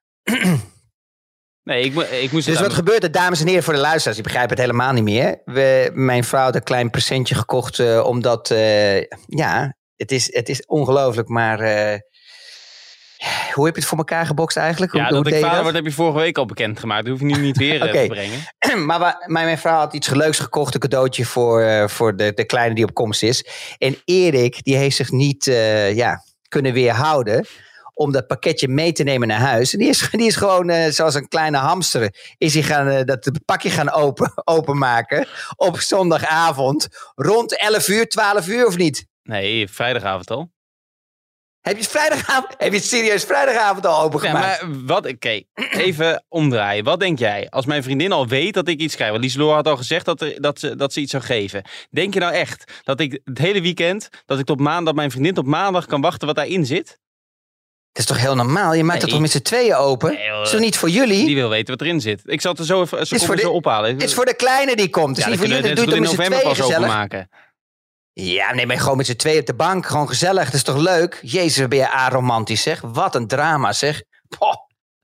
Nee, 1.63 1.83
ik, 1.83 1.93
mo- 1.93 2.01
ik 2.01 2.31
moest 2.31 2.45
Dus 2.45 2.59
wat 2.59 2.73
gebeurt 2.73 3.03
er, 3.03 3.11
dames 3.11 3.39
en 3.41 3.47
heren, 3.47 3.63
voor 3.63 3.73
de 3.73 3.79
luisteraars? 3.79 4.15
Die 4.15 4.23
begrijpen 4.23 4.55
het 4.55 4.65
helemaal 4.65 4.93
niet 4.93 5.03
meer. 5.03 5.41
We, 5.45 5.91
mijn 5.93 6.23
vrouw 6.23 6.43
had 6.43 6.55
een 6.55 6.63
klein 6.63 6.89
presentje 6.89 7.35
gekocht, 7.35 8.01
omdat, 8.03 8.47
ja, 9.25 9.75
het 9.95 10.11
is, 10.11 10.33
het 10.33 10.49
is 10.49 10.65
ongelooflijk, 10.65 11.27
maar 11.27 11.59
hoe 13.53 13.65
heb 13.65 13.74
je 13.74 13.80
het 13.80 13.89
voor 13.89 13.97
elkaar 13.97 14.26
gebokst 14.26 14.57
eigenlijk? 14.57 14.91
Hoe, 14.91 15.01
Ja, 15.01 15.07
hoe 15.07 15.24
dat 15.24 15.34
ik 15.34 15.39
vader 15.39 15.63
word 15.63 15.76
heb 15.76 15.86
je 15.86 15.91
vorige 15.91 16.18
week 16.18 16.38
al 16.38 16.45
bekendgemaakt. 16.45 17.05
Dat 17.05 17.20
hoef 17.20 17.30
je 17.30 17.36
nu 17.36 17.41
niet 17.41 17.57
weer 17.57 17.82
eh, 17.82 18.01
te 18.01 18.07
brengen. 18.07 18.86
maar 18.88 18.99
wa- 18.99 19.24
mijn, 19.26 19.57
vrouw 19.57 19.78
had 19.78 19.93
iets 19.93 20.09
leuks 20.09 20.39
gekocht, 20.39 20.74
een 20.74 20.80
cadeautje 20.80 21.26
voor, 21.26 21.61
eh, 21.61 21.88
voor 21.88 22.15
de, 22.15 22.32
de 22.34 22.45
kleine 22.45 22.76
die 22.76 22.84
op 22.84 22.93
komst 22.93 23.24
is. 23.24 23.45
En 23.78 23.97
Erik, 24.05 24.63
die 24.63 24.76
heeft 24.76 24.95
zich 24.95 25.11
niet 25.11 25.47
eh, 25.47 25.95
ja, 25.95 26.24
kunnen 26.47 26.74
weerhouden 26.74 27.45
om 27.93 28.11
dat 28.11 28.28
pakketje 28.28 28.68
mee 28.68 28.91
te 28.91 29.03
nemen 29.03 29.28
naar 29.28 29.39
huis. 29.39 29.74
En 29.74 29.80
die 29.80 29.89
is, 29.89 30.09
die 30.11 30.28
is 30.28 30.36
gewoon, 30.36 30.91
zoals 30.91 31.15
een 31.15 31.28
kleine 31.28 31.57
hamster, 31.57 32.34
is 32.38 32.53
hij 32.53 32.63
gaan, 32.63 33.05
dat 33.05 33.32
pakje 33.45 33.70
gaan 33.70 33.91
open, 33.91 34.32
openmaken 34.57 35.28
op 35.55 35.80
zondagavond 35.80 36.88
rond 37.15 37.59
11 37.59 37.88
uur, 37.88 38.07
12 38.07 38.47
uur 38.47 38.65
of 38.65 38.78
niet? 38.78 39.05
Nee, 39.24 39.70
vrijdagavond 39.70 40.32
al. 40.32 40.55
Heb 41.68 41.76
je 41.78 41.82
het 41.82 41.91
vrijdagavond, 41.91 42.53
heb 42.57 42.72
je 42.72 42.78
het 42.78 42.86
serieus 42.88 43.24
vrijdagavond 43.24 43.86
al 43.86 43.97
Ja, 43.99 44.03
opengemaakt? 44.03 44.61
maar 44.61 44.86
wat, 44.86 45.07
oké, 45.07 45.41
even 45.72 46.24
omdraaien. 46.30 46.84
Wat 46.84 46.99
denk 46.99 47.20
jij? 47.20 47.47
Als 47.49 47.65
mijn 47.65 47.84
vriendin 47.84 48.11
al 48.11 48.28
weet 48.28 48.53
dat 48.53 48.68
ik 48.68 48.80
iets 48.80 48.95
krijg. 48.95 49.09
Want 49.11 49.22
Lieseloo 49.24 49.51
had 49.53 49.68
al 49.68 49.78
gezegd 49.78 50.05
dat, 50.05 50.22
er, 50.22 50.41
dat, 50.41 50.59
ze, 50.59 50.76
dat 50.76 50.93
ze 50.93 50.99
iets 50.99 51.11
zou 51.11 51.24
geven. 51.24 51.63
Denk 51.89 52.13
je 52.13 52.20
nou 52.20 52.34
echt 52.34 52.72
dat 52.84 52.99
ik 52.99 53.20
het 53.24 53.38
hele 53.38 53.61
weekend, 53.61 54.09
dat 54.26 54.39
ik 54.39 54.45
tot 54.45 54.59
maandag, 54.59 54.93
mijn 54.93 55.11
vriendin 55.11 55.34
tot 55.34 55.45
maandag 55.45 55.86
kan 55.86 56.01
wachten 56.01 56.28
wat 56.28 56.36
daarin 56.36 56.65
zit? 56.65 56.88
Dat 57.91 58.05
is 58.05 58.05
toch 58.05 58.20
heel 58.26 58.36
normaal? 58.36 58.74
Je 58.74 58.84
maakt 58.84 58.93
Nee. 58.93 59.01
het 59.01 59.09
toch 59.09 59.20
met 59.22 59.32
z'n 59.32 59.41
tweeën 59.41 59.76
open? 59.76 60.13
Nee, 60.13 60.26
joh. 60.28 60.41
is 60.41 60.49
toch 60.49 60.59
niet 60.59 60.78
voor 60.78 60.89
jullie? 60.89 61.26
Die 61.26 61.36
wil 61.36 61.49
weten 61.49 61.78
wat 61.78 61.82
erin 61.88 62.01
zit. 62.01 62.22
Ik 62.26 62.41
zal 62.41 62.51
het 62.51 62.59
er 62.59 62.65
zo 62.65 62.82
even 62.82 63.07
ze 63.07 63.15
Is 63.15 63.20
voor 63.20 63.30
komen 63.30 63.43
zo 63.43 63.49
de- 63.49 63.55
ophalen. 63.55 63.89
Het 63.93 64.03
is 64.03 64.13
voor 64.13 64.26
de 64.26 64.36
kleine 64.36 64.76
die 64.76 64.89
komt. 64.89 65.07
Het 65.07 65.18
is 65.18 65.24
ja, 65.24 65.30
niet 65.30 65.39
voor 65.39 65.47
jullie. 65.47 65.76
Doe 65.76 65.86
het 65.86 65.93
in 65.95 66.01
november 66.01 66.41
pas 66.41 66.61
openmaken. 66.61 67.30
Ja, 68.20 68.53
nee, 68.53 68.65
maar 68.65 68.80
gewoon 68.80 68.97
met 68.97 69.05
z'n 69.05 69.15
tweeën 69.15 69.39
op 69.39 69.45
de 69.45 69.53
bank. 69.53 69.86
Gewoon 69.86 70.07
gezellig. 70.07 70.45
Dat 70.45 70.53
is 70.53 70.63
toch 70.63 70.78
leuk? 70.78 71.20
Jezus, 71.22 71.68
ben 71.68 71.78
je 71.78 71.91
aromantisch, 71.91 72.61
zeg. 72.61 72.82
Wat 72.82 73.15
een 73.15 73.28
drama, 73.28 73.74
zeg. 73.74 74.01
Poh, 74.38 74.53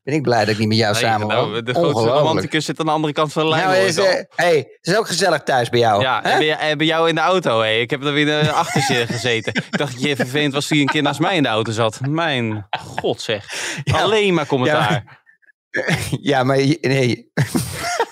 ben 0.04 0.14
ik 0.14 0.22
blij 0.22 0.40
dat 0.40 0.54
ik 0.54 0.58
niet 0.58 0.68
met 0.68 0.78
jou 0.78 0.94
Nee, 0.94 1.02
samen 1.02 1.28
nou, 1.28 1.64
de 1.64 1.74
grootste 1.74 2.10
romanticus 2.10 2.66
zit 2.66 2.80
aan 2.80 2.86
de 2.86 2.92
andere 2.92 3.14
kant 3.14 3.34
van 3.34 3.44
de 3.44 3.50
lijn. 3.50 3.64
Nou, 3.64 3.78
is, 3.78 3.98
eh, 3.98 4.24
hey, 4.36 4.56
het 4.58 4.88
is 4.88 4.96
ook 4.96 5.08
gezellig 5.08 5.44
thuis 5.44 5.70
bij 5.70 5.80
jou. 5.80 6.02
Ja, 6.02 6.24
en 6.24 6.38
bij, 6.38 6.58
en 6.58 6.78
bij 6.78 6.88
jou 6.88 7.10
in 7.10 7.16
de 7.16 7.22
auto. 7.22 7.62
Hé. 7.62 7.72
Ik 7.72 7.90
heb 7.90 8.04
er 8.04 8.14
weer 8.14 8.52
achter 8.52 8.96
je 8.96 9.08
gezeten. 9.14 9.54
Ik 9.54 9.78
dacht 9.78 9.94
dat 9.94 10.02
je 10.02 10.16
vervelend 10.16 10.54
was 10.54 10.68
toen 10.68 10.78
je 10.78 10.84
een 10.84 10.90
keer 10.90 11.02
naast 11.02 11.20
mij 11.20 11.36
in 11.36 11.44
de 11.44 11.50
auto 11.50 11.72
zat. 11.72 12.00
Mijn 12.08 12.68
god 12.70 13.22
zeg. 13.22 13.46
Alleen 13.92 14.34
maar 14.34 14.46
commentaar. 14.46 15.22
Ja, 16.22 16.44
maar 16.44 16.58
nee. 16.82 17.32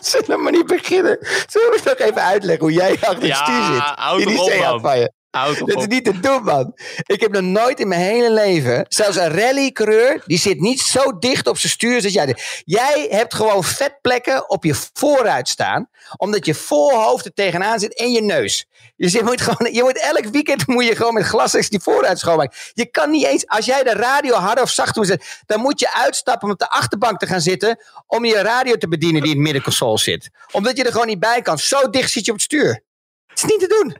Zullen 0.10 0.26
we 0.26 0.36
maar 0.36 0.52
niet 0.52 0.66
beginnen? 0.66 1.18
Zullen 1.46 1.70
we 1.70 1.80
nog 1.84 1.98
even 1.98 2.22
uitleggen 2.22 2.60
hoe 2.64 2.72
jij 2.72 2.90
achter 2.92 3.12
het 3.12 3.26
Ja, 3.26 3.34
stuur 3.34 3.64
zit? 3.64 4.28
In 4.28 4.34
die 4.34 4.72
op, 4.72 4.80
van 4.80 4.98
je. 4.98 5.12
Dat 5.30 5.78
is 5.78 5.86
niet 5.86 6.04
te 6.04 6.20
doen, 6.20 6.42
man. 6.42 6.72
Ik 7.06 7.20
heb 7.20 7.32
nog 7.32 7.42
nooit 7.42 7.80
in 7.80 7.88
mijn 7.88 8.00
hele 8.00 8.30
leven... 8.30 8.84
Zelfs 8.88 9.16
een 9.16 9.28
rallycoureur, 9.28 10.22
die 10.26 10.38
zit 10.38 10.60
niet 10.60 10.80
zo 10.80 11.18
dicht 11.18 11.46
op 11.46 11.58
zijn 11.58 11.72
stuur 11.72 11.94
als 12.02 12.12
jij. 12.12 12.36
Jij 12.64 13.06
hebt 13.10 13.34
gewoon 13.34 13.64
vetplekken 13.64 14.50
op 14.50 14.64
je 14.64 14.74
vooruit 14.92 15.48
staan. 15.48 15.88
Omdat 16.16 16.46
je 16.46 16.54
voorhoofd 16.54 17.24
er 17.24 17.32
tegenaan 17.32 17.78
zit 17.78 17.98
en 17.98 18.12
je 18.12 18.22
neus. 18.22 18.66
Dus 18.96 19.12
je 19.12 19.22
moet, 19.22 19.40
gewoon, 19.40 19.72
je 19.72 19.82
moet 19.82 20.00
elk 20.00 20.24
weekend 20.24 20.66
moet 20.66 20.84
je 20.84 20.96
gewoon 20.96 21.14
met 21.14 21.24
glasrechts 21.24 21.68
die 21.68 21.80
vooruit 21.80 22.18
schoonmaken. 22.18 22.58
Je 22.72 22.86
kan 22.86 23.10
niet 23.10 23.24
eens... 23.24 23.46
Als 23.46 23.64
jij 23.64 23.82
de 23.82 23.92
radio 23.92 24.34
harder 24.34 24.64
of 24.64 24.70
zachter 24.70 24.96
moet 24.96 25.06
zetten... 25.06 25.28
dan 25.46 25.60
moet 25.60 25.80
je 25.80 25.94
uitstappen 25.94 26.48
om 26.48 26.52
op 26.52 26.58
de 26.58 26.70
achterbank 26.70 27.18
te 27.18 27.26
gaan 27.26 27.40
zitten... 27.40 27.82
om 28.06 28.24
je 28.24 28.42
radio 28.42 28.76
te 28.76 28.88
bedienen 28.88 29.22
die 29.22 29.30
in 29.30 29.36
het 29.36 29.46
middenconsole 29.46 29.98
zit. 29.98 30.30
Omdat 30.52 30.76
je 30.76 30.84
er 30.84 30.92
gewoon 30.92 31.06
niet 31.06 31.20
bij 31.20 31.42
kan. 31.42 31.58
Zo 31.58 31.90
dicht 31.90 32.10
zit 32.10 32.24
je 32.24 32.30
op 32.30 32.36
het 32.36 32.46
stuur. 32.46 32.84
Het 33.26 33.38
is 33.38 33.44
niet 33.44 33.60
te 33.60 33.66
doen. 33.66 33.96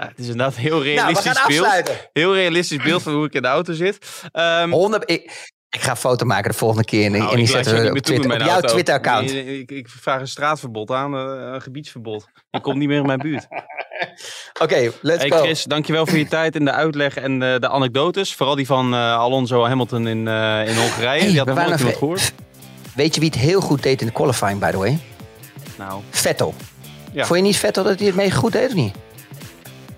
Ja, 0.00 0.06
het 0.08 0.18
is 0.18 0.26
inderdaad 0.28 0.54
een 0.56 0.60
heel 0.62 0.70
Nou, 0.70 0.84
realistisch 0.84 1.42
beeld. 1.46 2.08
Heel 2.12 2.34
realistisch 2.34 2.82
beeld 2.82 3.02
van 3.02 3.12
hoe 3.14 3.24
ik 3.26 3.32
in 3.34 3.42
de 3.42 3.48
auto 3.48 3.72
zit. 3.72 4.06
Ehm, 4.32 4.70
100, 4.70 5.10
ik, 5.10 5.50
ik 5.70 5.80
ga 5.80 5.90
een 5.90 5.96
foto 5.96 6.24
maken 6.26 6.50
de 6.50 6.56
volgende 6.56 6.84
keer 6.84 7.04
en, 7.04 7.12
nou, 7.12 7.22
en 7.30 7.36
die 7.36 7.44
ik 7.44 7.50
zetten 7.50 7.82
we 7.82 7.90
op, 7.90 7.98
Twitter, 7.98 8.32
op 8.32 8.40
jouw. 8.40 8.60
Twitter-account. 8.60 9.32
Nee, 9.32 9.60
Ik, 9.60 9.70
ik 9.70 9.88
vraag 9.88 10.20
een 10.20 10.28
straatverbod 10.28 10.90
aan, 10.90 11.14
eh, 11.14 11.50
een 11.54 11.62
gebiedsverbod. 11.62 12.26
Je 12.50 12.60
komt 12.60 12.76
niet 12.76 12.88
meer 12.88 12.98
in 12.98 13.06
mijn 13.06 13.18
buurt. 13.18 13.46
Oké, 14.62 14.92
let's 15.00 15.20
Hey 15.20 15.30
go. 15.30 15.38
Chris, 15.42 15.64
dankjewel 15.64 16.06
voor 16.06 16.18
je 16.18 16.26
tijd 16.28 16.56
en 16.56 16.64
de 16.64 16.72
uitleg 16.72 17.16
en 17.16 17.42
eh, 17.42 17.58
de 17.58 17.68
anekdotes. 17.68 18.34
Vooral 18.34 18.54
die 18.54 18.66
van 18.66 18.94
eh, 18.94 19.14
Alonso 19.16 19.64
Hamilton 19.66 20.06
in, 20.06 20.28
eh, 20.28 20.68
in 20.68 20.76
Hongarije. 20.76 21.20
Hey, 21.20 21.28
die 21.28 21.38
had 21.38 21.46
we 21.46 21.52
nog 21.52 21.54
nooit 21.54 21.56
waren 21.56 21.64
iemand 21.78 21.82
nog- 21.82 21.98
gehoord. 21.98 22.32
Weet 22.94 23.14
je 23.14 23.20
wie 23.20 23.30
het 23.30 23.38
heel 23.38 23.60
goed 23.60 23.82
deed 23.82 24.00
in 24.00 24.06
de 24.06 24.12
qualifying, 24.12 24.58
by 24.60 24.70
the 24.70 24.76
way? 24.78 24.98
Nou, 25.78 26.00
Vettel. 26.10 26.54
Ja. 27.12 27.24
Vond 27.24 27.38
je 27.38 27.44
niet 27.44 27.56
Vettel 27.56 27.84
dat 27.84 27.96
hij 27.98 28.06
het 28.06 28.16
mee 28.16 28.30
goed 28.30 28.52
deed 28.52 28.68
of 28.68 28.74
niet? 28.74 28.94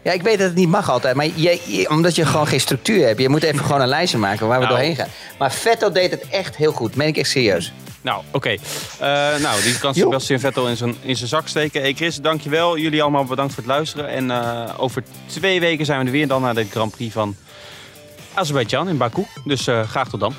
Ja, 0.03 0.13
ik 0.13 0.23
weet 0.23 0.39
dat 0.39 0.47
het 0.47 0.57
niet 0.57 0.69
mag 0.69 0.91
altijd, 0.91 1.15
maar 1.17 1.27
je, 1.35 1.61
je- 1.67 1.89
omdat 1.91 2.15
je 2.15 2.27
gewoon 2.27 2.47
geen 2.47 2.61
structuur 2.61 3.07
hebt. 3.07 3.21
Je 3.21 3.29
moet 3.29 3.43
even 3.43 3.65
gewoon 3.65 3.81
een 3.81 3.89
lijstje 3.89 4.19
maken 4.19 4.47
waar 4.47 4.59
we 4.61 4.65
Nou. 4.65 4.77
doorheen 4.77 4.97
gaan. 4.97 5.09
Maar 5.39 5.53
Vettel 5.53 5.93
deed 5.93 6.11
het 6.11 6.29
echt 6.29 6.57
heel 6.57 6.73
goed, 6.73 6.95
meen 6.97 7.09
ik 7.09 7.17
echt 7.17 7.31
serieus. 7.31 7.73
nou 8.01 8.23
oké. 8.31 8.49
Eh, 8.49 8.59
nou, 9.39 9.63
die 9.63 9.79
kan. 9.79 9.95
Sebastian 9.95 10.41
Vettel 10.41 10.69
in 10.69 10.77
zijn, 10.77 10.95
in 11.03 11.17
zijn 11.17 11.29
zak 11.29 11.49
steken. 11.49 11.81
Hey 11.81 11.93
Chris, 11.95 12.17
dankjewel. 12.17 12.79
Jullie 12.79 13.03
allemaal 13.03 13.25
bedankt 13.25 13.55
voor 13.55 13.63
het 13.63 13.73
luisteren. 13.73 14.09
En 14.09 14.31
eh, 14.31 14.75
over 14.77 15.03
twee 15.27 15.61
weken 15.61 15.85
zijn 15.85 15.99
we 16.01 16.05
er 16.07 16.11
weer 16.11 16.29
dan 16.29 16.43
naar 16.43 16.55
de 16.55 16.67
Grand 16.71 16.91
Prix 16.91 17.13
van 17.13 17.37
Azerbeidzjan 18.35 18.89
in 18.89 18.97
Baku. 18.97 19.27
Dus 19.45 19.67
eh, 19.67 19.89
graag 19.89 20.09
tot 20.09 20.21
dan. 20.21 20.35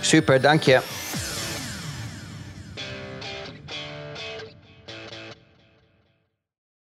Super, 0.00 0.40
dank 0.40 0.62
je. 0.62 0.80